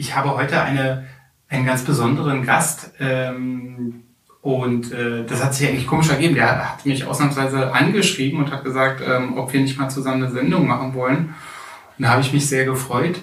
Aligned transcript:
ich 0.00 0.16
habe 0.16 0.34
heute 0.34 0.62
eine, 0.62 1.04
einen 1.48 1.66
ganz 1.66 1.84
besonderen 1.84 2.44
Gast 2.46 2.92
ähm, 3.00 4.04
und 4.40 4.92
äh, 4.92 5.26
das 5.26 5.44
hat 5.44 5.54
sich 5.54 5.68
eigentlich 5.68 5.86
komisch 5.86 6.08
ergeben. 6.08 6.34
Der 6.34 6.72
hat 6.72 6.86
mich 6.86 7.04
ausnahmsweise 7.04 7.74
angeschrieben 7.74 8.40
und 8.40 8.50
hat 8.50 8.64
gesagt, 8.64 9.02
ähm, 9.06 9.36
ob 9.36 9.52
wir 9.52 9.60
nicht 9.60 9.78
mal 9.78 9.90
zusammen 9.90 10.24
eine 10.24 10.32
Sendung 10.32 10.66
machen 10.66 10.94
wollen. 10.94 11.34
Und 11.98 12.04
da 12.04 12.12
habe 12.12 12.22
ich 12.22 12.32
mich 12.32 12.48
sehr 12.48 12.64
gefreut. 12.64 13.20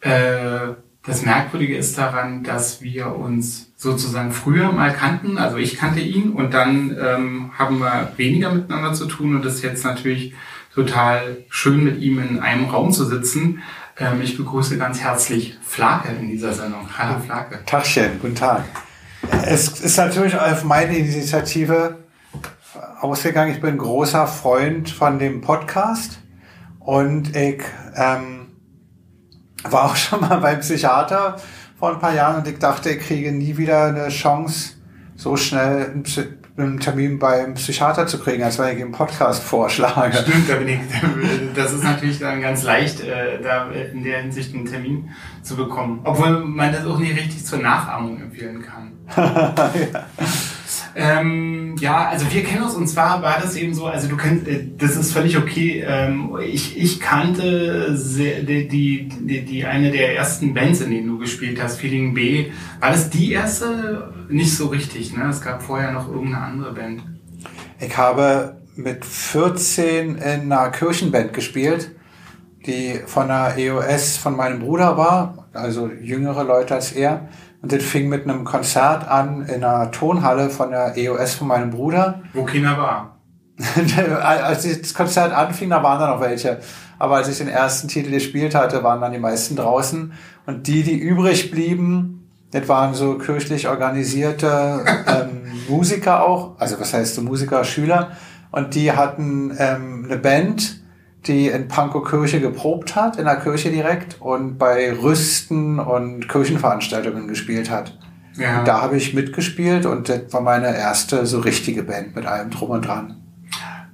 Äh, 0.00 0.74
das 1.04 1.24
Merkwürdige 1.24 1.76
ist 1.76 1.98
daran, 1.98 2.44
dass 2.44 2.80
wir 2.82 3.16
uns 3.16 3.72
sozusagen 3.76 4.30
früher 4.30 4.70
mal 4.70 4.92
kannten. 4.92 5.36
Also 5.38 5.56
ich 5.56 5.76
kannte 5.76 5.98
ihn 5.98 6.30
und 6.30 6.54
dann 6.54 6.96
ähm, 6.96 7.50
haben 7.58 7.80
wir 7.80 8.12
weniger 8.16 8.54
miteinander 8.54 8.92
zu 8.92 9.06
tun 9.06 9.34
und 9.34 9.44
es 9.44 9.56
ist 9.56 9.62
jetzt 9.62 9.84
natürlich 9.84 10.34
total 10.72 11.38
schön, 11.48 11.82
mit 11.82 12.00
ihm 12.00 12.20
in 12.20 12.38
einem 12.38 12.66
Raum 12.66 12.92
zu 12.92 13.04
sitzen. 13.04 13.60
Ähm, 13.98 14.22
ich 14.22 14.36
begrüße 14.36 14.78
ganz 14.78 15.00
herzlich 15.00 15.58
Flake 15.62 16.08
in 16.08 16.28
dieser 16.28 16.52
Sendung. 16.52 16.88
Hallo 16.96 17.20
Flake. 17.20 17.60
Tagchen, 17.66 18.18
guten 18.20 18.34
Tag. 18.34 18.64
Es 19.44 19.80
ist 19.80 19.96
natürlich 19.98 20.34
auf 20.34 20.64
meine 20.64 20.96
Initiative 20.96 21.98
ausgegangen. 23.00 23.52
Ich 23.52 23.60
bin 23.60 23.76
großer 23.76 24.26
Freund 24.26 24.88
von 24.88 25.18
dem 25.18 25.42
Podcast 25.42 26.20
und 26.80 27.36
ich 27.36 27.62
ähm, 27.94 28.46
war 29.62 29.84
auch 29.84 29.96
schon 29.96 30.22
mal 30.22 30.38
beim 30.38 30.60
Psychiater 30.60 31.36
vor 31.78 31.92
ein 31.92 31.98
paar 31.98 32.14
Jahren 32.14 32.36
und 32.36 32.48
ich 32.48 32.58
dachte, 32.58 32.90
ich 32.90 33.00
kriege 33.00 33.30
nie 33.30 33.58
wieder 33.58 33.86
eine 33.86 34.08
Chance, 34.08 34.74
so 35.16 35.36
schnell 35.36 35.90
einen, 35.90 36.02
Psy 36.04 36.28
einen 36.56 36.80
Termin 36.80 37.18
beim 37.18 37.54
Psychiater 37.54 38.06
zu 38.06 38.18
kriegen, 38.18 38.42
als 38.42 38.58
wenn 38.58 38.76
ich 38.76 38.82
einen 38.82 38.92
Podcast 38.92 39.42
vorschlage. 39.42 40.18
Stimmt, 40.18 40.48
da 40.48 40.56
bin 40.56 40.68
ich, 40.68 40.80
das 41.54 41.72
ist 41.72 41.82
natürlich 41.82 42.18
dann 42.18 42.40
ganz 42.40 42.62
leicht, 42.62 43.00
äh, 43.00 43.40
da 43.42 43.70
in 43.70 44.04
der 44.04 44.20
Hinsicht 44.20 44.54
einen 44.54 44.66
Termin 44.66 45.10
zu 45.42 45.56
bekommen. 45.56 46.00
Obwohl 46.04 46.44
man 46.44 46.72
das 46.72 46.86
auch 46.86 46.98
nicht 46.98 47.16
richtig 47.16 47.44
zur 47.44 47.60
Nachahmung 47.60 48.20
empfehlen 48.20 48.62
kann. 48.62 48.92
ja. 49.16 50.06
Ähm, 50.94 51.76
ja, 51.78 52.08
also 52.08 52.30
wir 52.30 52.44
kennen 52.44 52.62
uns 52.62 52.74
und 52.74 52.86
zwar 52.86 53.22
war 53.22 53.40
das 53.40 53.56
eben 53.56 53.74
so, 53.74 53.86
also 53.86 54.08
du 54.08 54.16
kennst, 54.16 54.46
äh, 54.46 54.66
das 54.76 54.96
ist 54.96 55.12
völlig 55.12 55.38
okay. 55.38 55.84
Ähm, 55.86 56.36
ich, 56.44 56.78
ich 56.78 57.00
kannte 57.00 57.96
sehr, 57.96 58.42
die, 58.42 58.68
die, 58.68 59.08
die, 59.08 59.44
die 59.44 59.64
eine 59.64 59.90
der 59.90 60.16
ersten 60.16 60.52
Bands, 60.54 60.80
in 60.80 60.90
denen 60.90 61.08
du 61.08 61.18
gespielt 61.18 61.62
hast, 61.62 61.78
Feeling 61.78 62.14
B. 62.14 62.50
War 62.80 62.90
das 62.90 63.10
die 63.10 63.32
erste? 63.32 64.12
Nicht 64.28 64.54
so 64.54 64.66
richtig, 64.68 65.16
ne? 65.16 65.28
Es 65.28 65.40
gab 65.40 65.62
vorher 65.62 65.92
noch 65.92 66.08
irgendeine 66.08 66.44
andere 66.44 66.72
Band. 66.72 67.02
Ich 67.80 67.96
habe 67.96 68.62
mit 68.76 69.04
14 69.04 70.16
in 70.16 70.52
einer 70.52 70.70
Kirchenband 70.70 71.32
gespielt, 71.32 71.90
die 72.66 73.00
von 73.06 73.28
der 73.28 73.56
EOS 73.56 74.16
von 74.16 74.36
meinem 74.36 74.60
Bruder 74.60 74.96
war, 74.96 75.48
also 75.52 75.88
jüngere 75.88 76.44
Leute 76.44 76.74
als 76.74 76.92
er. 76.92 77.28
Und 77.62 77.72
das 77.72 77.82
fing 77.84 78.08
mit 78.08 78.24
einem 78.24 78.44
Konzert 78.44 79.06
an 79.08 79.46
in 79.46 79.62
einer 79.62 79.90
Tonhalle 79.92 80.50
von 80.50 80.70
der 80.70 80.96
EOS 80.96 81.34
von 81.34 81.46
meinem 81.46 81.70
Bruder. 81.70 82.20
Wo 82.34 82.44
keiner 82.44 82.76
war. 82.76 83.16
als 84.20 84.66
das 84.80 84.94
Konzert 84.94 85.32
anfing, 85.32 85.70
da 85.70 85.82
waren 85.82 86.00
da 86.00 86.14
noch 86.14 86.20
welche. 86.20 86.58
Aber 86.98 87.16
als 87.16 87.28
ich 87.28 87.38
den 87.38 87.48
ersten 87.48 87.86
Titel 87.86 88.10
gespielt 88.10 88.54
hatte, 88.54 88.82
waren 88.82 89.00
dann 89.00 89.12
die 89.12 89.18
meisten 89.18 89.54
draußen. 89.54 90.12
Und 90.46 90.66
die, 90.66 90.82
die 90.82 90.98
übrig 90.98 91.52
blieben, 91.52 92.28
das 92.50 92.68
waren 92.68 92.94
so 92.94 93.16
kirchlich 93.18 93.68
organisierte 93.68 94.84
ähm, 95.06 95.42
Musiker 95.68 96.24
auch. 96.24 96.58
Also 96.58 96.80
was 96.80 96.92
heißt 96.92 97.14
so 97.14 97.22
Musiker, 97.22 97.62
Schüler. 97.62 98.10
Und 98.50 98.74
die 98.74 98.92
hatten 98.92 99.54
ähm, 99.58 100.04
eine 100.04 100.18
Band, 100.18 100.81
die 101.26 101.48
in 101.48 101.68
Pankow 101.68 102.08
Kirche 102.08 102.40
geprobt 102.40 102.96
hat, 102.96 103.16
in 103.16 103.24
der 103.24 103.36
Kirche 103.36 103.70
direkt 103.70 104.20
und 104.20 104.58
bei 104.58 104.92
Rüsten 104.92 105.78
und 105.78 106.28
Kirchenveranstaltungen 106.28 107.28
gespielt 107.28 107.70
hat. 107.70 107.98
Ja. 108.36 108.64
Da 108.64 108.80
habe 108.80 108.96
ich 108.96 109.14
mitgespielt 109.14 109.86
und 109.86 110.08
das 110.08 110.32
war 110.32 110.40
meine 110.40 110.74
erste 110.76 111.26
so 111.26 111.40
richtige 111.40 111.82
Band 111.82 112.16
mit 112.16 112.26
allem 112.26 112.50
drum 112.50 112.70
und 112.70 112.86
dran. 112.86 113.21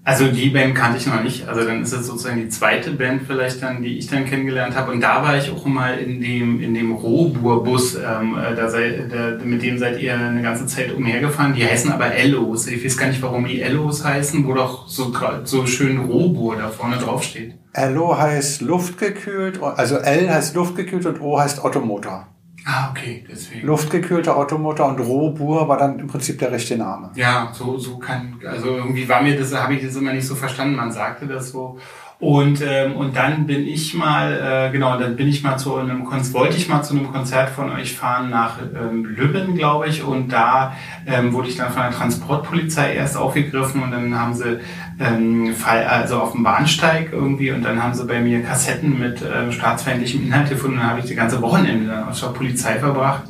Also 0.09 0.29
die 0.29 0.49
Band 0.49 0.75
kannte 0.75 0.97
ich 0.97 1.07
noch 1.07 1.23
nicht. 1.23 1.47
Also 1.47 1.65
dann 1.65 1.83
ist 1.83 1.93
es 1.93 2.07
sozusagen 2.07 2.41
die 2.41 2.49
zweite 2.49 2.93
Band 2.93 3.25
vielleicht 3.27 3.63
dann, 3.63 3.83
die 3.83 3.99
ich 3.99 4.07
dann 4.07 4.25
kennengelernt 4.25 4.75
habe. 4.75 4.93
Und 4.93 5.03
da 5.03 5.23
war 5.23 5.37
ich 5.37 5.51
auch 5.51 5.67
mal 5.67 5.99
in 5.99 6.23
dem 6.23 6.63
in 6.63 6.73
dem 6.73 6.93
Rohbur-Bus. 6.93 7.97
Ähm, 7.97 8.39
äh, 8.39 8.57
da 8.57 8.71
seid, 8.71 9.13
da, 9.13 9.45
mit 9.45 9.63
dem 9.63 9.77
seid 9.77 10.01
ihr 10.01 10.15
eine 10.15 10.41
ganze 10.41 10.65
Zeit 10.65 10.95
umhergefahren. 10.95 11.53
Die 11.53 11.63
heißen 11.63 11.93
aber 11.93 12.15
Ellos. 12.15 12.67
Ich 12.69 12.83
weiß 12.83 12.97
gar 12.97 13.09
nicht, 13.09 13.21
warum 13.21 13.45
die 13.45 13.61
Ellos 13.61 14.03
heißen, 14.03 14.47
wo 14.47 14.55
doch 14.55 14.89
so 14.89 15.13
so 15.45 15.67
schön 15.67 15.99
Rohbur 15.99 16.57
da 16.57 16.69
vorne 16.69 16.97
drauf 16.97 17.23
steht. 17.23 17.53
Ello 17.75 18.17
heißt 18.17 18.63
luftgekühlt, 18.63 19.63
also 19.63 19.97
L 19.97 20.31
heißt 20.31 20.55
luftgekühlt 20.55 21.05
und 21.05 21.21
O 21.21 21.39
heißt 21.39 21.63
Automotor. 21.63 22.27
Ah, 22.71 22.91
okay, 22.91 23.25
deswegen. 23.27 23.67
Luftgekühlter 23.67 24.37
Automotor 24.37 24.89
und 24.89 25.01
Rohbur 25.01 25.67
war 25.69 25.79
dann 25.79 25.99
im 25.99 26.07
Prinzip 26.07 26.39
der 26.39 26.53
richtige 26.53 26.79
Name. 26.79 27.11
Ja, 27.15 27.49
so, 27.51 27.79
so 27.79 27.97
kann, 27.97 28.39
also 28.47 28.77
irgendwie 28.77 29.09
war 29.09 29.23
mir 29.23 29.39
das, 29.39 29.55
habe 29.55 29.75
ich 29.75 29.83
das 29.83 29.97
immer 29.97 30.13
nicht 30.13 30.27
so 30.27 30.35
verstanden. 30.35 30.77
Man 30.77 30.93
sagte 30.93 31.27
das 31.27 31.49
so. 31.49 31.79
Und, 32.21 32.61
ähm, 32.61 32.97
und 32.97 33.17
dann 33.17 33.47
bin 33.47 33.67
ich 33.67 33.95
mal, 33.95 34.67
äh, 34.69 34.73
genau, 34.73 34.99
dann 34.99 35.17
bin 35.17 35.29
ich 35.29 35.43
mal 35.43 35.57
zu 35.57 35.77
einem 35.77 36.05
Konzert, 36.05 36.35
wollte 36.35 36.57
ich 36.57 36.69
mal 36.69 36.83
zu 36.83 36.95
einem 36.95 37.11
Konzert 37.11 37.49
von 37.49 37.71
euch 37.71 37.97
fahren 37.97 38.29
nach 38.29 38.59
ähm, 38.61 39.05
Lübben, 39.05 39.55
glaube 39.55 39.87
ich. 39.87 40.03
Und 40.03 40.31
da 40.31 40.75
ähm, 41.07 41.33
wurde 41.33 41.49
ich 41.49 41.57
dann 41.57 41.73
von 41.73 41.83
der 41.83 41.93
Transportpolizei 41.93 42.95
erst 42.95 43.17
aufgegriffen 43.17 43.83
und 43.83 43.93
dann 43.93 44.19
haben 44.19 44.35
sie 44.35 44.61
ähm, 45.01 45.55
Fall, 45.55 45.85
also 45.85 46.17
auf 46.17 46.33
dem 46.33 46.43
Bahnsteig 46.43 47.13
irgendwie 47.13 47.53
und 47.53 47.63
dann 47.63 47.83
haben 47.83 47.95
sie 47.95 48.05
bei 48.05 48.21
mir 48.21 48.43
Kassetten 48.43 48.99
mit 48.99 49.23
äh, 49.23 49.53
staatsfeindlichem 49.53 50.25
Inhalt 50.25 50.49
gefunden 50.49 50.77
und 50.77 50.83
dann 50.83 50.91
habe 50.91 51.01
ich 51.01 51.07
die 51.07 51.15
ganze 51.15 51.41
Wochenende 51.41 51.87
dann 51.87 52.09
aus 52.09 52.21
der 52.21 52.29
Polizei 52.29 52.79
verbracht. 52.79 53.25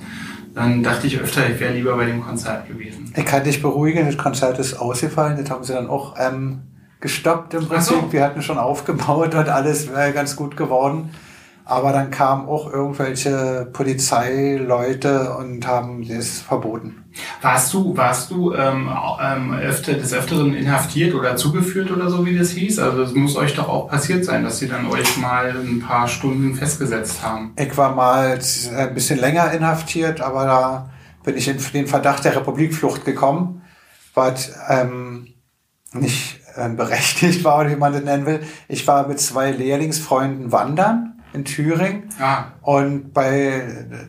Dann 0.54 0.82
dachte 0.82 1.06
ich 1.06 1.20
öfter, 1.20 1.48
ich 1.48 1.60
wäre 1.60 1.74
lieber 1.74 1.96
bei 1.96 2.06
dem 2.06 2.22
Konzert 2.22 2.66
gewesen. 2.66 3.12
Ich 3.14 3.24
kann 3.24 3.44
dich 3.44 3.62
beruhigen, 3.62 4.06
das 4.06 4.16
Konzert 4.16 4.58
ist 4.58 4.74
ausgefallen, 4.74 5.38
das 5.40 5.50
haben 5.50 5.62
sie 5.62 5.72
dann 5.72 5.88
auch 5.88 6.16
ähm, 6.18 6.62
gestoppt 7.00 7.54
im 7.54 7.68
Prinzip. 7.68 7.96
So. 7.96 8.12
Wir 8.12 8.24
hatten 8.24 8.42
schon 8.42 8.58
aufgebaut 8.58 9.34
und 9.34 9.48
alles 9.48 9.92
wäre 9.92 10.12
ganz 10.12 10.36
gut 10.36 10.56
geworden. 10.56 11.10
Aber 11.68 11.92
dann 11.92 12.10
kamen 12.10 12.48
auch 12.48 12.72
irgendwelche 12.72 13.68
Polizeileute 13.74 15.34
und 15.34 15.66
haben 15.66 16.08
das 16.08 16.38
verboten. 16.38 17.04
Warst 17.42 17.74
du, 17.74 17.94
warst 17.94 18.30
du 18.30 18.54
ähm, 18.54 18.90
ähm, 19.20 19.52
öfter, 19.52 19.92
des 19.92 20.14
Öfteren 20.14 20.54
inhaftiert 20.54 21.14
oder 21.14 21.36
zugeführt 21.36 21.90
oder 21.90 22.08
so, 22.08 22.24
wie 22.24 22.38
das 22.38 22.52
hieß? 22.52 22.78
Also 22.78 23.02
es 23.02 23.14
muss 23.14 23.36
euch 23.36 23.54
doch 23.54 23.68
auch 23.68 23.86
passiert 23.86 24.24
sein, 24.24 24.44
dass 24.44 24.58
sie 24.58 24.66
dann 24.66 24.86
euch 24.86 25.18
mal 25.18 25.50
ein 25.50 25.80
paar 25.80 26.08
Stunden 26.08 26.54
festgesetzt 26.54 27.22
haben. 27.22 27.52
Ich 27.58 27.76
war 27.76 27.94
mal 27.94 28.38
ein 28.74 28.94
bisschen 28.94 29.20
länger 29.20 29.52
inhaftiert, 29.52 30.22
aber 30.22 30.46
da 30.46 30.90
bin 31.22 31.36
ich 31.36 31.48
in 31.48 31.58
den 31.74 31.86
Verdacht 31.86 32.24
der 32.24 32.34
Republikflucht 32.34 33.04
gekommen, 33.04 33.60
was 34.14 34.54
ähm, 34.70 35.34
nicht 35.92 36.40
äh, 36.56 36.70
berechtigt 36.70 37.44
war, 37.44 37.60
oder 37.60 37.70
wie 37.70 37.76
man 37.76 37.92
das 37.92 38.04
nennen 38.04 38.24
will. 38.24 38.40
Ich 38.68 38.86
war 38.86 39.06
mit 39.06 39.20
zwei 39.20 39.50
Lehrlingsfreunden 39.50 40.50
wandern 40.50 41.17
in 41.32 41.44
Thüringen. 41.44 42.08
Ah. 42.20 42.46
Und 42.62 43.12
bei 43.12 43.62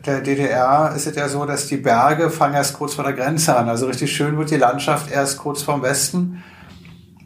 der 0.06 0.20
DDR 0.20 0.92
ist 0.96 1.06
es 1.06 1.16
ja 1.16 1.28
so, 1.28 1.44
dass 1.44 1.66
die 1.66 1.76
Berge 1.76 2.30
fangen 2.30 2.54
erst 2.54 2.74
kurz 2.74 2.94
vor 2.94 3.04
der 3.04 3.12
Grenze 3.12 3.56
an. 3.56 3.68
Also 3.68 3.86
richtig 3.86 4.12
schön 4.14 4.38
wird 4.38 4.50
die 4.50 4.56
Landschaft 4.56 5.10
erst 5.10 5.38
kurz 5.38 5.62
vom 5.62 5.82
Westen 5.82 6.42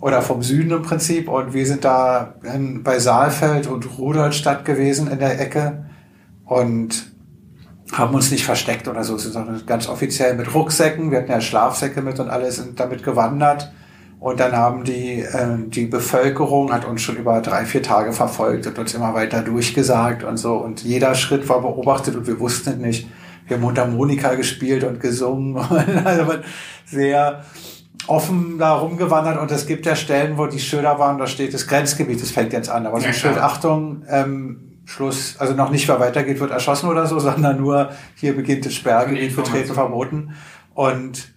oder 0.00 0.20
vom 0.20 0.42
Süden 0.42 0.72
im 0.72 0.82
Prinzip. 0.82 1.28
Und 1.28 1.54
wir 1.54 1.66
sind 1.66 1.84
da 1.84 2.34
in, 2.42 2.82
bei 2.82 2.98
Saalfeld 2.98 3.66
und 3.66 3.98
Rudolstadt 3.98 4.64
gewesen 4.64 5.10
in 5.10 5.18
der 5.18 5.40
Ecke 5.40 5.86
und 6.44 7.12
haben 7.92 8.14
uns 8.14 8.30
nicht 8.30 8.44
versteckt 8.44 8.88
oder 8.88 9.04
so, 9.04 9.16
sondern 9.16 9.64
ganz 9.66 9.88
offiziell 9.88 10.34
mit 10.34 10.52
Rucksäcken. 10.54 11.10
Wir 11.10 11.18
hatten 11.18 11.30
ja 11.30 11.40
Schlafsäcke 11.40 12.02
mit 12.02 12.18
und 12.18 12.30
alles 12.30 12.56
sind 12.56 12.80
damit 12.80 13.04
gewandert 13.04 13.72
und 14.24 14.40
dann 14.40 14.56
haben 14.56 14.84
die, 14.84 15.20
äh, 15.20 15.48
die 15.66 15.84
Bevölkerung 15.84 16.72
hat 16.72 16.86
uns 16.86 17.02
schon 17.02 17.16
über 17.16 17.42
drei, 17.42 17.66
vier 17.66 17.82
Tage 17.82 18.14
verfolgt 18.14 18.66
und 18.66 18.78
uns 18.78 18.94
immer 18.94 19.12
weiter 19.12 19.42
durchgesagt 19.42 20.24
und 20.24 20.38
so. 20.38 20.54
Und 20.54 20.82
jeder 20.82 21.14
Schritt 21.14 21.46
war 21.50 21.60
beobachtet 21.60 22.16
und 22.16 22.26
wir 22.26 22.40
wussten 22.40 22.80
nicht. 22.80 23.06
Wir 23.46 23.58
haben 23.58 23.62
Mundharmonika 23.62 24.34
gespielt 24.34 24.82
und 24.82 24.98
gesungen. 24.98 25.58
also 26.06 26.36
sehr 26.86 27.44
offen 28.06 28.56
da 28.56 28.72
rumgewandert 28.72 29.38
und 29.38 29.50
es 29.50 29.66
gibt 29.66 29.84
ja 29.84 29.94
Stellen, 29.94 30.38
wo 30.38 30.46
die 30.46 30.58
Schilder 30.58 30.98
waren, 30.98 31.18
da 31.18 31.26
steht 31.26 31.52
das 31.52 31.66
Grenzgebiet, 31.66 32.22
das 32.22 32.30
fängt 32.30 32.54
jetzt 32.54 32.70
an. 32.70 32.86
Aber 32.86 33.00
so 33.00 33.06
ein 33.06 33.12
Schild, 33.12 33.36
Achtung, 33.36 34.04
ähm, 34.08 34.78
Schluss, 34.86 35.36
also 35.38 35.52
noch 35.52 35.70
nicht, 35.70 35.86
wer 35.86 36.00
weitergeht, 36.00 36.40
wird 36.40 36.50
erschossen 36.50 36.88
oder 36.88 37.06
so, 37.06 37.18
sondern 37.20 37.60
nur 37.60 37.90
hier 38.14 38.34
beginnt 38.34 38.64
das 38.64 38.72
Sperrgebiet, 38.72 39.36
betreten 39.36 39.74
verboten. 39.74 40.32
Und 40.72 41.33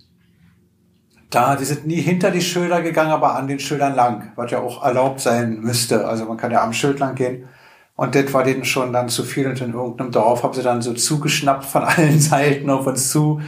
da, 1.29 1.56
die 1.56 1.65
sind 1.65 1.85
nie 1.85 2.01
hinter 2.01 2.31
die 2.31 2.41
Schilder 2.41 2.81
gegangen, 2.81 3.12
aber 3.12 3.35
an 3.35 3.47
den 3.47 3.59
Schildern 3.59 3.95
lang, 3.95 4.31
was 4.35 4.51
ja 4.51 4.59
auch 4.59 4.83
erlaubt 4.83 5.19
sein 5.19 5.59
müsste. 5.59 6.07
Also 6.07 6.25
man 6.25 6.38
kann 6.38 6.51
ja 6.51 6.63
am 6.63 6.74
Schild 6.74 7.00
lang 7.00 7.15
gehen. 7.15 7.47
Und 7.95 8.15
das 8.15 8.31
war 8.31 8.44
denen 8.44 8.63
schon 8.63 8.94
dann 8.94 9.09
zu 9.09 9.24
viel. 9.24 9.47
Und 9.47 9.59
in 9.59 9.74
irgendeinem 9.74 10.12
Dorf 10.12 10.44
haben 10.44 10.53
sie 10.53 10.63
dann 10.63 10.81
so 10.81 10.94
zugeschnappt 10.94 11.65
von 11.65 11.83
allen 11.83 12.19
Seiten 12.19 12.69
auf 12.69 12.88
uns 12.88 13.12
zu 13.12 13.41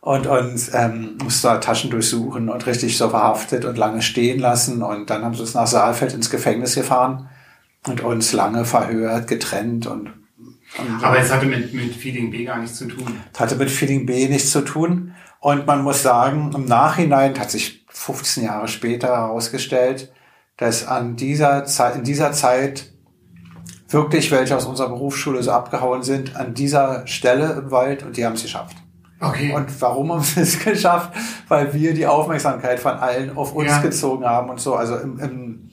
und 0.00 0.26
uns 0.26 0.72
ähm, 0.74 1.18
mussten 1.22 1.46
da 1.46 1.58
Taschen 1.58 1.90
durchsuchen 1.90 2.48
und 2.48 2.66
richtig 2.66 2.96
so 2.96 3.10
verhaftet 3.10 3.66
und 3.66 3.76
lange 3.76 4.02
stehen 4.02 4.40
lassen. 4.40 4.82
Und 4.82 5.10
dann 5.10 5.22
haben 5.22 5.34
sie 5.34 5.42
uns 5.42 5.54
nach 5.54 5.66
Saalfeld 5.66 6.14
ins 6.14 6.30
Gefängnis 6.30 6.74
gefahren 6.74 7.28
und 7.86 8.02
uns 8.02 8.32
lange 8.32 8.64
verhört, 8.64 9.28
getrennt 9.28 9.86
und, 9.86 10.10
Aber 11.02 11.18
es 11.18 11.30
hatte 11.30 11.46
mit, 11.46 11.74
mit 11.74 11.94
Feeding 11.94 12.30
B 12.30 12.44
gar 12.44 12.58
nichts 12.58 12.78
zu 12.78 12.86
tun. 12.86 13.20
Hatte 13.38 13.56
mit 13.56 13.70
Feeding 13.70 14.06
B 14.06 14.28
nichts 14.28 14.50
zu 14.50 14.62
tun. 14.62 15.12
Und 15.40 15.66
man 15.66 15.82
muss 15.82 16.02
sagen, 16.02 16.52
im 16.54 16.66
Nachhinein 16.66 17.38
hat 17.38 17.50
sich 17.50 17.86
15 17.88 18.44
Jahre 18.44 18.68
später 18.68 19.08
herausgestellt, 19.08 20.12
dass 20.58 20.86
an 20.86 21.16
dieser 21.16 21.64
Zeit, 21.64 21.96
in 21.96 22.04
dieser 22.04 22.32
Zeit 22.32 22.92
wirklich 23.88 24.30
welche 24.30 24.56
aus 24.56 24.66
unserer 24.66 24.90
Berufsschule 24.90 25.42
so 25.42 25.50
abgehauen 25.50 26.02
sind, 26.02 26.36
an 26.36 26.54
dieser 26.54 27.06
Stelle 27.06 27.54
im 27.54 27.70
Wald 27.70 28.02
und 28.02 28.16
die 28.16 28.24
haben 28.24 28.34
es 28.34 28.42
geschafft. 28.42 28.76
Okay. 29.18 29.52
Und 29.54 29.80
warum 29.80 30.12
haben 30.12 30.22
sie 30.22 30.40
es 30.40 30.58
geschafft? 30.64 31.12
Weil 31.48 31.72
wir 31.74 31.94
die 31.94 32.06
Aufmerksamkeit 32.06 32.78
von 32.78 32.92
allen 32.92 33.36
auf 33.36 33.54
uns 33.54 33.68
ja. 33.68 33.80
gezogen 33.80 34.24
haben 34.24 34.50
und 34.50 34.60
so. 34.60 34.74
Also 34.74 34.96
im, 34.96 35.18
im 35.18 35.70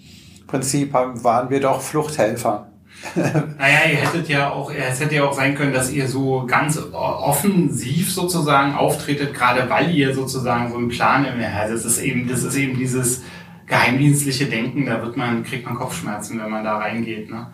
Prinzip 0.47 0.93
waren 0.93 1.49
wir 1.49 1.59
doch 1.59 1.81
Fluchthelfer. 1.81 2.71
naja, 3.15 3.79
ihr 3.91 3.97
hättet 3.97 4.29
ja 4.29 4.51
auch, 4.51 4.71
es 4.71 4.99
hätte 4.99 5.15
ja 5.15 5.23
auch 5.23 5.33
sein 5.33 5.55
können, 5.55 5.73
dass 5.73 5.91
ihr 5.91 6.07
so 6.07 6.45
ganz 6.47 6.79
offensiv 6.91 8.11
sozusagen 8.11 8.75
auftretet, 8.75 9.33
gerade 9.33 9.69
weil 9.69 9.93
ihr 9.93 10.13
sozusagen 10.13 10.71
so 10.71 10.77
einen 10.77 10.89
Plan 10.89 11.25
im 11.25 11.39
also 11.41 11.73
das 11.73 11.85
ist 11.85 12.01
eben, 12.01 12.27
das 12.27 12.43
ist 12.43 12.55
eben 12.55 12.77
dieses 12.77 13.23
geheimdienstliche 13.67 14.45
Denken, 14.45 14.85
da 14.85 15.01
wird 15.01 15.17
man, 15.17 15.43
kriegt 15.43 15.65
man 15.65 15.75
Kopfschmerzen, 15.75 16.39
wenn 16.39 16.49
man 16.49 16.63
da 16.63 16.77
reingeht. 16.77 17.29
Ne? 17.29 17.47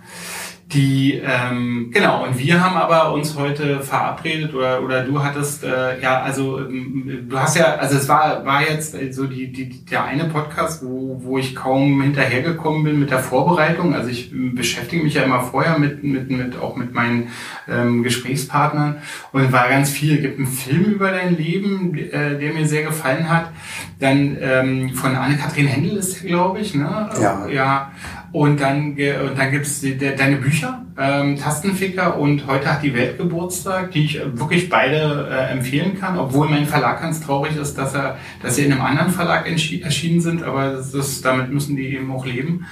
Die, 0.73 1.21
ähm, 1.23 1.91
genau, 1.91 2.23
und 2.23 2.39
wir 2.39 2.63
haben 2.63 2.75
aber 2.75 3.13
uns 3.13 3.37
heute 3.37 3.81
verabredet 3.81 4.55
oder, 4.55 4.81
oder 4.81 5.03
du 5.03 5.23
hattest, 5.23 5.63
äh, 5.63 6.01
ja, 6.01 6.21
also 6.21 6.59
ähm, 6.59 7.27
du 7.29 7.37
hast 7.37 7.55
ja, 7.55 7.75
also 7.75 7.97
es 7.97 8.09
war, 8.09 8.43
war 8.43 8.61
jetzt 8.61 8.95
so 9.13 9.27
die, 9.27 9.51
die, 9.51 9.85
der 9.85 10.05
eine 10.05 10.25
Podcast, 10.25 10.83
wo, 10.83 11.19
wo 11.23 11.37
ich 11.37 11.55
kaum 11.55 12.01
hinterhergekommen 12.01 12.83
bin 12.83 12.99
mit 12.99 13.11
der 13.11 13.19
Vorbereitung. 13.19 13.93
Also 13.93 14.09
ich 14.09 14.31
beschäftige 14.33 15.03
mich 15.03 15.13
ja 15.13 15.23
immer 15.23 15.41
vorher 15.41 15.77
mit, 15.77 16.03
mit, 16.03 16.31
mit 16.31 16.59
auch 16.59 16.75
mit 16.75 16.93
meinen 16.93 17.29
ähm, 17.69 18.01
Gesprächspartnern 18.01 18.97
und 19.31 19.51
war 19.51 19.69
ganz 19.69 19.91
viel. 19.91 20.15
Es 20.15 20.21
gibt 20.21 20.39
einen 20.39 20.47
Film 20.47 20.85
über 20.85 21.11
dein 21.11 21.37
Leben, 21.37 21.95
äh, 21.95 22.39
der 22.39 22.51
mir 22.51 22.67
sehr 22.67 22.83
gefallen 22.83 23.29
hat. 23.29 23.51
Dann 23.99 24.37
ähm, 24.41 24.89
von 24.95 25.15
Anne-Kathrin 25.15 25.67
Händel 25.67 25.97
ist 25.97 26.23
der, 26.23 26.29
glaube 26.29 26.59
ich, 26.59 26.73
ne? 26.73 27.09
Ja. 27.21 27.47
ja. 27.47 27.91
Und 28.33 28.61
dann, 28.61 28.93
und 28.93 29.37
dann 29.37 29.51
gibt's 29.51 29.81
de, 29.81 30.15
deine 30.15 30.37
Bücher, 30.37 30.83
ähm, 30.97 31.37
Tastenficker 31.37 32.17
und 32.17 32.47
heute 32.47 32.73
hat 32.73 32.81
die 32.81 32.95
Welt 32.95 33.19
Geburtstag, 33.19 33.91
die 33.91 34.05
ich 34.05 34.19
wirklich 34.33 34.69
beide 34.69 35.29
äh, 35.29 35.51
empfehlen 35.51 35.99
kann, 35.99 36.17
obwohl 36.17 36.49
mein 36.49 36.65
Verlag 36.65 36.99
ganz 36.99 37.21
traurig 37.21 37.55
ist, 37.55 37.77
dass 37.77 37.93
er, 37.93 38.17
dass 38.41 38.55
sie 38.55 38.65
in 38.65 38.71
einem 38.71 38.81
anderen 38.81 39.11
Verlag 39.11 39.47
erschienen 39.47 40.19
sind, 40.19 40.41
aber 40.41 40.71
das 40.71 41.21
damit 41.21 41.51
müssen 41.51 41.75
die 41.75 41.95
eben 41.95 42.11
auch 42.11 42.25
leben. 42.25 42.65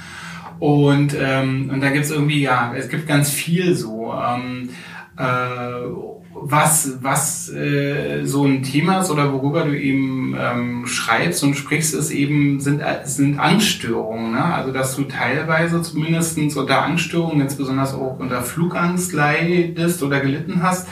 Und, 0.58 1.16
ähm, 1.20 1.70
und 1.72 1.80
da 1.80 1.92
gibt's 1.92 2.10
irgendwie, 2.10 2.42
ja, 2.42 2.74
es 2.76 2.90
gibt 2.90 3.08
ganz 3.08 3.30
viel 3.30 3.76
so. 3.76 4.14
Ähm, 4.14 4.70
äh, 5.16 6.21
was, 6.44 6.98
was 7.02 7.50
äh, 7.50 8.26
so 8.26 8.46
ein 8.46 8.64
Thema 8.64 9.00
ist 9.00 9.12
oder 9.12 9.32
worüber 9.32 9.64
du 9.64 9.78
eben 9.78 10.36
ähm, 10.38 10.88
schreibst 10.88 11.44
und 11.44 11.56
sprichst, 11.56 11.94
ist 11.94 12.10
eben, 12.10 12.60
sind, 12.60 12.82
sind 13.06 13.40
Angststörungen. 13.40 14.32
Ne? 14.32 14.44
Also 14.44 14.72
dass 14.72 14.96
du 14.96 15.04
teilweise 15.04 15.82
zumindest 15.82 16.38
unter 16.58 16.84
Angststörungen, 16.84 17.40
ganz 17.40 17.56
besonders 17.56 17.94
auch 17.94 18.18
unter 18.20 18.42
Flugangst 18.42 19.14
leidest 19.14 20.02
oder 20.04 20.20
gelitten 20.20 20.64
hast. 20.64 20.88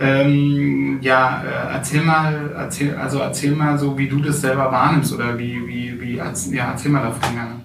Ähm, 0.00 0.98
ja, 1.02 1.42
äh, 1.42 1.74
erzähl 1.74 2.02
mal, 2.02 2.52
erzähl, 2.56 2.96
also 2.96 3.18
erzähl 3.18 3.52
mal 3.52 3.78
so, 3.78 3.98
wie 3.98 4.08
du 4.08 4.20
das 4.20 4.40
selber 4.40 4.70
wahrnimmst 4.70 5.12
oder 5.12 5.38
wie, 5.38 5.66
wie, 5.66 6.00
wie 6.00 6.16
ja, 6.16 6.70
erzähl 6.70 6.90
mal 6.90 7.02
davon 7.02 7.34
gerne. 7.34 7.60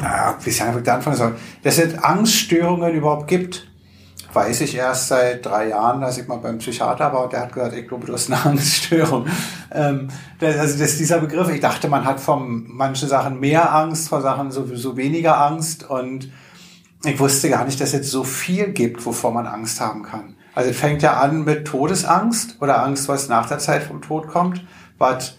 Naja, 0.00 0.36
wie 0.42 0.50
ich 0.50 0.62
einfach 0.62 0.92
anfangen 0.92 1.16
soll. 1.16 1.34
Dass 1.62 1.78
es 1.78 1.98
Angststörungen 1.98 2.94
überhaupt 2.94 3.28
gibt, 3.28 3.71
weiß 4.32 4.62
ich 4.62 4.74
erst 4.74 5.08
seit 5.08 5.44
drei 5.44 5.68
Jahren, 5.68 6.02
als 6.02 6.18
ich 6.18 6.26
mal 6.26 6.36
beim 6.36 6.58
Psychiater 6.58 7.12
war 7.12 7.24
und 7.24 7.32
der 7.32 7.40
hat 7.40 7.52
gesagt, 7.52 7.74
ich 7.74 7.88
glaube, 7.88 8.06
du 8.08 8.12
hast 8.12 8.30
eine 8.30 8.44
Angststörung. 8.44 9.26
Ähm, 9.70 10.08
das, 10.38 10.56
also 10.56 10.78
das 10.78 10.98
dieser 10.98 11.18
Begriff, 11.18 11.48
ich 11.50 11.60
dachte, 11.60 11.88
man 11.88 12.04
hat 12.04 12.20
von 12.20 12.64
manchen 12.68 13.08
Sachen 13.08 13.40
mehr 13.40 13.74
Angst, 13.74 14.08
vor 14.08 14.20
Sachen 14.20 14.50
sowieso 14.50 14.96
weniger 14.96 15.40
Angst 15.40 15.88
und 15.88 16.30
ich 17.04 17.18
wusste 17.18 17.50
gar 17.50 17.64
nicht, 17.64 17.80
dass 17.80 17.88
es 17.88 17.94
jetzt 17.94 18.10
so 18.10 18.22
viel 18.22 18.68
gibt, 18.68 19.04
wovor 19.04 19.32
man 19.32 19.46
Angst 19.46 19.80
haben 19.80 20.02
kann. 20.02 20.36
Also 20.54 20.70
es 20.70 20.76
fängt 20.76 21.02
ja 21.02 21.20
an 21.20 21.44
mit 21.44 21.66
Todesangst 21.66 22.60
oder 22.60 22.82
Angst, 22.82 23.08
was 23.08 23.28
nach 23.28 23.48
der 23.48 23.58
Zeit 23.58 23.82
vom 23.82 24.02
Tod 24.02 24.28
kommt, 24.28 24.64
was 24.98 25.36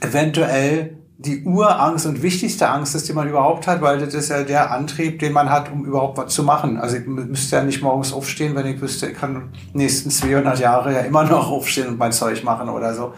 eventuell 0.00 0.99
die 1.22 1.44
Urangst 1.44 2.06
und 2.06 2.22
wichtigste 2.22 2.70
Angst 2.70 2.94
ist, 2.94 3.06
die 3.06 3.12
man 3.12 3.28
überhaupt 3.28 3.66
hat, 3.66 3.82
weil 3.82 3.98
das 3.98 4.14
ist 4.14 4.30
ja 4.30 4.42
der 4.42 4.70
Antrieb, 4.70 5.18
den 5.18 5.34
man 5.34 5.50
hat, 5.50 5.70
um 5.70 5.84
überhaupt 5.84 6.16
was 6.16 6.32
zu 6.32 6.42
machen. 6.42 6.78
Also 6.78 6.96
ich 6.96 7.06
müsste 7.06 7.56
ja 7.56 7.62
nicht 7.62 7.82
morgens 7.82 8.14
aufstehen, 8.14 8.54
wenn 8.54 8.64
ich 8.64 8.80
wüsste, 8.80 9.08
ich 9.08 9.18
kann 9.18 9.50
nächsten 9.74 10.10
200 10.10 10.58
Jahre 10.58 10.94
ja 10.94 11.00
immer 11.00 11.24
noch 11.24 11.50
aufstehen 11.50 11.88
und 11.88 11.98
mein 11.98 12.12
Zeug 12.12 12.42
machen 12.42 12.70
oder 12.70 12.94
so. 12.94 13.12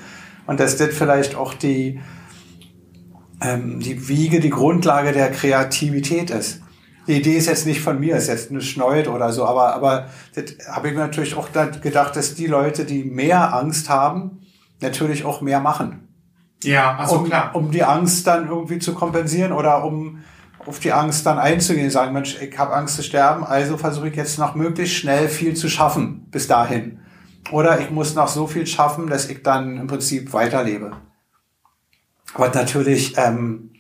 Und 0.49 0.58
dass 0.58 0.76
das 0.76 0.88
vielleicht 0.88 1.37
auch 1.37 1.54
die, 1.54 2.00
ähm, 3.40 3.78
die 3.78 4.08
Wiege, 4.08 4.40
die 4.40 4.50
Grundlage 4.50 5.12
der 5.12 5.31
Kreativität 5.31 6.31
ist. 6.31 6.60
Die 7.06 7.19
Idee 7.19 7.37
ist 7.37 7.46
jetzt 7.46 7.66
nicht 7.66 7.82
von 7.82 8.00
mir, 8.00 8.16
ist 8.16 8.26
jetzt 8.26 8.50
eine 8.50 8.62
Schneut 8.62 9.06
oder 9.06 9.32
so, 9.32 9.44
aber, 9.44 9.75
aber 9.75 10.08
das 10.34 10.56
habe 10.69 10.88
ich 10.88 10.94
mir 10.94 11.00
natürlich 11.00 11.37
auch 11.37 11.50
gedacht, 11.52 12.16
dass 12.16 12.34
die 12.34 12.49
Leute, 12.49 12.84
die 12.84 13.04
mehr 13.04 13.54
Angst 13.54 13.88
haben, 13.88 14.40
natürlich 14.81 15.25
auch 15.25 15.40
mehr 15.40 15.60
machen. 15.60 16.12
Ja, 16.62 16.97
also 16.97 17.17
um, 17.17 17.25
klar. 17.25 17.55
Um 17.55 17.70
die 17.70 17.85
Angst 17.85 18.26
dann 18.26 18.49
irgendwie 18.49 18.79
zu 18.79 18.94
kompensieren 18.94 19.53
oder 19.53 19.85
um 19.85 20.23
auf 20.67 20.79
die 20.79 20.93
Angst 20.93 21.26
dann 21.26 21.38
einzugehen, 21.38 21.91
sagen, 21.91 22.12
Mensch, 22.12 22.41
ich 22.41 22.56
habe 22.56 22.75
Angst 22.75 22.97
zu 22.97 23.03
sterben, 23.03 23.44
also 23.44 23.76
versuche 23.76 24.09
ich 24.09 24.17
jetzt 24.17 24.38
noch 24.38 24.55
möglichst 24.55 24.94
schnell 24.94 25.29
viel 25.29 25.55
zu 25.55 25.69
schaffen 25.69 26.26
bis 26.31 26.47
dahin. 26.47 27.00
Oder 27.50 27.81
ich 27.81 27.91
muss 27.91 28.14
noch 28.14 28.29
so 28.29 28.47
viel 28.47 28.66
schaffen, 28.66 29.09
dass 29.09 29.28
ich 29.28 29.42
dann 29.42 29.76
im 29.76 29.87
Prinzip 29.88 30.33
weiterlebe. 30.33 30.92
Was 32.35 32.54
natürlich 32.54 33.19
ähm, 33.19 33.71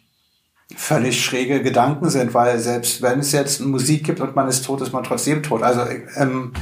völlig 0.76 1.24
schräge 1.24 1.62
Gedanken 1.62 2.10
sind, 2.10 2.34
weil 2.34 2.58
selbst 2.58 3.00
wenn 3.02 3.20
es 3.20 3.32
jetzt 3.32 3.60
Musik 3.60 4.04
gibt 4.04 4.20
und 4.20 4.34
man 4.34 4.48
ist 4.48 4.64
tot, 4.64 4.80
ist 4.80 4.92
man 4.92 5.04
trotzdem 5.04 5.42
tot. 5.42 5.62
Also 5.62 5.82
ähm, 6.16 6.52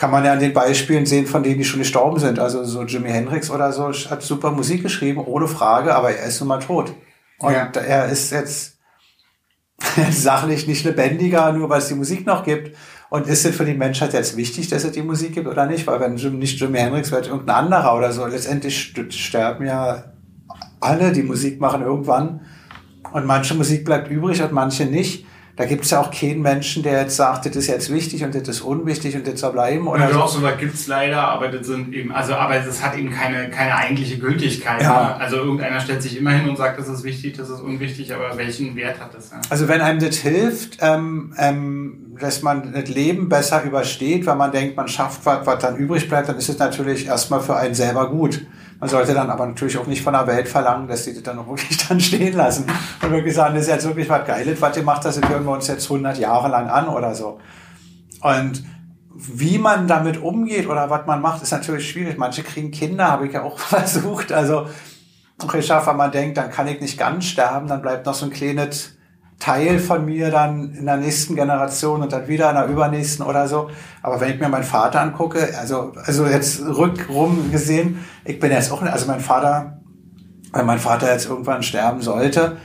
kann 0.00 0.10
man 0.10 0.24
ja 0.24 0.32
an 0.32 0.40
den 0.40 0.54
Beispielen 0.54 1.04
sehen, 1.04 1.26
von 1.26 1.42
denen 1.42 1.58
die 1.58 1.64
schon 1.64 1.80
gestorben 1.80 2.18
sind. 2.18 2.38
Also 2.38 2.64
so 2.64 2.84
Jimi 2.84 3.10
Hendrix 3.10 3.50
oder 3.50 3.70
so 3.70 3.92
hat 3.92 4.22
super 4.22 4.50
Musik 4.50 4.82
geschrieben, 4.82 5.20
ohne 5.22 5.46
Frage, 5.46 5.94
aber 5.94 6.10
er 6.10 6.24
ist 6.24 6.40
nun 6.40 6.48
mal 6.48 6.58
tot. 6.58 6.94
Und 7.38 7.52
ja. 7.52 7.66
er 7.66 8.08
ist 8.08 8.32
jetzt 8.32 8.78
sachlich 10.10 10.66
nicht 10.66 10.86
lebendiger, 10.86 11.52
nur 11.52 11.68
weil 11.68 11.80
es 11.80 11.88
die 11.88 11.94
Musik 11.94 12.26
noch 12.26 12.44
gibt. 12.44 12.74
Und 13.10 13.26
ist 13.26 13.44
es 13.44 13.54
für 13.54 13.66
die 13.66 13.74
Menschheit 13.74 14.14
jetzt 14.14 14.38
wichtig, 14.38 14.68
dass 14.68 14.84
es 14.84 14.92
die 14.92 15.02
Musik 15.02 15.34
gibt 15.34 15.46
oder 15.46 15.66
nicht? 15.66 15.86
Weil 15.86 16.00
wenn 16.00 16.16
Jim, 16.16 16.38
nicht 16.38 16.58
Jimi 16.58 16.78
Hendrix 16.78 17.12
wird, 17.12 17.26
irgendein 17.26 17.56
anderer 17.66 17.94
oder 17.94 18.10
so. 18.10 18.24
Letztendlich 18.24 18.94
sterben 19.10 19.66
ja 19.66 20.14
alle, 20.80 21.12
die 21.12 21.24
Musik 21.24 21.60
machen 21.60 21.82
irgendwann. 21.82 22.40
Und 23.12 23.26
manche 23.26 23.54
Musik 23.54 23.84
bleibt 23.84 24.10
übrig 24.10 24.42
und 24.42 24.52
manche 24.52 24.86
nicht. 24.86 25.26
Da 25.56 25.66
gibt 25.66 25.84
es 25.84 25.90
ja 25.90 26.00
auch 26.00 26.10
keinen 26.10 26.42
Menschen, 26.42 26.82
der 26.82 27.02
jetzt 27.02 27.16
sagt, 27.16 27.44
das 27.46 27.54
ist 27.56 27.66
jetzt 27.66 27.92
wichtig 27.92 28.24
und 28.24 28.34
das 28.34 28.48
ist 28.48 28.60
unwichtig 28.60 29.14
und 29.16 29.26
das 29.26 29.40
soll 29.40 29.52
bleiben. 29.52 29.88
Oder 29.88 30.08
ja, 30.08 30.10
doch, 30.10 30.28
so 30.28 30.42
was 30.42 30.56
gibt's 30.58 30.86
leider, 30.86 31.20
aber 31.20 31.48
das 31.48 31.66
sind 31.66 31.92
eben, 31.92 32.12
also 32.12 32.34
aber 32.34 32.58
das 32.58 32.82
hat 32.82 32.96
eben 32.96 33.10
keine, 33.10 33.50
keine 33.50 33.74
eigentliche 33.74 34.18
Gültigkeit. 34.18 34.82
Ja. 34.82 35.02
Ne? 35.02 35.16
Also 35.16 35.36
irgendeiner 35.36 35.80
stellt 35.80 36.02
sich 36.02 36.16
immer 36.16 36.30
hin 36.30 36.48
und 36.48 36.56
sagt, 36.56 36.78
das 36.78 36.88
ist 36.88 37.04
wichtig, 37.04 37.36
das 37.36 37.50
ist 37.50 37.60
unwichtig, 37.60 38.14
aber 38.14 38.36
welchen 38.36 38.74
Wert 38.76 39.00
hat 39.00 39.14
das? 39.14 39.30
Ja? 39.30 39.40
Also 39.50 39.68
wenn 39.68 39.80
einem 39.80 39.98
das 40.00 40.16
hilft, 40.16 40.78
ähm, 40.80 41.34
ähm, 41.36 42.16
dass 42.18 42.42
man 42.42 42.72
das 42.72 42.88
Leben 42.88 43.28
besser 43.28 43.62
übersteht, 43.62 44.26
weil 44.26 44.36
man 44.36 44.52
denkt, 44.52 44.76
man 44.76 44.88
schafft 44.88 45.26
was, 45.26 45.46
was 45.46 45.58
dann 45.58 45.76
übrig 45.76 46.08
bleibt, 46.08 46.28
dann 46.28 46.36
ist 46.36 46.48
es 46.48 46.58
natürlich 46.58 47.06
erstmal 47.06 47.40
für 47.40 47.56
einen 47.56 47.74
selber 47.74 48.10
gut. 48.10 48.46
Man 48.80 48.88
sollte 48.88 49.12
dann 49.12 49.28
aber 49.28 49.46
natürlich 49.46 49.76
auch 49.76 49.86
nicht 49.86 50.02
von 50.02 50.14
der 50.14 50.26
Welt 50.26 50.48
verlangen, 50.48 50.88
dass 50.88 51.04
die 51.04 51.12
das 51.12 51.22
dann 51.22 51.38
auch 51.38 51.46
wirklich 51.46 51.76
dann 51.88 52.00
stehen 52.00 52.34
lassen 52.34 52.66
und 53.02 53.10
wirklich 53.10 53.34
sagen, 53.34 53.54
das 53.54 53.64
ist 53.64 53.68
jetzt 53.68 53.86
wirklich 53.86 54.08
was 54.08 54.26
Geiles, 54.26 54.60
was 54.60 54.76
ihr 54.76 54.82
macht, 54.82 55.04
das 55.04 55.20
hören 55.20 55.44
wir 55.44 55.52
uns 55.52 55.68
jetzt 55.68 55.84
100 55.84 56.18
Jahre 56.18 56.48
lang 56.48 56.68
an 56.68 56.88
oder 56.88 57.14
so. 57.14 57.38
Und 58.22 58.64
wie 59.12 59.58
man 59.58 59.86
damit 59.86 60.22
umgeht 60.22 60.66
oder 60.66 60.88
was 60.88 61.06
man 61.06 61.20
macht, 61.20 61.42
ist 61.42 61.50
natürlich 61.50 61.90
schwierig. 61.90 62.16
Manche 62.16 62.42
kriegen 62.42 62.70
Kinder, 62.70 63.08
habe 63.08 63.26
ich 63.26 63.34
ja 63.34 63.42
auch 63.42 63.58
versucht. 63.58 64.32
Also, 64.32 64.66
ich 65.54 65.66
schaffe, 65.66 65.90
wenn 65.90 65.96
man 65.96 66.10
denkt, 66.10 66.38
dann 66.38 66.50
kann 66.50 66.66
ich 66.66 66.80
nicht 66.80 66.98
ganz 66.98 67.26
sterben, 67.26 67.66
dann 67.66 67.82
bleibt 67.82 68.06
noch 68.06 68.14
so 68.14 68.26
ein 68.26 68.30
kleines 68.30 68.96
Teil 69.40 69.78
von 69.78 70.04
mir 70.04 70.30
dann 70.30 70.74
in 70.74 70.84
der 70.84 70.98
nächsten 70.98 71.34
Generation 71.34 72.02
und 72.02 72.12
dann 72.12 72.28
wieder 72.28 72.50
in 72.50 72.56
der 72.56 72.66
übernächsten 72.66 73.24
oder 73.24 73.48
so. 73.48 73.70
Aber 74.02 74.20
wenn 74.20 74.34
ich 74.34 74.38
mir 74.38 74.50
meinen 74.50 74.64
Vater 74.64 75.00
angucke, 75.00 75.48
also, 75.58 75.92
also 76.04 76.26
jetzt 76.26 76.60
rückrum 76.60 77.50
gesehen, 77.50 78.04
ich 78.24 78.38
bin 78.38 78.52
jetzt 78.52 78.70
auch, 78.70 78.82
also 78.82 79.06
mein 79.06 79.20
Vater, 79.20 79.80
wenn 80.52 80.66
mein 80.66 80.78
Vater 80.78 81.10
jetzt 81.10 81.26
irgendwann 81.26 81.62
sterben 81.62 82.02
sollte, 82.02 82.58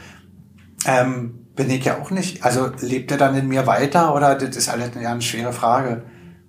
ähm, 0.86 1.48
bin 1.56 1.70
ich 1.70 1.86
ja 1.86 1.98
auch 1.98 2.12
nicht, 2.12 2.44
also 2.44 2.70
lebt 2.82 3.10
er 3.10 3.18
dann 3.18 3.36
in 3.36 3.48
mir 3.48 3.66
weiter 3.66 4.14
oder 4.14 4.36
das 4.36 4.58
ist 4.58 4.70
halt 4.70 4.82
eine 4.82 5.04
ganz 5.04 5.24
schwere 5.24 5.54
Frage. 5.54 6.04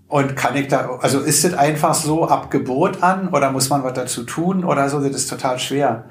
Und 0.09 0.37
kann 0.37 0.57
ich 0.57 0.67
da, 0.67 0.99
also 1.01 1.21
ist 1.21 1.45
das 1.45 1.55
einfach 1.55 1.95
so 1.95 2.29
ab 2.29 2.51
Geburt 2.51 3.03
an 3.03 3.29
oder 3.29 3.53
muss 3.53 3.71
man 3.71 3.85
was 3.85 3.95
dazu 3.95 4.25
tun 4.25 4.65
oder 4.65 4.89
so, 4.89 5.01
das 5.01 5.15
ist 5.15 5.31
total 5.31 5.61
schwer. 5.61 6.07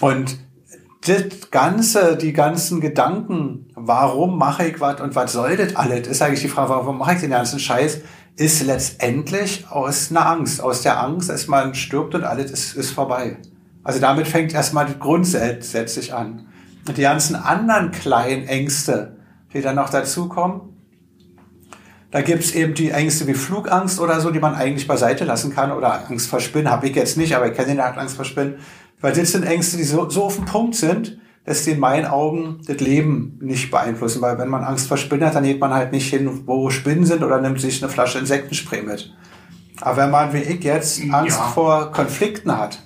Und 0.00 0.38
das 1.04 1.50
Ganze, 1.50 2.16
die 2.16 2.32
ganzen 2.32 2.80
Gedanken, 2.80 3.66
warum 3.74 4.38
mache 4.38 4.68
ich 4.68 4.80
was 4.80 5.00
und 5.00 5.14
was 5.16 5.32
soll 5.32 5.56
das 5.56 5.74
alles, 5.74 6.06
ist 6.06 6.22
eigentlich 6.22 6.42
die 6.42 6.48
Frage, 6.48 6.70
warum 6.70 6.98
mache 6.98 7.14
ich 7.14 7.20
den 7.20 7.30
ganzen 7.30 7.58
Scheiß, 7.58 8.00
ist 8.36 8.64
letztendlich 8.64 9.66
aus 9.68 10.10
einer 10.10 10.26
Angst. 10.26 10.60
Aus 10.60 10.82
der 10.82 11.02
Angst, 11.02 11.28
dass 11.28 11.48
man 11.48 11.74
stirbt 11.74 12.14
und 12.14 12.24
alles 12.24 12.50
ist, 12.50 12.76
ist 12.76 12.92
vorbei. 12.92 13.36
Also 13.82 14.00
damit 14.00 14.28
fängt 14.28 14.54
erstmal 14.54 14.86
grundsätzlich 14.94 16.14
an. 16.14 16.46
Und 16.86 16.96
die 16.96 17.02
ganzen 17.02 17.36
anderen 17.36 17.90
kleinen 17.90 18.46
Ängste, 18.46 19.16
die 19.52 19.60
dann 19.60 19.76
noch 19.76 19.90
dazukommen, 19.90 20.72
da 22.12 22.20
gibt's 22.20 22.52
eben 22.52 22.74
die 22.74 22.90
Ängste 22.90 23.26
wie 23.26 23.34
Flugangst 23.34 23.98
oder 23.98 24.20
so, 24.20 24.30
die 24.30 24.38
man 24.38 24.54
eigentlich 24.54 24.86
beiseite 24.86 25.24
lassen 25.24 25.52
kann. 25.52 25.72
Oder 25.72 26.08
Angst 26.08 26.28
vor 26.28 26.40
Spinnen, 26.40 26.70
habe 26.70 26.86
ich 26.88 26.94
jetzt 26.94 27.16
nicht, 27.16 27.34
aber 27.34 27.48
ich 27.48 27.54
kenne 27.54 27.68
den 27.68 27.80
Angst 27.80 28.16
vor 28.16 28.24
Spinnen. 28.24 28.56
Weil 29.02 29.12
das 29.12 29.32
sind 29.32 29.44
Ängste, 29.44 29.76
die 29.76 29.84
so, 29.84 30.08
so 30.08 30.24
auf 30.24 30.36
dem 30.36 30.46
Punkt 30.46 30.74
sind, 30.74 31.18
dass 31.44 31.64
die 31.64 31.72
in 31.72 31.80
meinen 31.80 32.06
Augen 32.06 32.60
das 32.66 32.78
Leben 32.78 33.38
nicht 33.42 33.70
beeinflussen. 33.70 34.22
Weil 34.22 34.38
wenn 34.38 34.48
man 34.48 34.64
Angst 34.64 34.88
vor 34.88 34.96
Spinnen 34.96 35.26
hat, 35.26 35.34
dann 35.34 35.44
geht 35.44 35.60
man 35.60 35.74
halt 35.74 35.92
nicht 35.92 36.08
hin, 36.08 36.46
wo 36.46 36.70
Spinnen 36.70 37.04
sind 37.04 37.22
oder 37.22 37.40
nimmt 37.40 37.60
sich 37.60 37.82
eine 37.82 37.92
Flasche 37.92 38.18
Insektenspray 38.18 38.82
mit. 38.82 39.12
Aber 39.80 39.96
wenn 39.96 40.10
man 40.10 40.32
wie 40.32 40.38
ich 40.38 40.62
jetzt 40.62 41.02
Angst 41.10 41.38
ja. 41.38 41.44
vor 41.48 41.90
Konflikten 41.90 42.56
hat, 42.56 42.78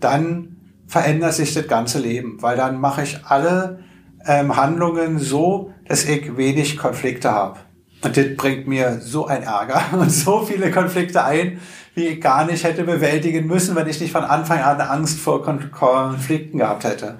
dann 0.00 0.56
verändert 0.88 1.34
sich 1.34 1.54
das 1.54 1.68
ganze 1.68 2.00
Leben, 2.00 2.38
weil 2.40 2.56
dann 2.56 2.80
mache 2.80 3.02
ich 3.02 3.24
alle 3.24 3.78
ähm, 4.26 4.56
Handlungen 4.56 5.20
so, 5.20 5.72
dass 5.86 6.04
ich 6.04 6.36
wenig 6.36 6.76
Konflikte 6.76 7.30
habe. 7.30 7.60
Und 8.02 8.16
das 8.16 8.26
bringt 8.36 8.66
mir 8.66 9.00
so 9.00 9.26
ein 9.26 9.44
Ärger 9.44 9.82
und 9.92 10.10
so 10.10 10.42
viele 10.42 10.72
Konflikte 10.72 11.24
ein, 11.24 11.60
wie 12.00 12.08
ich 12.08 12.20
gar 12.20 12.46
nicht 12.46 12.64
hätte 12.64 12.84
bewältigen 12.84 13.46
müssen, 13.46 13.76
wenn 13.76 13.86
ich 13.86 14.00
nicht 14.00 14.12
von 14.12 14.24
Anfang 14.24 14.60
an 14.60 14.80
Angst 14.80 15.20
vor 15.20 15.42
Konflikten 15.42 16.58
gehabt 16.58 16.84
hätte. 16.84 17.16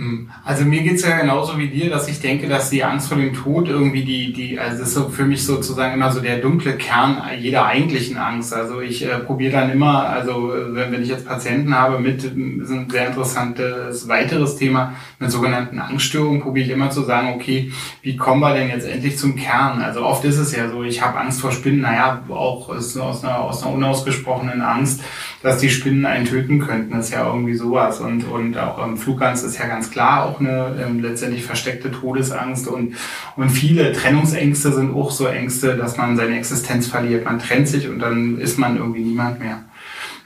Hm. 0.00 0.30
Also 0.46 0.64
mir 0.64 0.80
geht's 0.80 1.02
ja 1.02 1.18
genauso 1.18 1.58
wie 1.58 1.68
dir, 1.68 1.90
dass 1.90 2.08
ich 2.08 2.20
denke, 2.20 2.48
dass 2.48 2.70
die 2.70 2.82
Angst 2.82 3.08
vor 3.08 3.18
dem 3.18 3.34
Tod 3.34 3.68
irgendwie 3.68 4.02
die, 4.02 4.32
die, 4.32 4.58
also 4.58 4.78
das 4.78 4.88
ist 4.88 4.94
so 4.94 5.10
für 5.10 5.26
mich 5.26 5.44
sozusagen 5.44 5.92
immer 5.92 6.10
so 6.10 6.20
der 6.20 6.38
dunkle 6.38 6.78
Kern 6.78 7.20
jeder 7.38 7.66
eigentlichen 7.66 8.16
Angst. 8.16 8.54
Also 8.54 8.80
ich 8.80 9.04
äh, 9.04 9.18
probiere 9.18 9.52
dann 9.52 9.70
immer, 9.70 10.08
also 10.08 10.54
wenn, 10.54 10.90
wenn 10.90 11.02
ich 11.02 11.10
jetzt 11.10 11.26
Patienten 11.26 11.74
habe 11.74 11.98
mit, 11.98 12.24
ist 12.24 12.34
ein 12.34 12.88
sehr 12.88 13.08
interessantes 13.08 14.08
weiteres 14.08 14.56
Thema, 14.56 14.94
mit 15.18 15.30
sogenannten 15.30 15.78
Angststörungen, 15.78 16.40
probiere 16.40 16.64
ich 16.64 16.72
immer 16.72 16.88
zu 16.88 17.02
sagen, 17.02 17.34
okay, 17.34 17.70
wie 18.00 18.16
kommen 18.16 18.40
wir 18.40 18.54
denn 18.54 18.70
jetzt 18.70 18.88
endlich 18.88 19.18
zum 19.18 19.36
Kern? 19.36 19.82
Also 19.82 20.02
oft 20.02 20.24
ist 20.24 20.38
es 20.38 20.56
ja 20.56 20.70
so, 20.70 20.82
ich 20.82 21.02
habe 21.02 21.20
Angst 21.20 21.42
vor 21.42 21.52
Spinnen, 21.52 21.82
naja, 21.82 22.22
auch 22.30 22.74
ist 22.74 22.96
aus 22.96 23.22
einer, 23.22 23.40
aus 23.40 23.62
einer 23.62 23.74
unausgesprochenen 23.74 24.62
Angst, 24.62 25.02
dass 25.42 25.58
die 25.58 25.68
Spinnen 25.68 26.06
einen 26.06 26.24
töten 26.24 26.58
könnten, 26.58 26.92
das 26.92 27.08
ist 27.08 27.14
ja 27.14 27.26
irgendwie 27.26 27.54
sowas. 27.54 28.00
Und, 28.00 28.24
und 28.24 28.56
auch 28.56 28.82
im 28.82 28.96
Flugangst 28.96 29.44
ist 29.44 29.58
ja 29.58 29.66
ganz 29.66 29.89
klar 29.90 30.24
auch 30.24 30.40
eine 30.40 30.76
ähm, 30.84 31.00
letztendlich 31.00 31.44
versteckte 31.44 31.90
Todesangst. 31.90 32.68
Und, 32.68 32.96
und 33.36 33.50
viele 33.50 33.92
Trennungsängste 33.92 34.72
sind 34.72 34.94
auch 34.94 35.10
so 35.10 35.26
Ängste, 35.26 35.76
dass 35.76 35.96
man 35.96 36.16
seine 36.16 36.36
Existenz 36.36 36.86
verliert. 36.86 37.24
Man 37.24 37.38
trennt 37.38 37.68
sich 37.68 37.88
und 37.88 37.98
dann 37.98 38.38
ist 38.38 38.58
man 38.58 38.76
irgendwie 38.76 39.02
niemand 39.02 39.40
mehr. 39.40 39.64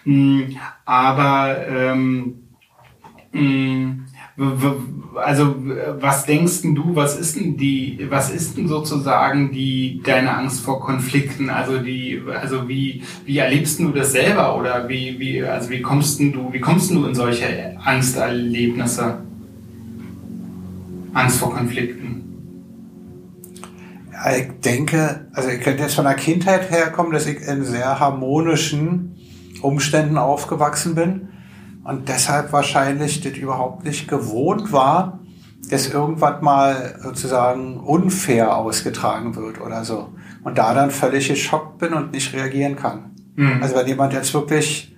Mm, 0.05 0.57
aber 0.85 1.57
ähm, 1.69 2.35
mm, 3.33 4.05
also 5.17 5.55
was 6.01 6.27
denkst 6.27 6.63
denn 6.63 6.75
du, 6.75 6.97
was 6.97 7.17
ist 7.17 7.37
denn 7.37 7.57
die, 7.57 8.07
was 8.11 8.31
ist 8.31 8.57
denn 8.57 8.67
sozusagen 8.67 9.53
die 9.53 10.01
deine 10.03 10.37
Angst 10.37 10.61
vor 10.63 10.81
Konflikten? 10.81 11.51
Also 11.51 11.79
die, 11.79 12.21
also 12.29 12.69
wie 12.69 13.03
wie 13.25 13.39
erlebst 13.39 13.79
du 13.79 13.91
das 13.91 14.13
selber 14.13 14.59
oder 14.59 14.89
wie 14.89 15.19
wie 15.19 15.43
also 15.43 15.71
wie 15.71 15.83
kommst 15.83 16.19
denn 16.19 16.33
du, 16.33 16.53
wie 16.53 16.61
kommst 16.61 16.91
du 16.91 17.07
in 17.07 17.15
solche 17.15 17.77
Angsterlebnisse? 17.85 19.19
Angst 21.15 21.39
vor 21.39 21.55
Konflikten. 21.55 22.21
Ja, 24.13 24.37
ich 24.37 24.61
denke, 24.61 25.29
also 25.33 25.49
ich 25.49 25.61
könnte 25.61 25.83
jetzt 25.83 25.95
von 25.95 26.05
der 26.05 26.15
Kindheit 26.15 26.71
herkommen, 26.71 27.13
dass 27.13 27.27
ich 27.27 27.41
in 27.41 27.65
sehr 27.65 27.99
harmonischen 28.01 29.17
Umständen 29.63 30.19
aufgewachsen 30.19 30.95
bin 30.95 31.29
und 31.85 32.09
deshalb 32.09 32.53
wahrscheinlich 32.53 33.21
das 33.21 33.33
überhaupt 33.33 33.85
nicht 33.85 34.09
gewohnt 34.09 34.73
war, 34.73 35.21
dass 35.71 35.89
irgendwas 35.93 36.43
mal 36.43 36.99
sozusagen 37.03 37.81
unfair 37.81 38.57
ausgetragen 38.57 39.35
wird 39.37 39.61
oder 39.61 39.85
so. 39.85 40.13
Und 40.43 40.59
da 40.59 40.75
dann 40.75 40.91
völlig 40.91 41.29
geschockt 41.29 41.79
bin 41.79 41.95
und 41.95 42.13
nicht 42.13 42.35
reagieren 42.35 42.77
kann. 42.77 43.13
Mhm. 43.37 43.63
Also 43.63 43.75
wenn 43.77 43.87
jemand 43.87 44.13
jetzt 44.13 44.35
wirklich 44.35 44.94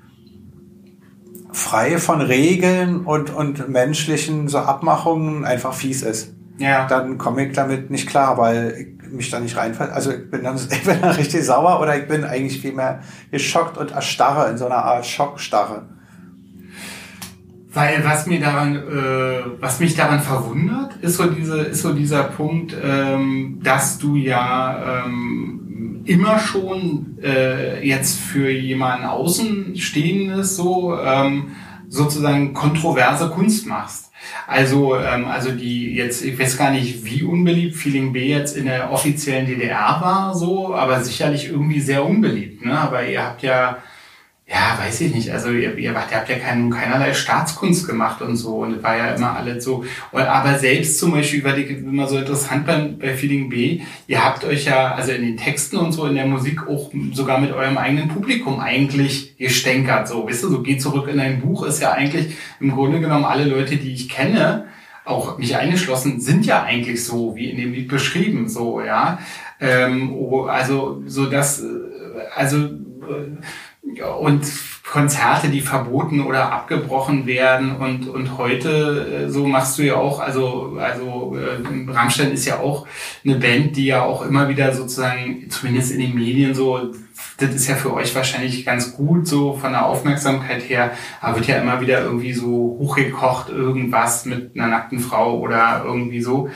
frei 1.57 1.97
von 1.97 2.21
Regeln 2.21 3.01
und, 3.07 3.31
und 3.31 3.69
menschlichen 3.71 4.47
so 4.47 4.59
Abmachungen 4.59 5.47
einfach 5.47 5.73
fies 5.73 6.03
ist, 6.03 6.35
ja. 6.59 6.87
dann 6.87 7.17
komme 7.17 7.47
ich 7.47 7.55
damit 7.55 7.91
nicht 7.91 8.07
klar, 8.07 8.37
weil 8.37 8.75
ich 9.03 9.11
mich 9.11 9.31
da 9.31 9.41
nicht 9.41 9.57
reinfällt. 9.57 9.91
Also 9.91 10.13
ich 10.13 10.31
bin 10.31 10.45
dann, 10.45 10.57
ich 10.71 10.83
bin 10.85 11.01
dann 11.01 11.15
richtig 11.15 11.45
sauer 11.45 11.81
oder 11.81 11.97
ich 11.97 12.07
bin 12.07 12.25
eigentlich 12.25 12.61
vielmehr 12.61 13.01
geschockt 13.31 13.79
und 13.79 13.93
erstarre 13.93 14.51
in 14.51 14.59
so 14.59 14.67
einer 14.67 14.85
Art 14.85 15.07
Schockstarre. 15.07 15.89
Weil 17.73 18.05
was 18.05 18.27
mir 18.27 18.41
daran, 18.41 18.77
äh, 18.77 19.43
was 19.59 19.81
mich 19.81 19.95
daran 19.95 20.21
verwundert, 20.21 20.97
ist 21.01 21.17
so 21.17 21.27
diese, 21.27 21.63
ist 21.63 21.81
so 21.81 21.95
dieser 21.95 22.25
Punkt, 22.25 22.77
ähm, 22.83 23.61
dass 23.63 23.99
du 23.99 24.17
ja 24.17 25.05
ähm, 25.07 25.66
immer 26.07 26.39
schon 26.39 27.19
äh, 27.23 27.87
jetzt 27.87 28.19
für 28.19 28.51
jemanden 28.51 29.07
Außenstehendes 29.07 30.57
so 30.57 30.99
ähm, 30.99 31.53
sozusagen 31.89 32.55
kontroverse 32.55 33.31
Kunst 33.31 33.67
machst. 33.67 34.11
Also, 34.47 34.97
ähm, 34.97 35.27
also 35.27 35.51
die 35.53 35.95
jetzt, 35.95 36.25
ich 36.25 36.39
weiß 36.39 36.57
gar 36.57 36.71
nicht, 36.71 37.05
wie 37.05 37.23
unbeliebt 37.23 37.77
Feeling 37.77 38.13
B 38.13 38.29
jetzt 38.29 38.57
in 38.57 38.67
der 38.67 38.91
offiziellen 38.91 39.47
DDR 39.47 39.99
war, 40.01 40.35
so, 40.35 40.75
aber 40.75 41.03
sicherlich 41.03 41.49
irgendwie 41.49 41.81
sehr 41.81 42.05
unbeliebt. 42.05 42.65
Ne? 42.65 42.79
Aber 42.79 43.07
ihr 43.07 43.23
habt 43.23 43.43
ja 43.43 43.79
ja, 44.49 44.79
weiß 44.79 45.01
ich 45.01 45.13
nicht. 45.13 45.31
Also 45.33 45.51
ihr, 45.51 45.77
ihr, 45.77 45.93
habt 45.93 46.13
ja 46.13 46.21
kein, 46.21 46.71
keinerlei 46.71 47.13
Staatskunst 47.15 47.89
gemacht 47.89 48.23
und 48.23 48.37
so. 48.37 48.59
Und 48.59 48.77
es 48.77 48.83
war 48.83 48.97
ja 48.97 49.09
immer 49.09 49.37
alles 49.37 49.65
so. 49.65 49.85
Aber 50.13 50.57
selbst 50.57 51.01
zum 51.01 51.11
Beispiel, 51.11 51.43
weil 51.43 51.59
ich 51.59 51.71
immer 51.71 52.07
so 52.07 52.17
interessant 52.17 52.65
bei, 52.65 52.79
bei 52.97 53.15
Feeling 53.15 53.49
B, 53.49 53.81
ihr 54.07 54.25
habt 54.25 54.45
euch 54.45 54.67
ja, 54.67 54.95
also 54.95 55.11
in 55.11 55.23
den 55.23 55.37
Texten 55.37 55.79
und 55.79 55.91
so, 55.91 56.07
in 56.07 56.15
der 56.15 56.27
Musik 56.27 56.69
auch 56.69 56.93
sogar 57.13 57.41
mit 57.41 57.51
eurem 57.53 57.77
eigenen 57.77 58.07
Publikum 58.07 58.61
eigentlich 58.61 59.37
gestänkert. 59.37 60.07
So, 60.07 60.29
wisst 60.29 60.45
ihr, 60.45 60.51
so 60.51 60.63
Geh 60.63 60.79
zurück 60.79 61.09
in 61.09 61.19
ein 61.19 61.41
Buch 61.41 61.67
ist 61.67 61.83
ja 61.83 61.91
eigentlich 61.91 62.37
im 62.61 62.71
Grunde 62.71 63.01
genommen 63.01 63.25
alle 63.25 63.45
Leute, 63.45 63.77
die 63.77 63.93
ich 63.93 64.09
kenne, 64.09 64.67
auch 65.05 65.39
mich 65.39 65.57
eingeschlossen, 65.57 66.21
sind 66.21 66.47
ja 66.47 66.63
eigentlich 66.63 67.05
so, 67.05 67.35
wie 67.35 67.51
in 67.51 67.57
dem 67.57 67.73
Lied 67.73 67.89
beschrieben, 67.89 68.49
so, 68.49 68.81
ja. 68.81 69.19
Ähm, 69.61 70.13
oh, 70.15 70.45
also, 70.45 71.03
so 71.07 71.27
dass, 71.27 71.63
äh, 71.63 71.67
also, 72.35 72.59
äh, 72.59 73.37
und 74.03 74.47
Konzerte, 74.85 75.49
die 75.49 75.63
verboten 75.63 76.21
oder 76.21 76.53
abgebrochen 76.53 77.27
werden 77.27 77.77
und 77.77 78.09
und 78.09 78.39
heute 78.39 79.25
äh, 79.27 79.29
so 79.29 79.47
machst 79.47 79.79
du 79.79 79.83
ja 79.83 79.97
auch 79.97 80.21
also 80.21 80.79
also 80.81 81.37
äh, 81.37 81.91
Rammstein 81.91 82.31
ist 82.31 82.47
ja 82.47 82.61
auch 82.61 82.87
eine 83.25 83.35
Band, 83.37 83.77
die 83.77 83.87
ja 83.87 84.03
auch 84.03 84.25
immer 84.25 84.49
wieder 84.49 84.73
sozusagen 84.73 85.51
zumindest 85.51 85.91
in 85.91 86.01
den 86.01 86.15
Medien 86.15 86.55
so 86.55 86.93
das 87.39 87.55
ist 87.55 87.67
ja 87.67 87.75
für 87.75 87.93
euch 87.93 88.15
wahrscheinlich 88.15 88.65
ganz 88.65 88.95
gut 88.95 89.27
so 89.27 89.55
von 89.55 89.73
der 89.73 89.87
Aufmerksamkeit 89.87 90.69
her, 90.69 90.93
aber 91.21 91.37
wird 91.37 91.49
ja 91.49 91.59
immer 91.59 91.81
wieder 91.81 92.03
irgendwie 92.03 92.33
so 92.33 92.77
hochgekocht 92.79 93.51
irgendwas 93.51 94.25
mit 94.25 94.53
einer 94.55 94.69
nackten 94.69 95.01
Frau 95.01 95.39
oder 95.39 95.83
irgendwie 95.85 96.23
so. 96.23 96.49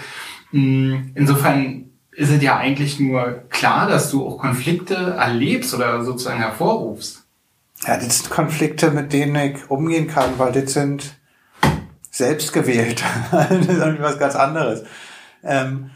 Hm, 0.51 1.13
insofern 1.15 1.91
ist 2.13 2.31
es 2.31 2.43
ja 2.43 2.57
eigentlich 2.57 2.99
nur 2.99 3.45
klar, 3.51 3.89
dass 3.89 4.11
du 4.11 4.27
auch 4.27 4.39
Konflikte 4.39 4.95
erlebst 5.19 5.75
oder 5.75 6.03
sozusagen 6.05 6.39
hervorrufst. 6.39 7.20
Ja, 7.87 7.97
das 7.97 8.19
sind 8.19 8.31
Konflikte, 8.31 8.91
mit 8.91 9.13
denen 9.13 9.37
ich 9.37 9.71
umgehen 9.71 10.07
kann, 10.07 10.39
weil 10.39 10.53
das 10.53 10.75
sind 10.75 11.15
selbstgewählt. 12.11 13.03
das 13.31 13.51
ist 13.51 13.69
irgendwie 13.69 14.03
was 14.03 14.19
ganz 14.19 14.37
anderes. 14.37 14.85
Ähm, 15.43 15.91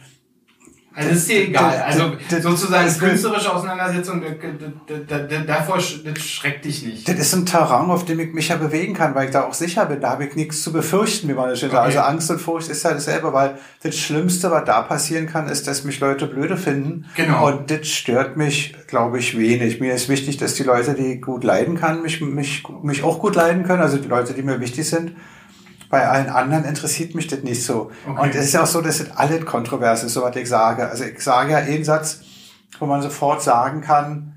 Also 0.97 1.11
ist 1.11 1.29
dir 1.29 1.49
egal. 1.49 1.83
Also 1.87 2.13
das- 2.31 2.43
sozusagen 2.43 2.85
das- 2.87 2.99
künstlerische 3.01 3.53
Auseinandersetzung, 3.53 4.23
da- 4.23 4.95
da- 4.97 5.19
da- 5.19 5.27
da- 5.27 5.41
davor 5.45 5.79
sch- 5.79 6.05
das 6.05 6.23
schreckt 6.25 6.65
dich 6.65 6.85
nicht. 6.85 7.09
Das 7.09 7.17
ist 7.19 7.35
ein 7.35 7.45
Terrain, 7.47 7.91
auf 7.91 8.05
dem 8.05 8.21
ich 8.21 8.33
mich 8.33 8.49
ja 8.49 8.57
bewegen 8.57 8.95
kann, 8.95 9.15
weil 9.15 9.27
ich 9.27 9.31
da 9.33 9.43
auch 9.45 9.55
sicher 9.55 9.87
bin. 9.87 10.01
Da 10.01 10.11
habe 10.11 10.27
ich 10.27 10.37
nichts 10.37 10.63
zu 10.63 10.73
befürchten, 10.73 11.29
wie 11.29 11.33
man 11.35 11.49
das 11.49 11.59
steht. 11.59 11.75
Also 11.75 11.99
Angst 12.01 12.31
und 12.31 12.41
Furcht 12.41 12.69
ist 12.69 12.85
ja 12.85 12.93
dasselbe, 12.93 13.33
weil 13.33 13.59
das 13.83 13.97
Schlimmste, 13.97 14.51
was 14.53 14.65
da 14.65 14.83
passieren 14.83 15.27
kann, 15.27 15.49
ist, 15.49 15.67
dass 15.67 15.83
mich 15.85 15.99
Leute 15.99 16.27
blöde 16.27 16.57
finden. 16.57 17.07
Genau. 17.17 17.49
Und 17.49 17.71
das 17.71 17.89
stört 17.89 18.37
mich, 18.37 18.77
glaube 18.87 19.19
ich, 19.19 19.37
wenig. 19.37 19.81
Mir 19.81 19.95
ist 19.95 20.09
wichtig, 20.09 20.37
dass 20.37 20.55
die 20.55 20.63
Leute, 20.63 20.95
die 20.95 21.21
gut 21.21 21.43
leiden 21.43 21.77
kann, 21.77 22.03
mich, 22.03 22.21
mich, 22.21 22.63
mich 22.83 23.03
auch 23.03 23.19
gut 23.19 23.35
leiden 23.35 23.65
können. 23.65 23.83
Also 23.83 23.97
die 23.97 24.09
Leute, 24.09 24.33
die 24.33 24.43
mir 24.43 24.61
wichtig 24.61 24.89
sind. 24.89 25.13
Bei 25.95 26.09
allen 26.09 26.29
anderen 26.29 26.65
interessiert 26.65 27.15
mich 27.15 27.29
das 27.29 27.43
nicht 27.43 27.63
so. 27.65 27.91
Okay. 28.09 28.21
Und 28.21 28.35
es 28.35 28.47
ist 28.47 28.53
ja 28.55 28.63
auch 28.65 28.67
so, 28.67 28.81
dass 28.81 28.99
das 28.99 29.17
alles 29.17 29.45
kontrovers 29.47 30.03
ist, 30.03 30.15
so 30.15 30.23
was 30.23 30.35
ich 30.35 30.49
sage. 30.49 30.89
Also 30.89 31.05
ich 31.05 31.21
sage 31.21 31.53
ja 31.53 31.59
einen 31.59 31.85
Satz, 31.85 32.21
wo 32.81 32.87
man 32.87 33.01
sofort 33.01 33.43
sagen 33.43 33.81
kann, 33.81 34.33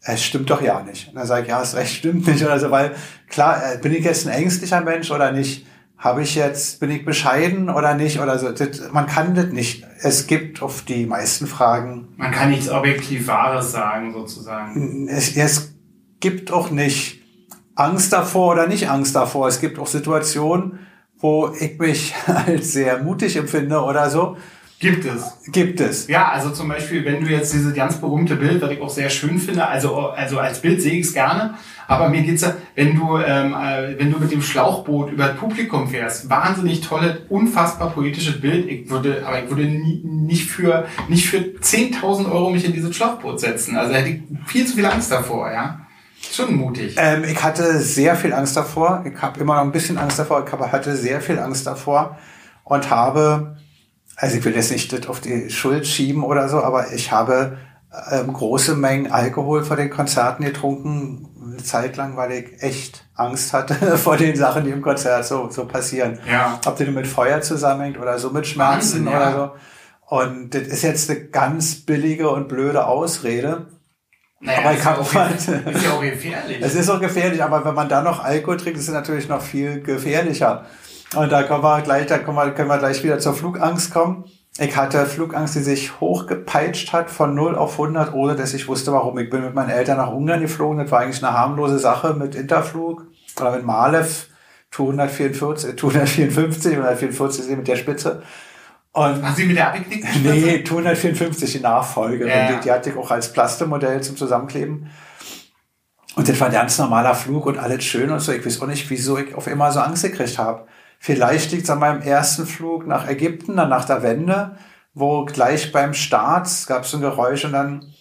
es 0.00 0.24
stimmt 0.24 0.50
doch 0.50 0.60
ja 0.60 0.82
nicht. 0.82 1.08
Und 1.08 1.14
dann 1.14 1.26
sage 1.26 1.42
ich, 1.42 1.48
ja, 1.48 1.60
das 1.60 1.76
Recht 1.76 1.94
stimmt 1.94 2.26
nicht 2.26 2.44
oder 2.44 2.58
so, 2.58 2.70
weil 2.72 2.96
klar, 3.28 3.62
äh, 3.62 3.78
bin 3.78 3.92
ich 3.94 4.04
jetzt 4.04 4.26
ein 4.26 4.32
ängstlicher 4.32 4.80
Mensch 4.80 5.10
oder 5.10 5.30
nicht? 5.30 5.66
Habe 5.98 6.22
ich 6.22 6.34
jetzt, 6.34 6.80
bin 6.80 6.90
ich 6.90 7.04
bescheiden 7.04 7.70
oder 7.70 7.94
nicht? 7.94 8.20
Oder 8.20 8.38
so, 8.38 8.50
das, 8.50 8.90
man 8.92 9.06
kann 9.06 9.34
das 9.34 9.46
nicht. 9.46 9.84
Es 10.00 10.26
gibt 10.26 10.62
auf 10.62 10.82
die 10.82 11.06
meisten 11.06 11.46
Fragen, 11.46 12.08
Man 12.16 12.32
kann 12.32 12.50
nichts 12.50 12.68
objektiv 12.70 13.28
Wahres 13.28 13.70
sagen, 13.72 14.12
sozusagen. 14.12 15.08
es, 15.08 15.36
es 15.36 15.74
gibt 16.20 16.52
auch 16.52 16.70
nicht 16.70 17.22
Angst 17.74 18.12
davor 18.12 18.54
oder 18.54 18.66
nicht 18.66 18.88
Angst 18.90 19.14
davor. 19.14 19.46
Es 19.46 19.60
gibt 19.60 19.78
auch 19.78 19.86
Situationen, 19.86 20.80
wo 21.20 21.50
ich 21.58 21.78
mich 21.78 22.14
als 22.26 22.72
sehr 22.72 23.02
mutig 23.02 23.36
empfinde 23.36 23.80
oder 23.80 24.10
so. 24.10 24.36
Gibt 24.80 25.04
es. 25.06 25.40
Gibt 25.50 25.80
es. 25.80 26.06
Ja, 26.06 26.28
also 26.28 26.50
zum 26.50 26.68
Beispiel, 26.68 27.04
wenn 27.04 27.24
du 27.24 27.28
jetzt 27.28 27.52
dieses 27.52 27.74
ganz 27.74 27.96
berühmte 27.96 28.36
Bild, 28.36 28.62
was 28.62 28.70
ich 28.70 28.80
auch 28.80 28.88
sehr 28.88 29.10
schön 29.10 29.38
finde, 29.38 29.66
also, 29.66 30.10
also 30.10 30.38
als 30.38 30.62
Bild 30.62 30.80
sehe 30.80 30.92
ich 30.92 31.06
es 31.06 31.14
gerne, 31.14 31.54
aber 31.88 32.08
mir 32.08 32.22
geht's 32.22 32.42
ja, 32.42 32.54
wenn 32.76 32.94
du, 32.94 33.16
ähm, 33.16 33.54
äh, 33.54 33.98
wenn 33.98 34.12
du 34.12 34.20
mit 34.20 34.30
dem 34.30 34.40
Schlauchboot 34.40 35.10
über 35.10 35.28
das 35.28 35.36
Publikum 35.36 35.88
fährst, 35.88 36.30
wahnsinnig 36.30 36.82
tolle, 36.82 37.22
unfassbar 37.28 37.90
poetisches 37.90 38.40
Bild. 38.40 38.68
Ich 38.68 38.88
würde, 38.88 39.24
aber 39.26 39.42
ich 39.42 39.50
würde 39.50 39.64
nie, 39.64 40.00
nicht 40.04 40.48
für, 40.48 40.86
nicht 41.08 41.26
für 41.26 41.38
10.000 41.38 42.30
Euro 42.30 42.50
mich 42.50 42.64
in 42.64 42.72
dieses 42.72 42.94
Schlauchboot 42.94 43.40
setzen. 43.40 43.76
Also 43.76 43.94
hätte 43.94 44.10
ich 44.10 44.22
viel 44.46 44.64
zu 44.64 44.76
viel 44.76 44.86
Angst 44.86 45.10
davor, 45.10 45.50
ja. 45.50 45.87
Schon 46.30 46.56
mutig. 46.56 46.94
Ähm, 46.98 47.24
ich 47.24 47.42
hatte 47.42 47.78
sehr 47.80 48.16
viel 48.16 48.32
Angst 48.32 48.56
davor. 48.56 49.04
Ich 49.10 49.20
habe 49.20 49.40
immer 49.40 49.54
noch 49.56 49.62
ein 49.62 49.72
bisschen 49.72 49.98
Angst 49.98 50.18
davor. 50.18 50.44
Ich 50.46 50.52
hab- 50.52 50.72
hatte 50.72 50.96
sehr 50.96 51.20
viel 51.20 51.38
Angst 51.38 51.66
davor 51.66 52.18
und 52.64 52.90
habe, 52.90 53.56
also 54.16 54.36
ich 54.36 54.44
will 54.44 54.54
jetzt 54.54 54.70
nicht 54.70 54.92
das 54.92 55.06
auf 55.08 55.20
die 55.20 55.50
Schuld 55.50 55.86
schieben 55.86 56.22
oder 56.22 56.48
so, 56.48 56.62
aber 56.62 56.92
ich 56.92 57.10
habe 57.12 57.56
ähm, 58.10 58.32
große 58.32 58.74
Mengen 58.74 59.10
Alkohol 59.10 59.64
vor 59.64 59.76
den 59.76 59.90
Konzerten 59.90 60.44
getrunken, 60.44 61.28
eine 61.42 61.56
Zeit 61.64 61.96
lang, 61.96 62.16
weil 62.16 62.32
ich 62.32 62.62
echt 62.62 63.04
Angst 63.14 63.52
hatte 63.52 63.74
vor 63.96 64.16
den 64.16 64.36
Sachen, 64.36 64.64
die 64.64 64.70
im 64.70 64.82
Konzert 64.82 65.24
so, 65.24 65.48
so 65.50 65.66
passieren. 65.66 66.18
Ja. 66.30 66.60
Ob 66.66 66.76
das 66.76 66.88
mit 66.88 67.06
Feuer 67.06 67.40
zusammenhängt 67.40 67.98
oder 67.98 68.18
so 68.18 68.30
mit 68.30 68.46
Schmerzen 68.46 69.06
Wahnsinn, 69.06 69.12
ja. 69.12 69.16
oder 69.16 69.32
so. 70.10 70.16
Und 70.16 70.54
das 70.54 70.62
ist 70.62 70.82
jetzt 70.82 71.10
eine 71.10 71.20
ganz 71.20 71.74
billige 71.76 72.28
und 72.30 72.48
blöde 72.48 72.86
Ausrede. 72.86 73.66
Naja, 74.40 74.58
aber 74.60 74.72
ich 74.72 74.78
ist, 74.78 74.84
ja 74.84 75.20
halt- 75.20 75.34
ist 75.74 75.84
ja 75.84 75.92
auch 75.92 76.00
gefährlich. 76.00 76.58
Es 76.60 76.74
ist 76.74 76.88
auch 76.88 77.00
gefährlich, 77.00 77.42
aber 77.42 77.64
wenn 77.64 77.74
man 77.74 77.88
da 77.88 78.02
noch 78.02 78.22
Alkohol 78.22 78.56
trinkt, 78.56 78.78
ist 78.78 78.88
es 78.88 78.94
natürlich 78.94 79.28
noch 79.28 79.42
viel 79.42 79.82
gefährlicher. 79.82 80.64
Und 81.16 81.32
da 81.32 81.42
kommen 81.42 81.62
wir 81.62 81.80
gleich, 81.82 82.06
da 82.06 82.18
kommen 82.18 82.36
wir, 82.36 82.50
können 82.52 82.68
wir 82.68 82.78
gleich 82.78 83.02
wieder 83.02 83.18
zur 83.18 83.34
Flugangst 83.34 83.92
kommen. 83.92 84.24
Ich 84.60 84.76
hatte 84.76 85.06
Flugangst, 85.06 85.54
die 85.54 85.60
sich 85.60 86.00
hochgepeitscht 86.00 86.92
hat 86.92 87.10
von 87.10 87.34
0 87.34 87.56
auf 87.56 87.72
100, 87.72 88.12
ohne 88.12 88.36
dass 88.36 88.54
ich 88.54 88.68
wusste, 88.68 88.92
warum. 88.92 89.18
Ich 89.18 89.30
bin 89.30 89.42
mit 89.42 89.54
meinen 89.54 89.70
Eltern 89.70 89.96
nach 89.98 90.12
Ungarn 90.12 90.40
geflogen. 90.40 90.78
Das 90.78 90.90
war 90.90 91.00
eigentlich 91.00 91.22
eine 91.24 91.32
harmlose 91.36 91.78
Sache 91.78 92.14
mit 92.14 92.34
Interflug 92.34 93.06
oder 93.40 93.52
mit 93.52 93.64
Malev 93.64 94.26
244, 94.72 95.76
254, 95.78 96.72
144 96.72 97.40
ist 97.44 97.48
eben 97.48 97.58
mit 97.58 97.68
der 97.68 97.76
Spitze. 97.76 98.22
Und 98.92 99.22
Haben 99.22 99.34
Sie 99.34 99.44
mit 99.44 99.56
der 99.56 99.74
Spitze? 99.76 100.06
Nee, 100.22 100.64
254, 100.64 101.52
die 101.52 101.60
Nachfolge. 101.60 102.28
Ja. 102.28 102.52
Die, 102.52 102.60
die 102.60 102.72
hatte 102.72 102.90
ich 102.90 102.96
auch 102.96 103.10
als 103.10 103.32
Plastemodell 103.32 104.02
zum 104.02 104.16
Zusammenkleben. 104.16 104.90
Und 106.16 106.28
das 106.28 106.40
war 106.40 106.48
ein 106.48 106.52
ganz 106.52 106.78
normaler 106.78 107.14
Flug 107.14 107.46
und 107.46 107.58
alles 107.58 107.84
schön 107.84 108.10
und 108.10 108.20
so. 108.20 108.32
Ich 108.32 108.44
weiß 108.44 108.60
auch 108.60 108.66
nicht, 108.66 108.90
wieso 108.90 109.18
ich 109.18 109.34
auf 109.34 109.46
immer 109.46 109.70
so 109.70 109.80
Angst 109.80 110.02
gekriegt 110.02 110.38
habe. 110.38 110.66
Vielleicht 110.98 111.52
liegt 111.52 111.64
es 111.64 111.70
an 111.70 111.78
meinem 111.78 112.02
ersten 112.02 112.44
Flug 112.44 112.86
nach 112.86 113.08
Ägypten, 113.08 113.56
dann 113.56 113.68
nach 113.68 113.84
der 113.84 114.02
Wende, 114.02 114.56
wo 114.94 115.24
gleich 115.24 115.70
beim 115.70 115.94
Start 115.94 116.48
gab 116.66 116.82
es 116.82 116.90
so 116.90 116.96
ein 116.96 117.02
Geräusch 117.02 117.44
und 117.44 117.52
dann 117.52 117.94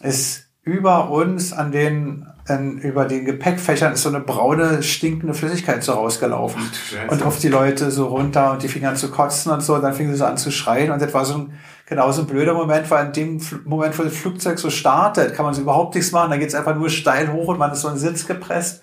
ist 0.00 0.46
über 0.62 1.10
uns 1.10 1.52
an 1.52 1.70
den, 1.70 2.26
an, 2.48 2.78
über 2.78 3.04
den 3.04 3.24
Gepäckfächern 3.24 3.92
ist 3.92 4.02
so 4.02 4.08
eine 4.08 4.20
braune, 4.20 4.82
stinkende 4.82 5.34
Flüssigkeit 5.34 5.82
so 5.82 5.92
rausgelaufen. 5.92 6.60
Und 7.08 7.22
auf 7.22 7.38
die 7.38 7.48
Leute 7.48 7.90
so 7.90 8.06
runter 8.06 8.52
und 8.52 8.62
die 8.62 8.68
fingen 8.68 8.86
an 8.86 8.96
zu 8.96 9.10
kotzen 9.10 9.52
und 9.52 9.60
so. 9.62 9.74
Und 9.76 9.82
dann 9.82 9.94
fingen 9.94 10.12
sie 10.12 10.18
so 10.18 10.24
an 10.24 10.36
zu 10.36 10.50
schreien. 10.50 10.90
Und 10.90 11.00
das 11.00 11.14
war 11.14 11.24
so 11.24 11.34
ein, 11.34 11.58
genau 11.86 12.10
so 12.10 12.22
ein 12.22 12.26
blöder 12.26 12.54
Moment, 12.54 12.90
weil 12.90 13.06
in 13.06 13.12
dem 13.12 13.40
Fl 13.40 13.60
Moment, 13.64 13.98
wo 13.98 14.02
das 14.02 14.14
Flugzeug 14.14 14.58
so 14.58 14.70
startet, 14.70 15.34
kann 15.34 15.44
man 15.44 15.54
so 15.54 15.62
überhaupt 15.62 15.94
nichts 15.94 16.10
machen. 16.10 16.30
Da 16.30 16.36
geht's 16.36 16.54
einfach 16.54 16.74
nur 16.74 16.90
steil 16.90 17.32
hoch 17.32 17.48
und 17.48 17.58
man 17.58 17.72
ist 17.72 17.80
so 17.82 17.88
in 17.88 17.94
den 17.94 18.00
Sitz 18.00 18.26
gepresst. 18.26 18.82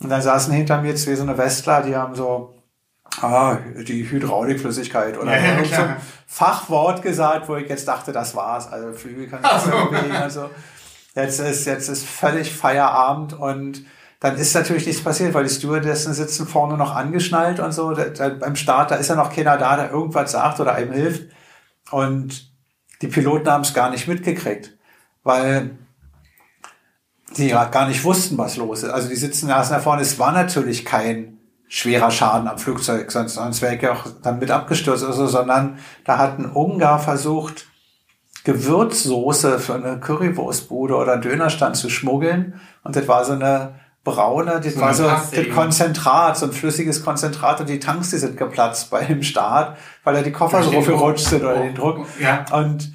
Und 0.00 0.10
dann 0.10 0.22
saßen 0.22 0.52
hinter 0.52 0.80
mir 0.82 0.94
zwei 0.94 1.14
so 1.14 1.22
eine 1.22 1.36
Westler, 1.38 1.82
die 1.82 1.96
haben 1.96 2.14
so, 2.14 2.54
ah, 3.20 3.56
die 3.86 4.08
Hydraulikflüssigkeit 4.08 5.18
oder 5.18 5.34
Ja, 5.34 5.60
ja, 5.60 5.64
so 5.64 5.82
ein 5.82 5.96
Fachwort 6.26 7.02
gesagt, 7.02 7.48
wo 7.48 7.56
ich 7.56 7.68
jetzt 7.68 7.88
dachte, 7.88 8.12
das 8.12 8.36
war's. 8.36 8.70
Also 8.70 8.92
Flügel 8.92 9.26
kann 9.26 9.40
ich 9.40 9.46
Ach 9.46 9.60
so. 9.60 9.70
nicht 9.70 9.90
mehr 9.90 10.00
bewegen. 10.02 10.16
Also 10.16 10.50
jetzt 11.14 11.40
ist, 11.40 11.66
jetzt 11.66 11.88
ist 11.88 12.04
völlig 12.04 12.52
Feierabend 12.52 13.32
und 13.32 13.84
dann 14.20 14.36
ist 14.36 14.54
natürlich 14.54 14.86
nichts 14.86 15.02
passiert, 15.02 15.34
weil 15.34 15.44
die 15.44 15.54
Stewardessen 15.54 16.12
sitzen 16.12 16.46
vorne 16.46 16.76
noch 16.76 16.94
angeschnallt 16.94 17.60
und 17.60 17.72
so. 17.72 17.92
Da, 17.92 18.08
da, 18.08 18.28
beim 18.30 18.56
Start, 18.56 18.90
da 18.90 18.96
ist 18.96 19.08
ja 19.08 19.14
noch 19.14 19.32
keiner 19.32 19.56
da, 19.56 19.76
der 19.76 19.90
irgendwas 19.92 20.32
sagt 20.32 20.58
oder 20.58 20.74
einem 20.74 20.92
hilft. 20.92 21.30
Und 21.90 22.52
die 23.00 23.06
Piloten 23.06 23.48
haben 23.48 23.62
es 23.62 23.74
gar 23.74 23.90
nicht 23.90 24.08
mitgekriegt, 24.08 24.76
weil 25.22 25.78
die 27.36 27.48
ja 27.48 27.64
gar 27.66 27.86
nicht 27.86 28.02
wussten, 28.02 28.36
was 28.38 28.56
los 28.56 28.82
ist. 28.82 28.90
Also 28.90 29.08
die 29.08 29.16
sitzen 29.16 29.48
da 29.48 29.62
da 29.62 29.78
vorne. 29.78 30.02
Es 30.02 30.18
war 30.18 30.32
natürlich 30.32 30.84
kein 30.84 31.38
schwerer 31.68 32.10
Schaden 32.10 32.48
am 32.48 32.58
Flugzeug, 32.58 33.12
sonst, 33.12 33.34
sonst 33.34 33.62
wäre 33.62 33.76
ich 33.76 33.82
ja 33.82 33.92
auch 33.92 34.06
dann 34.22 34.38
mit 34.38 34.50
abgestürzt 34.50 35.04
oder 35.04 35.12
so, 35.12 35.26
sondern 35.26 35.78
da 36.04 36.18
hat 36.18 36.38
ein 36.38 36.46
Ungar 36.46 36.98
versucht, 36.98 37.67
Gewürzsoße 38.44 39.58
für 39.58 39.74
eine 39.74 40.00
Currywurstbude 40.00 40.94
oder 40.96 41.16
Dönerstand 41.16 41.76
zu 41.76 41.90
schmuggeln. 41.90 42.60
Und 42.84 42.96
das 42.96 43.06
war 43.08 43.24
so 43.24 43.32
eine 43.32 43.74
braune, 44.04 44.60
das 44.60 44.74
So 44.74 44.80
war 44.80 44.94
so 44.94 45.04
das 45.04 45.32
eben. 45.32 45.54
Konzentrat, 45.54 46.36
so 46.36 46.46
ein 46.46 46.52
flüssiges 46.52 47.04
Konzentrat 47.04 47.60
und 47.60 47.68
die 47.68 47.78
Tanks, 47.78 48.10
die 48.10 48.18
sind 48.18 48.36
geplatzt 48.36 48.90
bei 48.90 49.04
dem 49.04 49.22
Start, 49.22 49.76
weil 50.04 50.14
da 50.14 50.22
die 50.22 50.32
Koffer 50.32 50.62
so 50.62 50.70
Druck. 50.70 51.18
sind 51.18 51.42
oder 51.42 51.58
den 51.58 51.74
Druck. 51.74 52.06
Ja. 52.20 52.44
Und 52.52 52.92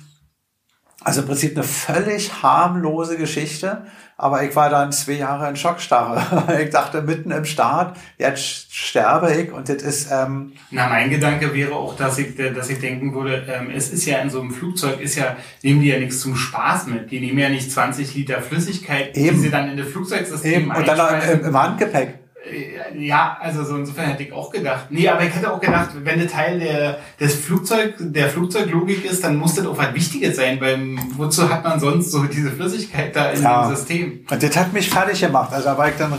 also 1.03 1.21
im 1.21 1.27
Prinzip 1.27 1.56
eine 1.56 1.63
völlig 1.63 2.41
harmlose 2.41 3.17
Geschichte, 3.17 3.86
aber 4.17 4.43
ich 4.43 4.56
war 4.56 4.69
dann 4.69 4.91
zwei 4.91 5.13
Jahre 5.13 5.49
in 5.49 5.56
Schockstarre. 5.56 6.23
Ich 6.63 6.69
dachte 6.69 7.02
mitten 7.02 7.32
im 7.32 7.45
Start, 7.45 7.97
jetzt 8.17 8.73
sterbe 8.73 9.34
ich 9.34 9.52
und 9.52 9.69
das 9.69 9.82
ist 9.82 10.10
ähm, 10.12 10.54
Na, 10.71 10.88
mein 10.88 11.10
Gedanke 11.10 11.54
wäre 11.54 11.73
auch, 11.73 11.95
dass 11.95 12.17
ich, 12.17 12.36
dass 12.36 12.69
ich 12.69 12.80
denken 12.80 13.13
würde, 13.13 13.45
ähm, 13.49 13.69
es 13.73 13.91
ist 13.91 14.06
ja 14.06 14.19
in 14.19 14.30
so 14.30 14.41
einem 14.41 14.52
Flugzeug, 14.52 14.99
ist 15.02 15.15
ja, 15.15 15.36
nehmen 15.62 15.82
die 15.82 15.88
ja 15.88 15.99
nichts 15.99 16.19
zum 16.19 16.36
Spaß 16.36 16.88
mit. 16.88 17.12
Die 17.12 17.19
nehmen 17.19 17.39
ja 17.39 17.49
nicht 17.49 17.71
20 17.71 18.13
Liter 18.15 18.41
Flüssigkeit, 18.41 19.15
Eben. 19.17 19.36
die 19.36 19.41
sie 19.43 19.49
dann 19.49 19.69
in 19.69 19.78
das 19.78 19.88
Flugzeugsystem 19.88 20.63
eben 20.63 20.71
und 20.71 20.88
dann 20.88 21.21
im, 21.30 21.45
im 21.45 21.62
Handgepäck. 21.62 22.22
Äh, 22.45 22.97
Ja, 23.06 23.38
also 23.41 23.63
so 23.63 23.75
insofern 23.77 24.06
hätte 24.10 24.23
ich 24.23 24.34
auch 24.34 24.49
gedacht. 24.51 24.88
Nee, 24.89 25.08
aber 25.08 25.23
ich 25.23 25.34
hätte 25.34 25.51
auch 25.51 25.60
gedacht, 25.60 25.89
wenn 26.03 26.21
das 26.21 26.32
Teil 26.32 26.60
der, 26.60 26.99
des 27.19 27.36
Flugzeug, 27.36 27.95
der 27.99 28.29
Flugzeuglogik 28.29 29.06
ist, 29.06 29.23
dann 29.23 29.36
muss 29.38 29.56
das 29.56 29.65
auch 29.65 29.77
was 29.77 29.93
Wichtiges 29.93 30.36
sein, 30.36 30.60
weil 30.62 30.79
wozu 31.17 31.49
hat 31.49 31.63
man 31.63 31.79
sonst 31.79 32.12
so 32.12 32.23
diese 32.25 32.51
Flüssigkeit 32.51 33.15
da 33.15 33.32
in 33.32 33.41
Ja. 33.41 33.67
dem 33.67 33.75
System? 33.75 34.25
Und 34.29 34.43
das 34.43 34.56
hat 34.58 34.73
mich 34.73 34.89
fertig 34.89 35.19
gemacht. 35.21 35.51
Also 35.53 35.65
da 35.69 35.77
war 35.77 35.89
ich 35.89 35.95
dann 35.95 36.13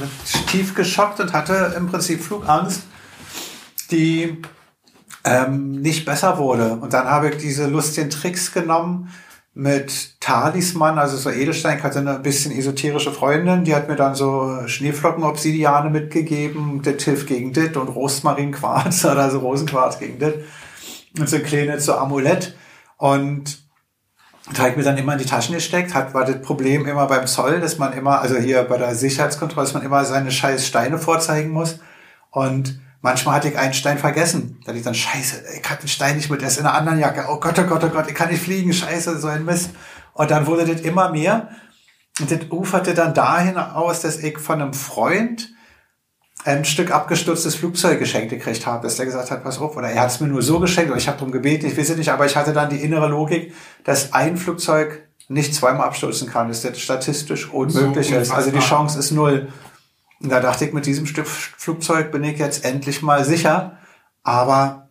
tief 0.48 0.74
geschockt 0.74 1.20
und 1.20 1.32
hatte 1.32 1.74
im 1.76 1.87
Prinzip 1.88 2.20
Flugangst, 2.22 2.82
die 3.90 4.42
ähm, 5.24 5.80
nicht 5.80 6.04
besser 6.04 6.38
wurde. 6.38 6.74
Und 6.74 6.92
dann 6.92 7.06
habe 7.06 7.30
ich 7.30 7.37
diese 7.37 7.66
lustigen 7.66 8.10
Tricks 8.10 8.52
genommen 8.52 9.10
mit 9.54 10.20
Talisman, 10.20 10.98
also 10.98 11.16
so 11.16 11.30
Edelstein. 11.30 11.78
Ich 11.78 11.84
hatte 11.84 12.00
eine 12.00 12.18
bisschen 12.18 12.50
esoterische 12.50 13.12
Freundin, 13.12 13.62
die 13.64 13.74
hat 13.74 13.88
mir 13.88 13.94
dann 13.94 14.16
so 14.16 14.66
Schneeflocken-Obsidiane 14.66 15.90
mitgegeben. 15.90 16.82
Das 16.82 17.02
hilft 17.04 17.28
gegen 17.28 17.52
das 17.52 17.76
und 17.76 17.88
Rosmarinquarz 17.88 19.04
oder 19.04 19.30
so 19.30 19.38
Rosenquarz 19.38 19.98
gegen 20.00 20.18
das. 20.18 20.34
Und 21.16 21.28
so 21.28 21.36
ein 21.36 21.44
kleines 21.44 21.86
so 21.86 21.94
Amulett. 21.94 22.56
Und 22.96 23.62
da 24.52 24.68
ich 24.68 24.76
mir 24.76 24.82
dann 24.82 24.98
immer 24.98 25.12
in 25.12 25.20
die 25.20 25.24
Taschen 25.24 25.54
gesteckt, 25.54 25.94
hat, 25.94 26.12
war 26.14 26.24
das 26.24 26.42
Problem 26.42 26.84
immer 26.86 27.06
beim 27.06 27.26
Zoll, 27.26 27.60
dass 27.60 27.78
man 27.78 27.92
immer, 27.92 28.20
also 28.20 28.36
hier 28.36 28.64
bei 28.64 28.76
der 28.76 28.94
Sicherheitskontrolle, 28.94 29.66
dass 29.66 29.74
man 29.74 29.84
immer 29.84 30.04
seine 30.04 30.32
scheiß 30.32 30.66
Steine 30.66 30.98
vorzeigen 30.98 31.50
muss. 31.50 31.78
Und 32.30 32.80
Manchmal 33.04 33.34
hatte 33.34 33.48
ich 33.48 33.58
einen 33.58 33.74
Stein 33.74 33.98
vergessen. 33.98 34.62
Da 34.64 34.72
ich 34.72 34.82
dann, 34.82 34.94
scheiße, 34.94 35.42
ich 35.60 35.68
hatte 35.68 35.82
den 35.82 35.88
Stein 35.88 36.16
nicht 36.16 36.30
mit, 36.30 36.40
der 36.40 36.48
ist 36.48 36.56
in 36.56 36.64
einer 36.64 36.74
anderen 36.74 36.98
Jacke. 36.98 37.26
Oh 37.28 37.38
Gott, 37.38 37.58
oh 37.58 37.64
Gott, 37.64 37.84
oh 37.84 37.90
Gott, 37.90 38.08
ich 38.08 38.14
kann 38.14 38.30
nicht 38.30 38.42
fliegen, 38.42 38.72
scheiße, 38.72 39.18
so 39.18 39.28
ein 39.28 39.44
Mist. 39.44 39.72
Und 40.14 40.30
dann 40.30 40.46
wurde 40.46 40.64
das 40.64 40.80
immer 40.80 41.10
mehr. 41.10 41.50
Und 42.18 42.30
das 42.30 42.38
uferte 42.48 42.94
dann 42.94 43.12
dahin 43.12 43.58
aus, 43.58 44.00
dass 44.00 44.16
ich 44.16 44.38
von 44.38 44.62
einem 44.62 44.72
Freund 44.72 45.50
ein 46.46 46.64
Stück 46.64 46.92
abgestürztes 46.92 47.56
Flugzeug 47.56 47.98
geschenkt 47.98 48.30
gekriegt 48.30 48.64
habe, 48.64 48.84
dass 48.84 48.96
der 48.96 49.04
gesagt 49.04 49.30
hat, 49.30 49.44
pass 49.44 49.58
auf, 49.58 49.76
oder 49.76 49.90
er 49.90 50.00
hat 50.00 50.10
es 50.10 50.20
mir 50.20 50.28
nur 50.28 50.40
so 50.40 50.58
geschenkt, 50.58 50.90
oder 50.90 50.98
ich 50.98 51.06
habe 51.06 51.18
darum 51.18 51.30
gebeten, 51.30 51.66
ich 51.66 51.76
weiß 51.76 51.90
es 51.90 51.98
nicht, 51.98 52.10
aber 52.10 52.24
ich 52.24 52.36
hatte 52.36 52.54
dann 52.54 52.70
die 52.70 52.80
innere 52.80 53.08
Logik, 53.08 53.52
dass 53.84 54.14
ein 54.14 54.38
Flugzeug 54.38 55.06
nicht 55.28 55.54
zweimal 55.54 55.88
abstürzen 55.88 56.28
kann, 56.30 56.48
dass 56.48 56.62
das 56.62 56.78
statistisch 56.80 57.50
unmöglich 57.50 58.08
so 58.08 58.16
ist. 58.16 58.30
Also 58.30 58.50
die 58.50 58.60
Chance 58.60 58.98
ist 58.98 59.10
null. 59.10 59.52
Und 60.24 60.30
da 60.30 60.40
dachte 60.40 60.64
ich, 60.64 60.72
mit 60.72 60.87
diesem 60.87 61.04
Stück 61.04 61.26
Flugzeug 61.26 62.10
bin 62.10 62.24
ich 62.24 62.38
jetzt 62.38 62.64
endlich 62.64 63.02
mal 63.02 63.26
sicher, 63.26 63.76
aber 64.22 64.88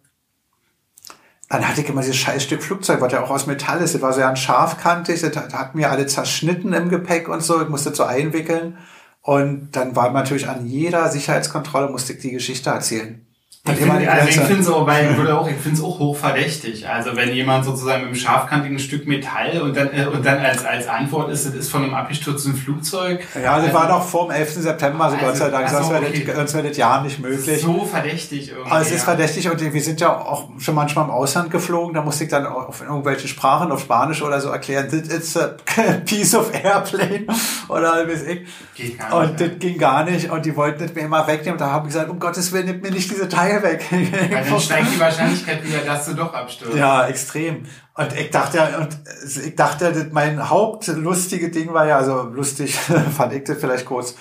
dann 1.49 1.67
hatte 1.67 1.81
ich 1.81 1.89
immer 1.89 2.01
dieses 2.01 2.17
scheiß 2.17 2.43
Stück 2.43 2.61
Flugzeug, 2.63 3.01
was 3.01 3.11
ja 3.11 3.23
auch 3.23 3.31
aus 3.31 3.47
Metall 3.47 3.81
ist. 3.81 3.95
Das 3.95 4.01
war 4.03 4.17
ja 4.17 4.35
scharfkantig, 4.35 5.21
das 5.21 5.35
hat 5.35 5.73
mir 5.73 5.89
alle 5.89 6.05
zerschnitten 6.05 6.73
im 6.73 6.89
Gepäck 6.89 7.27
und 7.27 7.41
so. 7.41 7.61
Ich 7.61 7.69
musste 7.69 7.89
das 7.89 7.97
so 7.97 8.03
einwickeln. 8.03 8.77
Und 9.21 9.71
dann 9.71 9.95
war 9.95 10.11
natürlich 10.11 10.47
an 10.47 10.67
jeder 10.67 11.09
Sicherheitskontrolle 11.09 11.89
musste 11.89 12.13
ich 12.13 12.19
die 12.19 12.31
Geschichte 12.31 12.69
erzählen. 12.69 13.25
Ich 13.65 13.77
finde 13.77 14.11
also 14.11 14.27
ich 14.27 14.39
finde 14.41 14.61
so, 14.61 14.85
weil 14.85 15.15
würde 15.15 15.39
auch, 15.39 15.47
ich 15.47 15.55
finde 15.55 15.77
es 15.77 15.81
auch 15.81 15.97
hochverdächtig. 15.97 16.85
Also 16.85 17.15
wenn 17.15 17.33
jemand 17.33 17.63
sozusagen 17.63 18.01
mit 18.01 18.07
einem 18.07 18.15
scharfkantigen 18.15 18.77
Stück 18.77 19.07
Metall 19.07 19.61
und 19.61 19.77
dann 19.77 19.89
äh, 19.93 20.05
und 20.05 20.25
dann 20.25 20.39
als 20.39 20.65
als 20.65 20.85
Antwort 20.89 21.31
ist, 21.31 21.45
das 21.45 21.53
ist 21.53 21.71
von 21.71 21.81
einem 21.81 21.93
abgestürzten 21.93 22.55
Flugzeug. 22.55 23.25
Ja, 23.35 23.55
das 23.55 23.67
also, 23.67 23.73
war 23.73 23.87
noch 23.87 24.05
vor 24.05 24.27
dem 24.27 24.31
11. 24.31 24.55
September, 24.55 25.05
also, 25.05 25.15
also 25.15 25.27
Gott 25.27 25.37
sei 25.37 25.49
Dank, 25.49 25.69
sonst 25.69 25.91
wäre 25.91 26.05
okay. 26.05 26.27
das, 26.35 26.53
wär 26.53 26.63
das 26.63 26.75
ja 26.75 27.01
nicht 27.03 27.19
möglich. 27.21 27.61
So 27.61 27.85
verdächtig 27.85 28.49
irgendwie. 28.49 28.69
Aber 28.69 28.81
es 28.81 28.91
ist 28.91 28.97
ja. 28.97 29.03
verdächtig 29.05 29.49
und 29.49 29.73
wir 29.73 29.81
sind 29.81 30.01
ja 30.01 30.13
auch 30.13 30.49
schon 30.59 30.75
manchmal 30.75 31.05
im 31.05 31.11
Ausland 31.11 31.49
geflogen, 31.49 31.93
da 31.93 32.01
musste 32.01 32.25
ich 32.25 32.29
dann 32.29 32.45
auf 32.45 32.81
irgendwelche 32.81 33.29
Sprachen, 33.29 33.71
auf 33.71 33.79
Spanisch 33.79 34.21
oder 34.21 34.41
so 34.41 34.49
erklären, 34.49 34.89
this 34.89 35.07
is 35.07 35.37
a 35.37 35.55
piece 36.05 36.35
of 36.35 36.51
airplane 36.53 37.27
oder 37.69 38.05
weiß 38.09 38.23
ich. 38.23 38.41
Geht 38.75 38.99
gar 38.99 39.21
nicht, 39.21 39.31
und 39.31 39.39
das 39.39 39.59
ging 39.59 39.77
gar 39.77 40.03
nicht 40.03 40.29
und 40.29 40.45
die 40.45 40.53
wollten 40.57 40.83
das 40.83 40.93
mir 40.93 41.01
immer 41.03 41.25
wegnehmen. 41.27 41.57
Da 41.57 41.71
habe 41.71 41.87
ich 41.87 41.93
gesagt, 41.93 42.11
um 42.11 42.19
Gottes 42.19 42.51
Willen, 42.51 42.65
nimmt 42.65 42.83
mir 42.83 42.91
nicht 42.91 43.09
diese 43.09 43.29
Teile 43.29 43.52
Teil 43.61 43.63
weg. 43.63 43.85
Weil 43.91 44.43
dann 44.49 44.59
steigt 44.59 44.93
die 44.93 44.99
Wahrscheinlichkeit 44.99 45.63
wieder, 45.65 45.79
dass 45.79 46.05
du 46.05 46.13
doch 46.13 46.33
abstürzt. 46.33 46.75
Ja, 46.75 47.07
extrem. 47.07 47.65
Und 47.95 48.13
ich 48.19 48.29
dachte 48.29 48.59
und 48.79 48.97
ich 49.45 49.55
dachte, 49.55 50.09
mein 50.11 50.49
hauptlustige 50.49 51.49
Ding 51.49 51.73
war 51.73 51.85
ja, 51.85 51.97
also 51.97 52.23
lustig 52.23 52.75
fand 53.17 53.33
ich 53.33 53.43
das 53.43 53.57
vielleicht 53.59 53.85
kurz, 53.85 54.15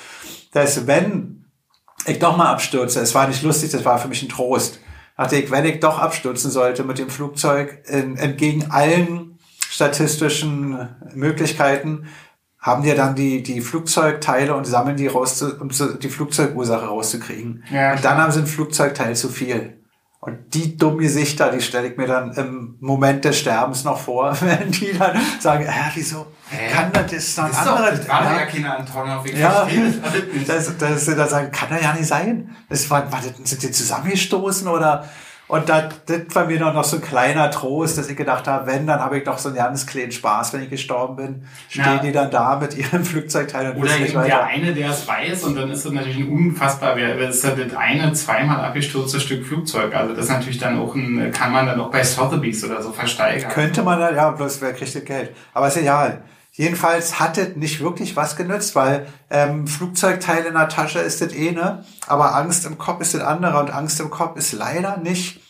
dass 0.52 0.86
wenn 0.86 1.44
ich 2.06 2.18
doch 2.18 2.36
mal 2.36 2.50
abstürze, 2.50 3.00
es 3.00 3.14
war 3.14 3.28
nicht 3.28 3.42
lustig, 3.42 3.70
das 3.70 3.84
war 3.84 3.98
für 3.98 4.08
mich 4.08 4.22
ein 4.22 4.28
Trost. 4.28 4.80
Dachte 5.16 5.36
ich, 5.36 5.50
wenn 5.50 5.64
ich 5.64 5.80
doch 5.80 5.98
abstürzen 5.98 6.50
sollte 6.50 6.84
mit 6.84 6.98
dem 6.98 7.10
Flugzeug, 7.10 7.82
entgegen 7.86 8.70
allen 8.70 9.38
statistischen 9.70 10.88
Möglichkeiten, 11.14 12.08
haben 12.62 12.84
die 12.84 12.94
dann 12.94 13.16
die, 13.16 13.42
die 13.42 13.60
Flugzeugteile 13.60 14.54
und 14.54 14.64
sammeln 14.64 14.96
die 14.96 15.08
raus, 15.08 15.36
zu, 15.36 15.60
um 15.60 15.68
die 15.68 16.08
Flugzeugursache 16.08 16.86
rauszukriegen. 16.86 17.64
Ja, 17.70 17.94
und 17.94 18.04
dann 18.04 18.18
haben 18.18 18.30
sie 18.30 18.38
ein 18.38 18.46
Flugzeugteil 18.46 19.16
zu 19.16 19.28
viel. 19.28 19.78
Und 20.20 20.54
die 20.54 20.76
dumme 20.76 20.98
Gesichter, 20.98 21.50
die 21.50 21.60
stelle 21.60 21.88
ich 21.88 21.96
mir 21.96 22.06
dann 22.06 22.30
im 22.34 22.76
Moment 22.78 23.24
des 23.24 23.40
Sterbens 23.40 23.82
noch 23.82 23.98
vor, 23.98 24.36
wenn 24.40 24.70
die 24.70 24.96
dann 24.96 25.20
sagen, 25.40 25.64
äh, 25.64 25.72
wieso 25.94 26.28
Hä? 26.48 26.72
kann 26.72 26.92
das, 26.92 27.10
das 27.10 27.24
ist 27.24 27.38
noch 27.38 27.44
ein 27.46 27.52
anderer. 27.52 27.90
Das 27.90 28.08
war 28.08 28.38
ja 28.38 28.46
keine 28.46 28.76
Antonov, 28.76 29.26
ich 29.26 29.36
ja, 29.36 29.66
das, 30.46 30.78
das, 30.78 31.06
das, 31.06 31.16
das 31.16 31.30
sagen, 31.30 31.50
kann 31.50 31.70
das 31.70 31.82
ja 31.82 31.92
nicht 31.94 32.06
sein. 32.06 32.54
Das 32.68 32.88
war, 32.88 33.10
war 33.10 33.20
das, 33.20 33.50
sind 33.50 33.64
die 33.64 33.72
zusammengestoßen 33.72 34.68
oder 34.68 35.08
und 35.52 35.68
das, 35.68 35.84
das 36.06 36.34
war 36.34 36.46
mir 36.46 36.58
noch, 36.58 36.72
noch 36.72 36.82
so 36.82 36.96
ein 36.96 37.02
kleiner 37.02 37.50
Trost, 37.50 37.98
dass 37.98 38.08
ich 38.08 38.16
gedacht 38.16 38.48
habe, 38.48 38.66
wenn, 38.66 38.86
dann 38.86 39.00
habe 39.00 39.18
ich 39.18 39.24
doch 39.24 39.36
so 39.36 39.50
einen 39.50 39.58
ganz 39.58 39.86
kleinen 39.86 40.10
Spaß, 40.10 40.54
wenn 40.54 40.62
ich 40.62 40.70
gestorben 40.70 41.16
bin. 41.16 41.44
Stehen 41.68 41.84
ja. 41.84 41.98
die 41.98 42.10
dann 42.10 42.30
da 42.30 42.56
mit 42.56 42.74
ihren 42.74 43.04
Flugzeugteilen 43.04 43.76
und 43.76 43.82
Oder 43.82 43.98
eben 43.98 44.14
weiter. 44.14 44.28
der 44.28 44.44
eine, 44.46 44.72
der 44.72 44.88
es 44.88 45.06
weiß 45.06 45.44
und 45.44 45.54
dann 45.54 45.70
ist 45.70 45.84
das 45.84 45.92
natürlich 45.92 46.20
ein 46.20 46.30
unfassbar, 46.30 46.96
das 46.96 47.36
ist 47.36 47.44
das 47.44 47.76
eine 47.76 48.14
zweimal 48.14 48.64
abgestürzte 48.64 49.20
Stück 49.20 49.44
Flugzeug. 49.44 49.94
Also 49.94 50.14
das 50.14 50.24
ist 50.24 50.30
natürlich 50.30 50.56
dann 50.56 50.80
auch 50.80 50.94
ein, 50.94 51.30
kann 51.32 51.52
man 51.52 51.66
dann 51.66 51.78
auch 51.82 51.90
bei 51.90 52.02
Sotheby's 52.02 52.64
oder 52.64 52.80
so 52.80 52.90
versteigern. 52.90 53.50
Könnte 53.50 53.82
man 53.82 54.00
dann, 54.00 54.16
ja, 54.16 54.30
bloß 54.30 54.62
wer 54.62 54.72
kriegt 54.72 54.94
das 54.94 55.04
Geld. 55.04 55.36
Aber 55.52 55.68
ist 55.68 55.76
egal. 55.76 56.22
Jedenfalls 56.52 57.20
hat 57.20 57.36
es 57.36 57.56
nicht 57.56 57.82
wirklich 57.82 58.16
was 58.16 58.36
genützt, 58.36 58.74
weil 58.74 59.06
ähm, 59.28 59.66
Flugzeugteile 59.66 60.48
in 60.48 60.54
der 60.54 60.70
Tasche 60.70 61.00
ist 61.00 61.20
das 61.20 61.34
eh, 61.34 61.52
ne? 61.52 61.84
Aber 62.06 62.34
Angst 62.36 62.64
im 62.64 62.78
Kopf 62.78 63.02
ist 63.02 63.12
das 63.12 63.20
andere 63.20 63.60
und 63.60 63.70
Angst 63.70 64.00
im 64.00 64.08
Kopf 64.08 64.38
ist 64.38 64.54
leider 64.54 64.96
nicht 64.96 65.41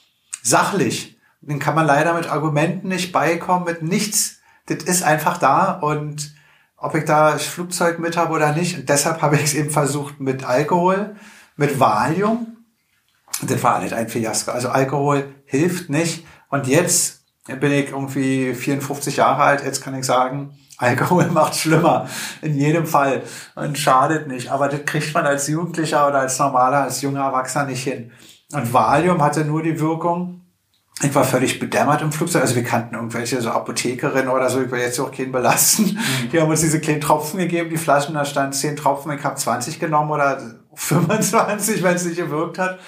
sachlich. 0.42 1.18
Den 1.40 1.59
kann 1.59 1.74
man 1.74 1.87
leider 1.87 2.14
mit 2.14 2.31
Argumenten 2.31 2.88
nicht 2.88 3.12
beikommen, 3.12 3.64
mit 3.64 3.83
nichts. 3.83 4.40
Das 4.66 4.85
ist 4.85 5.02
einfach 5.02 5.38
da 5.38 5.72
und 5.72 6.35
ob 6.76 6.94
ich 6.94 7.05
da 7.05 7.38
Flugzeug 7.38 7.98
mit 8.00 8.16
habe 8.16 8.33
oder 8.33 8.52
nicht. 8.52 8.78
Und 8.78 8.88
deshalb 8.88 9.22
habe 9.22 9.37
ich 9.37 9.44
es 9.44 9.55
eben 9.55 9.70
versucht 9.70 10.20
mit 10.20 10.44
Alkohol, 10.44 11.16
mit 11.57 11.78
Valium. 11.78 12.57
Das 13.42 13.62
war 13.62 13.81
nicht 13.81 13.94
ein 13.94 14.09
Fiasko. 14.09 14.50
Also 14.50 14.68
Alkohol 14.68 15.33
hilft 15.44 15.90
nicht. 15.90 16.26
Und 16.48 16.66
jetzt 16.66 17.22
bin 17.46 17.72
ich 17.72 17.90
irgendwie 17.90 18.55
54 18.55 19.16
Jahre 19.16 19.42
alt. 19.42 19.64
Jetzt 19.64 19.83
kann 19.83 19.94
ich 19.94 20.05
sagen, 20.05 20.59
Alkohol 20.78 21.26
macht 21.26 21.55
schlimmer. 21.55 22.09
In 22.40 22.57
jedem 22.57 22.87
Fall. 22.87 23.22
Und 23.55 23.78
schadet 23.78 24.26
nicht. 24.26 24.50
Aber 24.50 24.68
das 24.68 24.85
kriegt 24.85 25.14
man 25.14 25.24
als 25.24 25.46
Jugendlicher 25.46 26.09
oder 26.09 26.20
als 26.20 26.38
normaler, 26.38 26.83
als 26.83 27.00
junger 27.00 27.24
Erwachsener 27.24 27.66
nicht 27.66 27.85
hin. 27.85 28.11
Und 28.53 28.73
Valium 28.73 29.23
hatte 29.23 29.45
nur 29.45 29.62
die 29.62 29.81
Wirkung, 29.81 30.43
ich 31.01 31.15
war 31.15 31.25
völlig 31.25 31.59
bedämmert 31.59 32.03
im 32.03 32.12
Flugzeug. 32.12 32.43
Also 32.43 32.55
wir 32.55 32.65
kannten 32.65 32.95
irgendwelche 32.95 33.41
so 33.41 33.51
Apothekerinnen 33.51 34.29
oder 34.29 34.49
so, 34.51 34.61
ich 34.61 34.71
will 34.71 34.81
jetzt 34.81 35.01
auch 35.01 35.11
keinen 35.11 35.33
belasten. 35.33 35.85
Mhm. 35.85 36.31
Die 36.31 36.41
haben 36.41 36.51
uns 36.51 36.61
diese 36.61 36.81
kleinen 36.81 37.01
Tropfen 37.01 37.38
gegeben, 37.38 37.71
die 37.71 37.77
Flaschen, 37.77 38.15
da 38.15 38.25
stand 38.25 38.55
10 38.55 38.77
Tropfen, 38.77 39.12
ich 39.12 39.25
habe 39.25 39.37
20 39.37 39.81
genommen 39.81 40.11
oder 40.11 40.38
25, 40.75 41.83
wenn 41.83 41.97
es 41.97 42.05
nicht 42.05 42.17
gewirkt 42.17 42.59
hat. 42.59 42.79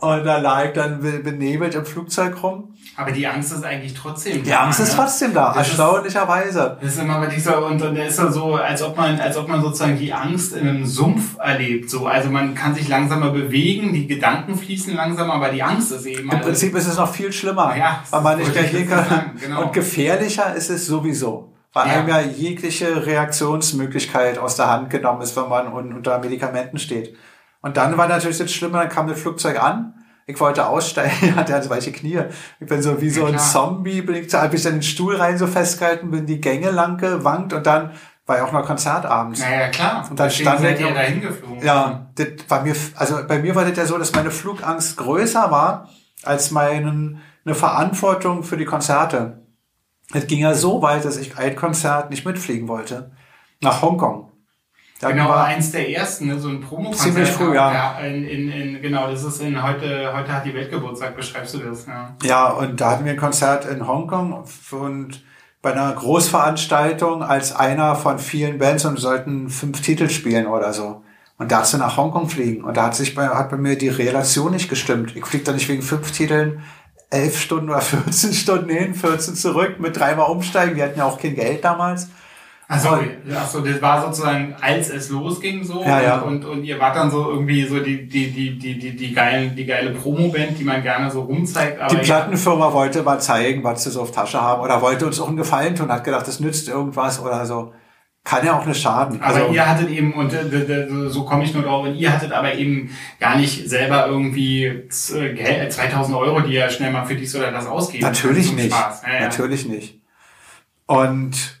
Und 0.00 0.24
da 0.24 0.38
lag 0.38 0.72
dann 0.74 1.00
benebelt 1.00 1.74
im 1.74 1.84
Flugzeug 1.84 2.42
rum. 2.42 2.74
Aber 2.96 3.10
die 3.10 3.26
Angst 3.26 3.52
ist 3.52 3.64
eigentlich 3.64 3.94
trotzdem 3.94 4.38
da. 4.38 4.42
Die 4.42 4.54
Angst 4.54 4.80
ist 4.80 4.90
ne? 4.90 4.94
trotzdem 4.96 5.34
da, 5.34 5.52
das 5.52 5.68
erstaunlicherweise. 5.68 6.76
Ist, 6.80 6.84
das 6.84 6.94
ist 6.94 7.00
immer 7.00 7.26
dieser, 7.26 7.64
und 7.64 7.80
dann 7.80 7.96
ist 7.96 8.18
er 8.18 8.32
so, 8.32 8.54
als 8.54 8.82
ob 8.82 8.96
man, 8.96 9.20
als 9.20 9.36
ob 9.36 9.48
man 9.48 9.60
sozusagen 9.60 9.98
die 9.98 10.12
Angst 10.12 10.54
in 10.54 10.68
einem 10.68 10.86
Sumpf 10.86 11.36
erlebt, 11.38 11.90
so. 11.90 12.06
Also 12.06 12.30
man 12.30 12.54
kann 12.54 12.74
sich 12.74 12.88
langsamer 12.88 13.30
bewegen, 13.30 13.92
die 13.92 14.06
Gedanken 14.06 14.56
fließen 14.56 14.94
langsamer, 14.94 15.34
aber 15.34 15.50
die 15.50 15.62
Angst 15.62 15.92
ist 15.92 16.06
eben. 16.06 16.30
Im 16.30 16.40
Prinzip 16.40 16.74
ist 16.74 16.86
es 16.86 16.96
noch 16.96 17.12
viel 17.12 17.32
schlimmer. 17.32 17.76
Ja, 17.76 18.02
weil 18.10 18.20
man 18.20 18.38
nicht 18.38 18.54
reagieren 18.54 18.88
kann. 18.88 19.30
Genau. 19.40 19.62
Und 19.62 19.72
gefährlicher 19.72 20.54
ist 20.54 20.70
es 20.70 20.86
sowieso. 20.86 21.52
Weil 21.72 21.88
ja. 21.88 21.94
einem 21.94 22.08
ja 22.08 22.20
jegliche 22.20 23.06
Reaktionsmöglichkeit 23.06 24.38
aus 24.38 24.56
der 24.56 24.68
Hand 24.68 24.90
genommen 24.90 25.22
ist, 25.22 25.36
wenn 25.36 25.48
man 25.48 25.68
unter 25.68 26.18
Medikamenten 26.18 26.78
steht. 26.78 27.16
Und 27.60 27.76
dann 27.76 27.96
war 27.96 28.08
natürlich 28.08 28.38
das 28.38 28.52
Schlimme, 28.52 28.78
dann 28.78 28.88
kam 28.88 29.08
das 29.08 29.20
Flugzeug 29.20 29.62
an. 29.62 29.94
Ich 30.26 30.38
wollte 30.40 30.66
aussteigen, 30.66 31.34
hatte 31.36 31.54
also 31.54 31.70
weiche 31.70 31.90
Knie. 31.90 32.20
Ich 32.60 32.66
bin 32.66 32.82
so 32.82 33.00
wie 33.00 33.10
so 33.10 33.24
ein 33.24 33.38
Zombie, 33.38 34.02
bin 34.02 34.16
ich, 34.16 34.32
hab 34.34 34.52
ich 34.52 34.62
dann 34.62 34.74
den 34.74 34.82
Stuhl 34.82 35.16
rein 35.16 35.38
so 35.38 35.46
festgehalten, 35.46 36.10
bin 36.10 36.26
die 36.26 36.40
Gänge 36.40 36.70
lang 36.70 36.98
gewankt 36.98 37.52
und 37.52 37.66
dann 37.66 37.92
war 38.26 38.36
ja 38.36 38.44
auch 38.44 38.52
noch 38.52 38.64
Konzert 38.64 39.06
abends. 39.06 39.40
Naja, 39.40 39.68
klar. 39.68 40.06
Und 40.08 40.20
dann 40.20 40.30
stand 40.30 40.62
ich. 40.62 40.80
Ja, 40.80 40.90
dahin 40.92 41.20
geflogen. 41.22 41.64
Ja, 41.64 42.10
das 42.14 42.26
war 42.48 42.62
mir, 42.62 42.74
also 42.94 43.26
bei 43.26 43.38
mir 43.38 43.54
war 43.54 43.64
das 43.64 43.76
ja 43.76 43.86
so, 43.86 43.96
dass 43.96 44.12
meine 44.12 44.30
Flugangst 44.30 44.98
größer 44.98 45.50
war 45.50 45.88
als 46.24 46.50
meine, 46.50 47.20
eine 47.44 47.54
Verantwortung 47.54 48.42
für 48.42 48.58
die 48.58 48.66
Konzerte. 48.66 49.42
Es 50.12 50.26
ging 50.26 50.40
ja 50.40 50.52
so 50.52 50.82
weit, 50.82 51.06
dass 51.06 51.16
ich 51.16 51.38
ein 51.38 51.56
Konzert 51.56 52.10
nicht 52.10 52.26
mitfliegen 52.26 52.68
wollte. 52.68 53.12
Nach 53.62 53.80
Hongkong. 53.80 54.30
Da 55.00 55.12
genau, 55.12 55.28
war 55.28 55.44
eins 55.44 55.70
der 55.70 55.88
ersten, 55.90 56.26
ne, 56.26 56.38
so 56.38 56.48
ein 56.48 56.60
promo 56.60 56.90
Ziemlich 56.90 57.28
früh, 57.28 57.54
ja. 57.54 57.72
ja 57.72 57.98
in, 58.00 58.24
in, 58.24 58.50
in, 58.50 58.82
genau, 58.82 59.08
das 59.08 59.22
ist 59.22 59.40
in 59.40 59.62
heute, 59.62 60.12
heute 60.12 60.32
hat 60.32 60.44
die 60.44 60.52
Weltgeburtstag, 60.52 61.14
beschreibst 61.14 61.54
du 61.54 61.58
das, 61.58 61.86
ja. 61.86 62.16
Ja, 62.24 62.48
und 62.50 62.80
da 62.80 62.90
hatten 62.90 63.04
wir 63.04 63.12
ein 63.12 63.18
Konzert 63.18 63.64
in 63.64 63.86
Hongkong 63.86 64.44
und 64.72 65.22
bei 65.62 65.72
einer 65.72 65.92
Großveranstaltung 65.92 67.22
als 67.22 67.54
einer 67.54 67.94
von 67.94 68.18
vielen 68.18 68.58
Bands 68.58 68.84
und 68.84 68.98
sollten 68.98 69.50
fünf 69.50 69.80
Titel 69.82 70.08
spielen 70.08 70.46
oder 70.46 70.72
so. 70.72 71.02
Und 71.36 71.52
dazu 71.52 71.78
nach 71.78 71.96
Hongkong 71.96 72.28
fliegen. 72.28 72.64
Und 72.64 72.76
da 72.76 72.86
hat 72.86 72.96
sich 72.96 73.14
bei, 73.14 73.28
hat 73.28 73.50
bei 73.50 73.56
mir 73.56 73.78
die 73.78 73.88
Relation 73.88 74.50
nicht 74.50 74.68
gestimmt. 74.68 75.14
Ich 75.14 75.24
fliege 75.24 75.44
da 75.44 75.52
nicht 75.52 75.68
wegen 75.68 75.82
fünf 75.82 76.10
Titeln 76.10 76.62
elf 77.10 77.40
Stunden 77.40 77.70
oder 77.70 77.80
14 77.80 78.32
Stunden 78.32 78.68
hin, 78.68 78.94
14 78.94 79.34
zurück 79.34 79.78
mit 79.78 79.96
dreimal 79.96 80.30
umsteigen. 80.30 80.76
Wir 80.76 80.84
hatten 80.84 80.98
ja 80.98 81.06
auch 81.06 81.18
kein 81.18 81.34
Geld 81.34 81.64
damals. 81.64 82.08
Also, 82.70 82.98
achso, 83.34 83.60
das 83.60 83.80
war 83.80 84.04
sozusagen, 84.04 84.54
als 84.60 84.90
es 84.90 85.08
losging 85.08 85.64
so 85.64 85.82
ja, 85.82 86.02
ja. 86.02 86.18
Und, 86.18 86.44
und, 86.44 86.58
und 86.58 86.64
ihr 86.64 86.78
wart 86.78 86.96
dann 86.96 87.10
so 87.10 87.30
irgendwie 87.30 87.64
so 87.64 87.80
die, 87.80 88.06
die, 88.06 88.30
die, 88.30 88.58
die, 88.58 88.78
die, 88.78 88.94
die, 88.94 89.14
geilen, 89.14 89.56
die 89.56 89.64
geile 89.64 89.92
Promo-Band, 89.92 90.58
die 90.58 90.64
man 90.64 90.82
gerne 90.82 91.10
so 91.10 91.22
rumzeigt. 91.22 91.80
Aber 91.80 91.94
die 91.94 92.02
Plattenfirma 92.02 92.74
wollte 92.74 93.02
mal 93.02 93.20
zeigen, 93.20 93.64
was 93.64 93.84
sie 93.84 93.90
so 93.90 94.02
auf 94.02 94.12
Tasche 94.12 94.42
haben 94.42 94.60
oder 94.60 94.82
wollte 94.82 95.06
uns 95.06 95.18
auch 95.18 95.28
einen 95.28 95.38
Gefallen 95.38 95.76
tun, 95.76 95.90
hat 95.90 96.04
gedacht, 96.04 96.28
das 96.28 96.40
nützt 96.40 96.68
irgendwas 96.68 97.22
oder 97.22 97.46
so. 97.46 97.72
kann 98.22 98.44
ja 98.44 98.58
auch 98.58 98.66
nicht 98.66 98.82
schaden. 98.82 99.22
Aber 99.22 99.34
also, 99.34 99.54
ihr 99.54 99.66
hattet 99.66 99.88
eben, 99.88 100.12
und 100.12 100.30
äh, 100.34 101.08
so 101.08 101.24
komme 101.24 101.44
ich 101.44 101.54
nur 101.54 101.62
drauf, 101.62 101.86
und 101.86 101.94
ihr 101.94 102.12
hattet 102.12 102.32
aber 102.32 102.52
eben 102.52 102.90
gar 103.18 103.38
nicht 103.38 103.66
selber 103.70 104.08
irgendwie 104.08 104.82
2000 104.90 106.14
äh, 106.14 106.18
Euro, 106.18 106.40
die 106.40 106.52
ihr 106.52 106.68
schnell 106.68 106.92
mal 106.92 107.06
für 107.06 107.14
dies 107.14 107.34
oder 107.34 107.50
das 107.50 107.66
ausgeben. 107.66 108.04
Natürlich 108.04 108.52
nicht. 108.52 108.76
Ja. 108.76 109.20
Natürlich 109.20 109.66
nicht. 109.66 110.02
Und 110.84 111.57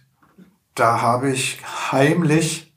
da 0.78 1.00
habe 1.00 1.30
ich 1.30 1.58
heimlich 1.90 2.72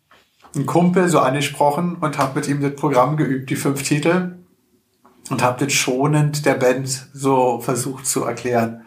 einen 0.55 0.65
Kumpel 0.65 1.07
so 1.07 1.19
angesprochen 1.19 1.95
und 1.95 2.17
habe 2.17 2.39
mit 2.39 2.47
ihm 2.47 2.61
das 2.61 2.75
Programm 2.75 3.17
geübt, 3.17 3.49
die 3.49 3.55
fünf 3.55 3.83
Titel, 3.83 4.37
und 5.29 5.43
habe 5.43 5.63
das 5.63 5.73
schonend 5.73 6.45
der 6.45 6.55
Band 6.55 7.07
so 7.13 7.61
versucht 7.61 8.05
zu 8.05 8.25
erklären. 8.25 8.85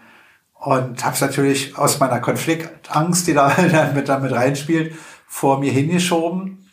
Und 0.52 1.04
habe 1.04 1.14
es 1.14 1.20
natürlich 1.20 1.76
aus 1.78 2.00
meiner 2.00 2.20
Konfliktangst, 2.20 3.26
die 3.26 3.34
da 3.34 3.54
mit, 3.94 4.08
damit 4.08 4.32
reinspielt, 4.32 4.94
vor 5.26 5.60
mir 5.60 5.72
hingeschoben. 5.72 6.68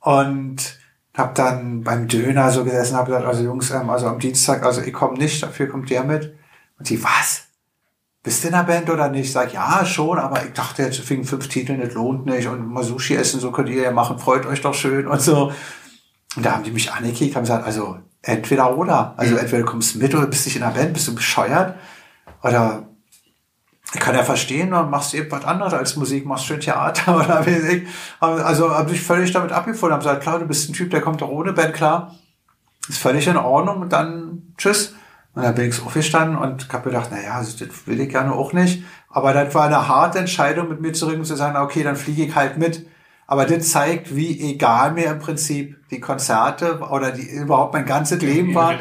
Und 0.00 0.78
habe 1.16 1.34
dann 1.34 1.82
beim 1.82 2.08
Döner 2.08 2.50
so 2.50 2.64
gesessen, 2.64 2.96
habe 2.96 3.10
gesagt, 3.10 3.26
also 3.26 3.42
Jungs, 3.42 3.70
ähm, 3.70 3.90
also 3.90 4.06
am 4.06 4.18
Dienstag, 4.18 4.64
also 4.64 4.80
ich 4.82 4.92
komme 4.92 5.18
nicht, 5.18 5.42
dafür 5.42 5.68
kommt 5.68 5.90
der 5.90 6.04
mit. 6.04 6.34
Und 6.78 6.88
die, 6.88 7.02
was? 7.02 7.48
Bist 8.22 8.44
du 8.44 8.48
in 8.48 8.54
der 8.54 8.62
Band 8.62 8.88
oder 8.88 9.08
nicht? 9.08 9.26
Ich 9.26 9.32
sag, 9.32 9.52
ja, 9.52 9.84
schon, 9.84 10.18
aber 10.18 10.44
ich 10.44 10.52
dachte 10.52 10.82
jetzt 10.82 11.10
wegen 11.10 11.24
fünf 11.24 11.48
Titeln, 11.48 11.80
das 11.80 11.92
lohnt 11.94 12.24
nicht. 12.24 12.46
Und 12.46 12.68
mal 12.68 12.84
Sushi 12.84 13.16
essen, 13.16 13.40
so 13.40 13.50
könnt 13.50 13.68
ihr 13.68 13.82
ja 13.82 13.90
machen, 13.90 14.18
freut 14.18 14.46
euch 14.46 14.60
doch 14.60 14.74
schön 14.74 15.08
und 15.08 15.20
so. 15.20 15.52
Und 16.36 16.46
da 16.46 16.52
haben 16.52 16.62
die 16.62 16.70
mich 16.70 16.92
angekickt, 16.92 17.34
haben 17.34 17.42
gesagt, 17.42 17.66
also 17.66 17.98
entweder 18.22 18.76
oder. 18.76 19.14
Also 19.16 19.36
entweder 19.36 19.62
du 19.62 19.68
kommst 19.68 19.96
mit 19.96 20.14
oder 20.14 20.28
bist 20.28 20.46
nicht 20.46 20.54
in 20.54 20.62
der 20.62 20.68
Band, 20.68 20.92
bist 20.92 21.08
du 21.08 21.14
bescheuert. 21.14 21.74
Oder 22.44 22.84
ich 23.92 24.00
kann 24.00 24.14
ja 24.14 24.22
verstehen, 24.22 24.70
dann 24.70 24.88
machst 24.88 25.12
du 25.12 25.18
eben 25.18 25.30
was 25.30 25.44
anderes 25.44 25.74
als 25.74 25.96
Musik, 25.96 26.24
machst 26.24 26.46
schön 26.46 26.60
Theater 26.60 27.16
oder 27.24 27.46
ich. 27.46 27.86
Also 28.20 28.70
habe 28.70 28.92
ich 28.92 29.02
völlig 29.02 29.32
damit 29.32 29.50
abgefunden, 29.50 29.94
habe 29.94 30.04
gesagt, 30.04 30.22
klar, 30.22 30.38
du 30.38 30.46
bist 30.46 30.70
ein 30.70 30.72
Typ, 30.72 30.90
der 30.90 31.00
kommt 31.00 31.20
doch 31.20 31.28
ohne 31.28 31.52
Band 31.52 31.74
klar. 31.74 32.14
Ist 32.88 32.98
völlig 32.98 33.26
in 33.26 33.36
Ordnung 33.36 33.80
und 33.80 33.92
dann 33.92 34.54
tschüss. 34.56 34.94
Und 35.34 35.42
dann 35.42 35.54
bin 35.54 35.70
ich 35.70 35.82
aufgestanden 35.82 36.36
und 36.36 36.70
habe 36.72 36.90
gedacht, 36.90 37.10
naja, 37.10 37.34
also 37.34 37.64
das 37.64 37.86
will 37.86 38.00
ich 38.00 38.10
gerne 38.10 38.32
auch 38.32 38.52
nicht. 38.52 38.82
Aber 39.08 39.32
das 39.32 39.54
war 39.54 39.66
eine 39.66 39.88
harte 39.88 40.18
Entscheidung, 40.18 40.68
mit 40.68 40.80
mir 40.80 40.92
zurück 40.92 41.24
zu 41.24 41.36
sagen, 41.36 41.56
okay, 41.56 41.82
dann 41.82 41.96
fliege 41.96 42.24
ich 42.24 42.34
halt 42.34 42.58
mit. 42.58 42.86
Aber 43.26 43.46
das 43.46 43.70
zeigt, 43.70 44.14
wie 44.14 44.38
egal 44.50 44.92
mir 44.92 45.06
im 45.06 45.18
Prinzip 45.18 45.78
die 45.90 46.00
Konzerte 46.00 46.80
oder 46.80 47.12
die, 47.12 47.22
überhaupt 47.22 47.72
mein 47.72 47.86
ganzes 47.86 48.20
Leben 48.20 48.54
war 48.54 48.74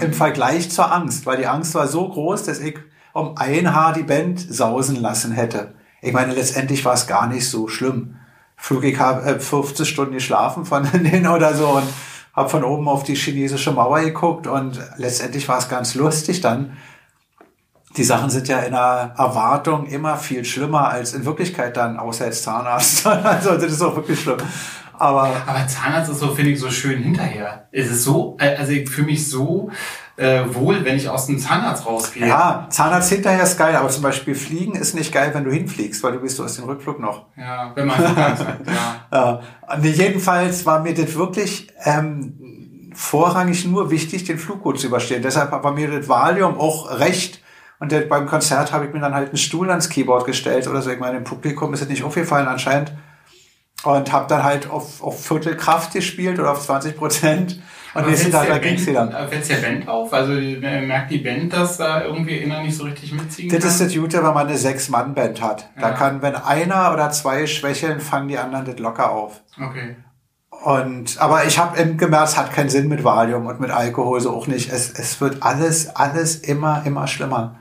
im 0.00 0.14
Vergleich 0.14 0.70
zur 0.70 0.90
Angst. 0.90 1.26
Weil 1.26 1.36
die 1.36 1.46
Angst 1.46 1.74
war 1.74 1.86
so 1.86 2.08
groß, 2.08 2.44
dass 2.44 2.58
ich 2.58 2.78
um 3.12 3.36
ein 3.36 3.74
Haar 3.74 3.92
die 3.92 4.04
Band 4.04 4.40
sausen 4.40 4.96
lassen 4.96 5.32
hätte. 5.32 5.74
Ich 6.00 6.12
meine, 6.12 6.32
letztendlich 6.32 6.84
war 6.84 6.94
es 6.94 7.06
gar 7.06 7.26
nicht 7.26 7.48
so 7.50 7.68
schlimm. 7.68 8.16
Flug 8.56 8.84
ich 8.84 8.98
habe 8.98 9.40
15 9.40 9.84
Stunden 9.84 10.14
geschlafen 10.14 10.64
von 10.64 10.84
denen 10.92 11.26
oder 11.26 11.54
so 11.54 11.68
und 11.68 11.88
habe 12.38 12.48
von 12.48 12.62
oben 12.62 12.88
auf 12.88 13.02
die 13.02 13.16
chinesische 13.16 13.72
Mauer 13.72 14.00
geguckt 14.00 14.46
und 14.46 14.78
letztendlich 14.96 15.48
war 15.48 15.58
es 15.58 15.68
ganz 15.68 15.96
lustig 15.96 16.40
dann. 16.40 16.76
Die 17.96 18.04
Sachen 18.04 18.30
sind 18.30 18.46
ja 18.46 18.60
in 18.60 18.72
der 18.72 19.14
Erwartung 19.18 19.86
immer 19.86 20.16
viel 20.16 20.44
schlimmer 20.44 20.88
als 20.88 21.14
in 21.14 21.24
Wirklichkeit 21.24 21.76
dann, 21.76 21.98
außer 21.98 22.26
als 22.26 22.42
Zahnarzt. 22.42 23.04
also 23.06 23.54
das 23.54 23.72
ist 23.72 23.82
auch 23.82 23.96
wirklich 23.96 24.20
schlimm. 24.20 24.36
Aber, 24.92 25.30
aber 25.46 25.66
Zahnarzt 25.66 26.10
ist 26.10 26.20
so, 26.20 26.32
finde 26.32 26.52
ich, 26.52 26.60
so 26.60 26.70
schön 26.70 27.02
hinterher. 27.02 27.68
Es 27.72 27.90
ist 27.90 28.04
so, 28.04 28.36
äh, 28.38 28.54
also 28.54 28.70
ich 28.70 28.88
fühle 28.88 29.08
mich 29.08 29.28
so 29.28 29.70
äh, 30.18 30.42
wohl, 30.52 30.84
wenn 30.84 30.96
ich 30.96 31.08
aus 31.08 31.26
dem 31.26 31.38
Zahnarzt 31.38 31.86
rausgehe. 31.86 32.26
Ja, 32.26 32.66
Zahnarzt 32.70 33.08
hinterher 33.10 33.44
ist 33.44 33.56
geil, 33.56 33.76
aber 33.76 33.88
zum 33.88 34.02
Beispiel 34.02 34.34
Fliegen 34.34 34.74
ist 34.74 34.94
nicht 34.94 35.12
geil, 35.12 35.30
wenn 35.32 35.44
du 35.44 35.52
hinfliegst, 35.52 36.02
weil 36.02 36.12
du 36.12 36.18
bist 36.18 36.38
du 36.38 36.44
aus 36.44 36.56
dem 36.56 36.64
Rückflug 36.64 36.98
noch. 36.98 37.26
Ja, 37.36 37.70
wenn 37.74 37.86
man 37.86 37.96
kann. 37.96 38.16
ja. 39.12 39.40
ja. 39.70 39.78
Jedenfalls 39.80 40.66
war 40.66 40.80
mir 40.80 40.92
das 40.92 41.14
wirklich 41.14 41.68
ähm, 41.84 42.90
vorrangig 42.94 43.64
nur 43.64 43.92
wichtig, 43.92 44.24
den 44.24 44.38
Flug 44.38 44.62
gut 44.62 44.80
zu 44.80 44.88
überstehen. 44.88 45.22
Deshalb 45.22 45.52
war 45.52 45.72
mir 45.72 45.88
das 45.88 46.08
Valium 46.08 46.58
auch 46.58 46.98
recht. 46.98 47.40
Und 47.78 47.94
beim 48.08 48.26
Konzert 48.26 48.72
habe 48.72 48.86
ich 48.86 48.92
mir 48.92 48.98
dann 48.98 49.14
halt 49.14 49.28
einen 49.28 49.36
Stuhl 49.36 49.70
ans 49.70 49.88
Keyboard 49.88 50.26
gestellt 50.26 50.66
oder 50.66 50.82
so. 50.82 50.90
Ich 50.90 50.98
meine, 50.98 51.18
im 51.18 51.24
Publikum 51.24 51.72
ist 51.74 51.82
es 51.82 51.88
nicht 51.88 52.02
aufgefallen 52.02 52.48
anscheinend 52.48 52.92
und 53.84 54.10
habe 54.10 54.26
dann 54.28 54.42
halt 54.42 54.68
auf, 54.68 55.00
auf 55.00 55.24
Viertelkraft 55.24 55.92
gespielt 55.92 56.40
oder 56.40 56.50
auf 56.50 56.60
20 56.60 56.96
Prozent. 56.96 57.62
Und 58.04 58.10
nächsten 58.10 58.32
Tag 58.32 58.48
da 58.48 58.58
ging's 58.58 58.86
wieder. 58.86 59.28
Fällt 59.28 59.48
der 59.48 59.56
Band 59.56 59.88
auf? 59.88 60.12
Also 60.12 60.32
merkt 60.32 61.10
die 61.10 61.18
Band, 61.18 61.52
dass 61.52 61.76
da 61.78 62.02
irgendwie 62.02 62.36
inner 62.36 62.62
nicht 62.62 62.76
so 62.76 62.84
richtig 62.84 63.12
mitziehen 63.12 63.48
Das 63.50 63.60
kann? 63.60 63.68
ist 63.70 63.80
das 63.80 63.94
Gute, 63.94 64.18
wenn 64.18 64.34
man 64.34 64.46
eine 64.46 64.56
Sechs-Mann-Band 64.56 65.42
hat. 65.42 65.70
Ja. 65.76 65.82
Da 65.82 65.90
kann, 65.90 66.22
wenn 66.22 66.34
einer 66.34 66.92
oder 66.92 67.10
zwei 67.10 67.46
schwächeln, 67.46 68.00
fangen 68.00 68.28
die 68.28 68.38
anderen 68.38 68.64
das 68.66 68.78
locker 68.78 69.10
auf. 69.10 69.42
Okay. 69.56 69.96
Und, 70.64 71.20
aber 71.20 71.44
ich 71.44 71.58
habe 71.58 71.94
gemerkt, 71.94 72.28
es 72.30 72.36
hat 72.36 72.52
keinen 72.52 72.68
Sinn 72.68 72.88
mit 72.88 73.04
Valium 73.04 73.46
und 73.46 73.60
mit 73.60 73.70
Alkohol 73.70 74.20
so 74.20 74.34
auch 74.34 74.48
nicht. 74.48 74.72
Es, 74.72 74.90
es 74.90 75.20
wird 75.20 75.42
alles, 75.42 75.94
alles 75.94 76.36
immer, 76.36 76.82
immer 76.84 77.06
schlimmer. 77.06 77.56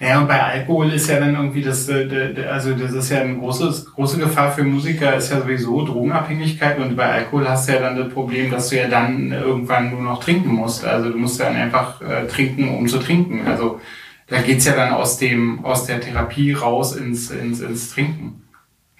Ja, 0.00 0.20
und 0.20 0.28
bei 0.28 0.40
Alkohol 0.40 0.92
ist 0.92 1.08
ja 1.08 1.18
dann 1.18 1.34
irgendwie 1.34 1.62
das, 1.62 1.88
äh, 1.88 2.46
also 2.48 2.74
das 2.74 2.92
ist 2.92 3.10
ja 3.10 3.20
eine 3.20 3.36
große, 3.36 3.86
große 3.94 4.18
Gefahr 4.18 4.52
für 4.52 4.62
Musiker, 4.62 5.16
ist 5.16 5.32
ja 5.32 5.40
sowieso 5.40 5.84
Drogenabhängigkeit 5.84 6.78
und 6.78 6.96
bei 6.96 7.10
Alkohol 7.10 7.48
hast 7.48 7.68
du 7.68 7.72
ja 7.72 7.80
dann 7.80 7.96
das 7.96 8.12
Problem, 8.12 8.50
dass 8.50 8.68
du 8.68 8.76
ja 8.76 8.86
dann 8.86 9.32
irgendwann 9.32 9.90
nur 9.90 10.02
noch 10.02 10.22
trinken 10.22 10.54
musst. 10.54 10.84
Also 10.84 11.10
du 11.10 11.18
musst 11.18 11.40
dann 11.40 11.56
einfach 11.56 12.00
äh, 12.00 12.28
trinken, 12.28 12.76
um 12.76 12.86
zu 12.86 12.98
trinken. 12.98 13.44
Also 13.46 13.80
da 14.28 14.40
geht's 14.40 14.66
ja 14.66 14.74
dann 14.74 14.92
aus 14.92 15.18
dem, 15.18 15.64
aus 15.64 15.86
der 15.86 16.00
Therapie 16.00 16.52
raus 16.52 16.94
ins, 16.94 17.30
ins, 17.30 17.60
ins 17.60 17.90
Trinken. 17.90 18.44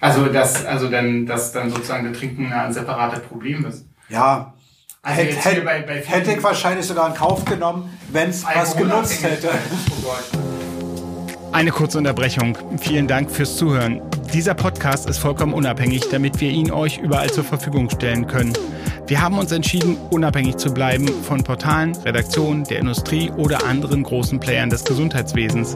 Also 0.01 0.25
das, 0.25 0.65
also 0.65 0.89
dann, 0.89 1.25
dass 1.25 1.53
dann 1.53 1.69
sozusagen 1.69 2.03
der 2.03 2.13
Trinken 2.13 2.51
ein 2.51 2.73
separates 2.73 3.21
Problem 3.21 3.65
ist. 3.65 3.85
Ja, 4.09 4.53
also 5.01 5.21
hätte, 5.21 5.35
hätte, 5.37 5.61
bei, 5.61 5.81
bei 5.81 6.01
hätte 6.01 6.33
ich 6.33 6.43
wahrscheinlich 6.43 6.85
sogar 6.85 7.07
in 7.07 7.13
Kauf 7.13 7.45
genommen, 7.45 7.97
wenn 8.11 8.29
es 8.29 8.45
was 8.45 8.75
genutzt 8.75 9.23
hätte. 9.23 9.49
Oh 9.91 10.01
Gott. 10.03 10.58
Eine 11.51 11.71
kurze 11.71 11.97
Unterbrechung. 11.97 12.55
Vielen 12.77 13.07
Dank 13.07 13.31
fürs 13.31 13.57
Zuhören. 13.57 14.01
Dieser 14.33 14.53
Podcast 14.53 15.09
ist 15.09 15.17
vollkommen 15.17 15.53
unabhängig, 15.53 16.03
damit 16.11 16.39
wir 16.39 16.51
ihn 16.51 16.69
euch 16.69 16.99
überall 16.99 17.31
zur 17.31 17.43
Verfügung 17.43 17.89
stellen 17.89 18.27
können. 18.27 18.53
Wir 19.07 19.19
haben 19.19 19.39
uns 19.39 19.51
entschieden, 19.51 19.97
unabhängig 20.11 20.57
zu 20.57 20.71
bleiben 20.71 21.07
von 21.23 21.43
Portalen, 21.43 21.95
Redaktionen, 22.05 22.65
der 22.65 22.77
Industrie 22.77 23.31
oder 23.31 23.65
anderen 23.65 24.03
großen 24.03 24.39
Playern 24.39 24.69
des 24.69 24.83
Gesundheitswesens. 24.83 25.75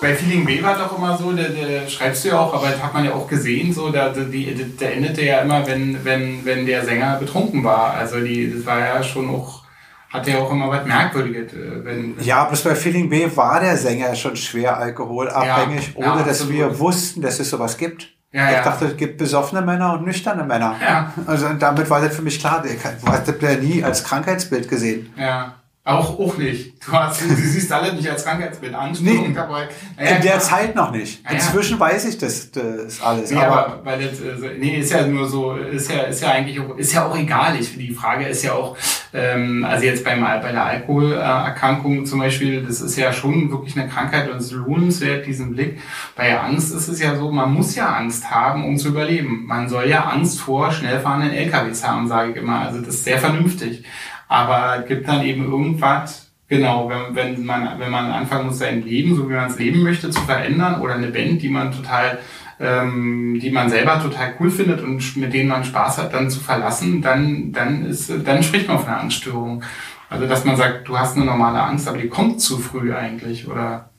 Bei 0.00 0.14
Feeling 0.14 0.44
B 0.44 0.62
war 0.62 0.78
doch 0.78 0.96
immer 0.96 1.16
so, 1.16 1.32
der, 1.32 1.48
der 1.48 1.88
schreibst 1.88 2.24
du 2.24 2.28
ja 2.28 2.38
auch, 2.38 2.54
aber 2.54 2.68
das 2.68 2.80
hat 2.80 2.94
man 2.94 3.04
ja 3.04 3.12
auch 3.12 3.26
gesehen, 3.26 3.72
so, 3.72 3.90
der, 3.90 4.10
die, 4.10 4.54
der 4.54 4.94
endete 4.94 5.24
ja 5.24 5.40
immer, 5.40 5.66
wenn, 5.66 6.04
wenn, 6.04 6.44
wenn 6.44 6.66
der 6.66 6.84
Sänger 6.84 7.16
betrunken 7.16 7.64
war. 7.64 7.94
Also 7.94 8.20
die, 8.20 8.52
das 8.54 8.64
war 8.64 8.78
ja 8.78 9.02
schon 9.02 9.28
auch, 9.28 9.64
hatte 10.10 10.30
ja 10.30 10.38
auch 10.38 10.52
immer 10.52 10.68
was 10.68 10.86
Merkwürdiges. 10.86 11.52
Äh, 11.52 11.84
wenn, 11.84 12.14
ja, 12.20 12.44
bis 12.44 12.62
bei 12.62 12.76
Feeling 12.76 13.08
B 13.08 13.28
war 13.34 13.58
der 13.58 13.76
Sänger 13.76 14.14
schon 14.14 14.36
schwer 14.36 14.76
alkoholabhängig, 14.76 15.94
ja, 15.96 16.12
ohne 16.12 16.20
ja, 16.20 16.26
dass 16.26 16.48
wir 16.48 16.78
wussten, 16.78 17.20
dass 17.20 17.40
es 17.40 17.50
sowas 17.50 17.76
gibt. 17.76 18.08
Ja, 18.30 18.50
ich 18.50 18.56
ja. 18.56 18.62
dachte, 18.62 18.84
es 18.84 18.96
gibt 18.96 19.18
besoffene 19.18 19.62
Männer 19.62 19.94
und 19.94 20.04
nüchterne 20.04 20.44
Männer. 20.44 20.76
Ja. 20.80 21.12
Also 21.26 21.48
damit 21.54 21.88
war 21.88 22.00
das 22.02 22.14
für 22.14 22.22
mich 22.22 22.38
klar. 22.38 22.62
Ich 22.64 22.84
habe 22.84 23.38
ja 23.40 23.54
nie 23.54 23.82
als 23.82 24.04
Krankheitsbild 24.04 24.68
gesehen. 24.68 25.12
Ja. 25.16 25.54
Auch, 25.88 26.18
auch 26.18 26.36
nicht. 26.36 26.86
Du, 26.86 26.92
hast, 26.92 27.22
du 27.22 27.34
siehst 27.34 27.72
alle 27.72 27.94
nicht 27.94 28.06
als 28.10 28.22
Krankheitsbild 28.22 28.74
an. 28.74 28.94
Nee, 29.00 29.32
dabei. 29.34 29.68
Naja, 29.96 30.16
in 30.16 30.22
der. 30.22 30.38
Zeit 30.38 30.76
noch 30.76 30.90
nicht. 30.90 31.22
Inzwischen 31.30 31.78
ja. 31.78 31.80
weiß 31.80 32.04
ich 32.04 32.18
das, 32.18 32.50
das 32.50 33.00
alles. 33.00 33.30
Nee, 33.30 33.38
aber, 33.38 33.66
aber 33.66 33.84
weil 33.86 34.02
das, 34.02 34.20
also, 34.20 34.48
nee, 34.58 34.80
ist 34.80 34.92
ja 34.92 35.06
nur 35.06 35.26
so, 35.26 35.54
ist 35.56 35.90
ja, 35.90 36.02
ist 36.02 36.20
ja 36.20 36.32
eigentlich, 36.32 36.60
auch, 36.60 36.76
ist 36.76 36.92
ja 36.92 37.06
auch 37.06 37.16
egal. 37.16 37.56
Ich, 37.58 37.74
die 37.78 37.94
Frage 37.94 38.26
ist 38.26 38.42
ja 38.42 38.52
auch, 38.52 38.76
ähm, 39.14 39.64
also 39.64 39.86
jetzt 39.86 40.04
beim, 40.04 40.20
bei 40.20 40.52
der 40.52 40.62
Alkoholerkrankung 40.62 42.04
zum 42.04 42.18
Beispiel, 42.18 42.62
das 42.62 42.82
ist 42.82 42.98
ja 42.98 43.10
schon 43.10 43.50
wirklich 43.50 43.74
eine 43.78 43.88
Krankheit 43.88 44.30
und 44.30 44.36
es 44.36 44.46
ist 44.46 44.52
lohnenswert, 44.52 45.24
diesen 45.24 45.54
Blick. 45.54 45.80
Bei 46.14 46.38
Angst 46.38 46.74
ist 46.74 46.88
es 46.88 47.00
ja 47.00 47.16
so, 47.16 47.30
man 47.30 47.54
muss 47.54 47.74
ja 47.74 47.94
Angst 47.94 48.30
haben, 48.30 48.66
um 48.66 48.76
zu 48.76 48.88
überleben. 48.88 49.46
Man 49.46 49.70
soll 49.70 49.88
ja 49.88 50.04
Angst 50.04 50.38
vor 50.38 50.70
schnell 50.70 51.00
fahrenden 51.00 51.30
LKWs 51.30 51.82
haben, 51.82 52.08
sage 52.08 52.32
ich 52.32 52.36
immer. 52.36 52.60
Also 52.60 52.80
das 52.80 52.96
ist 52.96 53.04
sehr 53.04 53.18
vernünftig. 53.18 53.84
Aber 54.28 54.80
es 54.80 54.86
gibt 54.86 55.08
dann 55.08 55.24
eben 55.24 55.44
irgendwas, 55.44 56.30
genau, 56.48 56.88
wenn, 56.88 57.14
wenn 57.14 57.44
man, 57.44 57.78
wenn 57.78 57.90
man 57.90 58.10
anfangen 58.12 58.46
muss, 58.46 58.58
sein 58.58 58.82
Leben, 58.82 59.16
so 59.16 59.28
wie 59.28 59.34
man 59.34 59.50
es 59.50 59.58
leben 59.58 59.82
möchte, 59.82 60.10
zu 60.10 60.20
verändern 60.20 60.80
oder 60.80 60.94
eine 60.94 61.08
Band, 61.08 61.42
die 61.42 61.48
man 61.48 61.72
total 61.72 62.18
ähm, 62.60 63.38
die 63.40 63.50
man 63.50 63.70
selber 63.70 64.00
total 64.02 64.34
cool 64.40 64.50
findet 64.50 64.82
und 64.82 65.16
mit 65.16 65.32
denen 65.32 65.48
man 65.48 65.64
Spaß 65.64 65.98
hat, 65.98 66.12
dann 66.12 66.30
zu 66.30 66.40
verlassen, 66.40 67.00
dann, 67.02 67.52
dann 67.52 67.86
ist, 67.86 68.10
dann 68.24 68.42
spricht 68.42 68.68
man 68.68 68.78
von 68.78 68.88
einer 68.88 69.00
Angststörung. 69.00 69.62
Also, 70.10 70.26
dass 70.26 70.44
man 70.44 70.56
sagt, 70.56 70.88
du 70.88 70.98
hast 70.98 71.16
eine 71.16 71.26
normale 71.26 71.62
Angst, 71.62 71.86
aber 71.86 71.98
die 71.98 72.08
kommt 72.08 72.40
zu 72.40 72.58
früh 72.58 72.94
eigentlich 72.94 73.46
oder 73.46 73.90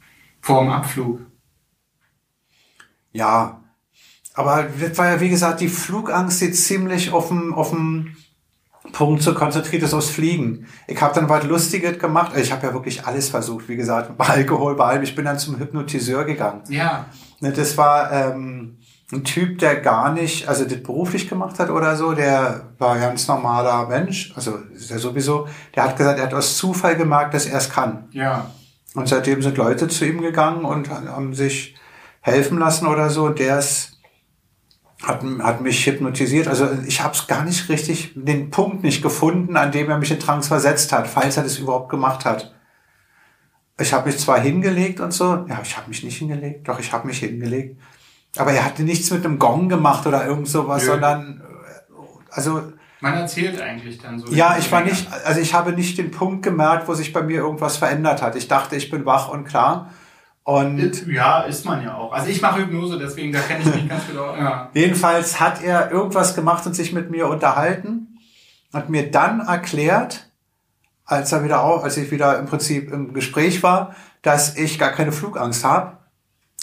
vor 0.41 0.61
dem 0.61 0.71
Abflug. 0.71 1.21
Ja, 3.11 3.63
aber 4.33 4.67
das 4.79 4.97
war 4.97 5.09
ja, 5.09 5.21
wie 5.21 5.29
gesagt, 5.29 5.61
die 5.61 5.67
Flugangst, 5.67 6.41
die 6.41 6.51
ziemlich 6.51 7.11
auf 7.11 7.29
dem, 7.29 7.53
auf 7.53 7.71
dem 7.71 8.15
Punkt 8.91 9.21
so 9.21 9.34
konzentriert 9.34 9.84
ist 9.84 9.93
aufs 9.93 10.10
Fliegen. 10.10 10.65
Ich 10.88 11.02
habe 11.02 11.13
dann 11.13 11.30
was 11.30 11.43
Lustiges 11.45 11.99
gemacht. 11.99 12.36
Ich 12.38 12.52
habe 12.52 12.67
ja 12.67 12.73
wirklich 12.73 13.06
alles 13.06 13.30
versucht, 13.30 13.69
wie 13.69 13.75
gesagt, 13.75 14.17
bei 14.17 14.25
Alkohol, 14.25 14.75
bei 14.75 14.86
allem. 14.86 15.04
Ich 15.04 15.15
bin 15.15 15.25
dann 15.25 15.39
zum 15.39 15.60
Hypnotiseur 15.60 16.23
gegangen. 16.25 16.62
Ja. 16.69 17.06
Ne, 17.39 17.52
das 17.52 17.78
war 17.78 18.12
ähm, 18.12 18.78
ein 19.12 19.23
Typ, 19.23 19.60
der 19.60 19.78
gar 19.78 20.13
nicht, 20.13 20.47
also 20.47 20.65
das 20.65 20.84
beruflich 20.84 21.30
gemacht 21.30 21.60
hat 21.60 21.69
oder 21.69 21.95
so, 21.95 22.13
der 22.13 22.69
war 22.78 22.93
ein 22.93 23.02
ganz 23.02 23.28
normaler 23.28 23.88
Mensch, 23.88 24.34
also 24.36 24.60
ist 24.73 24.91
er 24.91 24.99
sowieso, 24.99 25.47
der 25.75 25.84
hat 25.84 25.97
gesagt, 25.97 26.19
er 26.19 26.25
hat 26.25 26.34
aus 26.34 26.58
Zufall 26.58 26.95
gemerkt, 26.95 27.34
dass 27.34 27.47
er 27.47 27.58
es 27.58 27.69
kann. 27.69 28.08
Ja. 28.12 28.52
Und 28.95 29.08
seitdem 29.08 29.41
sind 29.41 29.58
Leute 29.58 29.88
zu 29.88 30.06
ihm 30.06 30.21
gegangen 30.21 30.65
und 30.65 30.89
haben 30.89 31.34
sich 31.34 31.75
helfen 32.21 32.58
lassen 32.60 32.88
oder 32.88 33.10
so. 33.10 33.30
Der 33.30 33.60
ist 33.60 33.98
hat, 35.10 35.24
hat 35.41 35.62
mich 35.62 35.86
hypnotisiert. 35.86 36.48
Also 36.48 36.69
ich 36.88 37.02
habe 37.02 37.13
es 37.13 37.28
gar 37.28 37.43
nicht 37.43 37.67
richtig, 37.67 38.13
den 38.15 38.50
Punkt 38.50 38.84
nicht 38.84 39.02
gefunden, 39.02 39.58
an 39.58 39.72
dem 39.72 39.89
er 39.89 39.98
mich 39.98 40.12
in 40.12 40.19
Trance 40.19 40.48
versetzt 40.48 40.93
hat, 40.93 41.08
falls 41.08 41.36
er 41.38 41.43
das 41.43 41.58
überhaupt 41.58 41.89
gemacht 41.89 42.24
hat. 42.24 42.56
Ich 43.80 43.93
habe 43.93 44.08
mich 44.08 44.17
zwar 44.19 44.39
hingelegt 44.39 45.00
und 45.00 45.13
so, 45.13 45.45
ja, 45.48 45.60
ich 45.63 45.76
habe 45.76 45.89
mich 45.89 46.04
nicht 46.04 46.17
hingelegt, 46.17 46.67
doch 46.67 46.80
ich 46.80 46.93
habe 46.93 47.08
mich 47.08 47.19
hingelegt. 47.19 47.80
Aber 48.38 48.52
er 48.52 48.63
hatte 48.63 48.84
nichts 48.84 49.10
mit 49.12 49.26
einem 49.26 49.39
Gong 49.39 49.67
gemacht 49.67 50.06
oder 50.06 50.26
irgend 50.26 50.48
sowas, 50.48 50.84
Nö. 50.84 50.91
sondern 50.91 51.41
also 52.30 52.72
man 53.02 53.13
erzählt 53.13 53.60
eigentlich 53.62 53.98
dann 53.98 54.19
so. 54.19 54.32
Ja, 54.34 54.58
ich 54.60 54.69
war 54.72 54.84
nicht, 54.84 55.08
also 55.26 55.39
ich 55.39 55.54
habe 55.54 55.72
nicht 55.72 55.98
den 55.98 56.12
Punkt 56.12 56.43
gemerkt, 56.43 56.88
wo 56.88 56.93
sich 56.93 57.13
bei 57.13 57.22
mir 57.22 57.38
irgendwas 57.38 57.78
verändert 57.78 58.22
hat. 58.22 58.36
Ich 58.36 58.50
dachte, 58.50 58.76
ich 58.76 58.89
bin 58.89 59.06
wach 59.06 59.30
und 59.30 59.45
klar. 59.45 59.93
Und 60.49 61.05
ja, 61.05 61.41
ist 61.41 61.63
man 61.65 61.83
ja 61.83 61.93
auch. 61.93 62.12
Also 62.12 62.27
ich 62.27 62.41
mache 62.41 62.62
Hypnose, 62.62 62.97
deswegen 62.97 63.31
da 63.31 63.39
kenne 63.39 63.59
ich 63.59 63.71
mich 63.71 63.88
ganz 63.88 64.07
genau. 64.07 64.35
Ja. 64.35 64.71
Jedenfalls 64.73 65.39
hat 65.39 65.62
er 65.62 65.91
irgendwas 65.91 66.33
gemacht 66.33 66.65
und 66.65 66.73
sich 66.73 66.91
mit 66.91 67.12
mir 67.12 67.27
unterhalten, 67.27 68.17
hat 68.73 68.89
mir 68.89 69.12
dann 69.12 69.41
erklärt, 69.41 70.31
als 71.05 71.31
er 71.31 71.43
wieder 71.43 71.62
auf, 71.62 71.83
als 71.83 71.97
ich 71.97 72.09
wieder 72.09 72.39
im 72.39 72.47
Prinzip 72.47 72.91
im 72.91 73.13
Gespräch 73.13 73.62
war, 73.62 73.93
dass 74.23 74.57
ich 74.57 74.79
gar 74.79 74.89
keine 74.89 75.12
Flugangst 75.12 75.63
habe, 75.63 75.97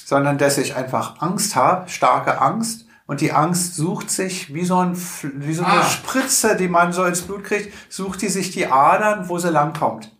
sondern 0.05 0.37
dass 0.37 0.59
ich 0.59 0.75
einfach 0.75 1.23
Angst 1.23 1.55
habe, 1.55 1.89
starke 1.89 2.41
Angst. 2.41 2.87
Und 3.07 3.21
die 3.21 3.31
Angst 3.31 3.77
sucht 3.77 4.11
sich 4.11 4.53
wie 4.53 4.65
so, 4.65 4.79
ein, 4.79 4.97
wie 4.97 5.55
so 5.55 5.63
eine 5.63 5.83
ah. 5.83 5.85
Spritze, 5.85 6.57
die 6.57 6.67
man 6.67 6.93
so 6.93 7.05
ins 7.05 7.23
Blut 7.23 7.45
kriegt, 7.45 7.73
sucht 7.89 8.21
die 8.23 8.31
sich 8.31 8.51
die 8.51 8.67
Adern, 8.67 9.29
wo 9.29 9.39
sie 9.39 9.51
langkommt. 9.51 10.11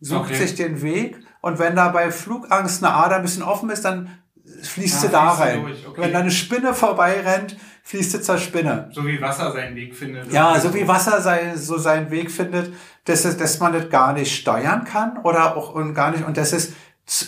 Sucht 0.00 0.30
okay. 0.30 0.36
sich 0.36 0.54
den 0.54 0.80
Weg 0.80 1.18
und 1.40 1.58
wenn 1.58 1.76
da 1.76 1.88
bei 1.88 2.10
Flugangst 2.10 2.84
eine 2.84 2.94
Ader 2.94 3.16
ein 3.16 3.22
bisschen 3.22 3.42
offen 3.42 3.70
ist, 3.70 3.84
dann 3.84 4.18
fließt 4.62 5.02
sie 5.02 5.08
da 5.08 5.30
rein. 5.30 5.64
Okay. 5.64 6.02
Wenn 6.02 6.12
da 6.12 6.20
eine 6.20 6.30
Spinne 6.30 6.74
vorbeirennt, 6.74 7.56
fließt 7.84 8.12
sie 8.12 8.22
zur 8.22 8.38
Spinne. 8.38 8.90
So 8.92 9.06
wie 9.06 9.20
Wasser 9.20 9.52
seinen 9.52 9.74
Weg 9.76 9.94
findet. 9.94 10.32
Ja, 10.32 10.58
so 10.58 10.74
wie 10.74 10.86
Wasser 10.86 11.20
sein, 11.20 11.56
so 11.56 11.78
seinen 11.78 12.10
Weg 12.10 12.30
findet, 12.30 12.72
dass, 13.04 13.24
es, 13.24 13.36
dass 13.36 13.58
man 13.60 13.72
das 13.72 13.88
gar 13.90 14.12
nicht 14.12 14.34
steuern 14.34 14.84
kann 14.84 15.18
oder 15.18 15.56
auch 15.56 15.74
und 15.74 15.94
gar 15.94 16.10
nicht, 16.10 16.24
und 16.26 16.36
dass 16.36 16.52
es 16.52 16.74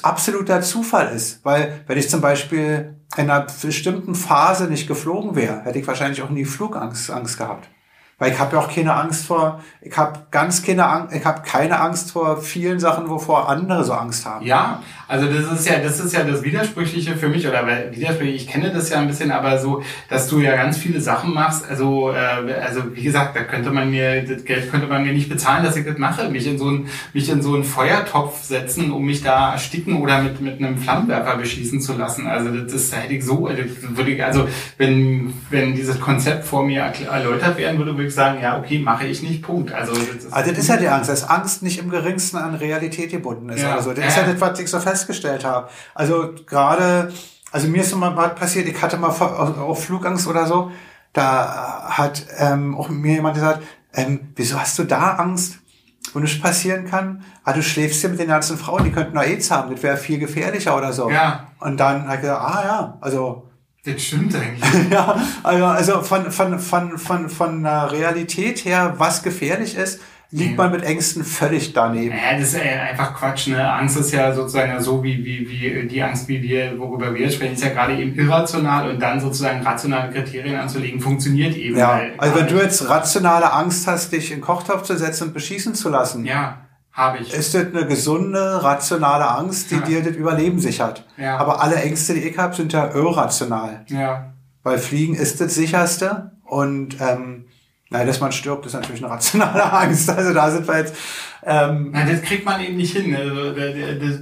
absoluter 0.02 0.60
Zufall 0.62 1.14
ist. 1.14 1.44
Weil 1.44 1.82
wenn 1.86 1.98
ich 1.98 2.10
zum 2.10 2.20
Beispiel 2.20 2.96
in 3.16 3.30
einer 3.30 3.46
bestimmten 3.62 4.14
Phase 4.14 4.64
nicht 4.66 4.86
geflogen 4.86 5.34
wäre, 5.34 5.62
hätte 5.62 5.78
ich 5.78 5.86
wahrscheinlich 5.86 6.22
auch 6.22 6.30
nie 6.30 6.44
Flugangst 6.44 7.10
Angst 7.10 7.38
gehabt. 7.38 7.68
Weil 8.22 8.30
ich 8.30 8.38
habe 8.38 8.54
ja 8.54 8.62
auch 8.62 8.72
keine 8.72 8.94
Angst 8.94 9.26
vor, 9.26 9.60
ich 9.80 9.96
habe 9.96 10.20
ganz 10.30 10.62
keine 10.62 10.86
Angst, 10.86 11.12
ich 11.12 11.24
habe 11.24 11.42
keine 11.44 11.80
Angst 11.80 12.12
vor 12.12 12.40
vielen 12.40 12.78
Sachen, 12.78 13.10
wovor 13.10 13.48
andere 13.48 13.82
so 13.82 13.94
Angst 13.94 14.24
haben. 14.24 14.46
Ja, 14.46 14.80
also 15.08 15.26
das 15.26 15.50
ist 15.58 15.68
ja, 15.68 15.80
das 15.80 15.98
ist 15.98 16.14
ja 16.14 16.22
das 16.22 16.44
Widersprüchliche 16.44 17.16
für 17.16 17.28
mich, 17.28 17.48
oder 17.48 17.66
widersprüchlich, 17.90 18.42
ich 18.42 18.46
kenne 18.46 18.72
das 18.72 18.90
ja 18.90 19.00
ein 19.00 19.08
bisschen, 19.08 19.32
aber 19.32 19.58
so, 19.58 19.82
dass 20.08 20.28
du 20.28 20.38
ja 20.38 20.54
ganz 20.54 20.78
viele 20.78 21.00
Sachen 21.00 21.34
machst, 21.34 21.68
also, 21.68 22.12
äh, 22.12 22.54
also 22.64 22.94
wie 22.94 23.02
gesagt, 23.02 23.34
da 23.34 23.42
könnte 23.42 23.72
man 23.72 23.90
mir, 23.90 24.22
das 24.22 24.44
Geld 24.44 24.70
könnte 24.70 24.86
man 24.86 25.02
mir 25.02 25.12
nicht 25.12 25.28
bezahlen, 25.28 25.64
dass 25.64 25.74
ich 25.74 25.84
das 25.84 25.98
mache, 25.98 26.28
mich 26.28 26.46
in 26.46 26.58
so 26.58 26.70
ein, 26.70 26.86
mich 27.12 27.28
in 27.28 27.42
so 27.42 27.54
einen 27.54 27.64
Feuertopf 27.64 28.40
setzen, 28.44 28.92
um 28.92 29.04
mich 29.04 29.24
da 29.24 29.54
ersticken 29.54 30.00
oder 30.00 30.22
mit, 30.22 30.40
mit 30.40 30.60
einem 30.60 30.78
Flammenwerfer 30.78 31.38
beschießen 31.38 31.80
zu 31.80 31.94
lassen. 31.94 32.28
Also 32.28 32.50
das, 32.50 32.72
das 32.72 32.96
hätte 32.96 33.14
ich 33.14 33.24
so, 33.24 33.48
würde 33.48 34.10
ich, 34.12 34.22
also 34.24 34.46
wenn, 34.78 35.34
wenn 35.50 35.74
dieses 35.74 35.98
Konzept 35.98 36.44
vor 36.44 36.64
mir 36.64 36.82
erläutert 37.10 37.58
werden 37.58 37.78
würde, 37.78 37.96
würde 37.96 38.06
ich 38.06 38.11
sagen, 38.14 38.40
ja, 38.40 38.58
okay, 38.58 38.78
mache 38.78 39.06
ich 39.06 39.22
nicht, 39.22 39.42
Punkt. 39.42 39.72
Also 39.72 39.92
das 39.92 40.02
ist, 40.02 40.32
also 40.32 40.50
das 40.50 40.58
ist 40.58 40.68
ja 40.68 40.76
die 40.76 40.88
Angst, 40.88 41.10
dass 41.10 41.28
Angst 41.28 41.62
nicht 41.62 41.78
im 41.78 41.90
geringsten 41.90 42.36
an 42.36 42.54
Realität 42.54 43.10
gebunden 43.10 43.48
ist. 43.48 43.62
Ja. 43.62 43.74
Also 43.74 43.92
das 43.92 44.06
ist 44.06 44.16
ja 44.16 44.24
das, 44.24 44.40
was 44.40 44.58
ich 44.60 44.68
so 44.68 44.80
festgestellt 44.80 45.44
habe. 45.44 45.68
Also 45.94 46.34
gerade, 46.46 47.12
also 47.50 47.68
mir 47.68 47.82
ist 47.82 47.94
mal 47.94 48.16
was 48.16 48.34
passiert, 48.34 48.68
ich 48.68 48.80
hatte 48.80 48.96
mal 48.96 49.08
auf 49.08 49.84
Flugangst 49.84 50.26
oder 50.26 50.46
so, 50.46 50.70
da 51.12 51.88
hat 51.88 52.24
ähm, 52.38 52.76
auch 52.76 52.88
mir 52.88 53.14
jemand 53.14 53.34
gesagt, 53.34 53.62
ähm, 53.94 54.32
wieso 54.36 54.58
hast 54.58 54.78
du 54.78 54.84
da 54.84 55.16
Angst? 55.16 55.58
wo 56.12 56.18
nichts 56.18 56.40
passieren 56.40 56.84
kann. 56.84 57.24
Ah, 57.44 57.52
du 57.52 57.62
schläfst 57.62 58.02
ja 58.02 58.08
mit 58.08 58.18
den 58.18 58.28
ganzen 58.28 58.58
Frauen, 58.58 58.84
die 58.84 58.92
könnten 58.92 59.14
noch 59.14 59.22
AIDS 59.22 59.50
haben, 59.50 59.70
das 59.72 59.82
wäre 59.82 59.96
viel 59.96 60.18
gefährlicher 60.18 60.76
oder 60.76 60.92
so. 60.92 61.10
Ja. 61.10 61.48
Und 61.60 61.78
dann 61.78 62.06
hat 62.06 62.16
ich 62.16 62.20
gesagt, 62.22 62.40
ah 62.40 62.62
ja, 62.64 62.98
also 63.00 63.48
das 63.84 64.02
stimmt 64.02 64.34
eigentlich. 64.34 64.90
ja, 64.90 65.20
also, 65.42 65.64
also 65.64 66.02
von, 66.02 66.30
von, 66.30 66.58
von, 66.58 66.98
von, 66.98 67.28
von 67.28 67.62
der 67.62 67.90
Realität 67.90 68.64
her, 68.64 68.94
was 68.98 69.22
gefährlich 69.22 69.76
ist, 69.76 70.00
liegt 70.32 70.56
man 70.56 70.70
mit 70.72 70.82
Ängsten 70.82 71.24
völlig 71.24 71.74
daneben. 71.74 72.16
Ja, 72.16 72.38
das 72.38 72.54
ist 72.54 72.60
einfach 72.60 73.14
Quatsch. 73.14 73.48
Ne? 73.48 73.70
Angst 73.70 73.98
ist 73.98 74.12
ja 74.12 74.32
sozusagen 74.32 74.80
so 74.82 75.04
wie, 75.04 75.22
wie, 75.24 75.48
wie 75.48 75.86
die 75.86 76.02
Angst, 76.02 76.26
wie 76.26 76.40
wir, 76.40 76.78
worüber 76.78 77.14
wir 77.14 77.30
sprechen, 77.30 77.52
ist 77.52 77.62
ja 77.62 77.68
gerade 77.68 77.96
eben 77.96 78.18
irrational 78.18 78.90
und 78.90 79.00
dann 79.00 79.20
sozusagen 79.20 79.62
rationale 79.62 80.10
Kriterien 80.10 80.56
anzulegen, 80.56 81.00
funktioniert 81.00 81.54
eben. 81.54 81.76
Ja, 81.76 82.00
also 82.16 82.34
wenn 82.34 82.46
du 82.46 82.56
jetzt 82.56 82.88
rationale 82.88 83.52
Angst 83.52 83.86
hast, 83.86 84.12
dich 84.12 84.30
in 84.30 84.38
den 84.38 84.42
Kochtopf 84.42 84.84
zu 84.84 84.96
setzen 84.96 85.28
und 85.28 85.34
beschießen 85.34 85.74
zu 85.74 85.90
lassen. 85.90 86.24
Ja 86.24 86.61
habe 86.92 87.18
ich. 87.18 87.32
Ist 87.32 87.54
das 87.54 87.66
eine 87.66 87.86
gesunde, 87.86 88.62
rationale 88.62 89.28
Angst, 89.28 89.70
die 89.70 89.76
ja. 89.76 89.80
dir 89.80 90.02
das 90.02 90.14
Überleben 90.14 90.58
sichert? 90.58 91.04
Ja. 91.16 91.38
Aber 91.38 91.62
alle 91.62 91.76
Ängste, 91.76 92.14
die 92.14 92.20
ich 92.20 92.38
habe, 92.38 92.54
sind 92.54 92.72
ja 92.72 92.92
irrational. 92.92 93.84
Ja. 93.88 94.34
Weil 94.62 94.78
Fliegen 94.78 95.14
ist 95.14 95.40
das 95.40 95.54
sicherste 95.54 96.32
und 96.44 97.00
ähm, 97.00 97.46
Nein, 97.92 98.06
dass 98.06 98.20
man 98.20 98.32
stirbt, 98.32 98.64
ist 98.64 98.72
natürlich 98.72 99.04
eine 99.04 99.12
rationale 99.12 99.70
Angst. 99.72 100.08
Also 100.08 100.32
da 100.32 100.50
sind 100.50 100.66
wir 100.66 100.78
jetzt. 100.78 100.96
Ähm 101.44 101.90
Nein, 101.92 102.08
das 102.10 102.22
kriegt 102.22 102.44
man 102.46 102.58
eben 102.62 102.76
nicht 102.76 102.96
hin. 102.96 103.14
Also, 103.14 103.54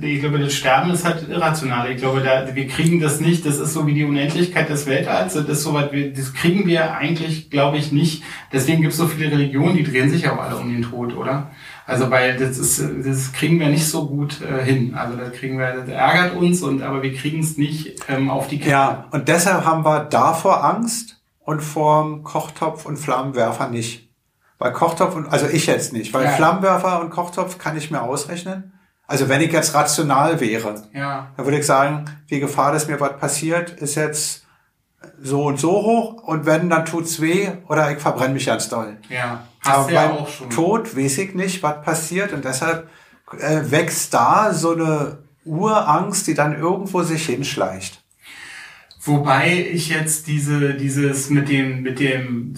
ich 0.02 0.20
glaube, 0.20 0.40
das 0.40 0.54
Sterben 0.54 0.90
ist 0.90 1.04
halt 1.04 1.28
irrational. 1.28 1.88
Ich 1.90 1.98
glaube, 1.98 2.20
da, 2.20 2.52
wir 2.52 2.66
kriegen 2.66 3.00
das 3.00 3.20
nicht. 3.20 3.46
Das 3.46 3.58
ist 3.58 3.72
so 3.72 3.86
wie 3.86 3.94
die 3.94 4.04
Unendlichkeit 4.04 4.68
des 4.68 4.86
Weltalls. 4.86 5.34
Das 5.34 5.48
ist 5.48 5.62
so 5.62 5.72
weit, 5.72 5.92
das 6.18 6.34
kriegen 6.34 6.66
wir 6.66 6.94
eigentlich, 6.94 7.48
glaube 7.48 7.76
ich, 7.76 7.92
nicht. 7.92 8.24
Deswegen 8.52 8.80
gibt 8.80 8.92
es 8.92 8.98
so 8.98 9.06
viele 9.06 9.30
Religionen, 9.30 9.76
die 9.76 9.84
drehen 9.84 10.10
sich 10.10 10.28
auch 10.28 10.38
alle 10.38 10.56
um 10.56 10.68
den 10.68 10.82
Tod, 10.82 11.14
oder? 11.14 11.52
Also 11.90 12.10
weil 12.10 12.36
das 12.36 12.56
ist, 12.56 12.80
das 13.04 13.32
kriegen 13.32 13.58
wir 13.58 13.68
nicht 13.68 13.86
so 13.86 14.06
gut 14.06 14.40
äh, 14.40 14.62
hin. 14.62 14.94
Also 14.94 15.16
das 15.16 15.32
kriegen 15.32 15.58
wir, 15.58 15.72
das 15.72 15.88
ärgert 15.88 16.36
uns 16.36 16.62
und 16.62 16.82
aber 16.82 17.02
wir 17.02 17.14
kriegen 17.14 17.40
es 17.40 17.56
nicht 17.56 18.00
ähm, 18.08 18.30
auf 18.30 18.46
die 18.46 18.58
Kette. 18.58 18.70
Ja, 18.70 19.06
und 19.10 19.28
deshalb 19.28 19.64
haben 19.64 19.84
wir 19.84 20.04
davor 20.04 20.64
Angst 20.64 21.20
und 21.40 21.60
vorm 21.60 22.22
Kochtopf 22.22 22.86
und 22.86 22.96
Flammenwerfer 22.96 23.68
nicht. 23.68 24.08
Bei 24.58 24.70
Kochtopf 24.70 25.16
und 25.16 25.32
also 25.32 25.46
ich 25.46 25.66
jetzt 25.66 25.92
nicht, 25.92 26.14
weil 26.14 26.24
ja. 26.24 26.30
Flammenwerfer 26.30 27.00
und 27.00 27.10
Kochtopf 27.10 27.58
kann 27.58 27.76
ich 27.76 27.90
mir 27.90 28.02
ausrechnen. 28.02 28.72
Also 29.06 29.28
wenn 29.28 29.40
ich 29.40 29.50
jetzt 29.50 29.74
rational 29.74 30.38
wäre, 30.38 30.84
ja. 30.92 31.32
dann 31.36 31.44
würde 31.44 31.58
ich 31.58 31.66
sagen, 31.66 32.04
die 32.30 32.38
Gefahr, 32.38 32.70
dass 32.70 32.86
mir 32.86 33.00
was 33.00 33.18
passiert, 33.18 33.70
ist 33.70 33.96
jetzt 33.96 34.46
so 35.20 35.44
und 35.44 35.58
so 35.58 35.72
hoch 35.72 36.22
und 36.22 36.46
wenn, 36.46 36.70
dann 36.70 36.84
tut's 36.84 37.20
weh 37.20 37.48
oder 37.68 37.90
ich 37.90 37.98
verbrenne 37.98 38.34
mich 38.34 38.46
ganz 38.46 38.68
doll. 38.68 38.98
Ja. 39.08 39.44
Hast 39.60 39.76
Aber 39.76 39.92
ja 39.92 40.06
beim 40.06 40.18
auch 40.18 40.28
schon. 40.28 40.50
Tod 40.50 40.96
weiß 40.96 41.18
ich 41.18 41.34
nicht, 41.34 41.62
was 41.62 41.82
passiert 41.82 42.32
und 42.32 42.44
deshalb 42.44 42.88
äh, 43.38 43.60
wächst 43.70 44.12
da 44.14 44.52
so 44.52 44.72
eine 44.72 45.18
Urangst, 45.44 46.26
die 46.26 46.34
dann 46.34 46.58
irgendwo 46.58 47.02
sich 47.02 47.26
hinschleicht. 47.26 47.99
Wobei 49.02 49.66
ich 49.72 49.88
jetzt 49.88 50.26
diese, 50.26 50.74
dieses 50.74 51.30
mit 51.30 51.48
dem, 51.48 51.80
mit 51.80 52.00
dem, 52.00 52.52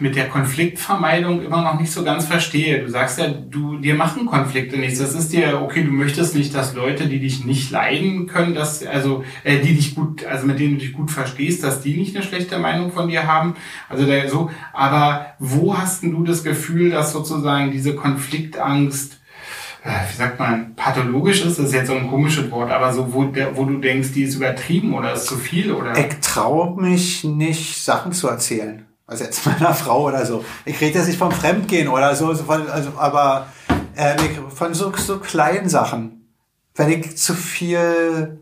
mit 0.00 0.16
der 0.16 0.28
Konfliktvermeidung 0.28 1.42
immer 1.42 1.62
noch 1.62 1.80
nicht 1.80 1.90
so 1.90 2.04
ganz 2.04 2.26
verstehe. 2.26 2.80
Du 2.82 2.90
sagst 2.90 3.18
ja, 3.18 3.28
du, 3.28 3.78
dir 3.78 3.94
machen 3.94 4.26
Konflikte 4.26 4.76
nichts. 4.76 4.98
Das 4.98 5.14
ist 5.14 5.32
dir, 5.32 5.62
okay, 5.62 5.82
du 5.82 5.90
möchtest 5.90 6.36
nicht, 6.36 6.54
dass 6.54 6.74
Leute, 6.74 7.08
die 7.08 7.20
dich 7.20 7.46
nicht 7.46 7.70
leiden 7.70 8.26
können, 8.26 8.54
dass, 8.54 8.84
also, 8.84 9.24
äh, 9.44 9.60
die 9.60 9.74
dich 9.74 9.94
gut, 9.94 10.26
also 10.26 10.46
mit 10.46 10.58
denen 10.58 10.74
du 10.74 10.80
dich 10.80 10.92
gut 10.92 11.10
verstehst, 11.10 11.64
dass 11.64 11.80
die 11.80 11.96
nicht 11.96 12.14
eine 12.14 12.22
schlechte 12.22 12.58
Meinung 12.58 12.92
von 12.92 13.08
dir 13.08 13.26
haben. 13.26 13.54
Also 13.88 14.04
da, 14.04 14.28
so, 14.28 14.50
aber 14.74 15.28
wo 15.38 15.78
hast 15.78 16.02
denn 16.02 16.10
du 16.10 16.22
das 16.22 16.44
Gefühl, 16.44 16.90
dass 16.90 17.12
sozusagen 17.12 17.72
diese 17.72 17.94
Konfliktangst 17.94 19.21
wie 19.84 20.16
sagt 20.16 20.38
man, 20.38 20.74
pathologisch 20.76 21.44
ist, 21.44 21.58
das 21.58 21.66
ist 21.66 21.74
jetzt 21.74 21.88
so 21.88 21.94
ein 21.94 22.08
komisches 22.08 22.50
Wort, 22.50 22.70
aber 22.70 22.92
so, 22.92 23.12
wo, 23.12 23.32
wo 23.54 23.64
du 23.64 23.78
denkst, 23.78 24.12
die 24.12 24.22
ist 24.22 24.36
übertrieben 24.36 24.94
oder 24.94 25.14
ist 25.14 25.26
zu 25.26 25.36
viel 25.36 25.72
oder? 25.72 25.96
Ich 25.98 26.20
traue 26.20 26.80
mich 26.80 27.24
nicht, 27.24 27.82
Sachen 27.82 28.12
zu 28.12 28.28
erzählen. 28.28 28.86
Also 29.06 29.24
jetzt 29.24 29.44
meiner 29.46 29.74
Frau 29.74 30.04
oder 30.06 30.24
so. 30.24 30.44
Ich 30.64 30.80
rede 30.80 30.98
jetzt 30.98 31.08
nicht 31.08 31.18
vom 31.18 31.32
Fremdgehen 31.32 31.88
oder 31.88 32.14
so, 32.14 32.28
also, 32.28 32.92
aber 32.96 33.48
äh, 33.96 34.16
von 34.54 34.72
so, 34.72 34.92
so 34.96 35.18
kleinen 35.18 35.68
Sachen. 35.68 36.28
Wenn 36.74 36.90
ich 36.90 37.16
zu 37.16 37.34
viel 37.34 38.41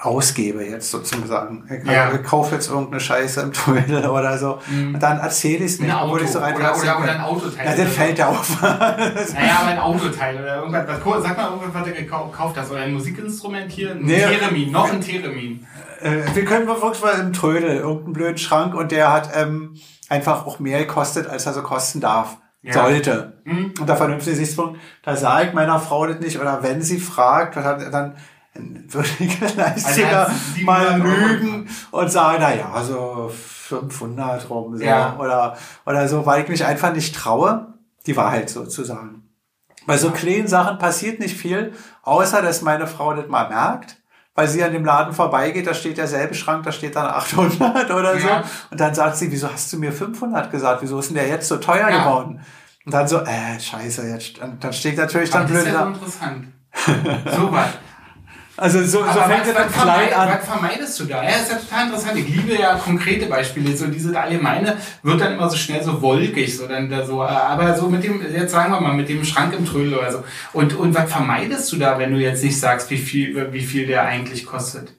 ausgebe 0.00 0.64
jetzt 0.64 0.90
sozusagen. 0.90 1.64
Ich, 1.70 1.90
ja. 1.90 2.12
ich 2.12 2.22
kaufe 2.22 2.54
jetzt 2.54 2.68
irgendeine 2.68 3.00
Scheiße 3.00 3.40
im 3.40 3.52
Twitter 3.52 4.12
oder 4.14 4.36
so. 4.38 4.58
Mhm. 4.68 4.94
Und 4.94 5.02
dann 5.02 5.18
erzähle 5.18 5.64
ich 5.64 5.72
es 5.72 5.80
nicht, 5.80 5.90
ich 5.90 6.30
so 6.30 6.38
rein 6.38 6.54
oder, 6.54 6.76
oder, 6.76 6.98
oder 7.00 7.12
ein 7.12 7.20
Autoteil. 7.20 7.66
Ja, 7.66 7.74
der 7.74 7.86
fällt 7.86 8.18
ja 8.18 8.28
auf. 8.28 8.62
naja, 8.62 9.58
aber 9.60 9.68
ein 9.68 9.78
Autoteil 9.78 10.36
oder 10.36 10.56
irgendwas. 10.56 10.86
Sag 11.22 11.36
mal 11.36 11.50
irgendwas, 11.50 11.74
was 11.74 11.84
du 11.84 11.92
gekauft 11.92 12.56
hast. 12.56 12.70
Oder 12.70 12.80
ein 12.80 12.92
Musikinstrument 12.92 13.70
hier. 13.70 13.92
Ein 13.92 14.02
nee, 14.02 14.18
Theremin, 14.18 14.70
noch 14.70 14.92
ein 14.92 15.00
Theremin. 15.00 15.66
Äh, 16.02 16.22
wir 16.34 16.44
können 16.44 16.66
wirklich 16.66 17.02
mal 17.02 17.18
im 17.20 17.32
Trödel, 17.32 17.76
irgendeinen 17.76 18.12
blöden 18.12 18.38
Schrank 18.38 18.74
und 18.74 18.92
der 18.92 19.12
hat 19.12 19.30
ähm, 19.34 19.76
einfach 20.08 20.46
auch 20.46 20.58
mehr 20.58 20.80
gekostet, 20.80 21.26
als 21.26 21.46
er 21.46 21.54
so 21.54 21.62
kosten 21.62 22.00
darf. 22.00 22.36
Ja. 22.62 22.72
Sollte. 22.72 23.40
Mhm. 23.44 23.74
Und 23.78 23.88
der 23.88 23.96
vernünftige 23.96 24.34
Sichtspunkt, 24.34 24.80
da 25.04 25.14
sage 25.14 25.48
ich 25.48 25.54
meiner 25.54 25.78
Frau 25.78 26.04
das 26.06 26.18
nicht, 26.18 26.40
oder 26.40 26.64
wenn 26.64 26.82
sie 26.82 26.98
fragt, 26.98 27.54
dann 27.54 28.16
würde 28.88 29.64
also 29.64 29.90
sogar 29.90 30.30
mal 30.62 31.00
lügen 31.00 31.68
und 31.90 32.10
sagen, 32.10 32.38
na 32.40 32.54
ja, 32.54 32.82
so 32.82 33.30
500 33.32 34.48
rum, 34.48 34.76
so, 34.76 34.84
ja. 34.84 35.16
oder, 35.18 35.56
oder 35.84 36.08
so, 36.08 36.24
weil 36.26 36.42
ich 36.42 36.48
mich 36.48 36.64
einfach 36.64 36.92
nicht 36.92 37.14
traue, 37.14 37.74
die 38.06 38.16
Wahrheit 38.16 38.50
so 38.50 38.64
zu 38.64 38.84
sagen. 38.84 39.22
Bei 39.86 39.96
so 39.96 40.10
kleinen 40.10 40.48
Sachen 40.48 40.78
passiert 40.78 41.20
nicht 41.20 41.36
viel, 41.36 41.72
außer 42.02 42.42
dass 42.42 42.62
meine 42.62 42.86
Frau 42.86 43.14
das 43.14 43.28
mal 43.28 43.48
merkt, 43.48 43.96
weil 44.34 44.48
sie 44.48 44.62
an 44.62 44.72
dem 44.72 44.84
Laden 44.84 45.14
vorbeigeht, 45.14 45.66
da 45.66 45.74
steht 45.74 45.96
derselbe 45.96 46.34
Schrank, 46.34 46.64
da 46.64 46.72
steht 46.72 46.96
dann 46.96 47.06
800 47.06 47.90
oder 47.90 48.18
so. 48.18 48.28
Und 48.70 48.80
dann 48.80 48.94
sagt 48.94 49.16
sie, 49.16 49.32
wieso 49.32 49.50
hast 49.50 49.72
du 49.72 49.78
mir 49.78 49.92
500 49.92 50.50
gesagt? 50.50 50.82
Wieso 50.82 50.98
ist 50.98 51.08
denn 51.08 51.16
der 51.16 51.28
jetzt 51.28 51.48
so 51.48 51.56
teuer 51.56 51.88
ja. 51.88 52.04
geworden? 52.04 52.40
Und 52.84 52.92
dann 52.92 53.08
so, 53.08 53.20
äh, 53.20 53.58
scheiße, 53.58 54.06
jetzt, 54.08 54.40
dann, 54.40 54.60
dann 54.60 54.72
steht 54.72 54.96
natürlich 54.96 55.30
dann 55.30 55.46
blöd 55.46 55.66
da. 55.66 55.90
Das 56.00 56.08
ist 56.08 56.20
ja 56.20 56.28
interessant. 56.28 56.46
so 57.36 57.52
was. 57.52 57.68
Also 58.56 58.80
so, 58.80 59.04
so 59.04 59.20
fängt 59.20 59.46
es 59.46 59.54
dann 59.54 59.70
klein 59.70 60.12
an. 60.14 60.28
Was 60.28 60.46
vermeidest 60.46 61.00
du 61.00 61.04
da? 61.04 61.22
Ja, 61.22 61.30
ist 61.30 61.50
ja 61.50 61.58
total 61.58 61.86
interessant. 61.86 62.18
Ich 62.18 62.28
liebe 62.28 62.54
ja 62.54 62.74
konkrete 62.76 63.26
Beispiele. 63.26 63.76
So 63.76 63.86
diese 63.86 64.18
allgemeine 64.18 64.76
wird 65.02 65.20
dann 65.20 65.34
immer 65.34 65.50
so 65.50 65.56
schnell 65.56 65.82
so 65.82 66.00
wolkig, 66.00 66.56
so 66.56 66.66
dann 66.66 66.88
da 66.88 67.04
so. 67.04 67.22
Aber 67.22 67.76
so 67.76 67.88
mit 67.88 68.04
dem, 68.04 68.22
jetzt 68.32 68.52
sagen 68.52 68.72
wir 68.72 68.80
mal, 68.80 68.94
mit 68.94 69.08
dem 69.08 69.24
Schrank 69.24 69.54
im 69.54 69.66
Trödel 69.66 69.94
oder 69.94 70.12
so. 70.12 70.24
Und 70.52 70.74
und 70.74 70.94
was 70.94 71.10
vermeidest 71.10 71.70
du 71.72 71.76
da, 71.76 71.98
wenn 71.98 72.12
du 72.12 72.18
jetzt 72.18 72.42
nicht 72.42 72.58
sagst, 72.58 72.90
wie 72.90 72.98
viel 72.98 73.52
wie 73.52 73.64
viel 73.64 73.86
der 73.86 74.04
eigentlich 74.04 74.46
kostet? 74.46 74.92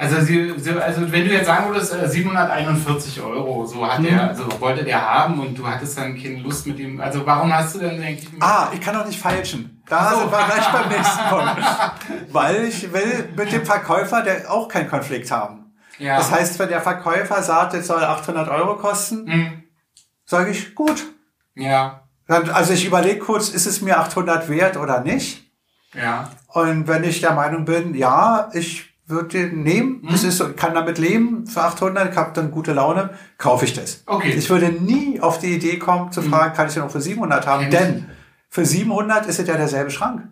Also, 0.00 0.18
sie, 0.22 0.54
also 0.80 1.12
wenn 1.12 1.28
du 1.28 1.30
jetzt 1.30 1.44
sagen 1.44 1.68
würdest, 1.68 1.92
741 1.92 3.18
äh, 3.18 3.20
Euro, 3.20 3.66
so 3.66 3.86
hat 3.86 3.98
mhm. 3.98 4.06
er, 4.06 4.28
also 4.28 4.48
wollte 4.58 4.82
der 4.82 4.98
haben 4.98 5.38
und 5.38 5.58
du 5.58 5.66
hattest 5.66 5.98
dann 5.98 6.16
keine 6.16 6.38
Lust 6.38 6.66
mit 6.66 6.78
ihm. 6.78 6.98
Also 7.02 7.26
warum 7.26 7.54
hast 7.54 7.74
du 7.74 7.80
denn 7.80 8.02
eigentlich? 8.02 8.26
Ah, 8.40 8.68
ich 8.72 8.80
kann 8.80 8.94
doch 8.94 9.04
nicht 9.04 9.20
falschen. 9.20 9.82
Da 9.86 10.12
so. 10.12 10.20
sind 10.20 10.32
wir 10.32 10.42
gleich 10.42 10.72
beim 10.72 10.88
nächsten 10.88 11.24
Punkt. 11.28 12.32
Weil 12.32 12.64
ich 12.64 12.90
will 12.90 13.28
mit 13.36 13.52
dem 13.52 13.66
Verkäufer 13.66 14.22
der 14.22 14.50
auch 14.50 14.68
keinen 14.68 14.88
Konflikt 14.88 15.30
haben. 15.30 15.74
Ja. 15.98 16.16
Das 16.16 16.30
heißt, 16.30 16.58
wenn 16.58 16.70
der 16.70 16.80
Verkäufer 16.80 17.42
sagt, 17.42 17.74
es 17.74 17.86
soll 17.86 18.02
800 18.02 18.48
Euro 18.48 18.76
kosten, 18.76 19.24
mhm. 19.26 19.64
sage 20.24 20.52
ich, 20.52 20.74
gut. 20.74 21.04
Ja. 21.54 22.08
Dann, 22.26 22.48
also 22.48 22.72
ich 22.72 22.86
überlege 22.86 23.18
kurz, 23.18 23.50
ist 23.50 23.66
es 23.66 23.82
mir 23.82 23.98
800 23.98 24.48
wert 24.48 24.78
oder 24.78 25.00
nicht? 25.02 25.44
Ja. 25.92 26.30
Und 26.46 26.88
wenn 26.88 27.04
ich 27.04 27.20
der 27.20 27.32
Meinung 27.32 27.66
bin, 27.66 27.94
ja, 27.94 28.48
ich 28.54 28.89
würde 29.10 29.28
den 29.28 29.62
nehmen. 29.62 30.00
Mhm. 30.02 30.14
Es 30.14 30.24
ist, 30.24 30.56
kann 30.56 30.74
damit 30.74 30.98
leben 30.98 31.46
für 31.46 31.62
800, 31.62 32.12
ich 32.12 32.16
habe 32.16 32.32
dann 32.34 32.50
gute 32.50 32.72
Laune, 32.72 33.10
kaufe 33.38 33.64
ich 33.64 33.74
das. 33.74 34.02
Okay. 34.06 34.30
Ich 34.30 34.48
würde 34.48 34.68
nie 34.68 35.20
auf 35.20 35.38
die 35.38 35.54
Idee 35.54 35.78
kommen 35.78 36.12
zu 36.12 36.22
mhm. 36.22 36.30
fragen, 36.30 36.52
mhm. 36.52 36.56
kann 36.56 36.68
ich 36.68 36.74
den 36.74 36.82
auch 36.82 36.90
für 36.90 37.00
700 37.00 37.46
haben? 37.46 37.64
Ja, 37.64 37.68
denn 37.68 38.06
für 38.48 38.64
700 38.64 39.26
ist 39.26 39.38
es 39.38 39.46
ja 39.46 39.56
derselbe 39.56 39.90
Schrank. 39.90 40.22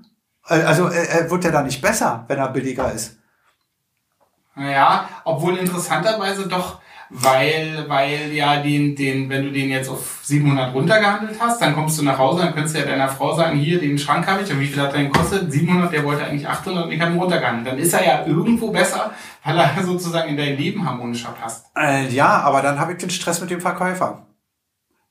Also 0.43 0.89
er 0.89 1.31
wird 1.31 1.45
ja 1.45 1.51
da 1.51 1.63
nicht 1.63 1.83
besser, 1.83 2.25
wenn 2.29 2.39
er 2.39 2.49
billiger 2.49 2.91
ist. 2.91 3.19
Ja, 4.57 5.09
obwohl 5.25 5.59
interessanterweise 5.59 6.49
doch 6.49 6.81
weil, 7.11 7.85
weil 7.89 8.33
ja 8.33 8.61
den, 8.61 8.95
den, 8.95 9.31
wenn 9.31 9.45
du 9.45 9.51
den 9.51 9.71
jetzt 9.71 9.89
auf 9.89 10.21
700 10.23 10.75
runtergehandelt 10.75 11.39
hast, 11.41 11.61
dann 11.63 11.75
kommst 11.75 11.99
du 11.99 12.05
nach 12.05 12.19
Hause, 12.19 12.43
dann 12.43 12.55
könntest 12.55 12.75
du 12.75 12.81
ja 12.81 12.87
deiner 12.87 13.09
Frau 13.09 13.35
sagen, 13.35 13.59
hier, 13.59 13.81
den 13.81 13.99
Schrank 13.99 14.27
habe 14.27 14.43
ich, 14.43 14.53
und 14.53 14.61
wie 14.61 14.67
viel 14.67 14.83
hat 14.83 14.93
der 14.93 15.01
denn 15.01 15.13
gekostet? 15.13 15.51
700, 15.51 15.93
der 15.93 16.05
wollte 16.05 16.25
eigentlich 16.25 16.47
800 16.47 16.85
und 16.85 16.93
ich 16.93 17.01
habe 17.01 17.13
ihn 17.13 17.19
runtergehandelt. 17.19 17.67
Dann 17.67 17.79
ist 17.79 17.95
er 17.95 18.05
ja 18.05 18.27
irgendwo 18.27 18.71
besser, 18.71 19.13
weil 19.43 19.59
er 19.59 19.83
sozusagen 19.85 20.29
in 20.29 20.37
dein 20.37 20.57
Leben 20.57 20.85
harmonischer 20.85 21.35
passt. 21.41 21.67
Äh, 21.77 22.09
ja, 22.09 22.41
aber 22.41 22.61
dann 22.61 22.79
habe 22.79 22.93
ich 22.93 22.99
den 22.99 23.11
Stress 23.11 23.41
mit 23.41 23.51
dem 23.51 23.61
Verkäufer. 23.61 24.27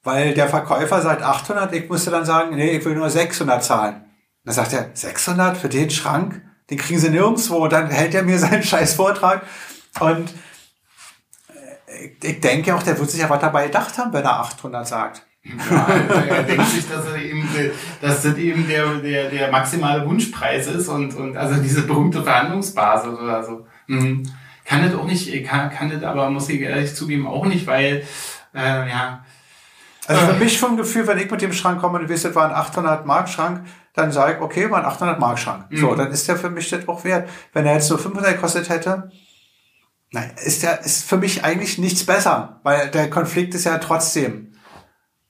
Weil 0.04 0.34
der 0.34 0.48
Verkäufer 0.48 1.02
sagt 1.02 1.24
800, 1.24 1.74
ich 1.74 1.90
musste 1.90 2.12
dann 2.12 2.26
sagen, 2.26 2.56
nee, 2.56 2.78
ich 2.78 2.86
will 2.86 2.96
nur 2.96 3.10
600 3.10 3.64
zahlen. 3.64 4.06
Dann 4.46 4.54
sagt 4.54 4.72
er, 4.72 4.92
600 4.94 5.58
für 5.58 5.68
den 5.68 5.90
Schrank? 5.90 6.42
Den 6.70 6.78
kriegen 6.78 7.00
sie 7.00 7.10
nirgendwo. 7.10 7.58
Und 7.58 7.74
dann 7.74 7.90
hält 7.90 8.14
er 8.14 8.24
mir 8.24 8.38
seinen 8.40 8.64
scheiß 8.64 8.94
Vortrag. 8.94 9.42
Und 10.00 10.34
ich 12.22 12.40
denke 12.42 12.76
auch, 12.76 12.84
der 12.84 13.00
wird 13.00 13.10
sich 13.10 13.22
ja 13.22 13.30
was 13.30 13.40
dabei 13.40 13.68
gedacht 13.68 13.98
haben, 13.98 14.12
wenn 14.14 14.24
er 14.24 14.40
800 14.40 14.88
sagt. 14.88 15.26
Ja, 15.44 15.88
er 16.28 16.44
denkt 16.44 16.68
sich, 16.68 16.90
dass, 16.90 17.06
er 17.06 17.22
eben, 17.22 17.48
dass 18.02 18.22
das 18.24 18.36
eben 18.36 18.68
der, 18.68 18.96
der, 18.96 19.30
der 19.30 19.52
maximale 19.52 20.06
Wunschpreis 20.06 20.68
ist 20.68 20.90
und, 20.90 21.16
und 21.16 21.38
also 21.38 21.62
diese 21.62 21.84
berühmte 21.84 22.22
Verhandlungsbasis 22.22 23.18
oder 23.18 23.44
so. 23.44 23.66
Mhm. 23.88 24.30
Kann 24.66 24.84
das 24.84 24.96
auch 24.96 25.06
nicht, 25.06 25.46
kann, 25.46 25.70
kann 25.70 25.90
das 25.90 26.04
aber, 26.04 26.30
muss 26.30 26.50
ich 26.50 26.60
ehrlich 26.60 26.94
zugeben, 26.94 27.28
auch 27.28 27.46
nicht, 27.46 27.66
weil, 27.66 28.04
äh, 28.54 28.90
ja. 28.90 29.24
Also 30.08 30.26
für 30.26 30.34
mich 30.34 30.60
vom 30.60 30.76
Gefühl, 30.76 31.08
wenn 31.08 31.18
ich 31.18 31.32
mit 31.32 31.42
dem 31.42 31.54
Schrank 31.54 31.80
komme 31.80 32.00
und 32.00 32.06
du 32.06 32.10
wisst, 32.10 32.26
das 32.26 32.36
war 32.36 32.50
ein 32.50 32.56
800 32.56 33.06
Mark 33.06 33.30
Schrank, 33.30 33.66
dann 33.94 34.12
sage 34.12 34.34
ich, 34.34 34.42
okay, 34.42 34.70
war 34.70 34.80
ein 34.80 34.86
800 34.86 35.20
Mark 35.20 35.40
Schrank. 35.40 35.66
Mhm. 35.70 35.78
So, 35.78 35.96
dann 35.96 36.12
ist 36.12 36.28
der 36.28 36.36
für 36.36 36.50
mich 36.50 36.70
das 36.70 36.88
auch 36.88 37.04
wert. 37.06 37.30
Wenn 37.54 37.66
er 37.66 37.74
jetzt 37.74 37.90
nur 37.90 38.00
500 38.00 38.34
gekostet 38.34 38.70
hätte, 38.70 39.10
Nein, 40.12 40.32
ist 40.44 40.64
ja 40.64 40.72
ist 40.72 41.04
für 41.04 41.18
mich 41.18 41.44
eigentlich 41.44 41.78
nichts 41.78 42.06
besser, 42.06 42.62
weil 42.64 42.90
der 42.92 43.10
Konflikt 43.10 43.54
ist 43.56 43.66
ja 43.66 43.78
trotzdem. 43.78 44.54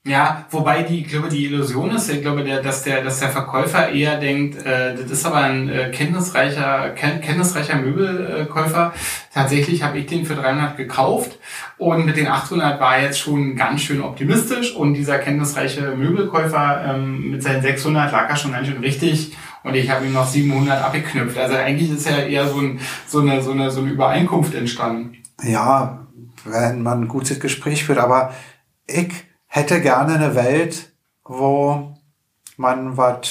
Ja, 0.06 0.46
wobei 0.50 0.84
die, 0.84 1.00
ich 1.00 1.08
glaube, 1.08 1.28
die 1.28 1.44
Illusion 1.44 1.90
ist, 1.90 2.08
ich 2.08 2.22
glaube, 2.22 2.42
der, 2.42 2.62
dass 2.62 2.82
der, 2.82 3.02
dass 3.02 3.20
der 3.20 3.28
Verkäufer 3.28 3.90
eher 3.90 4.18
denkt, 4.18 4.64
äh, 4.64 4.94
das 4.94 5.10
ist 5.10 5.26
aber 5.26 5.38
ein 5.38 5.68
äh, 5.68 5.90
kenntnisreicher, 5.90 6.90
kenn, 6.90 7.20
kenntnisreicher 7.20 7.76
Möbelkäufer. 7.76 8.94
Tatsächlich 9.34 9.82
habe 9.82 9.98
ich 9.98 10.06
den 10.06 10.24
für 10.24 10.34
300 10.34 10.76
gekauft 10.76 11.38
und 11.76 12.06
mit 12.06 12.16
den 12.16 12.26
800 12.26 12.80
war 12.80 12.96
er 12.96 13.04
jetzt 13.04 13.18
schon 13.18 13.54
ganz 13.56 13.82
schön 13.82 14.00
optimistisch 14.00 14.74
und 14.74 14.94
dieser 14.94 15.18
kenntnisreiche 15.18 15.94
Möbelkäufer 15.94 16.84
ähm, 16.86 17.32
mit 17.32 17.42
seinen 17.42 17.60
600 17.60 18.10
lag 18.10 18.30
er 18.30 18.36
schon 18.36 18.52
ganz 18.52 18.66
schön 18.66 18.78
richtig 18.78 19.36
und 19.62 19.74
ich 19.74 19.90
habe 19.90 20.06
ihm 20.06 20.14
noch 20.14 20.26
700 20.26 20.82
abgeknüpft. 20.82 21.36
Also 21.36 21.56
eigentlich 21.56 21.90
ist 21.90 22.08
ja 22.08 22.18
eher 22.18 22.46
so, 22.48 22.60
ein, 22.60 22.80
so, 23.06 23.20
eine, 23.20 23.42
so, 23.42 23.50
eine, 23.50 23.70
so 23.70 23.80
eine 23.80 23.90
Übereinkunft 23.90 24.54
entstanden. 24.54 25.18
Ja, 25.42 26.06
wenn 26.44 26.82
man 26.82 27.02
ein 27.02 27.08
gutes 27.08 27.40
Gespräch 27.40 27.84
führt, 27.84 27.98
aber 27.98 28.32
ich 28.86 29.27
hätte 29.48 29.80
gerne 29.80 30.14
eine 30.14 30.34
Welt, 30.34 30.92
wo 31.24 31.94
man 32.56 32.96
was 32.96 33.30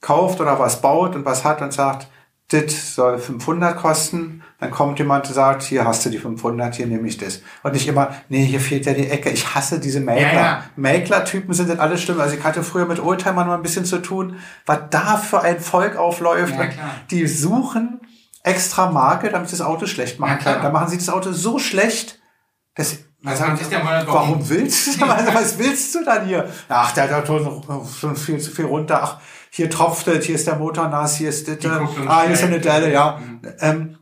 kauft 0.00 0.40
oder 0.40 0.58
was 0.58 0.80
baut 0.80 1.14
und 1.14 1.24
was 1.24 1.44
hat 1.44 1.62
und 1.62 1.72
sagt, 1.72 2.08
das 2.48 2.94
soll 2.94 3.18
500 3.18 3.76
kosten, 3.76 4.42
dann 4.60 4.70
kommt 4.70 5.00
jemand 5.00 5.26
und 5.26 5.34
sagt, 5.34 5.64
hier 5.64 5.84
hast 5.84 6.04
du 6.06 6.10
die 6.10 6.18
500, 6.18 6.76
hier 6.76 6.86
nehme 6.86 7.08
ich 7.08 7.18
das. 7.18 7.40
Und 7.64 7.72
nicht 7.72 7.88
immer, 7.88 8.14
nee, 8.28 8.44
hier 8.44 8.60
fehlt 8.60 8.86
ja 8.86 8.94
die 8.94 9.08
Ecke. 9.08 9.30
Ich 9.30 9.54
hasse 9.54 9.80
diese 9.80 10.00
Makler. 10.00 10.22
Ja, 10.22 10.32
ja. 10.32 10.62
Makler-Typen 10.76 11.52
sind 11.54 11.68
das 11.68 11.80
alles 11.80 12.02
schlimm. 12.02 12.20
Also 12.20 12.36
ich 12.36 12.44
hatte 12.44 12.62
früher 12.62 12.86
mit 12.86 13.00
Oldtimern 13.00 13.48
mal 13.48 13.56
ein 13.56 13.62
bisschen 13.62 13.84
zu 13.84 13.98
tun, 13.98 14.36
was 14.64 14.78
da 14.90 15.16
für 15.16 15.42
ein 15.42 15.58
Volk 15.58 15.96
aufläuft. 15.96 16.54
Ja, 16.54 16.68
die 17.10 17.26
suchen 17.26 18.00
extra 18.44 18.92
Marke, 18.92 19.28
damit 19.30 19.50
das 19.50 19.60
Auto 19.60 19.86
schlecht 19.86 20.20
machen 20.20 20.38
ja, 20.44 20.52
kann. 20.52 20.62
Da 20.62 20.70
machen 20.70 20.88
sie 20.88 20.98
das 20.98 21.08
Auto 21.08 21.32
so 21.32 21.58
schlecht, 21.58 22.20
dass 22.76 22.98
also, 23.26 23.44
warum, 23.44 24.06
warum 24.06 24.48
willst 24.48 25.00
du? 25.00 25.04
Also, 25.04 25.34
was 25.34 25.58
willst 25.58 25.94
du 25.94 26.04
dann 26.04 26.26
hier? 26.26 26.48
Ach, 26.68 26.92
der 26.92 27.10
hat 27.10 27.26
schon 27.26 28.16
viel 28.16 28.38
zu 28.38 28.50
viel 28.50 28.66
runter. 28.66 29.00
Ach, 29.02 29.18
hier 29.50 29.70
tropft 29.70 30.06
es, 30.08 30.26
hier 30.26 30.34
ist 30.34 30.46
der 30.46 30.56
Motor 30.56 30.88
nass, 30.88 31.16
hier 31.16 31.30
ist 31.30 31.48
das, 31.48 31.56
ah, 32.06 32.22
hier 32.22 32.32
ist 32.32 32.44
eine 32.44 32.60
Delle, 32.60 32.92
ja. 32.92 33.18
Mhm. 33.18 33.40
Ähm, 33.60 33.98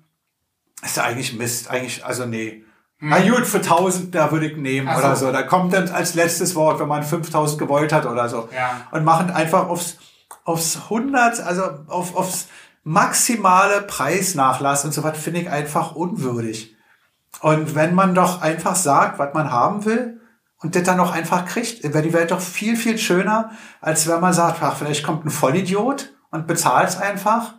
ist 0.82 0.96
ja 0.96 1.04
eigentlich 1.04 1.32
Mist, 1.34 1.70
eigentlich, 1.70 2.04
also 2.04 2.26
nee. 2.26 2.64
Mhm. 2.98 3.08
Na 3.10 3.20
gut, 3.20 3.46
für 3.46 3.58
1000, 3.58 4.14
da 4.14 4.32
würde 4.32 4.46
ich 4.46 4.56
nehmen 4.56 4.88
Ach 4.88 4.98
oder 4.98 5.16
so. 5.16 5.30
Da 5.30 5.42
kommt 5.42 5.72
dann 5.72 5.88
als 5.90 6.14
letztes 6.14 6.54
Wort, 6.54 6.80
wenn 6.80 6.88
man 6.88 7.02
5000 7.02 7.58
gewollt 7.58 7.92
hat 7.92 8.06
oder 8.06 8.28
so. 8.28 8.48
Ja. 8.54 8.88
Und 8.90 9.04
machen 9.04 9.30
einfach 9.30 9.68
aufs, 9.68 9.98
aufs 10.44 10.76
100, 10.84 11.40
also 11.40 11.62
auf, 11.86 12.16
aufs 12.16 12.48
maximale 12.82 13.82
Preisnachlass 13.82 14.84
und 14.84 14.92
so 14.92 15.02
was 15.02 15.16
finde 15.16 15.40
ich 15.40 15.50
einfach 15.50 15.94
unwürdig. 15.94 16.73
Und 17.40 17.74
wenn 17.74 17.94
man 17.94 18.14
doch 18.14 18.42
einfach 18.42 18.76
sagt, 18.76 19.18
was 19.18 19.34
man 19.34 19.50
haben 19.50 19.84
will, 19.84 20.20
und 20.64 20.74
das 20.74 20.82
dann 20.84 20.96
noch 20.96 21.12
einfach 21.12 21.44
kriegt, 21.44 21.84
wäre 21.84 22.02
die 22.02 22.14
Welt 22.14 22.30
doch 22.30 22.40
viel, 22.40 22.76
viel 22.76 22.96
schöner, 22.96 23.50
als 23.82 24.08
wenn 24.08 24.20
man 24.20 24.32
sagt, 24.32 24.62
ach, 24.62 24.76
vielleicht 24.76 25.04
kommt 25.04 25.26
ein 25.26 25.30
Vollidiot 25.30 26.14
und 26.30 26.46
bezahlt 26.46 26.88
es 26.88 26.96
einfach 26.96 27.54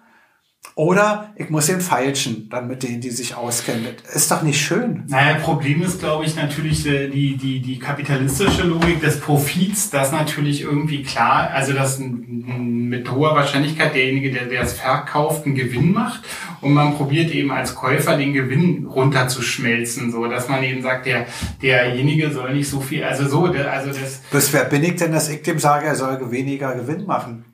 oder 0.74 1.34
ich 1.36 1.50
muss 1.50 1.68
den 1.68 1.80
feilschen, 1.80 2.50
dann 2.50 2.68
mit 2.68 2.84
denen, 2.84 3.00
die 3.00 3.12
sich 3.12 3.36
auskennen. 3.36 3.86
Ist 4.14 4.32
doch 4.32 4.42
nicht 4.42 4.60
schön. 4.60 5.04
Naja, 5.08 5.36
Problem 5.36 5.82
ist, 5.82 6.00
glaube 6.00 6.26
ich, 6.26 6.36
natürlich 6.36 6.86
äh, 6.86 7.08
die, 7.08 7.38
die, 7.38 7.62
die 7.62 7.80
kapitalistische 7.80 8.64
Logik 8.64 9.00
des 9.00 9.20
Profits, 9.20 9.90
das 9.90 10.12
natürlich 10.12 10.62
irgendwie 10.62 11.04
klar, 11.04 11.50
also 11.52 11.74
dass 11.74 12.00
mit 12.00 13.10
hoher 13.10 13.36
Wahrscheinlichkeit 13.36 13.96
derjenige, 13.96 14.32
der, 14.32 14.46
der 14.46 14.64
es 14.64 14.74
verkauft, 14.74 15.46
einen 15.46 15.56
Gewinn 15.56 15.94
macht 15.94 16.22
und 16.62 16.74
man 16.74 16.96
probiert 16.96 17.32
eben 17.32 17.52
als 17.52 17.76
Käufer 17.76 18.18
den 18.18 18.34
Gewinn 18.34 18.86
runterzuschmelzen, 18.86 20.12
so 20.12 20.26
dass 20.28 20.50
man 20.50 20.64
eben 20.64 20.82
sagt, 20.82 21.06
der, 21.06 21.26
derjenige 21.62 22.32
soll 22.32 22.54
nicht 22.54 22.70
so 22.70 22.82
viel, 22.82 23.04
also 23.04 23.28
so, 23.28 23.46
also 23.46 23.88
das. 23.90 24.22
Das 24.32 24.52
wer 24.52 24.66
bin 24.66 24.84
ich 24.84 24.96
denn, 24.96 25.12
dass 25.12 25.30
ich 25.30 25.42
dem 25.42 25.60
sage, 25.60 25.86
er 25.86 25.96
soll 25.96 26.32
weniger 26.32 26.76
Gewinn 26.76 27.06
machen? 27.06 27.46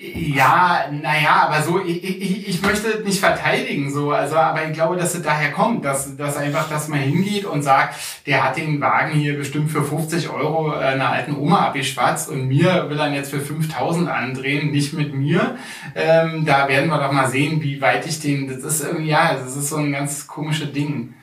Ja, 0.00 0.84
naja, 0.92 1.48
aber 1.48 1.60
so, 1.60 1.84
ich, 1.84 2.04
ich, 2.04 2.48
ich 2.48 2.62
möchte 2.62 3.02
nicht 3.02 3.18
verteidigen, 3.18 3.90
so, 3.92 4.12
also, 4.12 4.36
aber 4.36 4.64
ich 4.64 4.72
glaube, 4.72 4.96
dass 4.96 5.16
es 5.16 5.22
daher 5.22 5.50
kommt, 5.50 5.84
dass, 5.84 6.16
dass 6.16 6.36
einfach, 6.36 6.68
dass 6.68 6.86
man 6.86 7.00
hingeht 7.00 7.44
und 7.44 7.62
sagt, 7.62 7.96
der 8.24 8.44
hat 8.44 8.56
den 8.56 8.80
Wagen 8.80 9.18
hier 9.18 9.36
bestimmt 9.36 9.72
für 9.72 9.82
50 9.82 10.28
Euro 10.28 10.72
äh, 10.72 10.84
einer 10.84 11.10
alten 11.10 11.34
Oma 11.34 11.66
abgeschwatzt 11.66 12.30
und 12.30 12.46
mir 12.46 12.88
will 12.88 13.00
er 13.00 13.12
jetzt 13.12 13.30
für 13.30 13.40
5000 13.40 14.08
andrehen, 14.08 14.70
nicht 14.70 14.92
mit 14.92 15.14
mir. 15.14 15.56
Ähm, 15.96 16.44
da 16.46 16.68
werden 16.68 16.90
wir 16.90 16.98
doch 16.98 17.10
mal 17.10 17.28
sehen, 17.28 17.60
wie 17.60 17.80
weit 17.80 18.06
ich 18.06 18.20
den, 18.20 18.46
das 18.46 18.62
ist 18.62 18.84
irgendwie, 18.84 19.10
ja, 19.10 19.34
das 19.34 19.56
ist 19.56 19.68
so 19.68 19.78
ein 19.78 19.90
ganz 19.90 20.28
komisches 20.28 20.70
Ding. 20.70 21.14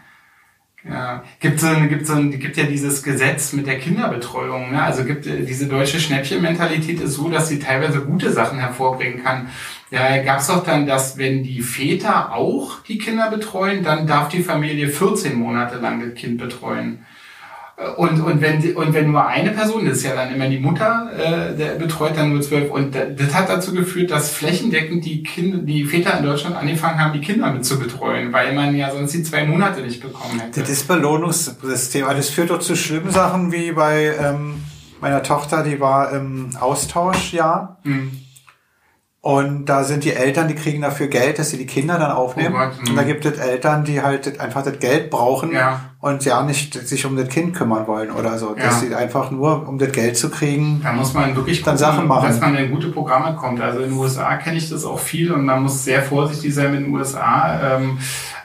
Ja, 0.88 1.24
gibt 1.40 1.60
so, 1.60 1.68
gibt 1.90 2.06
so, 2.06 2.16
gibt 2.30 2.58
ja 2.58 2.66
dieses 2.66 3.02
Gesetz 3.02 3.54
mit 3.54 3.66
der 3.66 3.80
Kinderbetreuung. 3.80 4.72
Ne? 4.72 4.84
Also 4.84 5.04
gibt 5.04 5.26
äh, 5.26 5.44
diese 5.44 5.66
deutsche 5.66 6.00
Schnäppchenmentalität 6.00 7.02
ist 7.02 7.16
so, 7.16 7.28
dass 7.28 7.50
sie 7.50 7.58
teilweise 7.58 8.02
gute 8.02 8.32
Sachen 8.32 8.60
hervorbringen 8.60 9.24
kann. 9.24 9.50
Ja, 9.90 10.22
gab 10.22 10.40
es 10.40 10.48
doch 10.48 10.64
dann, 10.64 10.86
dass 10.86 11.18
wenn 11.18 11.42
die 11.42 11.62
Väter 11.62 12.34
auch 12.34 12.84
die 12.84 13.00
Kinder 13.00 13.32
betreuen, 13.32 13.84
dann 13.84 14.06
darf 14.06 14.30
die 14.30 14.44
Familie 14.44 14.90
14 14.90 15.36
Monate 15.36 15.78
lang 15.78 16.02
das 16.02 16.14
Kind 16.14 16.38
betreuen. 16.38 17.06
Und, 17.98 18.22
und, 18.22 18.40
wenn, 18.40 18.76
und 18.78 18.94
wenn 18.94 19.12
nur 19.12 19.28
eine 19.28 19.52
Person, 19.52 19.86
das 19.86 19.98
ist 19.98 20.06
ja 20.06 20.16
dann 20.16 20.34
immer 20.34 20.48
die 20.48 20.60
Mutter, 20.60 21.10
äh, 21.14 21.58
der 21.58 21.76
betreut 21.76 22.16
dann 22.16 22.32
nur 22.32 22.42
zwölf. 22.42 22.72
Und 22.72 22.96
das 22.96 23.34
hat 23.34 23.50
dazu 23.50 23.74
geführt, 23.74 24.12
dass 24.12 24.32
flächendeckend 24.32 25.04
die 25.04 25.24
Kinder, 25.24 25.58
die 25.58 25.84
Väter 25.84 26.18
in 26.18 26.24
Deutschland 26.24 26.56
angefangen 26.56 27.02
haben, 27.02 27.12
die 27.12 27.20
Kinder 27.20 27.52
mit 27.52 27.66
zu 27.66 27.78
betreuen, 27.78 28.32
weil 28.32 28.56
man 28.56 28.74
ja 28.78 28.92
sonst 28.92 29.14
die 29.14 29.24
zwei 29.24 29.44
Monate 29.44 29.82
nicht 29.82 30.02
bekommen 30.02 30.40
hätte. 30.40 30.62
Das 30.62 30.70
ist 30.70 30.88
Belohnungssystem. 30.88 32.06
Das 32.08 32.30
führt 32.30 32.50
doch 32.50 32.60
zu 32.60 32.78
schlimmen 32.78 33.12
Sachen 33.12 33.52
wie 33.52 33.74
bei 33.74 34.14
ähm, 34.22 34.64
meiner 35.02 35.22
Tochter, 35.22 35.62
die 35.62 35.82
war 35.82 36.14
im 36.14 36.56
Austauschjahr. 36.58 37.80
Mhm. 37.84 38.22
Und 39.26 39.66
da 39.66 39.84
sind 39.84 40.04
die 40.04 40.14
Eltern, 40.14 40.48
die 40.48 40.54
kriegen 40.54 40.84
dafür 40.84 41.08
Geld, 41.08 41.40
dass 41.40 41.50
sie 41.50 41.58
die 41.58 41.66
Kinder 41.66 41.98
dann 41.98 42.12
aufnehmen. 42.12 42.54
Oh 42.56 42.60
Gott, 42.60 42.78
und 42.88 42.96
da 42.96 43.02
hm. 43.02 43.08
gibt 43.08 43.26
es 43.26 43.40
Eltern, 43.40 43.84
die 43.84 44.04
halt 44.04 44.40
einfach 44.40 44.64
das 44.64 44.78
Geld 44.78 45.10
brauchen 45.10 45.52
ja. 45.52 45.95
Und 46.06 46.24
ja 46.24 46.44
nicht 46.44 46.88
sich 46.88 47.04
um 47.08 47.18
das 47.18 47.30
Kind 47.30 47.56
kümmern 47.56 47.88
wollen 47.88 48.12
oder 48.12 48.38
so. 48.38 48.56
Ja. 48.56 48.66
Dass 48.66 48.80
sie 48.80 48.94
einfach 48.94 49.32
nur, 49.32 49.68
um 49.68 49.80
das 49.80 49.92
Geld 49.92 50.16
zu 50.16 50.30
kriegen, 50.30 50.80
da 50.84 50.94
muss 50.94 51.16
man 51.16 51.36
wirklich 51.36 51.64
dann 51.64 51.78
gucken, 51.78 51.94
Sachen 51.94 52.08
machen. 52.08 52.28
dass 52.28 52.40
man 52.40 52.56
in 52.56 52.70
gute 52.70 52.90
Programme 52.90 53.36
kommt. 53.36 53.60
Also 53.60 53.80
in 53.80 53.90
den 53.90 53.98
USA 53.98 54.36
kenne 54.36 54.58
ich 54.58 54.70
das 54.70 54.86
auch 54.86 55.00
viel 55.00 55.32
und 55.32 55.46
man 55.46 55.64
muss 55.64 55.84
sehr 55.84 56.04
vorsichtig 56.04 56.54
sein 56.54 56.74
mit 56.74 56.82
den 56.82 56.94
USA. 56.94 57.78
Ähm, 57.78 57.98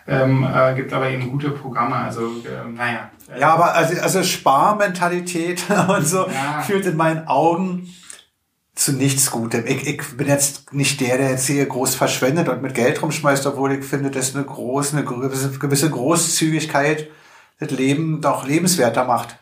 ähm, 0.08 0.48
äh, 0.50 0.74
gibt 0.74 0.90
aber 0.94 1.10
eben 1.10 1.30
gute 1.30 1.50
Programme. 1.50 1.96
Also 1.96 2.22
äh, 2.22 2.66
naja. 2.74 3.10
Ja, 3.38 3.52
aber 3.52 3.74
also, 3.74 4.00
also 4.00 4.22
Sparmentalität 4.22 5.62
und 5.88 6.06
so 6.06 6.28
ja. 6.28 6.62
führt 6.62 6.86
in 6.86 6.96
meinen 6.96 7.28
Augen 7.28 7.92
zu 8.74 8.94
nichts 8.94 9.30
Gutem. 9.30 9.66
Ich, 9.66 9.86
ich 9.86 10.16
bin 10.16 10.28
jetzt 10.28 10.72
nicht 10.72 10.98
der, 11.02 11.18
der 11.18 11.32
jetzt 11.32 11.46
hier 11.46 11.66
groß 11.66 11.94
verschwendet 11.94 12.48
und 12.48 12.62
mit 12.62 12.72
Geld 12.72 13.02
rumschmeißt, 13.02 13.46
obwohl 13.46 13.72
ich 13.72 13.84
finde, 13.84 14.10
dass 14.10 14.34
eine 14.34 14.44
große, 14.44 14.96
eine 14.96 15.04
gewisse, 15.04 15.50
gewisse 15.58 15.90
Großzügigkeit 15.90 17.10
das 17.60 17.70
Leben 17.70 18.20
doch 18.20 18.46
lebenswerter 18.46 19.04
macht. 19.04 19.36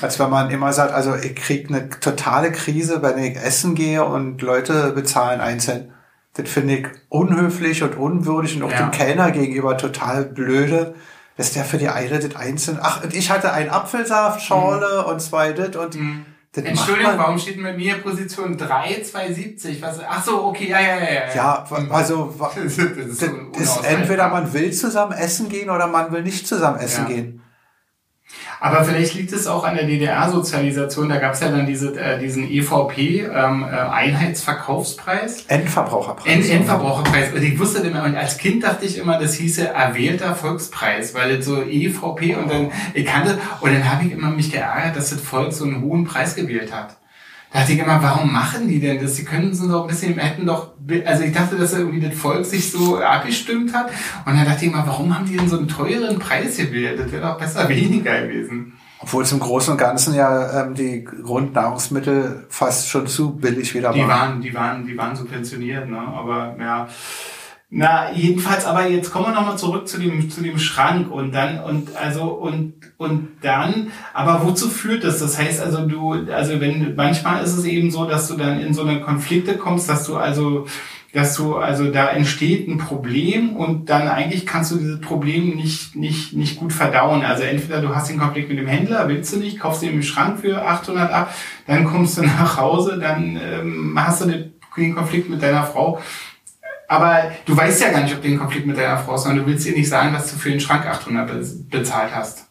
Als 0.00 0.18
wenn 0.18 0.30
man 0.30 0.50
immer 0.50 0.72
sagt, 0.72 0.92
also 0.92 1.14
ich 1.14 1.34
krieg 1.36 1.68
eine 1.68 1.90
totale 1.90 2.52
Krise, 2.52 3.02
wenn 3.02 3.18
ich 3.18 3.36
essen 3.36 3.74
gehe 3.74 4.04
und 4.04 4.40
Leute 4.40 4.92
bezahlen 4.92 5.40
einzeln. 5.40 5.92
Das 6.34 6.48
finde 6.48 6.78
ich 6.78 6.86
unhöflich 7.08 7.82
und 7.82 7.96
unwürdig 7.96 8.56
und 8.56 8.62
auch 8.62 8.72
ja. 8.72 8.78
dem 8.78 8.90
Kellner 8.92 9.30
gegenüber 9.30 9.76
total 9.76 10.24
blöde, 10.24 10.94
dass 11.36 11.52
der 11.52 11.64
für 11.64 11.76
die 11.76 11.88
Eile 11.88 12.18
das 12.18 12.34
einzeln. 12.36 12.78
Ach, 12.80 13.04
und 13.04 13.14
ich 13.14 13.30
hatte 13.30 13.52
einen 13.52 13.68
Apfelsaftschorle 13.68 15.02
mhm. 15.02 15.10
und 15.10 15.20
zwei 15.20 15.52
das 15.52 15.76
und 15.76 15.94
mhm 15.96 16.26
das 16.52 16.64
Entschuldigung, 16.64 17.16
warum 17.16 17.38
steht 17.38 17.62
bei 17.62 17.72
mir 17.72 17.98
Position 17.98 18.56
3, 18.58 19.02
270? 19.04 19.80
Was, 19.80 20.00
ach 20.00 20.24
so, 20.24 20.46
okay, 20.46 20.68
ja, 20.68 20.80
ja, 20.80 20.96
ja. 20.96 21.12
Ja, 21.32 21.64
ja 21.70 21.90
also 21.90 22.34
das 22.56 22.56
ist, 22.56 23.22
das 23.22 23.60
ist 23.60 23.84
entweder 23.84 24.28
man 24.28 24.52
will 24.52 24.72
zusammen 24.72 25.12
essen 25.12 25.48
gehen 25.48 25.70
oder 25.70 25.86
man 25.86 26.10
will 26.10 26.24
nicht 26.24 26.48
zusammen 26.48 26.80
essen 26.80 27.06
ja. 27.08 27.14
gehen. 27.14 27.39
Aber 28.60 28.84
vielleicht 28.84 29.14
liegt 29.14 29.32
es 29.32 29.46
auch 29.46 29.64
an 29.64 29.74
der 29.74 29.86
DDR-Sozialisation. 29.86 31.08
Da 31.08 31.16
gab 31.16 31.32
es 31.32 31.40
ja 31.40 31.48
dann 31.48 31.66
diese, 31.66 31.98
äh, 31.98 32.18
diesen 32.18 32.48
EVP, 32.48 33.22
ähm, 33.22 33.64
äh, 33.64 33.74
Einheitsverkaufspreis. 33.74 35.46
Endverbraucherpreis. 35.48 36.32
End 36.32 36.50
Endverbraucherpreis. 36.50 37.32
Und 37.32 37.42
ich 37.42 37.58
wusste 37.58 37.78
immer, 37.78 38.04
und 38.04 38.16
als 38.16 38.36
Kind 38.36 38.62
dachte 38.62 38.84
ich 38.84 38.98
immer, 38.98 39.18
das 39.18 39.34
hieße 39.34 39.68
erwählter 39.68 40.34
Volkspreis, 40.34 41.14
weil 41.14 41.38
das 41.38 41.46
so 41.46 41.62
EVP 41.62 42.36
und 42.36 42.50
dann, 42.50 42.70
ich 42.92 43.06
kannte, 43.06 43.38
und 43.60 43.72
dann 43.72 43.90
habe 43.90 44.04
ich 44.04 44.12
immer 44.12 44.30
mich 44.30 44.52
geärgert, 44.52 44.94
dass 44.94 45.10
das 45.10 45.20
Volk 45.20 45.54
so 45.54 45.64
einen 45.64 45.80
hohen 45.80 46.04
Preis 46.04 46.36
gewählt 46.36 46.72
hat. 46.72 46.99
Da 47.52 47.60
dachte 47.60 47.72
ich 47.72 47.78
immer, 47.80 48.00
warum 48.00 48.32
machen 48.32 48.68
die 48.68 48.78
denn 48.78 49.02
das? 49.02 49.16
Sie 49.16 49.24
können 49.24 49.52
so 49.52 49.68
doch 49.68 49.82
ein 49.82 49.88
bisschen, 49.88 50.16
hätten 50.18 50.46
doch, 50.46 50.70
also 51.04 51.24
ich 51.24 51.32
dachte, 51.32 51.56
dass 51.56 51.72
irgendwie 51.72 52.00
das 52.00 52.14
Volk 52.14 52.44
sich 52.44 52.70
so 52.70 52.98
abgestimmt 52.98 53.74
hat. 53.74 53.90
Und 54.24 54.36
dann 54.36 54.44
dachte 54.44 54.64
ich 54.64 54.72
immer, 54.72 54.86
warum 54.86 55.12
haben 55.16 55.26
die 55.26 55.36
denn 55.36 55.48
so 55.48 55.58
einen 55.58 55.66
teuren 55.66 56.18
Preis 56.20 56.58
gewählt? 56.58 57.00
Das 57.00 57.10
wäre 57.10 57.26
doch 57.26 57.38
besser 57.38 57.68
weniger 57.68 58.22
gewesen. 58.22 58.74
Obwohl 59.00 59.24
es 59.24 59.32
im 59.32 59.40
Großen 59.40 59.72
und 59.72 59.78
Ganzen 59.78 60.14
ja 60.14 60.62
ähm, 60.62 60.74
die 60.74 61.02
Grundnahrungsmittel 61.02 62.46
fast 62.50 62.88
schon 62.88 63.06
zu 63.06 63.34
billig 63.36 63.74
wieder 63.74 63.88
waren. 63.88 63.96
Die 63.96 64.06
waren, 64.06 64.40
die 64.42 64.54
waren, 64.54 64.86
die 64.86 64.96
waren 64.96 65.16
subventioniert, 65.16 65.88
ne? 65.88 65.98
Aber 65.98 66.54
ja. 66.60 66.86
Na, 67.72 68.12
jedenfalls, 68.12 68.64
aber 68.64 68.88
jetzt 68.88 69.12
kommen 69.12 69.26
wir 69.26 69.32
nochmal 69.32 69.56
zurück 69.56 69.86
zu 69.86 70.00
dem, 70.00 70.28
zu 70.28 70.42
dem 70.42 70.58
Schrank 70.58 71.08
und 71.08 71.32
dann, 71.32 71.60
und, 71.60 71.94
also, 71.94 72.24
und, 72.24 72.74
und 72.96 73.28
dann, 73.42 73.92
aber 74.12 74.44
wozu 74.44 74.68
führt 74.68 75.04
das? 75.04 75.20
Das 75.20 75.38
heißt 75.38 75.60
also, 75.60 75.86
du, 75.86 76.14
also 76.32 76.60
wenn, 76.60 76.96
manchmal 76.96 77.44
ist 77.44 77.56
es 77.56 77.64
eben 77.64 77.92
so, 77.92 78.06
dass 78.06 78.26
du 78.26 78.36
dann 78.36 78.58
in 78.58 78.74
so 78.74 78.82
eine 78.82 79.00
Konflikte 79.00 79.56
kommst, 79.56 79.88
dass 79.88 80.04
du 80.04 80.16
also, 80.16 80.66
dass 81.12 81.36
du, 81.36 81.58
also 81.58 81.92
da 81.92 82.08
entsteht 82.08 82.66
ein 82.66 82.78
Problem 82.78 83.54
und 83.54 83.88
dann 83.88 84.08
eigentlich 84.08 84.46
kannst 84.46 84.72
du 84.72 84.76
dieses 84.76 85.00
Problem 85.00 85.54
nicht, 85.54 85.94
nicht, 85.94 86.32
nicht 86.32 86.58
gut 86.58 86.72
verdauen. 86.72 87.22
Also 87.22 87.44
entweder 87.44 87.80
du 87.80 87.94
hast 87.94 88.10
den 88.10 88.18
Konflikt 88.18 88.48
mit 88.48 88.58
dem 88.58 88.66
Händler, 88.66 89.06
willst 89.06 89.32
du 89.32 89.36
nicht, 89.38 89.60
kaufst 89.60 89.82
den 89.82 89.94
im 89.94 90.02
Schrank 90.02 90.40
für 90.40 90.66
800 90.66 91.12
ab, 91.12 91.32
dann 91.68 91.84
kommst 91.84 92.18
du 92.18 92.22
nach 92.22 92.56
Hause, 92.56 92.98
dann 93.00 93.38
ähm, 93.40 93.94
hast 93.96 94.22
du 94.22 94.50
den 94.76 94.94
Konflikt 94.96 95.30
mit 95.30 95.40
deiner 95.40 95.62
Frau 95.62 96.00
aber 96.90 97.30
du 97.46 97.56
weißt 97.56 97.80
ja 97.82 97.92
gar 97.92 98.02
nicht, 98.02 98.12
ob 98.16 98.20
du 98.20 98.28
den 98.28 98.40
Konflikt 98.40 98.66
mit 98.66 98.76
deiner 98.76 98.98
Frau 98.98 99.12
hast, 99.12 99.22
sondern 99.22 99.44
du 99.44 99.50
willst 99.52 99.64
ihr 99.64 99.76
nicht 99.76 99.88
sagen, 99.88 100.12
dass 100.12 100.28
du 100.32 100.36
für 100.36 100.50
den 100.50 100.58
Schrank 100.58 100.86
800 100.86 101.70
bezahlt 101.70 102.12
hast. 102.12 102.46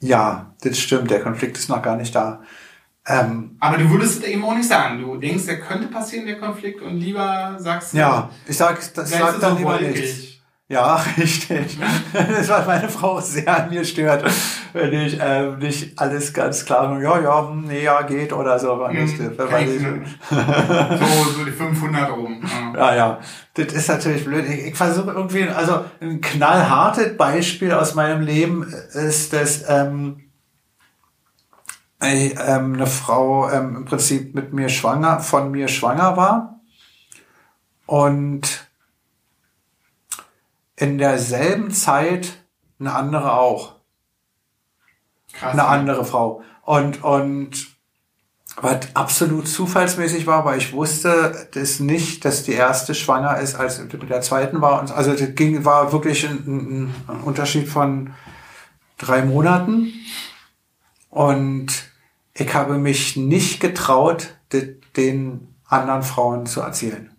Ja, 0.00 0.54
das 0.62 0.78
stimmt. 0.78 1.10
Der 1.10 1.22
Konflikt 1.22 1.58
ist 1.58 1.68
noch 1.68 1.82
gar 1.82 1.94
nicht 1.94 2.14
da. 2.14 2.42
Ähm, 3.06 3.58
aber 3.60 3.76
du 3.76 3.90
würdest 3.90 4.20
es 4.20 4.24
eben 4.24 4.42
auch 4.46 4.54
nicht 4.54 4.66
sagen. 4.66 5.02
Du 5.02 5.18
denkst, 5.18 5.44
der 5.44 5.60
könnte 5.60 5.88
passieren, 5.88 6.24
der 6.24 6.38
Konflikt, 6.38 6.80
und 6.80 6.96
lieber 6.96 7.56
sagst 7.58 7.92
du. 7.92 7.98
Ja, 7.98 8.30
ich 8.46 8.56
sag, 8.56 8.80
das 8.94 9.10
sag 9.10 9.38
dann 9.38 9.58
lieber 9.58 9.78
nichts. 9.78 10.31
Ja, 10.72 11.04
richtig. 11.18 11.78
Das 12.14 12.48
war 12.48 12.64
meine 12.64 12.88
Frau 12.88 13.20
sehr 13.20 13.64
an 13.64 13.68
mir 13.68 13.84
stört, 13.84 14.24
wenn 14.72 14.90
ich 14.94 15.18
ähm, 15.20 15.58
nicht 15.58 15.98
alles 15.98 16.32
ganz 16.32 16.64
klar, 16.64 16.98
ja, 16.98 17.20
ja, 17.20 17.46
hm, 17.50 17.66
nee, 17.66 17.82
ja, 17.82 18.00
geht 18.00 18.32
oder 18.32 18.58
so. 18.58 18.76
Mhm, 18.76 19.02
nicht, 19.02 19.18
so, 19.18 19.24
so 21.36 21.44
die 21.44 21.50
500 21.50 22.10
rum. 22.10 22.42
Ja. 22.74 22.78
ja, 22.78 22.94
ja. 22.94 23.20
Das 23.52 23.66
ist 23.66 23.86
natürlich 23.86 24.24
blöd. 24.24 24.46
Ich, 24.48 24.68
ich 24.68 24.74
versuche 24.74 25.10
irgendwie, 25.10 25.46
also 25.46 25.84
ein 26.00 26.22
knallhartes 26.22 27.18
Beispiel 27.18 27.72
aus 27.72 27.94
meinem 27.94 28.22
Leben 28.22 28.62
ist, 28.94 29.34
dass 29.34 29.68
ähm, 29.68 30.30
ich, 32.02 32.34
ähm, 32.46 32.74
eine 32.74 32.86
Frau 32.86 33.50
ähm, 33.50 33.76
im 33.76 33.84
Prinzip 33.84 34.34
mit 34.34 34.54
mir 34.54 34.70
schwanger, 34.70 35.20
von 35.20 35.50
mir 35.50 35.68
schwanger 35.68 36.16
war 36.16 36.60
und 37.84 38.71
in 40.82 40.98
derselben 40.98 41.70
Zeit 41.70 42.44
eine 42.80 42.92
andere 42.92 43.34
auch. 43.34 43.76
Krass, 45.32 45.52
eine 45.52 45.64
andere 45.64 46.04
Frau. 46.04 46.42
Und, 46.62 47.04
und 47.04 47.68
was 48.56 48.80
absolut 48.94 49.46
zufallsmäßig 49.46 50.26
war, 50.26 50.44
weil 50.44 50.58
ich 50.58 50.72
wusste 50.72 51.48
das 51.54 51.78
nicht, 51.78 52.24
dass 52.24 52.42
die 52.42 52.54
erste 52.54 52.96
schwanger 52.96 53.38
ist, 53.38 53.54
als 53.54 53.78
mit 53.78 54.10
der 54.10 54.22
zweiten 54.22 54.60
war. 54.60 54.90
Also 54.92 55.12
das 55.12 55.36
ging, 55.36 55.64
war 55.64 55.92
wirklich 55.92 56.28
ein, 56.28 56.42
ein, 56.46 56.94
ein 57.06 57.20
Unterschied 57.20 57.68
von 57.68 58.12
drei 58.98 59.24
Monaten 59.24 59.92
und 61.10 61.68
ich 62.34 62.52
habe 62.54 62.76
mich 62.78 63.16
nicht 63.16 63.60
getraut, 63.60 64.34
den 64.96 65.54
anderen 65.64 66.02
Frauen 66.02 66.46
zu 66.46 66.60
erzählen. 66.60 67.11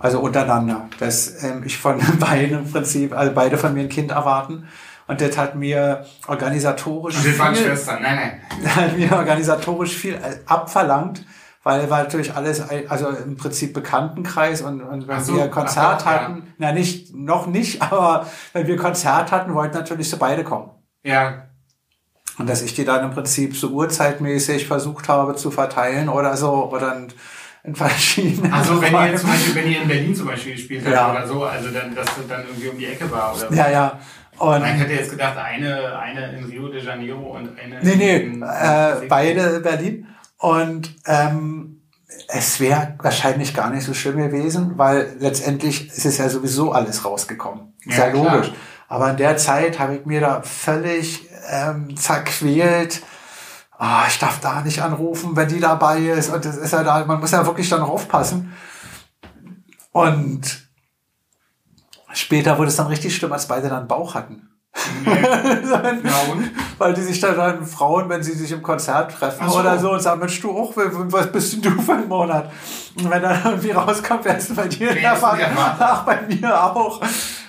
Also 0.00 0.18
untereinander. 0.20 0.88
Dass 0.98 1.44
ähm, 1.44 1.62
ich 1.64 1.78
von 1.78 2.00
beiden 2.18 2.58
im 2.58 2.70
Prinzip, 2.72 3.16
also 3.16 3.32
beide 3.32 3.56
von 3.56 3.72
mir 3.72 3.82
ein 3.82 3.88
Kind 3.88 4.10
erwarten. 4.10 4.66
Und 5.06 5.20
das 5.20 5.36
hat 5.36 5.56
mir 5.56 6.06
organisatorisch. 6.26 7.16
Und 7.16 7.26
das 7.26 7.38
waren 7.38 7.54
Schwestern, 7.54 8.00
nein, 8.00 8.40
nein. 8.60 8.74
Hat 8.76 8.96
mir 8.96 9.10
organisatorisch 9.12 9.96
viel 9.96 10.16
abverlangt, 10.46 11.24
weil 11.64 11.90
war 11.90 12.04
natürlich 12.04 12.32
alles, 12.32 12.62
also 12.88 13.08
im 13.08 13.36
Prinzip 13.36 13.74
Bekanntenkreis 13.74 14.62
und, 14.62 14.80
und 14.80 15.08
wenn 15.08 15.20
so, 15.20 15.34
wir 15.34 15.48
Konzert 15.48 16.02
ach, 16.02 16.06
hatten, 16.06 16.36
ja. 16.36 16.42
na 16.58 16.72
nicht, 16.72 17.12
noch 17.12 17.48
nicht, 17.48 17.82
aber 17.90 18.24
wenn 18.52 18.68
wir 18.68 18.76
Konzert 18.76 19.32
hatten, 19.32 19.52
wollten 19.52 19.76
natürlich 19.76 20.08
so 20.08 20.16
beide 20.16 20.44
kommen. 20.44 20.70
Ja. 21.02 21.46
Und 22.38 22.48
dass 22.48 22.62
ich 22.62 22.74
die 22.74 22.84
dann 22.84 23.04
im 23.04 23.10
Prinzip 23.10 23.56
so 23.56 23.70
uhrzeitmäßig 23.70 24.68
versucht 24.68 25.08
habe 25.08 25.34
zu 25.34 25.50
verteilen 25.50 26.08
oder 26.08 26.36
so, 26.36 26.70
oder 26.70 26.96
in, 26.96 27.08
in 27.62 27.74
verschiedenen. 27.74 28.52
Also 28.52 28.80
wenn 28.80 28.92
ihr 28.94 29.16
zum 29.16 29.30
Beispiel, 29.30 29.54
wenn 29.54 29.70
ihr 29.70 29.82
in 29.82 29.88
Berlin 29.88 30.14
zum 30.14 30.26
Beispiel 30.26 30.52
gespielt 30.52 30.82
habt 30.84 30.94
ja. 30.94 31.10
oder 31.10 31.26
so, 31.26 31.44
also 31.44 31.68
dann, 31.70 31.94
dass 31.94 32.06
das 32.06 32.26
dann 32.28 32.44
irgendwie 32.46 32.68
um 32.68 32.78
die 32.78 32.86
Ecke 32.86 33.10
war 33.10 33.34
oder 33.36 33.52
Ja, 33.54 33.70
ja. 33.70 34.00
Und 34.38 34.64
ich 34.64 34.72
hätte 34.72 34.92
jetzt 34.94 35.10
gedacht, 35.10 35.36
eine, 35.36 35.98
eine 35.98 36.32
in 36.32 36.44
Rio 36.46 36.68
de 36.68 36.82
Janeiro 36.82 37.36
und 37.36 37.58
eine 37.58 37.78
nee, 37.82 37.96
nee, 37.96 38.16
in, 38.16 38.42
äh, 38.42 39.06
beide 39.06 39.60
Berlin. 39.60 40.06
Und 40.38 40.96
ähm, 41.04 41.82
es 42.28 42.58
wäre 42.58 42.94
wahrscheinlich 43.02 43.52
gar 43.52 43.68
nicht 43.68 43.84
so 43.84 43.92
schlimm 43.92 44.16
gewesen, 44.16 44.78
weil 44.78 45.14
letztendlich 45.18 45.88
ist 45.88 46.06
es 46.06 46.16
ja 46.16 46.30
sowieso 46.30 46.72
alles 46.72 47.04
rausgekommen. 47.04 47.74
Ja, 47.84 48.06
ja 48.06 48.12
logisch. 48.12 48.48
Klar. 48.48 48.56
Aber 48.88 49.10
in 49.10 49.18
der 49.18 49.36
Zeit 49.36 49.78
habe 49.78 49.96
ich 49.96 50.06
mir 50.06 50.20
da 50.20 50.42
völlig 50.42 51.28
ähm, 51.50 51.96
zerquält. 51.96 53.02
Oh, 53.82 54.06
ich 54.06 54.18
darf 54.18 54.40
da 54.40 54.60
nicht 54.60 54.82
anrufen, 54.82 55.34
wenn 55.34 55.48
die 55.48 55.58
dabei 55.58 56.00
ist. 56.00 56.28
Und 56.28 56.44
das 56.44 56.58
ist 56.58 56.72
ja 56.72 56.84
da, 56.84 57.02
man 57.06 57.18
muss 57.18 57.30
ja 57.30 57.46
wirklich 57.46 57.68
dann 57.70 57.80
noch 57.80 57.88
aufpassen. 57.88 58.52
Und 59.90 60.68
später 62.12 62.58
wurde 62.58 62.68
es 62.68 62.76
dann 62.76 62.88
richtig 62.88 63.16
schlimm, 63.16 63.32
als 63.32 63.48
beide 63.48 63.70
dann 63.70 63.88
Bauch 63.88 64.14
hatten. 64.14 64.50
Dann, 65.04 66.04
ja, 66.04 66.12
weil 66.78 66.94
die 66.94 67.00
sich 67.00 67.20
dann, 67.20 67.36
dann 67.36 67.64
Frauen, 67.64 68.08
wenn 68.08 68.22
sie 68.22 68.34
sich 68.34 68.52
im 68.52 68.62
Konzert 68.62 69.12
treffen 69.12 69.48
so. 69.48 69.58
oder 69.58 69.78
so 69.78 69.92
und 69.92 70.00
sagen, 70.00 70.20
Mensch, 70.20 70.40
du 70.40 70.50
auch, 70.50 70.72
was 70.76 71.32
bist 71.32 71.54
denn 71.54 71.62
du 71.62 71.82
für 71.82 71.94
ein 71.94 72.08
Monat? 72.08 72.52
Und 72.96 73.10
wenn 73.10 73.22
dann 73.22 73.40
irgendwie 73.44 73.70
rauskommt, 73.70 74.24
wer 74.24 74.36
ist 74.36 74.54
bei 74.54 74.68
dir 74.68 74.90
in 74.90 75.00
der 75.00 75.18
Ach, 75.22 76.04
bei 76.04 76.20
mir 76.22 76.62
auch. 76.62 77.00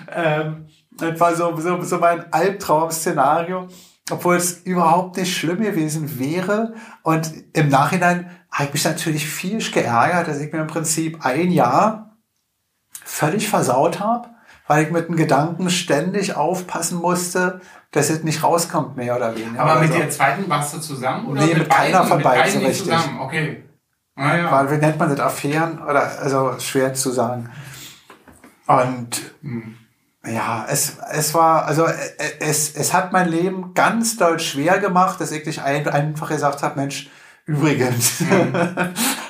Ähm, 0.10 0.66
das 0.92 1.20
war 1.20 1.36
so, 1.36 1.56
so, 1.58 1.82
so 1.84 1.98
mein 1.98 2.32
Albtraum-Szenario, 2.32 3.68
obwohl 4.12 4.36
es 4.36 4.62
überhaupt 4.64 5.18
nicht 5.18 5.36
schlimm 5.36 5.62
gewesen 5.62 6.20
wäre. 6.20 6.74
Und 7.04 7.32
im 7.54 7.70
Nachhinein 7.70 8.30
habe 8.52 8.66
ich 8.66 8.74
mich 8.74 8.86
natürlich 8.86 9.28
viel 9.28 9.60
geärgert, 9.72 10.28
dass 10.28 10.40
ich 10.40 10.52
mir 10.52 10.60
im 10.60 10.68
Prinzip 10.68 11.26
ein 11.26 11.52
Jahr 11.52 12.18
völlig 13.04 13.50
versaut 13.50 14.00
habe, 14.00 14.30
weil 14.68 14.86
ich 14.86 14.92
mit 14.92 15.08
dem 15.08 15.16
Gedanken 15.16 15.70
ständig 15.70 16.36
aufpassen 16.36 17.00
musste, 17.00 17.62
dass 17.92 18.10
es 18.10 18.24
nicht 18.24 18.44
rauskommt, 18.44 18.96
mehr 18.96 19.16
oder 19.16 19.36
weniger. 19.36 19.62
Aber 19.62 19.80
mit 19.82 19.92
so. 19.92 19.98
der 19.98 20.10
zweiten 20.10 20.50
warst 20.50 20.74
du 20.74 20.80
zusammen? 20.80 21.28
Oder 21.28 21.42
nee, 21.42 21.48
mit, 21.48 21.58
mit 21.60 21.70
keiner 21.70 22.00
beiden, 22.00 22.10
von 22.10 22.22
beiden 22.22 22.52
so 22.54 22.60
richtig. 22.60 22.84
Zusammen? 22.86 23.20
Okay. 23.20 23.64
Ah, 24.16 24.38
ja. 24.38 24.52
Weil, 24.52 24.72
wie 24.72 24.86
nennt 24.86 25.00
man 25.00 25.10
das, 25.10 25.20
Affären? 25.20 25.82
Oder, 25.82 26.20
also, 26.20 26.58
schwer 26.60 26.94
zu 26.94 27.12
sagen. 27.12 27.50
Und, 28.68 29.34
hm. 29.42 29.78
Ja, 30.26 30.66
es, 30.70 30.98
es 31.12 31.34
war, 31.34 31.66
also 31.66 31.86
äh, 31.86 31.96
es, 32.40 32.76
es 32.76 32.94
hat 32.94 33.12
mein 33.12 33.28
Leben 33.28 33.74
ganz 33.74 34.18
doll 34.18 34.40
schwer 34.40 34.80
gemacht, 34.80 35.20
dass 35.20 35.32
ich 35.32 35.46
nicht 35.46 35.64
ein, 35.64 35.88
einfach 35.88 36.30
gesagt 36.30 36.62
habe, 36.62 36.80
Mensch, 36.80 37.10
übrigens. 37.46 38.20
Mhm. 38.20 38.54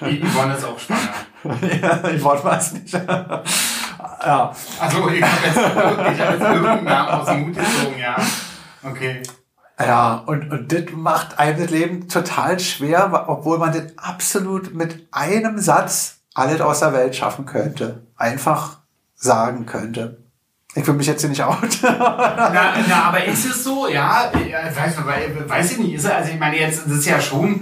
Yvonne 0.01 0.55
ist 0.55 0.65
auch 0.65 0.77
schwanger. 0.77 0.99
ja, 1.81 2.19
Yvonne 2.19 2.43
war 2.43 2.57
es 2.57 2.73
nicht. 2.73 2.93
ja. 4.25 4.53
Also 4.79 5.09
ich 5.09 5.23
habe 5.23 5.45
jetzt, 5.45 5.57
ich 5.57 6.21
hab 6.21 6.31
jetzt 6.33 6.41
irgendeinen 6.41 6.83
Namen 6.83 7.09
aus 7.09 7.25
dem 7.25 7.41
Mut 7.41 7.55
gezogen, 7.55 7.99
ja. 7.99 8.17
Okay. 8.83 9.23
Ja, 9.79 10.15
und, 10.25 10.51
und 10.51 10.71
das 10.71 10.93
macht 10.93 11.39
einem 11.39 11.59
das 11.59 11.71
Leben 11.71 12.07
total 12.09 12.59
schwer, 12.59 13.25
obwohl 13.27 13.57
man 13.57 13.71
das 13.71 13.97
absolut 13.97 14.75
mit 14.75 15.07
einem 15.11 15.57
Satz 15.57 16.19
alles 16.33 16.61
aus 16.61 16.79
der 16.79 16.93
Welt 16.93 17.15
schaffen 17.15 17.45
könnte. 17.45 18.05
Einfach 18.15 18.79
sagen 19.15 19.65
könnte. 19.65 20.20
Ich 20.73 20.87
will 20.87 20.93
mich 20.93 21.07
jetzt 21.07 21.21
hier 21.21 21.29
nicht 21.29 21.43
out. 21.43 21.57
na, 21.81 22.75
na, 22.87 23.03
aber 23.03 23.25
ist 23.25 23.45
es 23.45 23.63
so? 23.63 23.87
Ja, 23.89 24.31
weiß, 24.33 24.93
weiß 25.47 25.71
ich 25.73 25.77
nicht. 25.79 25.95
Ist 25.95 26.05
also 26.05 26.31
ich 26.31 26.39
meine 26.39 26.57
jetzt, 26.57 26.85
das 26.85 26.93
ist 26.93 27.05
ja 27.05 27.19
schon, 27.19 27.61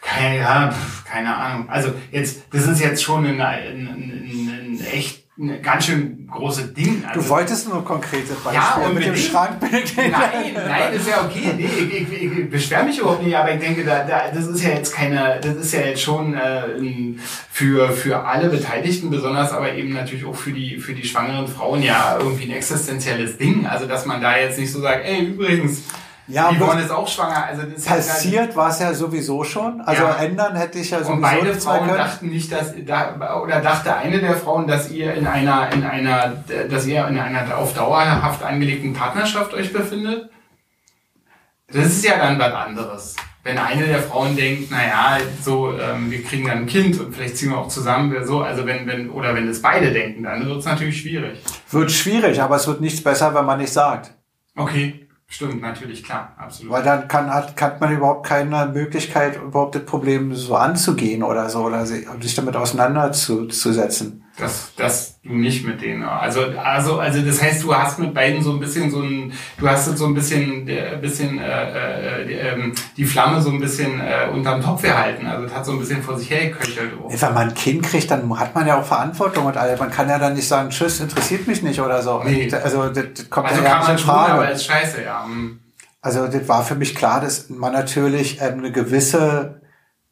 keine, 0.00 0.38
ja, 0.38 0.74
keine 1.04 1.36
Ahnung. 1.36 1.68
Also 1.68 1.92
jetzt, 2.10 2.42
das 2.50 2.66
ist 2.66 2.80
jetzt 2.80 3.02
schon 3.02 3.26
ein, 3.26 3.40
ein, 3.40 3.88
ein, 3.88 4.78
ein 4.80 4.86
echt 4.90 5.19
ein 5.40 5.62
ganz 5.62 5.86
schön 5.86 6.28
große 6.30 6.68
Ding. 6.68 7.02
Also, 7.06 7.20
du 7.20 7.28
wolltest 7.30 7.68
nur 7.68 7.82
konkrete 7.84 8.34
Beispiele 8.34 8.54
ja, 8.54 8.86
und 8.86 8.94
mit 8.94 9.06
dem 9.06 9.16
Schrankbild. 9.16 9.96
Nein, 9.96 10.10
nein, 10.54 10.92
ist 10.92 11.08
ja 11.08 11.24
okay. 11.24 11.54
Nee, 11.56 11.64
ich, 11.64 12.12
ich, 12.12 12.22
ich 12.22 12.50
beschwere 12.50 12.84
mich 12.84 12.98
überhaupt 12.98 13.22
nicht, 13.22 13.34
aber 13.34 13.54
ich 13.54 13.60
denke, 13.60 13.84
da, 13.84 14.04
da, 14.04 14.30
das 14.32 14.46
ist 14.46 14.62
ja 14.62 14.70
jetzt 14.70 14.94
keine, 14.94 15.40
das 15.42 15.56
ist 15.56 15.72
ja 15.72 15.80
jetzt 15.80 16.02
schon 16.02 16.34
äh, 16.34 17.14
für, 17.50 17.90
für 17.90 18.24
alle 18.26 18.50
Beteiligten, 18.50 19.08
besonders 19.08 19.52
aber 19.52 19.72
eben 19.72 19.94
natürlich 19.94 20.26
auch 20.26 20.36
für 20.36 20.52
die, 20.52 20.76
für 20.76 20.92
die 20.92 21.06
schwangeren 21.06 21.48
Frauen 21.48 21.82
ja 21.82 22.18
irgendwie 22.20 22.44
ein 22.44 22.56
existenzielles 22.56 23.38
Ding. 23.38 23.66
Also 23.66 23.86
dass 23.86 24.04
man 24.04 24.20
da 24.20 24.36
jetzt 24.36 24.58
nicht 24.58 24.70
so 24.70 24.80
sagt, 24.80 25.06
ey, 25.06 25.24
übrigens, 25.24 25.84
ja, 26.30 26.50
Yvonne 26.52 26.82
ist 26.82 26.90
auch 26.90 27.08
schwanger. 27.08 27.44
Also 27.46 27.62
das 27.62 27.84
passiert 27.84 28.56
war 28.56 28.70
es 28.70 28.78
ja 28.78 28.94
sowieso 28.94 29.44
schon. 29.44 29.80
Also 29.80 30.02
ja. 30.02 30.14
ändern 30.16 30.56
hätte 30.56 30.78
ich 30.78 30.90
ja 30.90 30.98
sowieso 30.98 31.12
Und 31.14 31.20
beide 31.20 31.54
Frauen 31.54 31.86
können. 31.86 31.96
dachten 31.96 32.28
nicht, 32.28 32.52
dass 32.52 32.72
da 32.86 33.40
oder 33.42 33.60
dachte 33.60 33.94
eine 33.94 34.20
der 34.20 34.36
Frauen, 34.36 34.66
dass 34.66 34.90
ihr 34.90 35.14
in 35.14 35.26
einer 35.26 35.72
in 35.72 35.84
einer 35.84 36.32
dass 36.70 36.86
ihr 36.86 37.06
in 37.08 37.18
einer 37.18 37.56
auf 37.56 37.74
dauerhaft 37.74 38.42
angelegten 38.42 38.92
Partnerschaft 38.92 39.54
euch 39.54 39.72
befindet. 39.72 40.30
Das 41.72 41.86
ist 41.86 42.04
ja 42.04 42.18
dann 42.18 42.38
was 42.38 42.52
anderes. 42.52 43.16
Wenn 43.42 43.56
eine 43.56 43.86
der 43.86 44.02
Frauen 44.02 44.36
denkt, 44.36 44.70
naja, 44.70 45.18
so, 45.42 45.72
ähm, 45.78 46.10
wir 46.10 46.22
kriegen 46.22 46.46
dann 46.46 46.58
ein 46.58 46.66
Kind 46.66 47.00
und 47.00 47.14
vielleicht 47.14 47.38
ziehen 47.38 47.50
wir 47.50 47.58
auch 47.58 47.68
zusammen, 47.68 48.14
so, 48.26 48.42
also 48.42 48.66
wenn, 48.66 48.86
wenn, 48.86 49.08
oder 49.08 49.34
wenn 49.34 49.48
es 49.48 49.62
beide 49.62 49.92
denken, 49.92 50.24
dann 50.24 50.46
wird 50.46 50.58
es 50.58 50.66
natürlich 50.66 51.00
schwierig. 51.00 51.38
Wird 51.70 51.90
schwierig, 51.90 52.42
aber 52.42 52.56
es 52.56 52.66
wird 52.66 52.82
nichts 52.82 53.02
besser, 53.02 53.34
wenn 53.34 53.46
man 53.46 53.58
nicht 53.58 53.72
sagt. 53.72 54.10
Okay. 54.56 55.08
Stimmt, 55.32 55.62
natürlich, 55.62 56.02
klar, 56.02 56.34
absolut. 56.36 56.72
Weil 56.72 56.82
dann 56.82 57.06
kann, 57.06 57.32
hat, 57.32 57.58
hat 57.62 57.80
man 57.80 57.92
überhaupt 57.94 58.26
keine 58.26 58.66
Möglichkeit, 58.66 59.40
überhaupt 59.40 59.76
das 59.76 59.84
Problem 59.84 60.34
so 60.34 60.56
anzugehen 60.56 61.22
oder 61.22 61.48
so, 61.48 61.60
oder 61.60 61.86
sich 61.86 62.34
damit 62.34 62.56
auseinanderzusetzen. 62.56 64.24
Das, 64.40 64.72
das 64.76 65.20
du 65.22 65.34
nicht 65.34 65.66
mit 65.66 65.82
denen. 65.82 66.02
Also, 66.02 66.42
also, 66.62 66.98
also 66.98 67.20
das 67.20 67.42
heißt, 67.42 67.62
du 67.62 67.74
hast 67.74 67.98
mit 67.98 68.14
beiden 68.14 68.42
so 68.42 68.52
ein 68.52 68.60
bisschen 68.60 68.90
so 68.90 69.02
ein, 69.02 69.32
du 69.58 69.68
hast 69.68 69.84
so 69.84 70.06
ein 70.06 70.14
bisschen, 70.14 70.66
äh, 70.66 70.98
bisschen 71.00 71.38
äh, 71.38 72.22
äh, 72.22 72.52
ähm, 72.52 72.72
die 72.96 73.04
Flamme 73.04 73.40
so 73.40 73.50
ein 73.50 73.60
bisschen 73.60 74.00
äh, 74.00 74.28
unterm 74.32 74.62
Topf 74.62 74.82
gehalten. 74.82 75.26
Also 75.26 75.44
das 75.44 75.54
hat 75.54 75.66
so 75.66 75.72
ein 75.72 75.78
bisschen 75.78 76.02
vor 76.02 76.18
sich 76.18 76.30
hergeköchelt. 76.30 76.92
Wenn 77.08 77.34
man 77.34 77.48
ein 77.48 77.54
Kind 77.54 77.82
kriegt, 77.82 78.10
dann 78.10 78.38
hat 78.38 78.54
man 78.54 78.66
ja 78.66 78.80
auch 78.80 78.84
Verantwortung 78.84 79.46
und 79.46 79.56
alles. 79.56 79.78
Man 79.78 79.90
kann 79.90 80.08
ja 80.08 80.18
dann 80.18 80.34
nicht 80.34 80.48
sagen, 80.48 80.70
tschüss, 80.70 81.00
interessiert 81.00 81.46
mich 81.46 81.62
nicht 81.62 81.80
oder 81.80 82.02
so. 82.02 82.22
Nee. 82.24 82.50
Also 82.52 82.88
das, 82.88 83.04
das 83.14 83.30
kommt 83.30 83.48
also 83.48 83.62
ja 83.62 83.78
nicht 83.78 83.88
in 83.90 83.98
Frage. 83.98 84.30
Tun, 84.30 84.40
aber 84.40 84.50
ist 84.50 84.64
scheiße, 84.64 85.04
ja. 85.04 85.24
Hm. 85.24 85.60
Also 86.00 86.26
das 86.28 86.48
war 86.48 86.64
für 86.64 86.76
mich 86.76 86.94
klar, 86.94 87.20
dass 87.20 87.50
man 87.50 87.72
natürlich 87.72 88.40
ähm, 88.40 88.58
eine 88.58 88.72
gewisse 88.72 89.60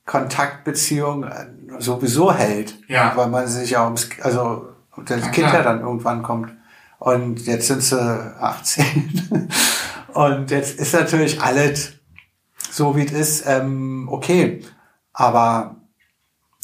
Kontaktbeziehung 0.04 1.24
äh, 1.24 1.46
sowieso 1.78 2.32
hält. 2.32 2.76
Ja. 2.88 3.12
Weil 3.16 3.28
man 3.28 3.46
sich 3.46 3.70
ja 3.70 3.84
ums, 3.84 4.08
also 4.22 4.68
das 5.04 5.20
ja, 5.20 5.28
Kind 5.28 5.52
ja 5.52 5.62
dann 5.62 5.80
irgendwann 5.80 6.22
kommt. 6.22 6.52
Und 6.98 7.46
jetzt 7.46 7.68
sind 7.68 7.82
sie 7.82 8.00
18. 8.00 9.48
und 10.14 10.50
jetzt 10.50 10.80
ist 10.80 10.94
natürlich 10.94 11.40
alles 11.40 11.92
so, 12.70 12.96
wie 12.96 13.04
es 13.04 13.12
ist, 13.12 13.44
ähm, 13.46 14.08
okay. 14.10 14.62
Aber 15.12 15.76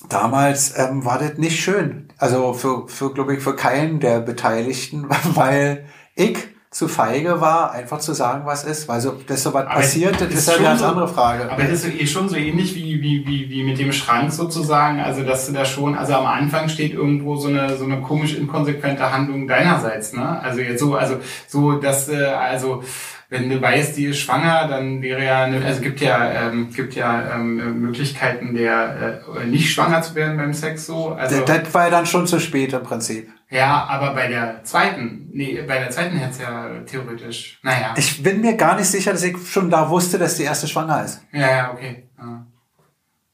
damals 0.09 0.77
ähm, 0.77 1.05
war 1.05 1.19
das 1.19 1.39
nicht 1.39 1.61
schön. 1.61 2.12
Also 2.19 2.53
für, 2.53 2.89
für 2.89 3.12
glaube 3.12 3.35
ich, 3.35 3.43
für 3.43 3.57
keinen 3.57 4.01
der 4.01 4.21
Beteiligten, 4.21 5.07
weil 5.35 5.87
ich 6.15 6.54
zu 6.75 6.89
feige 6.89 7.41
war, 7.41 7.70
einfach 7.70 8.01
zu 8.01 8.12
sagen, 8.14 8.43
was 8.47 8.64
ist. 8.64 8.89
Weil 8.89 9.01
so, 9.01 9.12
dass 9.29 9.45
so 9.45 9.55
was 9.55 9.64
passiert, 9.66 10.20
das 10.20 10.29
ist 10.29 10.49
ja 10.49 10.55
eine 10.55 10.64
ganz 10.64 10.81
so, 10.81 10.87
andere 10.87 11.07
Frage. 11.07 11.51
Aber 11.51 11.62
das 11.62 11.85
ist 11.85 12.01
eh 12.01 12.05
schon 12.05 12.29
so 12.29 12.35
ähnlich 12.35 12.75
wie, 12.75 13.01
wie, 13.01 13.25
wie, 13.25 13.49
wie 13.49 13.62
mit 13.62 13.79
dem 13.79 13.93
Schrank 13.93 14.33
sozusagen. 14.33 14.99
Also, 14.99 15.22
dass 15.22 15.47
du 15.47 15.53
da 15.53 15.64
schon, 15.64 15.97
also 15.97 16.14
am 16.14 16.27
Anfang 16.27 16.68
steht 16.68 16.93
irgendwo 16.93 17.37
so 17.37 17.47
eine, 17.47 17.77
so 17.77 17.85
eine 17.85 18.01
komisch 18.03 18.35
inkonsequente 18.35 19.12
Handlung 19.12 19.47
deinerseits, 19.47 20.14
ne? 20.14 20.41
Also 20.43 20.61
jetzt 20.61 20.81
so, 20.81 20.97
also, 20.97 21.18
so, 21.47 21.79
dass, 21.79 22.09
äh, 22.09 22.25
also, 22.25 22.83
wenn 23.31 23.49
du 23.49 23.62
weißt, 23.62 23.97
die 23.97 24.07
ist 24.07 24.18
schwanger, 24.18 24.66
dann 24.68 25.01
wäre 25.01 25.25
ja, 25.25 25.45
eine, 25.45 25.64
also 25.64 25.81
gibt 25.81 26.01
ja, 26.01 26.49
ähm, 26.49 26.70
gibt 26.75 26.95
ja 26.95 27.35
ähm, 27.35 27.81
Möglichkeiten, 27.81 28.55
der 28.55 29.22
äh, 29.41 29.47
nicht 29.47 29.72
schwanger 29.72 30.03
zu 30.03 30.16
werden 30.16 30.37
beim 30.37 30.53
Sex 30.53 30.87
so. 30.87 31.11
Also 31.11 31.41
das, 31.41 31.62
das 31.62 31.75
war 31.75 31.85
ja 31.85 31.91
dann 31.91 32.07
schon 32.07 32.27
zu 32.27 32.41
spät 32.41 32.72
im 32.72 32.83
Prinzip. 32.83 33.29
Ja, 33.55 33.85
aber 33.85 34.15
bei 34.15 34.27
der 34.27 34.65
zweiten, 34.65 35.29
nee, 35.33 35.63
bei 35.63 35.79
der 35.79 35.89
zweiten 35.89 36.17
hätte 36.17 36.33
es 36.33 36.39
ja 36.39 36.81
theoretisch, 36.87 37.61
naja. 37.63 37.95
Ich 37.97 38.21
bin 38.21 38.41
mir 38.41 38.57
gar 38.57 38.75
nicht 38.75 38.89
sicher, 38.89 39.13
dass 39.13 39.23
ich 39.23 39.37
schon 39.49 39.71
da 39.71 39.89
wusste, 39.89 40.19
dass 40.19 40.37
die 40.37 40.43
erste 40.43 40.67
schwanger 40.67 41.05
ist. 41.05 41.23
Ja, 41.31 41.49
ja, 41.49 41.73
okay. 41.73 42.09
Ja. 42.19 42.47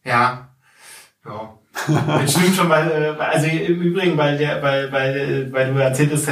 Ja. 0.05 0.49
ja. 1.25 1.60
Das 1.73 2.33
stimmt 2.37 2.57
schon, 2.57 2.69
weil, 2.69 2.91
äh, 2.91 3.23
also 3.23 3.47
im 3.47 3.81
Übrigen, 3.81 4.17
weil 4.17 4.37
der, 4.37 4.61
weil, 4.61 4.91
weil, 4.91 5.53
weil 5.53 5.73
du 5.73 5.81
erzähltest, 5.81 6.29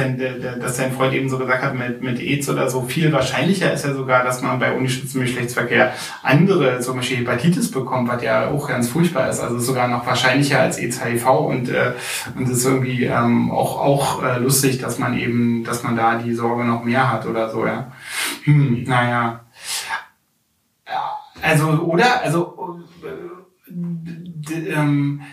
dass 0.61 0.77
dein 0.77 0.91
Freund 0.91 1.13
eben 1.13 1.29
so 1.29 1.37
gesagt 1.37 1.63
hat, 1.63 1.75
mit, 1.75 2.01
mit 2.01 2.19
AIDS 2.19 2.49
oder 2.49 2.69
so, 2.69 2.81
viel 2.81 3.11
wahrscheinlicher 3.11 3.71
ist 3.71 3.85
ja 3.85 3.93
sogar, 3.93 4.23
dass 4.23 4.41
man 4.41 4.59
bei 4.59 4.73
ungeschütztem 4.73 5.21
Geschlechtsverkehr 5.21 5.93
andere, 6.23 6.81
zum 6.81 6.97
Beispiel 6.97 7.19
Hepatitis 7.19 7.71
bekommt, 7.71 8.09
was 8.09 8.21
ja 8.21 8.49
auch 8.49 8.67
ganz 8.67 8.89
furchtbar 8.89 9.29
ist. 9.29 9.39
Also 9.39 9.59
sogar 9.59 9.87
noch 9.87 10.05
wahrscheinlicher 10.05 10.59
als 10.59 10.77
AIDS 10.77 11.03
HIV 11.03 11.27
und, 11.27 11.69
äh, 11.69 11.93
und 12.35 12.43
es 12.43 12.57
ist 12.57 12.65
irgendwie 12.65 13.05
ähm, 13.05 13.49
auch, 13.49 13.79
auch 13.79 14.23
äh, 14.23 14.39
lustig, 14.39 14.79
dass 14.79 14.99
man 14.99 15.17
eben, 15.17 15.63
dass 15.63 15.83
man 15.83 15.95
da 15.95 16.15
die 16.15 16.33
Sorge 16.33 16.65
noch 16.65 16.83
mehr 16.83 17.11
hat 17.11 17.25
oder 17.25 17.49
so, 17.49 17.65
ja. 17.65 17.91
Hm, 18.43 18.83
naja. 18.83 19.45
Also, 21.41 21.69
oder? 21.69 22.21
Also, 22.23 22.81
ähm, 23.67 24.28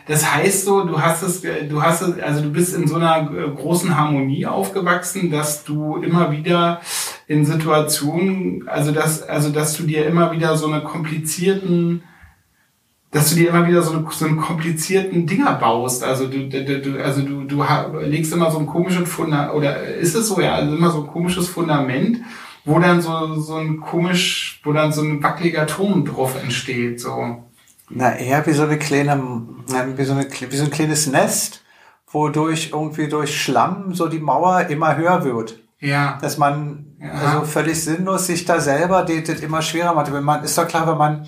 das 0.06 0.34
heißt 0.34 0.64
so, 0.64 0.84
du 0.84 1.00
hast 1.00 1.22
es, 1.22 1.42
du 1.42 1.82
hast 1.82 2.02
es, 2.02 2.20
also 2.20 2.42
du 2.42 2.50
bist 2.50 2.74
in 2.74 2.86
so 2.86 2.96
einer 2.96 3.30
äh, 3.30 3.50
großen 3.50 3.96
Harmonie 3.96 4.46
aufgewachsen, 4.46 5.30
dass 5.30 5.64
du 5.64 5.96
immer 5.96 6.30
wieder 6.30 6.80
in 7.26 7.44
Situationen, 7.44 8.68
also 8.68 8.92
dass, 8.92 9.22
also 9.22 9.50
dass 9.50 9.76
du 9.76 9.84
dir 9.84 10.06
immer 10.06 10.32
wieder 10.32 10.56
so 10.56 10.66
eine 10.66 10.82
komplizierten, 10.82 12.02
dass 13.10 13.30
du 13.30 13.36
dir 13.36 13.50
immer 13.50 13.66
wieder 13.66 13.82
so, 13.82 13.92
eine, 13.92 14.06
so 14.10 14.26
einen 14.26 14.36
komplizierten 14.36 15.26
Dinger 15.26 15.54
baust. 15.54 16.04
Also 16.04 16.26
du, 16.26 16.48
du, 16.48 17.02
also 17.02 17.22
du, 17.22 17.44
du 17.44 17.64
legst 18.00 18.32
immer 18.32 18.50
so 18.50 18.58
ein 18.58 18.66
komisches 18.66 19.08
Fundament, 19.08 19.54
oder 19.54 19.82
ist 19.82 20.14
es 20.14 20.28
so, 20.28 20.40
ja, 20.40 20.54
also 20.54 20.76
immer 20.76 20.90
so 20.90 21.02
ein 21.02 21.06
komisches 21.06 21.48
Fundament, 21.48 22.20
wo 22.64 22.78
dann 22.78 23.00
so, 23.00 23.36
so 23.36 23.56
ein 23.56 23.80
komisch, 23.80 24.60
wo 24.64 24.72
dann 24.72 24.92
so 24.92 25.00
ein 25.02 25.22
wackeliger 25.22 25.66
Turm 25.66 26.04
drauf 26.04 26.36
entsteht, 26.42 27.00
so. 27.00 27.45
Na, 27.88 28.16
eher 28.16 28.44
wie 28.46 28.52
so 28.52 28.64
eine 28.64 28.78
kleine, 28.78 29.20
wie 29.96 30.04
so, 30.04 30.12
eine, 30.12 30.28
wie 30.30 30.56
so 30.56 30.64
ein 30.64 30.70
kleines 30.70 31.06
Nest, 31.06 31.64
wodurch 32.08 32.70
irgendwie 32.72 33.08
durch 33.08 33.40
Schlamm 33.40 33.94
so 33.94 34.08
die 34.08 34.18
Mauer 34.18 34.66
immer 34.68 34.96
höher 34.96 35.24
wird. 35.24 35.60
Ja. 35.78 36.18
Dass 36.20 36.38
man 36.38 36.96
ja. 37.00 37.10
also 37.10 37.44
völlig 37.44 37.82
sinnlos 37.82 38.26
sich 38.26 38.44
da 38.44 38.60
selber 38.60 39.04
das 39.04 39.40
immer 39.40 39.62
schwerer 39.62 39.94
macht. 39.94 40.12
Wenn 40.12 40.24
man, 40.24 40.42
ist 40.42 40.56
doch 40.56 40.66
klar, 40.66 40.86
wenn 40.86 40.98
man 40.98 41.26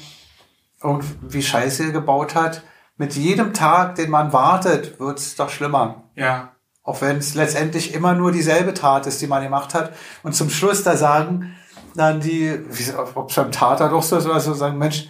irgendwie 0.82 1.42
Scheiße 1.42 1.92
gebaut 1.92 2.34
hat, 2.34 2.62
mit 2.96 3.14
jedem 3.14 3.54
Tag, 3.54 3.94
den 3.94 4.11
man 4.11 4.32
wartet, 4.32 4.98
wird 4.98 5.18
es 5.18 5.36
doch 5.36 5.50
schlimmer. 5.50 6.04
Ja. 6.16 6.52
Auch 6.82 7.00
wenn 7.00 7.18
es 7.18 7.34
letztendlich 7.34 7.94
immer 7.94 8.14
nur 8.14 8.32
dieselbe 8.32 8.74
Tat 8.74 9.06
ist, 9.06 9.20
die 9.20 9.26
man 9.26 9.42
gemacht 9.42 9.74
hat. 9.74 9.92
Und 10.22 10.34
zum 10.34 10.50
Schluss 10.50 10.82
da 10.82 10.96
sagen 10.96 11.54
dann 11.94 12.20
die, 12.20 12.59
ob 13.14 13.28
es 13.30 13.36
beim 13.36 13.52
Tater 13.52 13.88
doch 13.88 14.02
so 14.02 14.16
ist, 14.16 14.26
oder 14.26 14.40
so 14.40 14.54
sagen, 14.54 14.78
Mensch, 14.78 15.09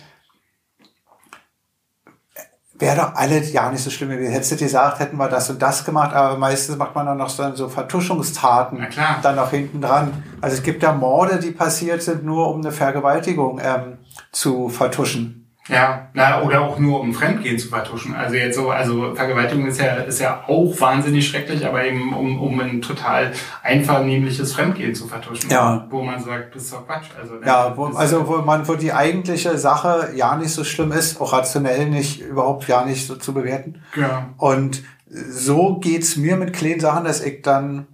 wäre 2.79 2.97
doch 2.97 3.15
alle 3.15 3.43
ja 3.43 3.71
nicht 3.71 3.83
so 3.83 3.91
schlimm 3.91 4.11
gewesen. 4.11 4.33
Hättest 4.33 4.53
du 4.53 4.57
gesagt, 4.57 5.01
hätten 5.01 5.17
wir 5.17 5.29
das 5.29 5.51
und 5.51 5.61
das 5.61 5.85
gemacht, 5.85 6.15
aber 6.15 6.39
meistens 6.39 6.77
macht 6.77 6.95
man 6.95 7.07
dann 7.07 7.19
noch 7.19 7.29
so, 7.29 7.55
so 7.55 7.69
Vertuschungstaten 7.69 8.79
dann 9.23 9.37
noch 9.37 9.51
hinten 9.51 9.81
dran. 9.81 10.25
Also 10.41 10.57
es 10.57 10.63
gibt 10.63 10.83
ja 10.83 10.93
Morde, 10.93 11.39
die 11.39 11.51
passiert 11.51 12.03
sind, 12.03 12.25
nur 12.25 12.49
um 12.53 12.61
eine 12.61 12.73
Vergewaltigung 12.73 13.61
ähm, 13.63 13.99
zu 14.33 14.69
vertuschen. 14.69 15.38
Ja, 15.69 16.09
na, 16.15 16.43
oder 16.43 16.63
auch 16.63 16.79
nur 16.79 17.01
um 17.01 17.13
Fremdgehen 17.13 17.59
zu 17.59 17.69
vertuschen. 17.69 18.15
Also 18.15 18.37
jetzt 18.37 18.57
so, 18.57 18.71
also 18.71 19.15
Vergewaltigung 19.15 19.67
ist 19.67 19.81
ja, 19.81 19.97
ist 19.97 20.19
ja 20.19 20.45
auch 20.47 20.81
wahnsinnig 20.81 21.29
schrecklich, 21.29 21.67
aber 21.67 21.85
eben 21.85 22.15
um, 22.15 22.41
um 22.41 22.59
ein 22.61 22.81
total 22.81 23.33
einvernehmliches 23.63 24.55
Fremdgehen 24.55 24.95
zu 24.95 25.07
vertuschen. 25.07 25.51
Ja. 25.51 25.87
Wo 25.91 26.03
man 26.03 26.21
sagt, 26.21 26.55
das 26.55 26.65
ist 26.65 26.73
doch 26.73 26.87
Quatsch. 26.87 27.09
Also, 27.21 27.35
ne, 27.35 27.47
ja, 27.47 27.77
wo, 27.77 27.87
also 27.87 28.27
wo 28.27 28.39
man, 28.39 28.67
wo 28.67 28.75
die 28.75 28.93
eigentliche 28.93 29.59
Sache 29.59 30.11
ja 30.15 30.37
nicht 30.37 30.53
so 30.53 30.65
schlimm 30.65 30.93
ist, 30.93 31.21
auch 31.21 31.33
rationell 31.35 31.87
nicht, 31.87 32.21
überhaupt 32.21 32.67
ja 32.67 32.85
nicht 32.85 33.07
so 33.07 33.17
zu 33.17 33.35
bewerten. 33.35 33.83
Ja. 33.95 34.31
Und 34.39 34.83
so 35.11 35.77
geht's 35.77 36.17
mir 36.17 36.37
mit 36.37 36.55
kleinen 36.55 36.81
Sachen, 36.81 37.05
dass 37.05 37.23
ich 37.23 37.43
dann 37.43 37.87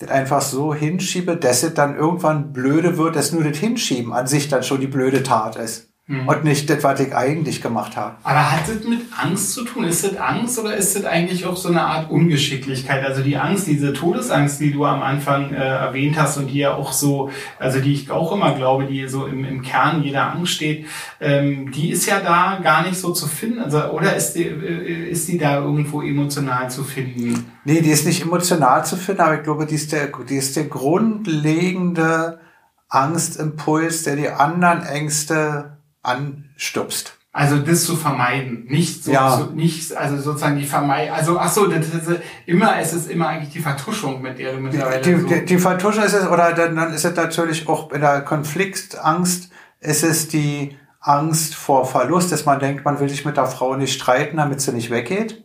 das 0.00 0.10
einfach 0.10 0.40
so 0.40 0.74
hinschiebe, 0.74 1.36
dass 1.36 1.62
es 1.62 1.74
dann 1.74 1.96
irgendwann 1.96 2.52
blöde 2.52 2.98
wird, 2.98 3.14
dass 3.14 3.32
nur 3.32 3.44
das 3.44 3.58
Hinschieben 3.58 4.12
an 4.12 4.26
sich 4.26 4.48
dann 4.48 4.64
schon 4.64 4.80
die 4.80 4.88
blöde 4.88 5.22
Tat 5.22 5.54
ist. 5.56 5.93
Mhm. 6.06 6.28
Und 6.28 6.44
nicht 6.44 6.68
das, 6.68 6.84
was 6.84 7.00
ich 7.00 7.14
eigentlich 7.14 7.62
gemacht 7.62 7.96
habe. 7.96 8.16
Aber 8.24 8.52
hat 8.52 8.68
das 8.68 8.86
mit 8.86 9.00
Angst 9.18 9.54
zu 9.54 9.64
tun? 9.64 9.84
Ist 9.84 10.04
das 10.04 10.18
Angst 10.18 10.58
oder 10.58 10.76
ist 10.76 10.94
das 10.94 11.06
eigentlich 11.06 11.46
auch 11.46 11.56
so 11.56 11.70
eine 11.70 11.80
Art 11.80 12.10
Ungeschicklichkeit? 12.10 13.02
Also 13.02 13.22
die 13.22 13.38
Angst, 13.38 13.66
diese 13.66 13.94
Todesangst, 13.94 14.60
die 14.60 14.70
du 14.70 14.84
am 14.84 15.00
Anfang 15.00 15.54
äh, 15.54 15.56
erwähnt 15.56 16.18
hast 16.18 16.36
und 16.36 16.48
die 16.48 16.58
ja 16.58 16.74
auch 16.74 16.92
so, 16.92 17.30
also 17.58 17.80
die 17.80 17.94
ich 17.94 18.10
auch 18.10 18.32
immer 18.32 18.54
glaube, 18.54 18.84
die 18.84 19.08
so 19.08 19.24
im, 19.24 19.46
im 19.46 19.62
Kern 19.62 20.02
jeder 20.02 20.30
Angst 20.30 20.52
steht, 20.52 20.84
ähm, 21.22 21.72
die 21.72 21.90
ist 21.90 22.04
ja 22.04 22.20
da 22.20 22.60
gar 22.62 22.86
nicht 22.86 22.98
so 22.98 23.12
zu 23.12 23.26
finden. 23.26 23.60
Also, 23.60 23.84
oder 23.86 24.14
ist 24.14 24.34
die, 24.34 24.42
äh, 24.42 25.08
ist 25.08 25.26
die 25.28 25.38
da 25.38 25.56
irgendwo 25.56 26.02
emotional 26.02 26.70
zu 26.70 26.84
finden? 26.84 27.50
Nee, 27.64 27.80
die 27.80 27.90
ist 27.90 28.04
nicht 28.04 28.20
emotional 28.20 28.84
zu 28.84 28.96
finden, 28.96 29.22
aber 29.22 29.36
ich 29.36 29.42
glaube, 29.42 29.64
die 29.64 29.76
ist 29.76 29.90
der, 29.90 30.10
die 30.28 30.36
ist 30.36 30.54
der 30.54 30.64
grundlegende 30.64 32.40
Angstimpuls, 32.90 34.02
der 34.02 34.16
die 34.16 34.28
anderen 34.28 34.82
Ängste 34.82 35.73
anstupst. 36.04 37.18
Also 37.32 37.58
das 37.58 37.84
zu 37.84 37.96
vermeiden, 37.96 38.66
nicht 38.68 39.02
so, 39.02 39.10
ja. 39.10 39.36
so 39.36 39.46
nicht 39.46 39.92
also 39.96 40.18
sozusagen 40.18 40.56
die 40.56 40.64
vermeiden. 40.64 41.12
Also 41.12 41.36
ach 41.36 41.50
so, 41.50 41.66
das 41.66 41.88
ist 41.88 42.20
immer 42.46 42.78
es 42.78 42.92
ist 42.92 43.10
immer 43.10 43.26
eigentlich 43.26 43.52
die 43.52 43.58
Vertuschung, 43.58 44.22
mit 44.22 44.38
der 44.38 44.52
du 44.52 44.60
mittlerweile 44.60 45.00
die, 45.00 45.16
so 45.16 45.26
die, 45.26 45.44
die 45.44 45.58
Vertuschung 45.58 46.04
ist 46.04 46.12
es 46.12 46.28
oder 46.28 46.52
dann, 46.52 46.76
dann 46.76 46.92
ist 46.92 47.04
es 47.04 47.16
natürlich 47.16 47.66
auch 47.68 47.90
in 47.90 48.02
der 48.02 48.20
Konfliktangst 48.20 49.50
ist 49.80 50.04
es 50.04 50.28
die 50.28 50.76
Angst 51.00 51.54
vor 51.54 51.86
Verlust, 51.86 52.32
dass 52.32 52.46
man 52.46 52.60
denkt, 52.60 52.84
man 52.84 53.00
will 53.00 53.08
sich 53.08 53.24
mit 53.24 53.36
der 53.36 53.46
Frau 53.46 53.76
nicht 53.76 53.92
streiten, 53.92 54.38
damit 54.38 54.60
sie 54.60 54.72
nicht 54.72 54.90
weggeht. 54.90 55.44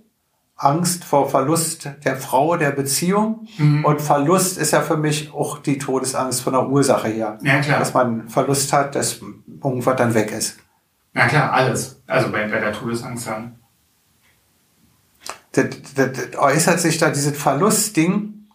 Angst 0.56 1.06
vor 1.06 1.30
Verlust 1.30 1.90
der 2.06 2.18
Frau, 2.18 2.56
der 2.56 2.72
Beziehung. 2.72 3.48
Mhm. 3.58 3.84
Und 3.84 4.02
Verlust 4.02 4.58
ist 4.58 4.72
ja 4.72 4.82
für 4.82 4.98
mich 4.98 5.34
auch 5.34 5.60
die 5.60 5.78
Todesangst 5.78 6.42
von 6.42 6.54
der 6.54 6.68
Ursache 6.70 7.08
her. 7.08 7.40
Ja, 7.42 7.62
klar. 7.62 7.80
Dass 7.80 7.94
man 7.94 8.30
Verlust 8.30 8.72
hat, 8.74 8.96
dass 8.96 9.22
irgendwas 9.64 9.96
dann 9.96 10.14
weg 10.14 10.32
ist. 10.32 10.58
Ja, 11.14 11.28
klar, 11.28 11.54
alles. 11.54 12.02
Also 12.08 12.32
bei, 12.32 12.48
bei 12.48 12.60
der 12.60 12.74
Todesangst 12.74 13.28
dann. 13.28 13.60
Das, 15.52 15.66
das, 15.96 16.12
das 16.14 16.38
äußert 16.38 16.80
sich 16.80 16.98
da, 16.98 17.10
dieses 17.10 17.36
Verlustding, 17.36 18.48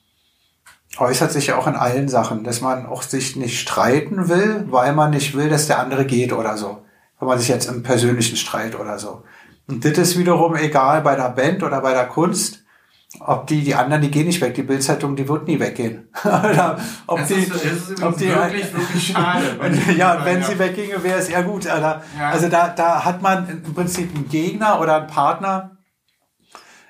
äußert 0.98 1.32
sich 1.32 1.48
ja 1.48 1.56
auch 1.56 1.66
in 1.66 1.74
allen 1.74 2.08
Sachen, 2.08 2.44
dass 2.44 2.60
man 2.60 2.86
auch 2.86 3.02
sich 3.02 3.36
nicht 3.36 3.60
streiten 3.60 4.28
will, 4.28 4.66
weil 4.68 4.92
man 4.92 5.10
nicht 5.10 5.36
will, 5.36 5.48
dass 5.48 5.66
der 5.66 5.80
andere 5.80 6.04
geht 6.06 6.32
oder 6.32 6.56
so. 6.56 6.84
Wenn 7.18 7.28
man 7.28 7.38
sich 7.38 7.48
jetzt 7.48 7.68
im 7.68 7.82
persönlichen 7.82 8.36
Streit 8.36 8.78
oder 8.78 8.98
so. 8.98 9.24
Und 9.66 9.84
das 9.84 9.98
ist 9.98 10.18
wiederum 10.18 10.56
egal 10.56 11.02
bei 11.02 11.16
der 11.16 11.30
Band 11.30 11.62
oder 11.62 11.80
bei 11.80 11.92
der 11.92 12.06
Kunst. 12.06 12.63
Ob 13.20 13.46
die, 13.46 13.62
die 13.62 13.74
anderen, 13.74 14.02
die 14.02 14.10
gehen 14.10 14.26
nicht 14.26 14.40
weg. 14.40 14.54
Die 14.54 14.62
Bildzeitung, 14.62 15.16
die 15.16 15.28
wird 15.28 15.46
nie 15.46 15.58
weggehen. 15.58 16.08
oder 16.24 16.78
ob 17.06 17.18
das 17.18 17.28
die, 17.28 17.34
ist, 17.34 17.54
ist 17.54 18.02
ob 18.02 18.16
die, 18.16 18.28
wirklich, 18.28 18.72
wirklich 18.74 19.06
schade. 19.12 19.44
ja, 19.96 20.24
wenn 20.24 20.40
ja. 20.40 20.46
sie 20.46 20.58
wegginge, 20.58 21.02
wäre 21.02 21.18
es 21.18 21.28
eher 21.28 21.42
gut. 21.42 21.66
Alter. 21.66 22.02
Ja. 22.18 22.30
Also 22.30 22.48
da, 22.48 22.68
da 22.68 23.04
hat 23.04 23.22
man 23.22 23.62
im 23.64 23.74
Prinzip 23.74 24.14
einen 24.14 24.28
Gegner 24.28 24.80
oder 24.80 24.96
einen 24.96 25.06
Partner, 25.06 25.78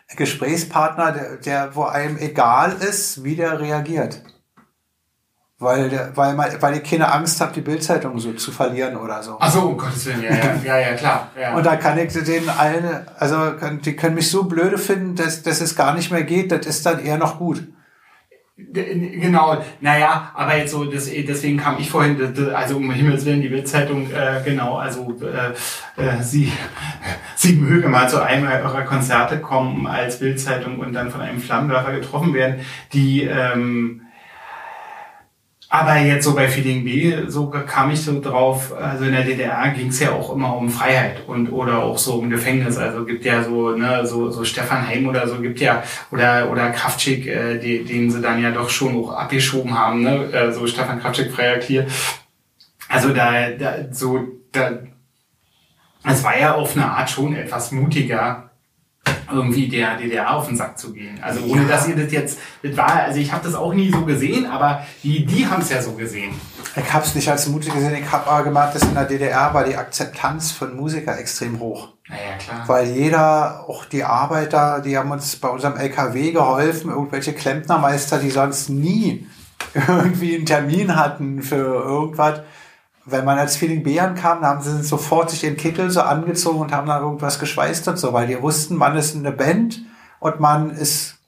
einen 0.09 0.17
Gesprächspartner, 0.17 1.13
der, 1.13 1.37
der, 1.37 1.77
wo 1.77 1.85
einem 1.85 2.19
egal 2.19 2.73
ist, 2.73 3.23
wie 3.23 3.37
der 3.37 3.61
reagiert 3.61 4.23
weil, 5.59 6.13
weil, 6.15 6.35
man, 6.35 6.51
weil 6.61 6.75
ihr 6.75 6.83
keine 6.83 7.13
Angst 7.13 7.41
habt, 7.41 7.55
die 7.55 7.61
Bildzeitung 7.61 8.19
so 8.19 8.33
zu 8.33 8.51
verlieren 8.51 8.97
oder 8.97 9.23
so. 9.23 9.37
Ach 9.39 9.53
so, 9.53 9.61
um 9.61 9.79
Gottes 9.79 10.07
Willen, 10.07 10.23
ja, 10.23 10.35
ja, 10.35 10.55
ja, 10.65 10.79
ja 10.79 10.95
klar. 10.95 11.31
Ja. 11.41 11.55
Und 11.55 11.65
da 11.65 11.77
kann 11.77 11.97
ich 11.99 12.13
denen 12.13 12.49
allen, 12.49 13.07
also 13.19 13.53
die 13.85 13.95
können 13.95 14.17
mich 14.17 14.31
so 14.31 14.45
blöde 14.45 14.79
finden, 14.79 15.15
dass, 15.15 15.43
dass 15.43 15.61
es 15.61 15.77
gar 15.77 15.95
nicht 15.95 16.11
mehr 16.11 16.25
geht, 16.25 16.51
das 16.51 16.67
ist 16.67 16.85
dann 16.85 16.99
eher 16.99 17.19
noch 17.19 17.39
gut. 17.39 17.69
Genau, 18.57 19.65
naja, 19.81 20.31
aber 20.33 20.57
jetzt 20.57 20.71
so, 20.71 20.85
das, 20.85 21.07
deswegen 21.07 21.57
kam 21.59 21.77
ich 21.79 21.91
vorhin, 21.91 22.17
also 22.55 22.77
um 22.77 22.93
Himmels 22.93 23.25
Willen, 23.25 23.43
die 23.43 23.49
Bildzeitung, 23.49 24.09
äh, 24.13 24.43
genau, 24.45 24.77
also 24.77 25.13
äh, 25.23 26.01
äh, 26.01 26.23
sie, 26.23 26.53
sie 27.37 27.55
möge 27.55 27.89
mal 27.89 28.09
zu 28.09 28.23
einem 28.23 28.47
eurer 28.47 28.83
Konzerte 28.83 29.41
kommen 29.41 29.89
als 29.89 30.21
Bildzeitung 30.21 30.79
und 30.79 30.93
dann 30.93 31.11
von 31.11 31.21
einem 31.21 31.41
Flammenwerfer 31.41 31.95
getroffen 31.95 32.33
werden, 32.33 32.61
die 32.93 33.25
ähm, 33.25 34.04
aber 35.69 35.97
jetzt 35.97 36.25
so 36.25 36.35
bei 36.35 36.49
Feeling 36.49 36.85
B, 36.85 37.27
so 37.27 37.49
kam 37.49 37.91
ich 37.91 38.03
so 38.03 38.21
drauf, 38.21 38.73
also 38.77 39.05
in 39.05 39.13
der 39.13 39.25
DDR 39.25 39.71
ging 39.71 39.89
es 39.89 39.99
ja 39.99 40.13
auch 40.13 40.33
immer 40.33 40.57
um 40.57 40.71
Freiheit 40.71 41.27
und 41.27 41.51
oder 41.51 41.83
auch 41.83 41.99
so 41.99 42.15
um 42.15 42.31
Gefängnis. 42.31 42.77
Also 42.77 43.05
gibt 43.05 43.25
ja 43.25 43.43
so, 43.43 43.71
ne, 43.71 44.07
so, 44.07 44.31
so 44.31 44.45
Stefan 44.45 44.87
Heim 44.87 45.09
oder 45.09 45.27
so 45.27 45.41
gibt 45.41 45.61
ja, 45.61 45.83
oder 46.11 46.51
oder 46.51 46.71
Kraftschick, 46.71 47.27
äh, 47.27 47.59
die, 47.59 47.85
den 47.85 48.11
sie 48.11 48.21
dann 48.21 48.43
ja 48.43 48.51
doch 48.51 48.71
schon 48.71 48.97
auch 48.97 49.13
abgeschoben 49.13 49.77
haben, 49.77 50.03
ne? 50.03 50.33
Äh, 50.33 50.53
so 50.53 50.67
Stefan 50.67 51.01
Kraftschick, 51.01 51.33
Freier 51.33 51.59
Clear. 51.59 51.87
Also 52.89 53.13
da, 53.13 53.51
da 53.51 53.93
so, 53.93 54.29
da 54.53 54.79
es 56.05 56.23
war 56.23 56.39
ja 56.39 56.55
auf 56.55 56.77
eine 56.77 56.87
Art 56.91 57.11
schon 57.11 57.35
etwas 57.35 57.73
mutiger, 57.73 58.51
irgendwie 59.35 59.69
der 59.69 59.97
DDR 59.97 60.35
auf 60.35 60.47
den 60.49 60.57
Sack 60.57 60.79
zu 60.79 60.93
gehen. 60.93 61.19
Also 61.23 61.45
ohne 61.45 61.63
ja. 61.63 61.69
dass 61.69 61.89
ihr 61.89 61.97
das 61.97 62.13
jetzt, 62.13 62.39
das 62.63 62.77
war, 62.77 62.93
also 62.95 63.19
ich 63.19 63.33
habe 63.33 63.45
das 63.45 63.55
auch 63.55 63.75
nie 63.75 63.91
so 63.91 64.05
gesehen, 64.05 64.47
aber 64.47 64.85
die, 65.03 65.25
die 65.27 65.47
haben 65.47 65.63
es 65.63 65.71
ja 65.71 65.83
so 65.83 65.93
gesehen. 65.93 66.35
Ich 66.77 66.93
habe 66.93 67.05
es 67.05 67.15
nicht 67.15 67.29
als 67.29 67.49
Musiker 67.49 67.77
gesehen, 67.77 67.95
ich 67.95 68.11
habe 68.11 68.29
aber 68.29 68.45
gemerkt, 68.45 68.75
dass 68.75 68.83
in 68.83 68.95
der 68.95 69.05
DDR 69.05 69.55
war 69.55 69.65
die 69.65 69.77
Akzeptanz 69.77 70.53
von 70.53 70.77
Musiker 70.77 71.19
extrem 71.19 71.61
hoch. 71.61 71.89
Naja, 72.09 72.37
klar. 72.39 72.65
Weil 72.67 72.87
jeder, 72.89 73.65
auch 73.69 73.85
die 73.85 74.05
Arbeiter, 74.05 74.81
die 74.81 74.99
haben 74.99 75.11
uns 75.11 75.37
bei 75.37 75.49
unserem 75.49 75.77
LKW 75.77 76.33
geholfen, 76.33 76.91
irgendwelche 76.91 77.33
Klempnermeister, 77.33 78.19
die 78.19 78.31
sonst 78.31 78.69
nie 78.69 79.27
irgendwie 79.75 80.37
einen 80.37 80.47
Termin 80.47 80.97
hatten 80.97 81.43
für 81.43 81.57
irgendwas 81.57 82.41
wenn 83.07 83.25
man 83.25 83.39
als 83.39 83.57
Feeling 83.57 83.83
B 83.83 84.01
ankam, 84.01 84.41
dann 84.41 84.51
haben 84.51 84.63
sie 84.63 84.83
sofort 84.83 85.31
sich 85.31 85.41
den 85.41 85.57
Kittel 85.57 85.91
so 85.91 86.01
angezogen 86.01 86.61
und 86.61 86.73
haben 86.73 86.87
dann 86.87 87.03
irgendwas 87.03 87.39
geschweißt 87.39 87.89
und 87.89 87.99
so, 87.99 88.13
weil 88.13 88.27
die 88.27 88.41
wussten, 88.41 88.77
man 88.77 88.97
ist 88.97 89.15
eine 89.15 89.33
Band 89.33 89.83
und 90.21 90.41
man 90.41 90.71
ist, 90.71 91.19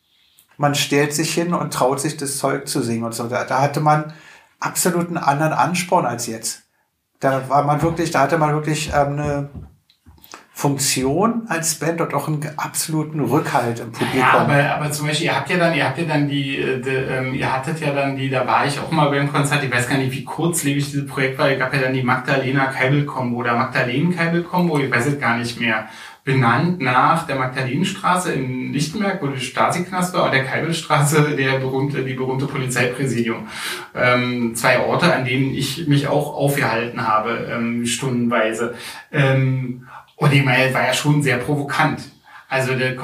man 0.56 0.74
stellt 0.74 1.12
sich 1.12 1.34
hin 1.34 1.52
und 1.52 1.72
traut 1.72 2.00
sich 2.00 2.16
das 2.16 2.38
Zeug 2.38 2.66
zu 2.66 2.82
singen 2.82 3.04
und 3.04 3.14
so. 3.14 3.24
Da, 3.28 3.44
da 3.44 3.60
hatte 3.60 3.80
man 3.80 4.14
absolut 4.58 5.08
einen 5.08 5.18
anderen 5.18 5.52
Ansporn 5.52 6.06
als 6.06 6.26
jetzt. 6.26 6.62
Da 7.20 7.48
war 7.48 7.64
man 7.64 7.82
wirklich, 7.82 8.10
da 8.10 8.20
hatte 8.20 8.38
man 8.38 8.54
wirklich 8.54 8.92
ähm, 8.94 9.12
eine 9.12 9.50
Funktion 10.58 11.42
als 11.48 11.74
Band 11.74 12.00
und 12.00 12.14
auch 12.14 12.28
einen 12.28 12.40
absoluten 12.56 13.20
Rückhalt 13.20 13.78
im 13.78 13.92
Publikum. 13.92 14.18
Ja, 14.18 14.38
aber, 14.38 14.74
aber 14.74 14.90
zum 14.90 15.06
Beispiel, 15.06 15.26
ihr 15.26 15.36
habt 15.36 15.50
ja 15.50 15.58
dann, 15.58 15.74
ihr 15.74 15.84
habt 15.84 15.98
ja 15.98 16.04
dann 16.04 16.28
die, 16.28 16.56
äh, 16.56 16.80
die 16.80 16.88
ähm, 16.88 17.34
ihr 17.34 17.52
hattet 17.52 17.78
ja 17.78 17.92
dann 17.92 18.16
die, 18.16 18.30
da 18.30 18.46
war 18.46 18.64
ich 18.64 18.80
auch 18.80 18.90
mal 18.90 19.10
beim 19.10 19.30
Konzert, 19.30 19.62
ich 19.62 19.70
weiß 19.70 19.86
gar 19.86 19.98
nicht, 19.98 20.12
wie 20.12 20.24
kurzlebig 20.24 20.86
dieses 20.86 21.06
Projekt 21.06 21.38
war, 21.38 21.50
ich 21.50 21.58
gab 21.58 21.74
ja 21.74 21.80
dann 21.82 21.92
die 21.92 22.02
Magdalena 22.02 22.68
Keibel 22.68 23.04
Combo 23.04 23.36
oder 23.40 23.54
Magdalenen 23.54 24.16
Keibel 24.16 24.44
Combo, 24.44 24.78
ich 24.78 24.90
weiß 24.90 25.04
es 25.04 25.20
gar 25.20 25.36
nicht 25.36 25.60
mehr, 25.60 25.88
benannt 26.24 26.80
nach 26.80 27.26
der 27.26 27.36
Magdalenenstraße 27.36 28.32
in 28.32 28.72
Lichtenberg, 28.72 29.22
wo 29.22 29.28
die 29.28 29.38
Stasi-Knast 29.38 30.12
war, 30.14 30.24
und 30.24 30.32
der 30.32 30.44
Keibelstraße, 30.44 31.36
der 31.36 31.58
berühmte, 31.58 32.02
die 32.02 32.14
berühmte 32.14 32.46
Polizeipräsidium. 32.46 33.46
Ähm, 33.94 34.54
zwei 34.56 34.80
Orte, 34.80 35.14
an 35.14 35.24
denen 35.24 35.54
ich 35.54 35.86
mich 35.86 36.08
auch 36.08 36.34
aufgehalten 36.34 37.06
habe, 37.06 37.46
ähm, 37.52 37.86
stundenweise. 37.86 38.74
Ähm, 39.12 39.85
und 40.16 40.32
ich 40.32 40.44
meine, 40.44 40.72
war 40.74 40.86
ja 40.86 40.94
schon 40.94 41.22
sehr 41.22 41.38
provokant. 41.38 42.00
Also 42.48 42.74
der 42.74 42.94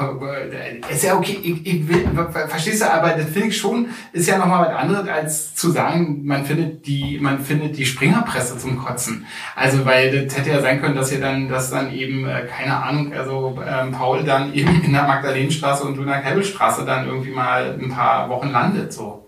ist 0.89 1.03
ja 1.03 1.17
okay, 1.17 1.37
ich, 1.43 1.67
ich 1.67 1.89
will, 1.89 2.09
verstehst 2.47 2.81
du, 2.81 2.93
aber 2.93 3.09
das 3.09 3.25
finde 3.25 3.49
ich 3.49 3.59
schon, 3.59 3.89
ist 4.13 4.29
ja 4.29 4.39
nochmal 4.39 4.69
was 4.69 4.77
anderes, 4.77 5.09
als 5.09 5.55
zu 5.57 5.71
sagen, 5.71 6.25
man 6.25 6.45
findet 6.45 6.87
die, 6.87 7.19
man 7.21 7.41
findet 7.41 7.77
die 7.77 7.85
Springerpresse 7.85 8.57
zum 8.57 8.79
Kotzen. 8.79 9.27
Also 9.57 9.85
weil 9.85 10.27
das 10.27 10.39
hätte 10.39 10.51
ja 10.51 10.61
sein 10.61 10.81
können, 10.81 10.95
dass 10.95 11.11
ihr 11.11 11.21
dann, 11.21 11.49
dass 11.49 11.71
dann 11.71 11.93
eben, 11.93 12.25
äh, 12.25 12.47
keine 12.47 12.77
Ahnung, 12.77 13.13
also 13.13 13.61
ähm, 13.67 13.91
Paul 13.91 14.23
dann 14.23 14.55
eben 14.55 14.81
in 14.85 14.93
der 14.93 15.09
Magdalenenstraße 15.09 15.83
und 15.83 15.97
du 15.97 16.03
in 16.03 16.09
der 16.09 16.23
Kebbelstraße 16.23 16.85
dann 16.85 17.09
irgendwie 17.09 17.33
mal 17.33 17.77
ein 17.83 17.91
paar 17.91 18.29
Wochen 18.29 18.51
landet. 18.53 18.93
so. 18.93 19.22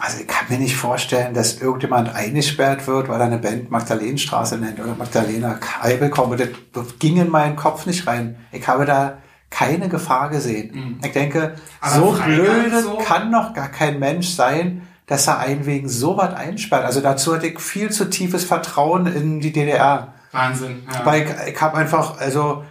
Also 0.00 0.20
ich 0.20 0.26
kann 0.26 0.46
mir 0.48 0.58
nicht 0.58 0.76
vorstellen, 0.76 1.34
dass 1.34 1.60
irgendjemand 1.60 2.14
eingesperrt 2.14 2.86
wird, 2.86 3.08
weil 3.08 3.20
er 3.20 3.26
eine 3.26 3.38
Band 3.38 3.70
Magdalenenstraße 3.70 4.56
nennt 4.56 4.80
oder 4.80 4.94
Magdalena 4.94 5.54
Kai 5.54 5.96
bekommt. 5.96 6.40
Das 6.40 6.98
ging 6.98 7.18
in 7.18 7.28
meinen 7.28 7.54
Kopf 7.54 7.84
nicht 7.84 8.06
rein. 8.06 8.36
Ich 8.50 8.66
habe 8.66 8.86
da 8.86 9.18
keine 9.50 9.90
Gefahr 9.90 10.30
gesehen. 10.30 10.74
Mhm. 10.74 11.00
Ich 11.04 11.12
denke, 11.12 11.54
Aber 11.82 11.94
so 11.94 12.12
blöde 12.12 12.82
so? 12.82 12.96
kann 12.96 13.30
noch 13.30 13.52
gar 13.52 13.68
kein 13.68 13.98
Mensch 13.98 14.28
sein, 14.28 14.86
dass 15.06 15.26
er 15.26 15.38
einen 15.38 15.66
wegen 15.66 15.88
so 15.88 16.16
was 16.16 16.32
einsperrt. 16.32 16.86
Also 16.86 17.00
dazu 17.02 17.34
hatte 17.34 17.48
ich 17.48 17.60
viel 17.60 17.90
zu 17.90 18.08
tiefes 18.08 18.44
Vertrauen 18.44 19.06
in 19.06 19.40
die 19.40 19.52
DDR. 19.52 20.14
Wahnsinn. 20.32 20.84
Ja. 20.90 21.04
Weil 21.04 21.22
ich, 21.24 21.54
ich 21.54 21.60
habe 21.60 21.76
einfach, 21.76 22.18
also 22.18 22.64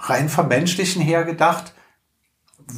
rein 0.00 0.28
vom 0.28 0.48
Menschlichen 0.48 1.00
her 1.00 1.24
gedacht, 1.24 1.72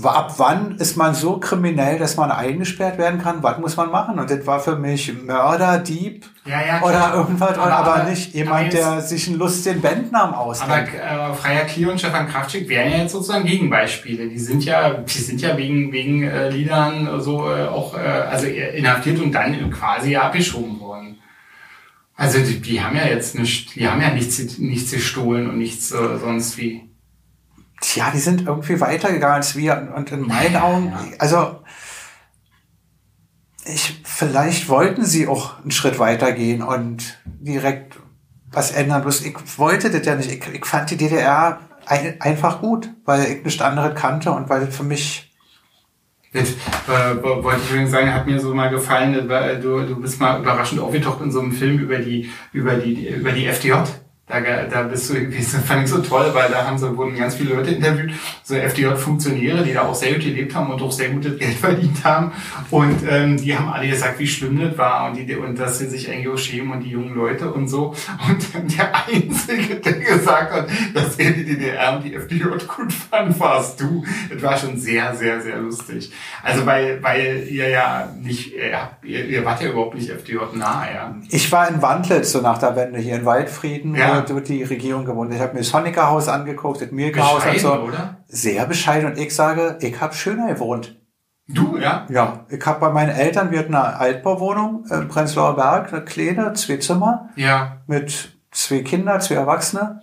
ab 0.03 0.34
wann 0.36 0.76
ist 0.76 0.97
man 0.97 1.14
so 1.14 1.39
kriminell, 1.39 1.99
dass 1.99 2.16
man 2.16 2.30
eingesperrt 2.30 2.99
werden 2.99 3.20
kann? 3.20 3.43
Was 3.43 3.59
muss 3.59 3.76
man 3.76 3.91
machen? 3.91 4.18
Und 4.18 4.30
das 4.30 4.47
war 4.47 4.61
für 4.61 4.76
mich 4.76 5.12
Mörder, 5.24 5.78
Dieb 5.78 6.26
ja, 6.45 6.64
ja, 6.64 6.82
oder 6.82 7.14
irgendwas, 7.14 7.59
aber, 7.59 7.72
aber, 7.72 7.95
aber 7.95 8.11
nicht 8.11 8.34
jemand, 8.34 8.72
der 8.72 9.01
sich 9.01 9.28
einen 9.28 9.39
lustigen 9.39 9.80
Bandnamen 9.80 10.34
ausdenkt. 10.34 10.91
Aber 11.01 11.32
äh, 11.32 11.34
Freier 11.34 11.64
Klier 11.64 11.91
und 11.91 11.99
Stefan 11.99 12.28
Kraftschick 12.28 12.68
wären 12.68 12.93
ja 12.93 12.99
jetzt 12.99 13.12
sozusagen 13.12 13.47
Gegenbeispiele. 13.47 14.28
Die 14.28 14.39
sind 14.39 14.64
ja, 14.64 14.91
die 14.91 15.18
sind 15.18 15.41
ja 15.41 15.57
wegen 15.57 15.91
wegen 15.93 16.22
äh, 16.22 16.51
Liedern 16.51 17.20
so 17.20 17.51
äh, 17.51 17.66
auch 17.66 17.95
äh, 17.95 18.01
also 18.01 18.47
inhaftiert 18.47 19.20
und 19.20 19.32
dann 19.32 19.70
quasi 19.70 20.16
abgeschoben 20.16 20.80
worden. 20.80 21.18
Also 22.14 22.41
die, 22.41 22.61
die 22.61 22.82
haben 22.82 22.97
ja 22.97 23.07
jetzt 23.07 23.39
nicht, 23.39 23.76
die 23.76 23.89
haben 23.89 24.03
ja 24.03 24.11
nichts, 24.11 24.59
nichts 24.59 24.91
gestohlen 24.91 25.49
und 25.49 25.59
nichts 25.59 25.93
äh, 25.93 26.18
sonst 26.18 26.59
wie. 26.59 26.88
Tja, 27.80 28.10
die 28.12 28.18
sind 28.18 28.46
irgendwie 28.46 28.80
weitergegangen 28.80 29.36
als 29.36 29.56
wir. 29.56 29.92
Und 29.94 30.10
in 30.12 30.26
meinen 30.26 30.56
Augen, 30.56 30.92
also 31.18 31.62
ich, 33.64 34.00
vielleicht 34.04 34.68
wollten 34.68 35.04
sie 35.04 35.28
auch 35.28 35.60
einen 35.60 35.70
Schritt 35.70 35.98
weitergehen 35.98 36.62
und 36.62 37.20
direkt 37.24 37.98
was 38.50 38.70
ändern. 38.70 39.02
Bloß 39.02 39.24
ich 39.24 39.36
wollte 39.58 39.90
das 39.90 40.06
ja 40.06 40.14
nicht. 40.14 40.30
Ich, 40.30 40.54
ich 40.54 40.64
fand 40.64 40.90
die 40.90 40.96
DDR 40.96 41.60
ein, 41.86 42.20
einfach 42.20 42.60
gut, 42.60 42.90
weil 43.04 43.24
ich 43.24 43.44
nichts 43.44 43.62
anderes 43.62 43.94
kannte 43.94 44.32
und 44.32 44.48
weil 44.48 44.66
für 44.68 44.84
mich 44.84 45.28
das 46.32 46.50
äh, 46.50 47.22
wollte 47.22 47.60
ich 47.64 47.70
übrigens 47.70 47.90
sagen, 47.90 48.12
hat 48.12 48.26
mir 48.26 48.38
so 48.38 48.54
mal 48.54 48.68
gefallen, 48.68 49.14
du, 49.62 49.86
du 49.86 49.96
bist 50.00 50.20
mal 50.20 50.40
überraschend 50.40 50.80
aufgetaucht 50.80 51.22
in 51.22 51.30
so 51.30 51.40
einem 51.40 51.52
Film 51.52 51.78
über 51.78 51.96
die, 51.98 52.30
über 52.52 52.74
die, 52.74 53.08
über 53.08 53.32
die 53.32 53.46
FDJ. 53.46 53.72
Da, 54.28 54.40
da 54.40 54.82
bist 54.82 55.08
du 55.08 55.14
irgendwie, 55.14 55.38
das 55.52 55.56
fand 55.64 55.84
ich 55.84 55.90
so 55.90 55.98
toll, 55.98 56.30
weil 56.34 56.50
da 56.50 56.66
haben 56.66 56.78
so, 56.78 56.94
wurden 56.96 57.16
ganz 57.16 57.36
viele 57.36 57.54
Leute 57.54 57.70
interviewt, 57.70 58.12
so 58.42 58.54
FDJ-Funktionäre, 58.54 59.62
die 59.62 59.72
da 59.72 59.82
auch 59.82 59.94
sehr 59.94 60.12
gut 60.12 60.22
gelebt 60.22 60.54
haben 60.54 60.70
und 60.70 60.82
auch 60.82 60.92
sehr 60.92 61.08
gutes 61.10 61.38
Geld 61.38 61.54
verdient 61.60 62.04
haben. 62.04 62.32
Und 62.70 62.98
ähm, 63.08 63.38
die 63.38 63.56
haben 63.56 63.68
alle 63.68 63.88
gesagt, 63.88 64.18
wie 64.18 64.26
schlimm 64.26 64.60
das 64.60 64.76
war 64.76 65.08
und, 65.08 65.16
die, 65.16 65.34
und 65.34 65.58
dass 65.58 65.78
sie 65.78 65.86
sich 65.86 66.10
eigentlich 66.10 66.28
auch 66.28 66.38
schämen 66.38 66.72
und 66.72 66.80
die 66.80 66.90
jungen 66.90 67.14
Leute 67.14 67.50
und 67.50 67.68
so. 67.68 67.94
Und 68.28 68.78
der 68.78 68.92
Einzige, 69.06 69.76
der 69.76 69.92
gesagt 69.94 70.52
hat, 70.52 70.68
dass 70.94 71.16
er 71.16 71.30
die 71.30 71.44
DDR 71.44 71.96
und 71.96 72.04
die 72.04 72.14
FDJ 72.14 72.44
gut 72.66 72.92
fand, 72.92 73.38
warst 73.40 73.80
du. 73.80 74.04
Das 74.30 74.42
war 74.42 74.56
schon 74.58 74.76
sehr, 74.76 75.14
sehr, 75.14 75.40
sehr 75.40 75.56
lustig. 75.56 76.12
Also 76.42 76.66
weil, 76.66 77.02
weil 77.02 77.46
ihr 77.48 77.68
ja 77.68 78.12
nicht, 78.20 78.52
ihr, 79.02 79.24
ihr 79.24 79.44
wart 79.44 79.62
ja 79.62 79.70
überhaupt 79.70 79.94
nicht 79.94 80.10
FDJ 80.10 80.36
nahe, 80.54 80.94
ja. 80.94 81.14
Ich 81.30 81.50
war 81.50 81.68
in 81.68 81.80
Wandlitz, 81.80 82.32
so 82.32 82.40
nach 82.40 82.58
der 82.58 82.76
Wende 82.76 82.98
hier 82.98 83.16
in 83.16 83.24
Waldfrieden. 83.24 83.94
Ja 83.94 84.17
wird 84.26 84.48
die 84.48 84.62
Regierung 84.62 85.04
gewonnen. 85.04 85.32
Ich 85.32 85.40
habe 85.40 85.54
mir 85.54 85.60
das 85.60 85.72
Honecker 85.72 86.08
Haus 86.08 86.28
angeguckt, 86.28 86.80
das 86.80 86.90
Milka 86.90 87.22
Haus 87.22 87.44
und 87.44 87.58
so. 87.58 87.72
Oder? 87.74 88.16
Sehr 88.26 88.66
bescheiden. 88.66 89.12
Und 89.12 89.18
ich 89.18 89.34
sage, 89.34 89.76
ich 89.80 90.00
habe 90.00 90.14
schöner 90.14 90.48
gewohnt. 90.48 90.96
Du, 91.48 91.78
ja? 91.78 92.06
Ja. 92.10 92.44
Ich 92.50 92.64
habe 92.66 92.80
bei 92.80 92.90
meinen 92.90 93.10
Eltern, 93.10 93.50
wir 93.50 93.60
hatten 93.60 93.74
eine 93.74 93.96
Altbauwohnung 93.96 94.84
im 94.90 95.08
Prenzlauer 95.08 95.56
Berg, 95.56 95.92
eine 95.92 96.04
kleine, 96.04 96.52
zwei 96.52 96.76
Zimmer. 96.76 97.30
Ja. 97.36 97.78
Mit 97.86 98.36
zwei 98.50 98.80
Kindern, 98.80 99.20
zwei 99.20 99.36
Erwachsene. 99.36 100.00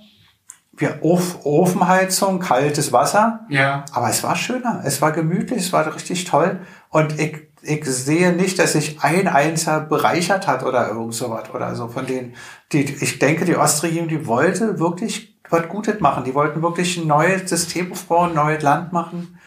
Wir 0.74 0.97
Ofen, 1.01 1.39
Ofenheizung, 1.43 2.39
kaltes 2.39 2.91
Wasser. 2.91 3.41
Ja. 3.49 3.86
Aber 3.93 4.09
es 4.09 4.24
war 4.24 4.36
schöner. 4.36 4.82
Es 4.84 5.01
war 5.01 5.11
gemütlich, 5.11 5.59
es 5.59 5.74
war 5.74 5.93
richtig 5.93 6.26
toll. 6.26 6.59
Und 6.89 7.20
ich 7.20 7.47
ich 7.66 7.86
sehe 7.86 8.32
nicht, 8.34 8.59
dass 8.59 8.74
sich 8.74 9.01
ein 9.01 9.28
Einzelner 9.28 9.82
bereichert 9.82 10.47
hat 10.47 10.63
oder 10.63 10.89
irgend 10.89 11.13
sowas 11.13 11.49
oder 11.53 11.76
so 11.76 11.88
von 11.88 12.05
denen. 12.05 12.36
Die, 12.72 12.84
ich 12.84 13.20
denke, 13.20 13.45
die 13.45 13.55
Ostregierung, 13.55 14.07
die 14.07 14.28
wollte 14.28 14.80
wirklich 14.80 15.38
was 15.49 15.68
Gutes 15.68 15.99
machen. 15.99 16.24
Die 16.24 16.34
wollten 16.34 16.61
wirklich 16.61 16.97
ein 16.97 17.07
neues 17.07 17.49
System 17.49 17.91
aufbauen, 17.91 18.32
ein 18.32 18.36
neues 18.36 18.63
Land 18.63 18.93
machen. 18.93 19.39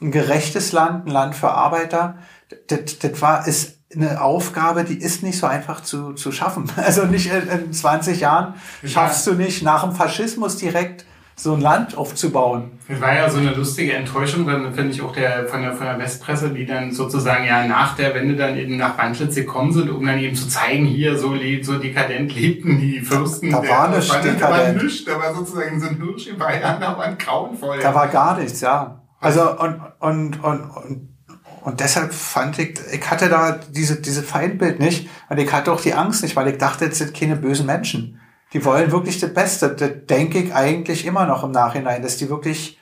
Ein 0.00 0.10
gerechtes 0.10 0.72
Land, 0.72 1.06
ein 1.06 1.12
Land 1.12 1.34
für 1.34 1.50
Arbeiter. 1.50 2.18
Das, 2.66 2.98
das 2.98 3.22
war, 3.22 3.46
ist 3.46 3.78
eine 3.94 4.20
Aufgabe, 4.22 4.84
die 4.84 4.98
ist 4.98 5.22
nicht 5.22 5.38
so 5.38 5.46
einfach 5.46 5.82
zu, 5.82 6.14
zu 6.14 6.32
schaffen. 6.32 6.70
Also 6.76 7.04
nicht 7.04 7.30
in, 7.30 7.48
in 7.48 7.72
20 7.72 8.20
Jahren 8.20 8.54
schaffst 8.84 9.26
du 9.26 9.34
nicht 9.34 9.62
nach 9.62 9.84
dem 9.84 9.92
Faschismus 9.92 10.56
direkt 10.56 11.04
so 11.34 11.54
ein 11.54 11.60
Land 11.60 11.96
aufzubauen. 11.96 12.72
Das 12.88 13.00
war 13.00 13.14
ja 13.14 13.28
so 13.28 13.38
eine 13.38 13.54
lustige 13.54 13.94
Enttäuschung, 13.94 14.46
dann 14.46 14.74
finde 14.74 14.92
ich 14.92 15.00
auch 15.02 15.12
der, 15.12 15.46
von, 15.46 15.62
der, 15.62 15.72
von 15.72 15.86
der 15.86 15.98
Westpresse, 15.98 16.50
die 16.50 16.66
dann 16.66 16.92
sozusagen 16.92 17.44
ja 17.46 17.66
nach 17.66 17.96
der 17.96 18.14
Wende 18.14 18.36
dann 18.36 18.56
eben 18.56 18.76
nach 18.76 18.98
Wandlitz 18.98 19.34
gekommen 19.34 19.72
sind, 19.72 19.90
um 19.90 20.04
dann 20.04 20.18
eben 20.18 20.36
zu 20.36 20.48
zeigen, 20.48 20.84
hier 20.84 21.16
so, 21.16 21.34
so 21.62 21.78
dekadent 21.78 22.34
lebten 22.34 22.78
die 22.78 23.00
Fürsten. 23.00 23.50
Da, 23.50 23.66
war 23.66 23.88
nichts 23.88 24.08
dekadent. 24.08 24.40
Da 24.40 24.50
war 24.50 24.72
nichts, 24.72 25.04
da 25.04 25.18
war 25.18 25.34
sozusagen 25.34 25.80
so 25.80 25.88
ein 25.88 25.96
Hirsch 25.96 26.26
in 26.26 26.38
Bayern, 26.38 26.80
da 26.80 26.96
war 26.96 27.04
ein 27.04 27.18
grauenvoll. 27.18 27.78
Da 27.80 27.94
war 27.94 28.08
gar 28.08 28.38
nichts, 28.38 28.60
ja. 28.60 29.02
Also 29.20 29.58
und, 29.58 29.80
und, 30.00 30.42
und, 30.42 30.70
und 30.70 31.12
und 31.64 31.78
deshalb 31.78 32.12
fand 32.12 32.58
ich, 32.58 32.74
ich 32.92 33.08
hatte 33.08 33.28
da 33.28 33.60
diese, 33.70 34.00
diese 34.00 34.24
Feindbild 34.24 34.80
nicht 34.80 35.08
und 35.28 35.38
ich 35.38 35.52
hatte 35.52 35.72
auch 35.72 35.80
die 35.80 35.94
Angst 35.94 36.24
nicht, 36.24 36.34
weil 36.34 36.48
ich 36.48 36.58
dachte, 36.58 36.86
es 36.86 36.98
sind 36.98 37.14
keine 37.14 37.36
bösen 37.36 37.66
Menschen 37.66 38.20
die 38.52 38.64
wollen 38.64 38.92
wirklich 38.92 39.18
das 39.18 39.32
Beste. 39.32 39.70
Das 39.70 39.90
denke 40.08 40.38
ich 40.38 40.54
eigentlich 40.54 41.06
immer 41.06 41.26
noch 41.26 41.44
im 41.44 41.50
Nachhinein, 41.52 42.02
dass 42.02 42.16
die 42.16 42.28
wirklich 42.28 42.78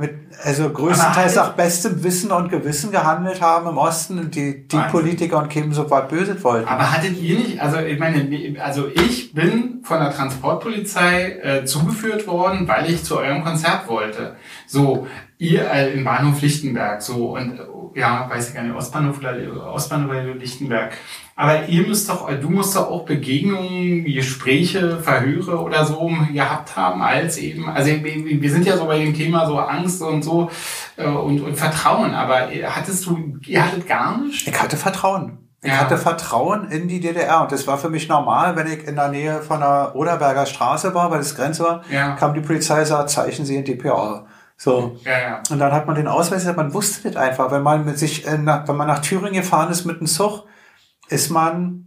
mit, 0.00 0.14
also 0.44 0.70
größtenteils 0.70 1.36
nach 1.36 1.52
bestem 1.52 2.02
Wissen 2.02 2.32
und 2.32 2.48
Gewissen 2.48 2.90
gehandelt 2.90 3.42
haben 3.42 3.68
im 3.68 3.76
Osten 3.76 4.18
und 4.18 4.34
die, 4.34 4.66
die 4.66 4.78
Politiker 4.90 5.38
und 5.38 5.50
Kim 5.50 5.74
so 5.74 5.90
weit 5.90 6.08
böse 6.08 6.42
wollten. 6.42 6.66
Aber 6.66 6.90
hattet 6.90 7.20
ihr 7.20 7.38
nicht, 7.38 7.60
also 7.60 7.78
ich 7.78 7.98
meine, 7.98 8.26
also 8.62 8.88
ich 8.88 9.34
bin 9.34 9.80
von 9.82 10.00
der 10.00 10.10
Transportpolizei 10.10 11.38
äh, 11.42 11.64
zugeführt 11.66 12.26
worden, 12.26 12.66
weil 12.66 12.90
ich 12.90 13.04
zu 13.04 13.18
eurem 13.18 13.44
Konzert 13.44 13.88
wollte. 13.88 14.36
So, 14.66 15.06
ihr 15.40 15.68
äh, 15.70 15.94
im 15.94 16.04
Bahnhof 16.04 16.42
Lichtenberg, 16.42 17.00
so 17.00 17.34
und 17.36 17.58
ja, 17.94 18.28
weiß 18.30 18.50
ich 18.50 18.54
gar 18.54 18.62
nicht, 18.62 18.76
Ostbahnhof 18.76 19.18
oder 19.18 19.72
Ostbahnhof 19.72 20.10
oder 20.10 20.34
Lichtenberg. 20.34 20.92
Aber 21.34 21.66
ihr 21.66 21.86
müsst 21.86 22.08
doch, 22.08 22.30
du 22.30 22.50
musst 22.50 22.76
doch 22.76 22.88
auch 22.88 23.04
Begegnungen, 23.06 24.04
Gespräche, 24.04 24.98
Verhöre 25.00 25.58
oder 25.58 25.84
so 25.84 26.12
gehabt 26.32 26.76
haben, 26.76 27.02
als 27.02 27.38
eben, 27.38 27.68
also 27.68 27.90
wir 27.90 28.50
sind 28.50 28.66
ja 28.66 28.76
so 28.76 28.84
bei 28.84 28.98
dem 28.98 29.14
Thema 29.14 29.46
so 29.46 29.58
Angst 29.58 30.02
und 30.02 30.22
so 30.22 30.50
äh, 30.96 31.06
und, 31.06 31.40
und 31.40 31.56
Vertrauen, 31.56 32.14
aber 32.14 32.48
hattest 32.66 33.06
du, 33.06 33.38
ihr 33.46 33.64
hattet 33.64 33.88
gar 33.88 34.20
nicht? 34.20 34.46
Ich 34.46 34.62
hatte 34.62 34.76
Vertrauen. 34.76 35.38
Ich 35.62 35.70
ja. 35.70 35.78
hatte 35.78 35.98
Vertrauen 35.98 36.70
in 36.70 36.88
die 36.88 37.00
DDR 37.00 37.42
und 37.42 37.52
das 37.52 37.66
war 37.66 37.76
für 37.76 37.90
mich 37.90 38.08
normal, 38.08 38.56
wenn 38.56 38.66
ich 38.66 38.86
in 38.86 38.96
der 38.96 39.08
Nähe 39.08 39.40
von 39.42 39.60
der 39.60 39.92
Oderberger 39.94 40.46
Straße 40.46 40.94
war, 40.94 41.10
weil 41.10 41.18
das 41.18 41.34
Grenze 41.34 41.64
war, 41.64 41.82
ja. 41.90 42.14
kam 42.16 42.34
die 42.34 42.40
Polizei, 42.40 42.84
sagt, 42.84 43.10
zeichnen 43.10 43.46
Sie 43.46 43.56
in 43.56 43.64
DPA. 43.64 44.26
So. 44.62 44.98
Ja, 45.06 45.18
ja. 45.18 45.42
Und 45.48 45.58
dann 45.58 45.72
hat 45.72 45.86
man 45.86 45.96
den 45.96 46.06
Ausweis, 46.06 46.44
man 46.54 46.74
wusste 46.74 47.10
das 47.10 47.16
einfach, 47.16 47.50
wenn 47.50 47.62
man 47.62 47.86
mit 47.86 47.98
sich, 47.98 48.26
wenn 48.26 48.44
man 48.44 48.86
nach 48.86 48.98
Thüringen 48.98 49.32
gefahren 49.40 49.70
ist 49.70 49.86
mit 49.86 50.00
dem 50.00 50.06
Zug, 50.06 50.44
ist 51.08 51.30
man 51.30 51.86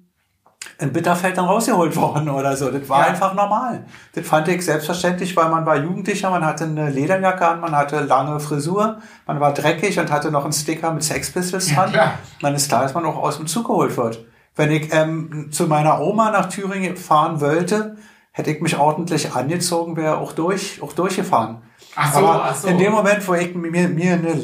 in 0.80 0.91
Bitterfeld 0.91 1.38
dann 1.38 1.45
rausgeholt 1.45 1.95
worden 2.01 2.30
oder 2.30 2.57
so. 2.57 2.71
Das 2.71 2.89
war 2.89 3.01
ja. 3.01 3.05
einfach 3.09 3.36
normal. 3.36 3.86
Das 4.15 4.26
fand 4.26 4.47
ich 4.47 4.65
selbstverständlich, 4.65 5.38
weil 5.38 5.49
man 5.49 5.67
war 5.67 5.78
Jugendlicher, 5.78 6.32
man 6.32 6.43
hatte 6.43 6.63
eine 6.63 6.89
Lederjacke 6.89 7.47
an, 7.47 7.59
man 7.59 7.76
hatte 7.76 7.99
lange 7.99 8.39
Frisur, 8.39 8.97
man 9.28 9.39
war 9.39 9.53
dreckig 9.53 9.99
und 9.99 10.11
hatte 10.11 10.32
noch 10.32 10.43
einen 10.43 10.53
Sticker 10.53 10.91
mit 10.93 11.03
Sex 11.03 11.32
Pistols 11.32 11.71
dran. 11.71 11.93
Ja, 11.93 12.15
dann 12.41 12.55
ist 12.55 12.69
klar, 12.69 12.82
dass 12.82 12.95
man 12.95 13.05
auch 13.05 13.17
aus 13.17 13.38
dem 13.38 13.45
Zug 13.45 13.67
geholt 13.67 13.95
wird. 13.97 14.26
Wenn 14.55 14.71
ich 14.71 14.91
ähm, 14.91 15.49
zu 15.51 15.67
meiner 15.67 16.01
Oma 16.01 16.32
nach 16.32 16.49
Thüringen 16.49 16.97
fahren 16.97 17.39
wollte, 17.39 17.97
hätte 18.32 18.49
ich 18.49 18.61
mich 18.61 18.80
ordentlich 18.80 19.36
angezogen, 19.36 19.95
wäre 19.95 20.17
auch 20.17 20.32
durch, 20.32 20.82
auch 20.82 20.93
durchgefahren. 20.93 21.61
Ach 21.95 22.13
so, 22.13 22.19
Aber 22.19 22.43
ach 22.45 22.55
so. 22.55 22.67
in 22.67 22.77
dem 22.77 22.91
Moment, 22.91 23.27
wo 23.27 23.33
ich 23.33 23.53
mir, 23.53 23.87
mir 23.87 24.13
eine, 24.13 24.41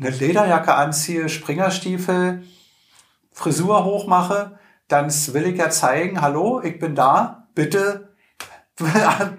eine 0.00 0.10
Lederjacke 0.10 0.74
anziehe, 0.74 1.28
Springerstiefel, 1.28 2.42
Frisur 3.32 3.84
hochmache, 3.84 4.58
dann 4.88 5.08
will 5.08 5.46
ich 5.46 5.58
ja 5.58 5.70
zeigen, 5.70 6.20
hallo, 6.20 6.60
ich 6.62 6.78
bin 6.78 6.94
da, 6.94 7.48
bitte, 7.54 8.14
bitte, 8.76 8.98
ja, 8.98 9.30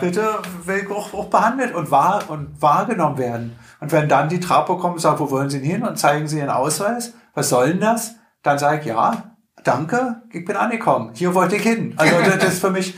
bitte 0.00 0.38
will 0.64 0.82
ich 0.84 0.90
auch, 0.90 1.14
auch 1.14 1.26
behandelt 1.26 1.74
und, 1.74 1.90
wahr, 1.90 2.24
und 2.28 2.60
wahrgenommen 2.60 3.18
werden. 3.18 3.58
Und 3.80 3.92
wenn 3.92 4.08
dann 4.08 4.28
die 4.28 4.40
Trapo 4.40 4.76
kommt 4.76 4.94
und 4.94 5.00
sagt, 5.00 5.20
wo 5.20 5.30
wollen 5.30 5.50
Sie 5.50 5.60
denn 5.60 5.70
hin 5.70 5.82
und 5.82 5.98
zeigen 5.98 6.28
Sie 6.28 6.38
Ihren 6.38 6.50
Ausweis, 6.50 7.14
was 7.34 7.48
soll 7.48 7.68
denn 7.68 7.80
das? 7.80 8.16
Dann 8.42 8.58
sage 8.58 8.80
ich, 8.80 8.86
ja, 8.86 9.34
danke, 9.64 10.22
ich 10.30 10.44
bin 10.44 10.56
angekommen, 10.56 11.10
hier 11.14 11.34
wollte 11.34 11.56
ich 11.56 11.62
hin. 11.62 11.94
Also 11.96 12.16
das 12.24 12.44
ist 12.44 12.60
für 12.60 12.70
mich 12.70 12.94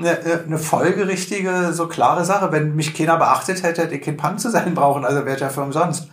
eine, 0.00 0.44
eine 0.46 0.58
folgerichtige, 0.58 1.72
so 1.72 1.88
klare 1.88 2.24
Sache. 2.24 2.50
Wenn 2.52 2.74
mich 2.74 2.94
keiner 2.94 3.16
beachtet 3.16 3.62
hätte, 3.62 3.82
hätte 3.82 3.94
ich 3.94 4.02
kein 4.02 4.16
Punk 4.16 4.40
zu 4.40 4.50
sein 4.50 4.74
brauchen, 4.74 5.04
also 5.04 5.24
wäre 5.24 5.38
ja 5.38 5.48
für 5.48 5.62
umsonst. 5.62 6.08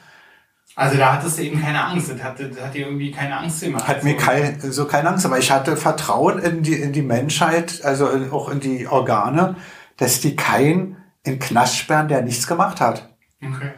Also 0.76 0.98
da 0.98 1.14
hattest 1.14 1.40
du 1.40 1.42
eben 1.42 1.60
keine 1.60 1.84
Angst, 1.84 2.12
das 2.12 2.22
hat, 2.22 2.40
das 2.40 2.62
hat 2.62 2.76
dir 2.76 2.86
irgendwie 2.86 3.12
keine 3.12 3.38
Angst 3.38 3.62
gemacht. 3.62 3.88
Hat 3.88 4.04
mir 4.04 4.16
kein, 4.16 4.62
so 4.62 4.86
keine 4.86 5.10
Angst, 5.10 5.26
aber 5.26 5.40
ich 5.40 5.50
hatte 5.50 5.76
Vertrauen 5.76 6.38
in 6.38 6.62
die, 6.62 6.76
in 6.76 6.94
die 6.94 7.02
Menschheit, 7.02 7.84
also 7.84 8.08
auch 8.32 8.50
in 8.50 8.60
die 8.60 8.88
Organe, 8.88 9.56
dass 9.98 10.22
die 10.22 10.36
keinen 10.36 10.98
in 11.24 11.40
Knast 11.40 11.78
sperren, 11.78 12.08
der 12.08 12.22
nichts 12.22 12.46
gemacht 12.46 12.80
hat. 12.80 13.10
Okay. 13.42 13.72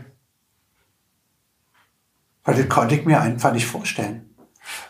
Weil 2.43 2.55
das 2.55 2.68
konnte 2.68 2.95
ich 2.95 3.05
mir 3.05 3.22
einfach 3.22 3.53
nicht 3.53 3.66
vorstellen. 3.66 4.28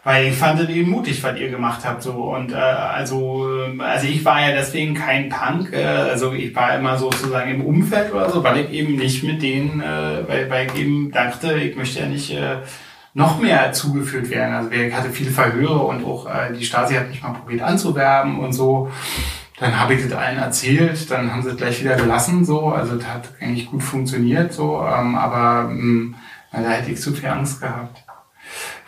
Weil 0.04 0.28
ich 0.28 0.36
fand 0.36 0.60
es 0.60 0.70
eben 0.70 0.90
mutig, 0.90 1.22
was 1.24 1.38
ihr 1.38 1.50
gemacht 1.50 1.82
habt. 1.84 2.04
So. 2.04 2.12
Und 2.12 2.52
äh, 2.52 2.56
also, 2.56 3.48
also 3.80 4.08
ich 4.08 4.24
war 4.24 4.42
ja 4.42 4.56
deswegen 4.56 4.94
kein 4.94 5.30
Punk. 5.30 5.74
Äh, 5.74 5.84
also 5.86 6.34
ich 6.34 6.56
war 6.56 6.76
immer 6.76 6.98
sozusagen 6.98 7.52
im 7.52 7.66
Umfeld 7.66 8.14
oder 8.14 8.30
so, 8.30 8.44
weil 8.44 8.60
ich 8.60 8.72
eben 8.72 8.96
nicht 8.96 9.24
mit 9.24 9.42
denen, 9.42 9.82
äh, 9.82 10.28
weil, 10.28 10.50
weil 10.50 10.68
ich 10.68 10.76
eben 10.76 11.12
dachte, 11.12 11.54
ich 11.54 11.76
möchte 11.76 12.00
ja 12.00 12.06
nicht 12.06 12.32
äh, 12.32 12.58
noch 13.14 13.40
mehr 13.40 13.72
zugeführt 13.74 14.30
werden. 14.30 14.56
Also 14.56 14.72
ich 14.72 14.94
hatte 14.94 15.10
viele 15.10 15.32
Verhöre 15.32 15.80
und 15.80 16.06
auch 16.06 16.28
äh, 16.28 16.54
die 16.58 16.66
Stasi 16.66 16.96
hat 16.96 17.10
mich 17.10 17.22
mal 17.22 17.34
probiert 17.34 17.62
anzuwerben 17.62 18.40
und 18.40 18.54
so. 18.54 18.90
Dann 19.60 19.78
habe 19.78 19.94
ich 19.94 20.04
das 20.04 20.14
allen 20.14 20.38
erzählt, 20.38 21.12
dann 21.12 21.32
haben 21.32 21.42
sie 21.42 21.50
es 21.50 21.58
gleich 21.58 21.82
wieder 21.82 21.96
gelassen, 21.96 22.46
so. 22.46 22.68
Also 22.70 22.96
das 22.96 23.06
hat 23.06 23.30
eigentlich 23.42 23.66
gut 23.66 23.84
funktioniert, 23.84 24.54
so. 24.54 24.82
Ähm, 24.82 25.16
aber 25.16 25.70
mh, 25.70 25.70
hm, 25.70 26.16
da 26.52 26.70
hätte 26.70 26.92
ich 26.92 27.02
zu 27.02 27.14
viel 27.14 27.28
Angst 27.28 27.60
gehabt. 27.60 28.04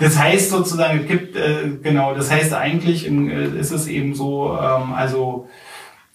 Das 0.02 0.18
heißt 0.18 0.50
sozusagen, 0.50 1.02
es 1.02 1.08
gibt, 1.08 1.36
äh, 1.36 1.70
genau, 1.84 2.16
das 2.16 2.32
heißt 2.32 2.56
eigentlich 2.56 3.08
äh, 3.08 3.60
ist 3.60 3.70
es 3.70 3.86
eben 3.86 4.16
so, 4.16 4.58
ähm, 4.60 4.94
also, 4.94 5.48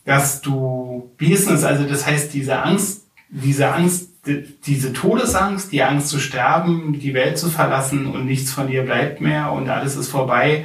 dass 0.05 0.41
du, 0.41 1.13
es, 1.21 1.47
also 1.65 1.85
das 1.85 2.05
heißt, 2.05 2.35
diese 2.35 2.61
Angst, 2.61 3.07
diese 3.31 3.73
Angst, 3.73 4.11
diese 4.67 4.93
Todesangst, 4.93 5.71
die 5.71 5.85
Angst 5.85 6.09
zu 6.09 6.19
sterben, 6.19 6.99
die 6.99 7.15
Welt 7.15 7.39
zu 7.39 7.49
verlassen 7.49 8.09
und 8.09 8.27
nichts 8.27 8.53
von 8.53 8.67
dir 8.67 8.83
bleibt 8.83 9.21
mehr 9.21 9.53
und 9.53 9.69
alles 9.69 9.95
ist 9.95 10.09
vorbei, 10.09 10.65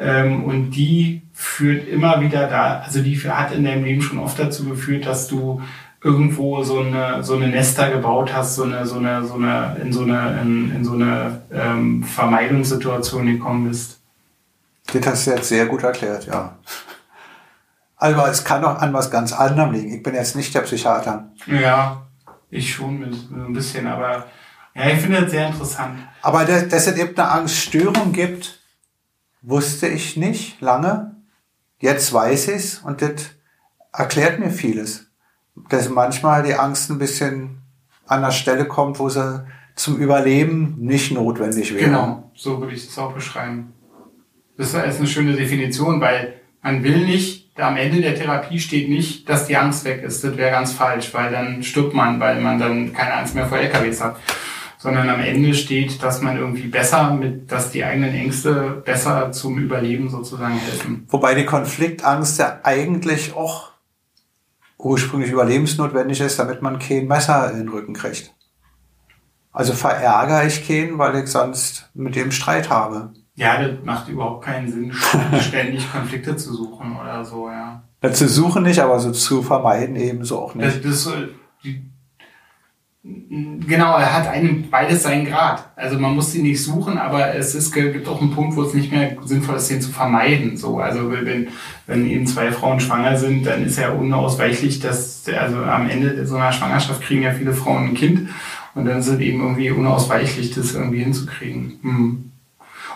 ähm, 0.00 0.42
und 0.42 0.70
die 0.72 1.22
führt 1.32 1.86
immer 1.86 2.20
wieder 2.20 2.48
da, 2.48 2.80
also 2.84 3.00
die 3.00 3.16
hat 3.16 3.54
in 3.54 3.62
deinem 3.62 3.84
Leben 3.84 4.02
schon 4.02 4.18
oft 4.18 4.40
dazu 4.40 4.64
geführt, 4.64 5.06
dass 5.06 5.28
du 5.28 5.60
irgendwo 6.06 6.62
so 6.62 6.78
eine 6.78 7.24
so 7.24 7.34
eine 7.34 7.48
Nester 7.48 7.90
gebaut 7.90 8.32
hast, 8.32 8.54
so 8.54 8.62
eine 8.62 8.86
so 8.86 8.96
eine 8.96 9.26
so 9.26 9.34
eine 9.34 9.76
in 9.82 9.92
so 9.92 10.02
eine 10.02 10.40
in, 10.40 10.74
in 10.76 10.84
so 10.84 10.92
eine 10.92 11.42
ähm, 11.52 12.04
Vermeidungssituation 12.04 13.26
gekommen 13.26 13.68
bist. 13.68 13.98
Das 14.92 15.04
hast 15.04 15.26
du 15.26 15.30
jetzt 15.32 15.48
sehr 15.48 15.66
gut 15.66 15.82
erklärt, 15.82 16.26
ja. 16.26 16.58
Aber 17.96 18.28
es 18.28 18.44
kann 18.44 18.64
auch 18.64 18.78
an 18.78 18.92
was 18.92 19.10
ganz 19.10 19.32
anderem 19.32 19.72
liegen. 19.72 19.92
Ich 19.92 20.02
bin 20.02 20.14
jetzt 20.14 20.36
nicht 20.36 20.54
der 20.54 20.60
Psychiater. 20.60 21.32
Ja, 21.46 22.06
ich 22.50 22.72
schon 22.72 23.00
mit, 23.00 23.12
ein 23.32 23.52
bisschen, 23.52 23.88
aber 23.88 24.26
ja, 24.74 24.86
ich 24.86 25.00
finde 25.00 25.22
das 25.22 25.30
sehr 25.32 25.48
interessant. 25.48 25.98
Aber 26.22 26.44
dass, 26.44 26.68
dass 26.68 26.86
es 26.86 26.96
eben 26.96 27.18
eine 27.18 27.30
Angststörung 27.30 28.12
gibt, 28.12 28.60
wusste 29.42 29.88
ich 29.88 30.16
nicht 30.16 30.60
lange. 30.60 31.16
Jetzt 31.80 32.12
weiß 32.12 32.48
ich 32.48 32.54
es 32.54 32.78
und 32.78 33.02
das 33.02 33.30
erklärt 33.92 34.38
mir 34.38 34.50
vieles 34.50 35.05
dass 35.68 35.88
manchmal 35.88 36.42
die 36.42 36.54
Angst 36.54 36.90
ein 36.90 36.98
bisschen 36.98 37.62
an 38.06 38.22
der 38.22 38.30
Stelle 38.30 38.66
kommt, 38.66 38.98
wo 38.98 39.08
sie 39.08 39.44
zum 39.74 39.98
Überleben 39.98 40.76
nicht 40.78 41.12
notwendig 41.12 41.74
wäre. 41.74 41.84
Genau, 41.84 42.30
so 42.34 42.60
würde 42.60 42.74
ich 42.74 42.86
es 42.88 42.98
auch 42.98 43.12
beschreiben. 43.12 43.72
Das 44.56 44.68
ist 44.68 44.74
eine 44.74 45.06
schöne 45.06 45.34
Definition, 45.34 46.00
weil 46.00 46.34
man 46.62 46.82
will 46.82 47.04
nicht, 47.04 47.50
am 47.58 47.76
Ende 47.76 48.00
der 48.00 48.14
Therapie 48.14 48.58
steht 48.58 48.88
nicht, 48.88 49.28
dass 49.28 49.46
die 49.46 49.56
Angst 49.56 49.84
weg 49.84 50.02
ist. 50.02 50.24
Das 50.24 50.36
wäre 50.36 50.50
ganz 50.50 50.72
falsch, 50.72 51.12
weil 51.14 51.30
dann 51.30 51.62
stirbt 51.62 51.94
man, 51.94 52.20
weil 52.20 52.40
man 52.40 52.58
dann 52.58 52.92
keine 52.92 53.14
Angst 53.14 53.34
mehr 53.34 53.46
vor 53.46 53.58
LKWs 53.58 54.02
hat. 54.02 54.16
Sondern 54.78 55.08
am 55.08 55.20
Ende 55.20 55.54
steht, 55.54 56.02
dass 56.02 56.20
man 56.20 56.36
irgendwie 56.36 56.68
besser 56.68 57.10
mit, 57.14 57.50
dass 57.50 57.70
die 57.70 57.82
eigenen 57.82 58.14
Ängste 58.14 58.82
besser 58.84 59.32
zum 59.32 59.58
Überleben 59.58 60.10
sozusagen 60.10 60.58
helfen. 60.58 61.06
Wobei 61.08 61.34
die 61.34 61.46
Konfliktangst 61.46 62.38
ja 62.38 62.60
eigentlich 62.62 63.34
auch 63.34 63.70
ursprünglich 64.86 65.30
überlebensnotwendig 65.30 66.20
ist, 66.20 66.38
damit 66.38 66.62
man 66.62 66.78
kein 66.78 67.06
Messer 67.06 67.50
in 67.50 67.58
den 67.58 67.68
Rücken 67.68 67.94
kriegt. 67.94 68.34
Also 69.52 69.72
verärgere 69.72 70.46
ich 70.46 70.66
keinen, 70.66 70.98
weil 70.98 71.16
ich 71.16 71.28
sonst 71.28 71.90
mit 71.94 72.14
dem 72.14 72.30
Streit 72.30 72.70
habe. 72.70 73.12
Ja, 73.34 73.60
das 73.62 73.84
macht 73.84 74.08
überhaupt 74.08 74.44
keinen 74.44 74.70
Sinn, 74.70 74.92
ständig 75.40 75.90
Konflikte 75.90 76.36
zu 76.36 76.54
suchen 76.54 76.96
oder 76.96 77.24
so, 77.24 77.48
ja. 77.48 77.82
ja 78.02 78.12
zu 78.12 78.28
suchen 78.28 78.62
nicht, 78.62 78.80
aber 78.80 78.98
so 78.98 79.12
zu 79.12 79.42
vermeiden 79.42 79.96
ebenso 79.96 80.38
auch 80.38 80.54
nicht. 80.54 80.84
Das, 80.84 81.04
das, 81.04 81.14
die, 81.64 81.90
Genau, 83.28 83.96
er 83.96 84.14
hat 84.14 84.28
einen, 84.28 84.68
beides 84.70 85.04
seinen 85.04 85.26
Grad. 85.26 85.70
Also 85.76 85.98
man 85.98 86.14
muss 86.14 86.32
sie 86.32 86.42
nicht 86.42 86.62
suchen, 86.62 86.98
aber 86.98 87.34
es 87.34 87.54
ist, 87.54 87.72
gibt 87.72 88.08
auch 88.08 88.20
einen 88.20 88.32
Punkt, 88.32 88.56
wo 88.56 88.62
es 88.62 88.74
nicht 88.74 88.90
mehr 88.90 89.16
sinnvoll 89.24 89.56
ist, 89.56 89.70
den 89.70 89.80
zu 89.80 89.90
vermeiden. 89.90 90.56
So, 90.56 90.78
also 90.78 91.10
wenn, 91.10 91.48
wenn 91.86 92.06
eben 92.08 92.26
zwei 92.26 92.50
Frauen 92.50 92.80
schwanger 92.80 93.16
sind, 93.16 93.46
dann 93.46 93.64
ist 93.64 93.78
ja 93.78 93.90
unausweichlich, 93.90 94.80
dass, 94.80 95.24
also 95.28 95.58
am 95.58 95.88
Ende 95.88 96.26
so 96.26 96.36
einer 96.36 96.52
Schwangerschaft 96.52 97.00
kriegen 97.02 97.22
ja 97.22 97.32
viele 97.32 97.52
Frauen 97.52 97.90
ein 97.90 97.94
Kind 97.94 98.28
und 98.74 98.86
dann 98.86 99.02
sind 99.02 99.20
eben 99.20 99.40
irgendwie 99.40 99.70
unausweichlich, 99.70 100.52
das 100.54 100.74
irgendwie 100.74 101.02
hinzukriegen. 101.02 101.78
Hm. 101.82 102.32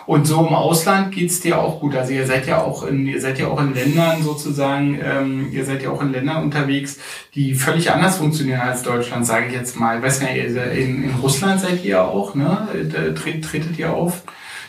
Und 0.05 0.25
so 0.25 0.45
im 0.45 0.53
Ausland 0.53 1.13
geht's 1.13 1.39
dir 1.39 1.59
auch 1.59 1.79
gut. 1.79 1.95
Also 1.95 2.13
ihr 2.13 2.25
seid 2.25 2.47
ja 2.47 2.61
auch 2.61 2.83
in, 2.83 3.05
ihr 3.05 3.21
seid 3.21 3.39
ja 3.39 3.47
auch 3.47 3.59
in 3.61 3.73
Ländern 3.73 4.23
sozusagen, 4.23 4.99
ähm, 5.03 5.49
ihr 5.51 5.65
seid 5.65 5.83
ja 5.83 5.91
auch 5.91 6.01
in 6.01 6.11
Ländern 6.11 6.43
unterwegs, 6.43 6.97
die 7.35 7.53
völlig 7.53 7.91
anders 7.91 8.17
funktionieren 8.17 8.61
als 8.61 8.83
Deutschland, 8.83 9.25
sage 9.25 9.47
ich 9.47 9.53
jetzt 9.53 9.79
mal. 9.79 9.97
Ich 9.97 10.03
weiß 10.03 10.21
nicht, 10.21 10.35
in, 10.35 11.03
in 11.03 11.15
Russland 11.21 11.61
seid 11.61 11.83
ihr 11.85 12.03
auch, 12.03 12.35
ne? 12.35 12.67
Da 12.91 13.11
tretet 13.11 13.77
ihr 13.77 13.93
auf. 13.93 14.23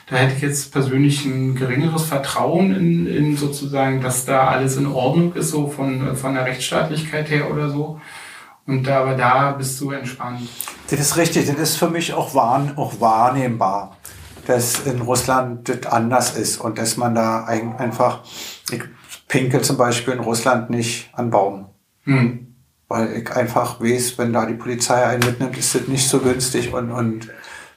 Da 0.07 0.16
hätte 0.16 0.35
ich 0.37 0.43
jetzt 0.43 0.72
persönlich 0.72 1.24
ein 1.24 1.55
geringeres 1.55 2.05
Vertrauen 2.05 2.74
in, 2.74 3.07
in 3.07 3.37
sozusagen, 3.37 4.03
dass 4.03 4.26
da 4.26 4.49
alles 4.49 4.76
in 4.76 4.87
Ordnung 4.87 5.33
ist, 5.35 5.51
so 5.51 5.68
von, 5.68 6.16
von 6.16 6.35
der 6.35 6.45
Rechtsstaatlichkeit 6.45 7.30
her 7.30 7.51
oder 7.51 7.70
so. 7.70 8.01
Und 8.66 8.87
da, 8.87 9.01
aber 9.01 9.14
da 9.14 9.53
bist 9.53 9.80
du 9.80 9.91
entspannt. 9.91 10.49
Das 10.91 11.01
ist 11.01 11.16
richtig, 11.16 11.47
das 11.47 11.57
ist 11.59 11.76
für 11.76 11.89
mich 11.89 12.12
auch, 12.12 12.35
wahr, 12.35 12.72
auch 12.76 13.01
wahrnehmbar, 13.01 13.97
dass 14.47 14.80
in 14.80 15.01
Russland 15.01 15.68
das 15.68 15.86
anders 15.90 16.36
ist 16.36 16.59
und 16.59 16.78
dass 16.78 16.97
man 16.97 17.14
da 17.14 17.45
einfach, 17.45 18.24
ich 18.70 18.82
pinkel 19.28 19.62
zum 19.62 19.76
Beispiel 19.76 20.14
in 20.14 20.20
Russland 20.20 20.70
nicht 20.70 21.11
an 21.14 21.30
Baum. 21.30 21.70
Hm. 22.05 22.55
Weil 22.88 23.12
ich 23.16 23.30
einfach 23.30 23.80
weiß, 23.80 24.18
wenn 24.18 24.32
da 24.32 24.45
die 24.45 24.55
Polizei 24.55 25.05
einen 25.07 25.24
mitnimmt, 25.24 25.57
ist 25.57 25.74
das 25.74 25.88
nicht 25.88 26.07
so 26.07 26.18
günstig 26.18 26.72
und, 26.74 26.90
und 26.90 27.28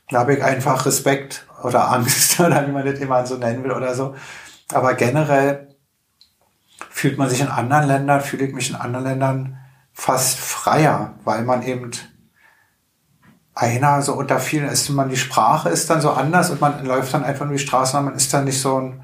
da 0.09 0.19
habe 0.19 0.35
ich 0.35 0.43
einfach 0.43 0.85
Respekt 0.85 1.45
oder 1.63 1.91
Angst 1.93 2.39
oder 2.39 2.67
wie 2.67 2.71
man 2.71 2.85
das 2.85 2.99
immer 2.99 3.25
so 3.25 3.37
nennen 3.37 3.63
will 3.63 3.71
oder 3.71 3.93
so. 3.93 4.15
Aber 4.73 4.93
generell 4.95 5.75
fühlt 6.89 7.17
man 7.17 7.29
sich 7.29 7.41
in 7.41 7.47
anderen 7.47 7.87
Ländern, 7.87 8.21
fühle 8.21 8.45
ich 8.45 8.53
mich 8.53 8.69
in 8.69 8.75
anderen 8.75 9.05
Ländern 9.05 9.57
fast 9.93 10.39
freier, 10.39 11.13
weil 11.23 11.43
man 11.43 11.63
eben 11.63 11.91
einer 13.55 14.01
so 14.01 14.13
unter 14.13 14.39
vielen 14.39 14.67
ist, 14.67 14.89
man 14.89 15.09
die 15.09 15.17
Sprache 15.17 15.69
ist 15.69 15.89
dann 15.89 16.01
so 16.01 16.11
anders 16.11 16.49
und 16.49 16.59
man 16.59 16.85
läuft 16.85 17.13
dann 17.13 17.23
einfach 17.23 17.45
nur 17.45 17.55
die 17.55 17.63
Straße 17.63 17.97
und 17.97 18.05
man 18.05 18.15
ist 18.15 18.33
dann 18.33 18.43
nicht 18.43 18.59
so 18.59 18.79
ein, 18.79 19.01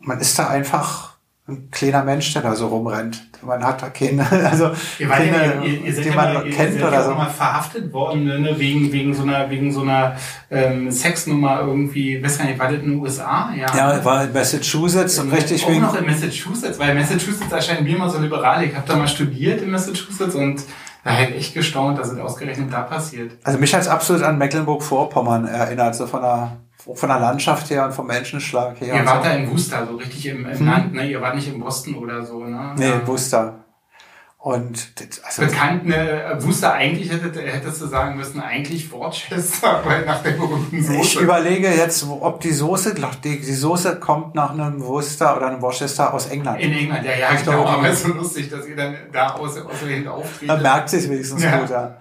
man 0.00 0.18
ist 0.20 0.38
da 0.38 0.48
einfach 0.48 1.14
ein 1.46 1.70
kleiner 1.70 2.02
Mensch, 2.02 2.32
der 2.32 2.40
da 2.40 2.54
so 2.54 2.68
rumrennt. 2.68 3.22
Man 3.42 3.62
hat 3.62 3.82
da 3.82 3.90
keine, 3.90 4.26
also 4.50 4.70
ihr 4.98 5.08
keine, 5.08 5.62
ihr, 5.62 5.84
ihr, 5.84 5.94
ihr 5.94 6.02
die 6.02 6.08
man 6.08 6.32
mal, 6.32 6.44
kennt 6.48 6.82
oder 6.82 6.92
ja 6.92 7.04
so. 7.04 7.14
mal 7.14 7.28
verhaftet 7.28 7.92
worden 7.92 8.24
ne, 8.24 8.58
wegen 8.58 8.90
wegen 8.90 9.12
so 9.12 9.24
einer 9.24 9.50
wegen 9.50 9.70
so 9.70 9.82
einer 9.82 10.16
ähm, 10.50 10.90
Sexnummer 10.90 11.60
irgendwie. 11.60 12.22
Weiß 12.24 12.38
gar 12.38 12.46
nicht, 12.46 12.58
war 12.58 12.72
das 12.72 12.80
in 12.80 12.92
den 12.92 13.00
USA? 13.00 13.52
Ja, 13.54 13.76
ja 13.76 14.02
war 14.02 14.24
in 14.24 14.32
Massachusetts 14.32 15.18
und 15.18 15.30
richtig 15.32 15.62
auch 15.64 15.68
wegen. 15.68 15.82
noch 15.82 15.94
in 15.94 16.06
Massachusetts, 16.06 16.78
weil 16.78 16.94
Massachusetts 16.94 17.52
erscheint 17.52 17.82
mir 17.82 17.96
immer 17.96 18.08
so 18.08 18.18
liberal. 18.18 18.64
Ich 18.64 18.74
habe 18.74 18.88
da 18.88 18.96
mal 18.96 19.08
studiert 19.08 19.60
in 19.60 19.70
Massachusetts 19.70 20.34
und 20.34 20.62
da 21.04 21.10
hätte 21.10 21.34
ich 21.34 21.52
gestaunt, 21.52 21.98
dass 21.98 22.10
es 22.10 22.18
ausgerechnet 22.18 22.72
da 22.72 22.82
passiert. 22.82 23.32
Also 23.44 23.58
mich 23.58 23.74
hat 23.74 23.82
es 23.82 23.88
absolut 23.88 24.22
an 24.22 24.38
Mecklenburg-Vorpommern 24.38 25.46
erinnert, 25.46 25.94
so 25.94 26.06
von 26.06 26.22
der 26.22 26.56
von 26.94 27.08
der 27.08 27.18
Landschaft 27.18 27.70
her 27.70 27.86
und 27.86 27.92
vom 27.92 28.06
Menschenschlag 28.06 28.78
her. 28.78 28.94
Ihr 28.94 29.06
wart 29.06 29.24
so. 29.24 29.30
da 29.30 29.36
in 29.36 29.50
Worcester, 29.50 29.86
so 29.86 29.96
richtig 29.96 30.26
im, 30.26 30.44
im 30.44 30.58
hm. 30.58 30.66
Land, 30.66 30.92
ne? 30.92 31.08
Ihr 31.08 31.20
wart 31.20 31.34
nicht 31.34 31.48
in 31.48 31.58
Boston 31.58 31.94
oder 31.94 32.22
so, 32.22 32.44
ne? 32.44 32.74
Nee, 32.76 32.90
ja. 32.90 33.06
Worcester. 33.06 33.63
Und 34.44 34.92
also 35.24 35.40
bekannt, 35.40 35.86
ne, 35.86 36.36
Worcester 36.40 36.74
eigentlich 36.74 37.10
hättest, 37.10 37.40
hättest 37.40 37.80
du 37.80 37.86
sagen 37.86 38.14
müssen, 38.14 38.42
eigentlich 38.42 38.92
Worcester, 38.92 39.80
weil 39.86 40.04
nach 40.04 40.22
der 40.22 40.32
berühmten 40.32 40.82
Soße. 40.84 41.00
Ich 41.00 41.18
überlege 41.18 41.70
jetzt, 41.70 42.06
ob 42.06 42.42
die 42.42 42.52
Soße, 42.52 42.94
die, 42.94 43.40
die 43.40 43.54
Soße 43.54 43.96
kommt 44.00 44.34
nach 44.34 44.50
einem 44.50 44.82
Worcester 44.82 45.34
oder 45.34 45.46
einem 45.46 45.62
Worcester 45.62 46.12
aus 46.12 46.26
England. 46.26 46.60
In 46.60 46.74
England, 46.74 47.06
ja, 47.06 47.16
ja, 47.16 47.32
ich 47.32 47.42
genau, 47.42 47.64
aber 47.64 47.88
es 47.88 48.00
ist 48.00 48.06
so 48.06 48.12
lustig, 48.12 48.50
dass 48.50 48.66
ihr 48.66 48.76
dann 48.76 48.94
da 49.10 49.30
aus, 49.30 49.56
aus 49.56 49.78
Versehen 49.78 50.06
auftretet. 50.06 50.48
Man 50.48 50.60
merkt 50.60 50.90
sich 50.90 51.08
wenigstens 51.08 51.42
ja. 51.42 51.56
gut, 51.56 51.70
ja. 51.70 51.96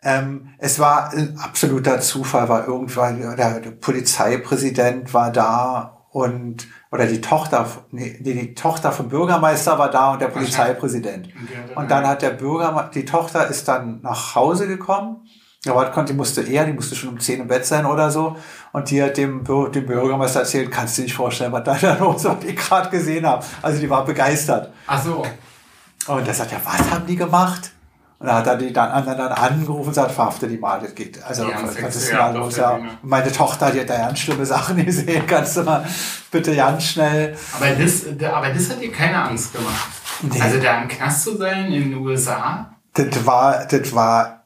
Ähm, 0.00 0.50
es 0.58 0.78
war 0.78 1.12
ein 1.12 1.36
absoluter 1.36 1.98
Zufall, 1.98 2.48
weil 2.48 2.62
irgendwann 2.62 3.36
der 3.36 3.72
Polizeipräsident 3.72 5.12
war 5.14 5.32
da 5.32 6.06
und 6.12 6.68
oder 6.90 7.06
die 7.06 7.20
Tochter, 7.20 7.66
nee, 7.90 8.16
die 8.20 8.54
Tochter 8.54 8.92
vom 8.92 9.08
Bürgermeister 9.08 9.78
war 9.78 9.90
da 9.90 10.12
und 10.12 10.22
der 10.22 10.28
Polizeipräsident. 10.28 11.28
Und 11.74 11.90
dann 11.90 12.06
hat 12.06 12.22
der 12.22 12.30
Bürger, 12.30 12.90
die 12.94 13.04
Tochter 13.04 13.46
ist 13.48 13.68
dann 13.68 14.00
nach 14.02 14.34
Hause 14.34 14.66
gekommen. 14.66 15.28
Aber 15.66 15.84
konnte, 15.90 16.12
die 16.12 16.16
musste 16.16 16.40
eher, 16.42 16.64
die 16.64 16.72
musste 16.72 16.94
schon 16.94 17.10
um 17.10 17.20
zehn 17.20 17.40
im 17.40 17.48
Bett 17.48 17.66
sein 17.66 17.84
oder 17.84 18.10
so. 18.10 18.36
Und 18.72 18.90
die 18.90 19.02
hat 19.02 19.16
dem, 19.16 19.44
dem 19.44 19.86
Bürgermeister 19.86 20.40
erzählt, 20.40 20.70
kannst 20.70 20.96
du 20.96 21.02
dir 21.02 21.06
nicht 21.06 21.16
vorstellen, 21.16 21.52
was 21.52 21.64
da 21.64 21.96
los 22.00 22.24
was 22.24 22.44
ich 22.44 22.56
gerade 22.56 22.88
gesehen 22.88 23.26
habe. 23.26 23.44
Also 23.60 23.80
die 23.80 23.90
war 23.90 24.04
begeistert. 24.04 24.72
Ach 24.86 25.02
so. 25.02 25.26
Und 26.06 26.26
er 26.26 26.32
sagt, 26.32 26.52
ja, 26.52 26.60
was 26.64 26.90
haben 26.90 27.06
die 27.06 27.16
gemacht? 27.16 27.72
Und 28.20 28.26
da 28.26 28.34
hat 28.34 28.46
er 28.48 28.56
die 28.56 28.72
dann 28.72 28.90
anderen 28.90 29.18
dann 29.18 29.32
angerufen 29.32 29.82
und 29.82 29.88
gesagt, 29.90 30.10
verhafte 30.10 30.48
die 30.48 30.58
mal, 30.58 30.80
das 30.80 30.94
geht. 30.94 31.22
Also, 31.22 31.46
das 31.80 31.96
ist 31.96 32.10
ja 32.10 32.30
los, 32.30 32.56
ja. 32.56 32.80
Meine 33.02 33.30
Tochter, 33.30 33.70
die 33.70 33.80
hat 33.80 33.90
da 33.90 33.96
ganz 33.96 34.18
schlimme 34.18 34.44
Sachen 34.44 34.76
gesehen, 34.84 35.24
kannst 35.26 35.56
du 35.56 35.62
mal 35.62 35.84
bitte 36.30 36.56
ganz 36.56 36.84
schnell. 36.84 37.36
Aber 37.56 37.70
das, 37.70 38.06
aber 38.06 38.48
das 38.48 38.70
hat 38.70 38.80
dir 38.80 38.90
keine 38.90 39.22
Angst 39.22 39.52
gemacht. 39.52 39.88
Nee. 40.22 40.40
Also 40.40 40.58
da 40.58 40.82
im 40.82 40.88
Knast 40.88 41.22
zu 41.22 41.36
sein 41.36 41.72
in 41.72 41.90
den 41.90 41.94
USA? 41.98 42.74
Das 42.94 43.24
war, 43.24 43.66
das 43.66 43.94
war 43.94 44.42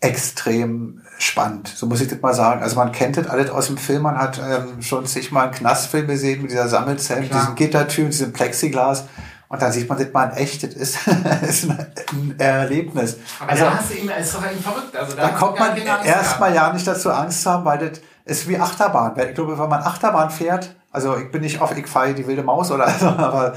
extrem 0.00 1.02
spannend, 1.18 1.68
so 1.68 1.86
muss 1.86 2.00
ich 2.00 2.08
das 2.08 2.22
mal 2.22 2.32
sagen. 2.32 2.62
Also 2.62 2.76
man 2.76 2.92
kennt 2.92 3.18
das 3.18 3.26
alles 3.26 3.50
aus 3.50 3.66
dem 3.66 3.76
Film, 3.76 4.02
man 4.02 4.16
hat 4.16 4.38
ähm, 4.38 4.80
schon 4.80 5.04
sich 5.04 5.30
mal 5.30 5.44
einen 5.44 5.52
Knastfilm 5.52 6.06
gesehen 6.06 6.40
mit 6.40 6.50
dieser 6.50 6.68
Sammelzelle, 6.68 7.20
mit 7.20 7.34
diesen 7.34 7.54
Gittertüren, 7.54 8.10
diesem 8.10 8.32
Plexiglas. 8.32 9.04
Und 9.50 9.60
dann 9.60 9.72
sieht 9.72 9.88
man 9.88 9.98
das 9.98 10.12
mal 10.12 10.30
in 10.30 10.36
echt, 10.36 10.62
das 10.62 10.74
ist, 10.74 10.98
ist 11.42 11.68
ein 11.68 12.38
Erlebnis. 12.38 13.16
Aber 13.40 13.50
also, 13.50 13.64
da 13.64 13.78
hast 13.78 13.90
du 13.90 13.94
eben, 13.94 14.08
ist 14.08 14.32
doch 14.32 14.48
eben 14.48 14.62
verrückt. 14.62 14.96
Also 14.96 15.16
da, 15.16 15.22
da 15.22 15.28
kommt 15.30 15.58
man 15.58 15.76
erstmal 15.76 16.54
ja 16.54 16.72
nicht 16.72 16.86
dazu 16.86 17.10
Angst 17.10 17.42
zu 17.42 17.50
haben, 17.50 17.64
weil 17.64 17.78
das 17.78 18.00
ist 18.26 18.48
wie 18.48 18.56
Achterbahn. 18.56 19.18
Ich 19.18 19.34
glaube, 19.34 19.58
wenn 19.58 19.68
man 19.68 19.82
Achterbahn 19.82 20.30
fährt, 20.30 20.76
also 20.92 21.16
ich 21.16 21.32
bin 21.32 21.40
nicht 21.40 21.60
auf, 21.60 21.76
ich 21.76 21.88
fahre 21.88 22.14
die 22.14 22.28
wilde 22.28 22.44
Maus 22.44 22.70
oder 22.70 22.88
so, 23.00 23.08
aber 23.08 23.54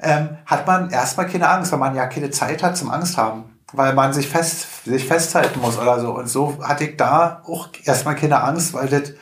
ähm, 0.00 0.36
hat 0.46 0.66
man 0.66 0.90
erstmal 0.90 1.28
keine 1.28 1.48
Angst, 1.48 1.70
weil 1.70 1.78
man 1.78 1.94
ja 1.94 2.06
keine 2.06 2.30
Zeit 2.32 2.64
hat 2.64 2.76
zum 2.76 2.90
Angst 2.90 3.16
haben. 3.16 3.44
Weil 3.72 3.94
man 3.94 4.12
sich 4.12 4.28
fest, 4.28 4.84
sich 4.84 5.06
festhalten 5.06 5.60
muss 5.60 5.78
oder 5.78 6.00
so. 6.00 6.10
Und 6.10 6.28
so 6.28 6.58
hatte 6.60 6.86
ich 6.86 6.96
da 6.96 7.42
auch 7.46 7.68
erstmal 7.84 8.16
keine 8.16 8.42
Angst, 8.42 8.74
weil 8.74 8.88
das 8.88 9.12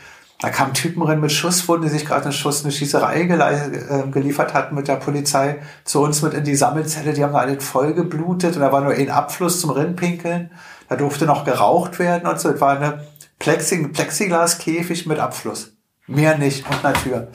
da 0.40 0.50
kamen 0.50 0.74
Typen 0.74 1.02
rein 1.02 1.20
mit 1.20 1.32
Schusswunden, 1.32 1.88
die 1.88 1.96
sich 1.96 2.06
gerade 2.06 2.24
eine 2.24 2.32
Schuss, 2.32 2.64
eine 2.64 2.72
Schießerei 2.72 3.22
äh, 3.22 4.10
geliefert 4.10 4.52
hatten 4.52 4.74
mit 4.74 4.88
der 4.88 4.96
Polizei 4.96 5.56
zu 5.84 6.02
uns 6.02 6.22
mit 6.22 6.34
in 6.34 6.44
die 6.44 6.56
Sammelzelle. 6.56 7.12
Die 7.12 7.22
haben 7.22 7.36
alle 7.36 7.60
voll 7.60 7.94
geblutet 7.94 8.56
und 8.56 8.60
da 8.60 8.72
war 8.72 8.80
nur 8.80 8.92
ein 8.92 9.10
Abfluss 9.10 9.60
zum 9.60 9.70
Rinnpinkeln. 9.70 10.50
Da 10.88 10.96
durfte 10.96 11.24
noch 11.24 11.44
geraucht 11.44 11.98
werden 11.98 12.28
und 12.28 12.38
so. 12.40 12.50
Das 12.50 12.60
war 12.60 12.76
eine 12.76 13.06
Plexi 13.38 13.88
Plexiglaskäfig 13.88 15.06
mit 15.06 15.18
Abfluss. 15.18 15.72
Mehr 16.06 16.36
nicht 16.36 16.68
und 16.68 16.84
eine 16.84 16.94
Tür. 16.94 17.28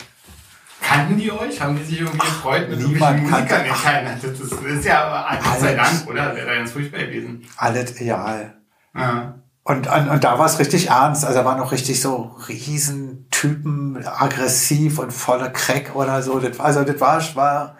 Kannten 0.81 1.17
die 1.17 1.31
euch? 1.31 1.59
Haben 1.59 1.77
die 1.77 1.83
sich 1.83 2.01
irgendwie 2.01 2.19
gefreut 2.19 2.69
mit 2.69 2.79
Niemand 2.79 3.21
Musikern? 3.23 3.47
Kannte. 3.47 4.27
Das, 4.27 4.39
ist, 4.39 4.51
das 4.51 4.61
ist 4.61 4.85
ja 4.85 5.03
aber 5.03 5.37
Gott 5.43 5.59
sei 5.59 5.75
Dank, 5.75 6.07
oder? 6.07 6.35
Wäre 6.35 6.55
ganz 6.55 6.71
furchtbar 6.71 6.99
gewesen. 6.99 7.43
Alles, 7.57 7.99
ja. 7.99 8.53
ja. 8.95 9.39
Und, 9.69 9.85
und, 9.85 10.09
und 10.09 10.23
da 10.23 10.39
war 10.39 10.47
es 10.47 10.57
richtig 10.57 10.89
ernst. 10.89 11.23
Also 11.23 11.37
da 11.37 11.45
waren 11.45 11.59
noch 11.59 11.71
richtig 11.71 12.01
so 12.01 12.35
Riesentypen, 12.47 14.03
aggressiv 14.03 14.97
und 14.97 15.13
voller 15.13 15.49
Crack 15.49 15.95
oder 15.95 16.23
so. 16.23 16.39
Das, 16.39 16.59
also 16.59 16.83
das 16.83 16.99
war, 16.99 17.21
war 17.35 17.77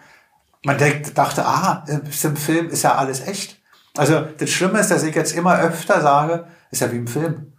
man 0.64 0.78
denkt, 0.78 1.18
dachte, 1.18 1.44
ah, 1.44 1.84
im 1.88 2.36
Film 2.36 2.68
ist 2.68 2.84
ja 2.84 2.94
alles 2.94 3.26
echt. 3.26 3.60
Also 3.96 4.20
das 4.20 4.50
Schlimme 4.50 4.78
ist, 4.78 4.92
dass 4.92 5.02
ich 5.02 5.16
jetzt 5.16 5.32
immer 5.32 5.58
öfter 5.58 6.00
sage, 6.00 6.46
ist 6.70 6.80
ja 6.80 6.92
wie 6.92 6.98
im 6.98 7.08
Film. 7.08 7.54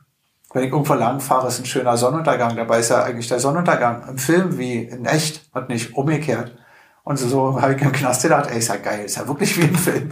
Wenn 0.53 0.63
ich 0.63 0.71
irgendwo 0.71 0.93
lang 0.93 1.19
fahre, 1.19 1.49
ist 1.49 1.59
ein 1.59 1.65
schöner 1.65 1.97
Sonnenuntergang. 1.97 2.55
Dabei 2.55 2.79
ist 2.79 2.89
ja 2.89 3.03
eigentlich 3.03 3.27
der 3.27 3.39
Sonnenuntergang 3.41 4.07
im 4.07 4.17
Film 4.17 4.57
wie 4.57 4.83
in 4.83 5.03
echt 5.03 5.49
und 5.51 5.67
nicht 5.67 5.93
umgekehrt. 5.93 6.55
Und 7.11 7.17
so, 7.17 7.27
so 7.27 7.61
habe 7.61 7.75
ich 7.75 7.81
im 7.81 7.91
Knast 7.91 8.23
gedacht, 8.23 8.49
ey, 8.49 8.59
ist 8.59 8.69
ja 8.69 8.77
geil, 8.77 9.03
ist 9.03 9.17
ja 9.17 9.27
wirklich 9.27 9.57
wie 9.57 9.63
ein 9.63 9.75
Film. 9.75 10.09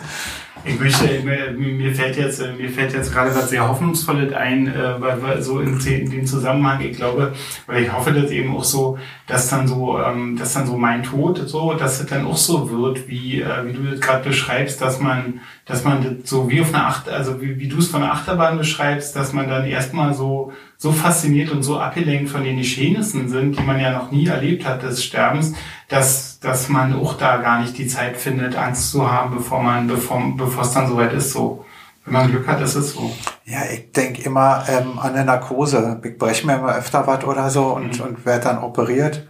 Ich 0.66 0.78
möchte, 0.78 1.08
mir, 1.24 1.96
fällt 1.96 2.18
jetzt, 2.18 2.42
mir 2.58 2.70
fällt 2.70 2.92
jetzt 2.92 3.14
gerade 3.14 3.34
was 3.34 3.50
sehr 3.50 3.66
Hoffnungsvolles 3.66 4.34
ein, 4.34 4.68
äh, 4.68 5.00
weil, 5.00 5.42
so 5.42 5.62
in, 5.62 5.80
dem 5.80 6.26
Zusammenhang, 6.26 6.82
ich 6.82 6.98
glaube, 6.98 7.34
weil 7.68 7.84
ich 7.84 7.94
hoffe, 7.94 8.12
dass 8.12 8.30
eben 8.32 8.54
auch 8.54 8.66
so, 8.66 9.00
dass 9.28 9.50
dann 9.50 9.66
so, 9.66 9.98
ähm, 9.98 10.36
dass 10.38 10.56
dann 10.56 10.68
so 10.68 10.76
mein 10.76 11.04
Tod 11.04 11.48
so, 11.48 11.74
dass 11.76 12.02
es 12.02 12.08
dann 12.08 12.26
auch 12.26 12.36
so 12.36 12.70
wird, 12.70 13.08
wie, 13.08 13.42
äh, 13.42 13.66
wie 13.66 13.72
du 13.72 13.84
das 13.84 14.02
gerade 14.02 14.28
beschreibst, 14.28 14.82
dass 14.82 15.00
man, 15.00 15.40
dass 15.66 15.86
man 15.86 16.04
das 16.04 16.30
so 16.30 16.50
wie 16.50 16.60
auf 16.60 16.74
einer 16.74 16.88
Acht, 16.88 17.08
also 17.08 17.42
wie, 17.42 17.58
wie 17.58 17.70
du 17.70 17.78
es 17.78 17.88
von 17.88 18.02
der 18.02 18.12
Achterbahn 18.12 18.58
beschreibst, 18.58 19.16
dass 19.16 19.32
man 19.32 19.48
dann 19.48 19.66
erstmal 19.66 20.14
so, 20.14 20.52
so 20.76 20.92
fasziniert 20.92 21.52
und 21.52 21.64
so 21.64 21.80
abgelenkt 21.80 22.30
von 22.30 22.44
den 22.44 22.58
Geschehnissen 22.58 23.30
sind, 23.30 23.58
die 23.58 23.64
man 23.64 23.80
ja 23.80 23.92
noch 23.92 24.12
nie 24.12 24.28
erlebt 24.28 24.66
hat 24.66 24.84
des 24.84 25.06
Sterbens, 25.06 25.54
dass, 25.88 26.29
dass 26.42 26.70
man 26.70 26.94
auch 26.96 27.16
da 27.16 27.38
gar 27.38 27.60
nicht 27.60 27.78
die 27.78 27.88
Zeit 27.88 28.16
findet, 28.18 28.56
Angst 28.56 28.92
zu 28.92 29.10
haben, 29.12 29.36
bevor 29.36 29.62
man, 29.62 29.88
bevor, 29.88 30.22
bevor 30.38 30.64
es 30.64 30.72
dann 30.72 30.88
soweit 30.88 31.14
ist, 31.14 31.32
so. 31.32 31.66
Wenn 32.06 32.14
man 32.14 32.32
Glück 32.32 32.48
hat, 32.48 32.62
ist 32.62 32.76
es 32.76 32.94
so. 32.94 33.12
Ja, 33.46 33.60
ich 33.72 33.92
denke 33.92 34.24
immer 34.24 34.64
ähm, 34.68 34.98
an 34.98 35.14
eine 35.14 35.26
Narkose. 35.26 36.00
Ich 36.04 36.18
breche 36.18 36.48
mir 36.48 36.56
immer 36.56 36.76
öfter 36.76 37.06
was 37.06 37.24
oder 37.24 37.50
so 37.50 37.76
und, 37.76 38.00
mhm. 38.00 38.06
und 38.06 38.26
werde 38.26 38.46
dann 38.46 38.64
operiert. 38.64 39.28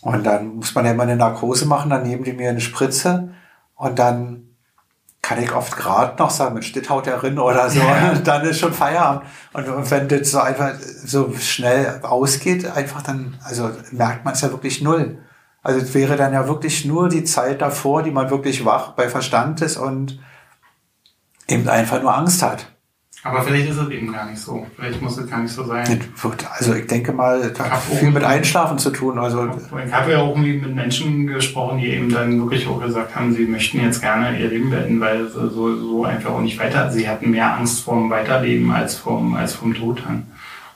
Und 0.00 0.24
dann 0.24 0.56
muss 0.56 0.74
man 0.74 0.84
ja 0.84 0.92
immer 0.92 1.04
eine 1.04 1.16
Narkose 1.16 1.66
machen, 1.66 1.90
dann 1.90 2.02
nehmen 2.02 2.24
die 2.24 2.32
mir 2.32 2.50
eine 2.50 2.60
Spritze 2.60 3.34
und 3.74 3.98
dann 3.98 4.54
kann 5.22 5.42
ich 5.42 5.54
oft 5.54 5.74
gerade 5.76 6.22
noch 6.22 6.28
sagen, 6.28 6.54
mit 6.54 6.66
Stitthaut 6.66 7.06
erin 7.06 7.38
oder 7.38 7.70
so, 7.70 7.80
ja. 7.80 8.14
dann 8.24 8.42
ist 8.42 8.60
schon 8.60 8.74
Feierabend. 8.74 9.22
Und, 9.54 9.68
und 9.68 9.90
wenn 9.90 10.06
das 10.08 10.30
so 10.30 10.40
einfach 10.40 10.74
so 10.78 11.32
schnell 11.38 12.00
ausgeht, 12.02 12.66
einfach 12.66 13.00
dann, 13.00 13.38
also 13.42 13.70
merkt 13.92 14.26
man 14.26 14.34
es 14.34 14.42
ja 14.42 14.50
wirklich 14.50 14.82
null. 14.82 15.18
Also 15.64 15.80
es 15.80 15.94
wäre 15.94 16.16
dann 16.16 16.34
ja 16.34 16.46
wirklich 16.46 16.84
nur 16.84 17.08
die 17.08 17.24
Zeit 17.24 17.62
davor, 17.62 18.02
die 18.02 18.10
man 18.10 18.30
wirklich 18.30 18.64
wach 18.66 18.92
bei 18.92 19.08
Verstand 19.08 19.62
ist 19.62 19.78
und 19.78 20.20
eben 21.48 21.66
einfach 21.68 22.02
nur 22.02 22.14
Angst 22.14 22.42
hat. 22.42 22.66
Aber 23.26 23.42
vielleicht 23.42 23.70
ist 23.70 23.78
es 23.78 23.88
eben 23.88 24.12
gar 24.12 24.26
nicht 24.26 24.38
so. 24.38 24.66
Vielleicht 24.76 25.00
muss 25.00 25.16
es 25.16 25.30
gar 25.30 25.40
nicht 25.40 25.52
so 25.52 25.64
sein. 25.64 25.98
Also 26.52 26.74
ich 26.74 26.86
denke 26.86 27.10
mal, 27.12 27.40
das 27.40 27.58
hat 27.58 27.80
viel 27.80 28.10
mit 28.10 28.22
Einschlafen 28.22 28.76
zu 28.76 28.90
tun. 28.90 29.18
Also 29.18 29.48
ich 29.86 29.92
habe 29.92 30.12
ja 30.12 30.18
auch 30.18 30.28
irgendwie 30.28 30.58
mit 30.58 30.74
Menschen 30.74 31.26
gesprochen, 31.26 31.78
die 31.78 31.88
eben 31.88 32.10
dann 32.10 32.38
wirklich 32.38 32.66
auch 32.68 32.82
gesagt 32.82 33.16
haben, 33.16 33.32
sie 33.32 33.46
möchten 33.46 33.80
jetzt 33.80 34.02
gerne 34.02 34.38
ihr 34.38 34.48
Leben 34.48 34.68
beenden, 34.68 35.00
weil 35.00 35.26
sie 35.26 35.48
so, 35.48 35.74
so 35.74 36.04
einfach 36.04 36.32
auch 36.32 36.42
nicht 36.42 36.58
weiter. 36.58 36.90
Sie 36.90 37.08
hatten 37.08 37.30
mehr 37.30 37.56
Angst 37.56 37.80
vor 37.80 37.94
dem 37.94 38.10
Weiterleben 38.10 38.70
als 38.70 38.96
vom, 38.96 39.34
als 39.34 39.54
vom 39.54 39.72
Tod 39.72 40.02
dann. 40.06 40.26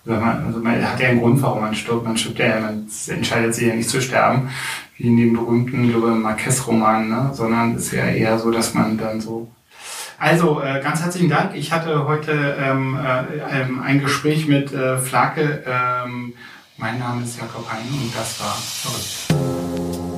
Man, 0.09 0.47
also 0.47 0.59
man 0.60 0.82
hat 0.82 0.98
ja 1.01 1.09
einen 1.09 1.20
Grund, 1.20 1.40
warum 1.43 1.60
man 1.60 1.74
stirbt. 1.74 2.05
Man 2.05 2.16
stirbt 2.16 2.39
ja, 2.39 2.60
man 2.60 2.89
entscheidet 3.09 3.55
sich 3.55 3.68
ja 3.68 3.74
nicht 3.74 3.90
zu 3.90 4.01
sterben, 4.01 4.48
wie 4.97 5.09
in 5.09 5.16
dem 5.16 5.35
berühmten, 5.35 5.89
glaube 5.90 6.12
Marquez-Roman, 6.12 7.09
ne? 7.09 7.30
sondern 7.32 7.74
es 7.74 7.86
ist 7.86 7.93
ja 7.93 8.06
eher 8.06 8.39
so, 8.39 8.51
dass 8.51 8.74
man 8.74 8.97
dann 8.97 9.20
so 9.20 9.48
also 10.18 10.60
äh, 10.60 10.80
ganz 10.82 11.01
herzlichen 11.01 11.28
Dank. 11.28 11.55
Ich 11.55 11.70
hatte 11.70 12.06
heute 12.09 12.56
ähm, 12.60 12.98
äh, 12.98 13.60
ähm, 13.60 13.80
ein 13.80 14.01
Gespräch 14.01 14.48
mit 14.48 14.72
äh, 14.72 14.98
Flake. 14.98 15.62
Ähm, 15.64 16.35
mein 16.76 16.98
Name 16.98 17.22
ist 17.22 17.39
Jakob 17.39 17.70
Hein 17.70 17.86
und 17.89 18.12
das 18.16 18.40
war 18.40 18.55
verrückt. 18.55 19.68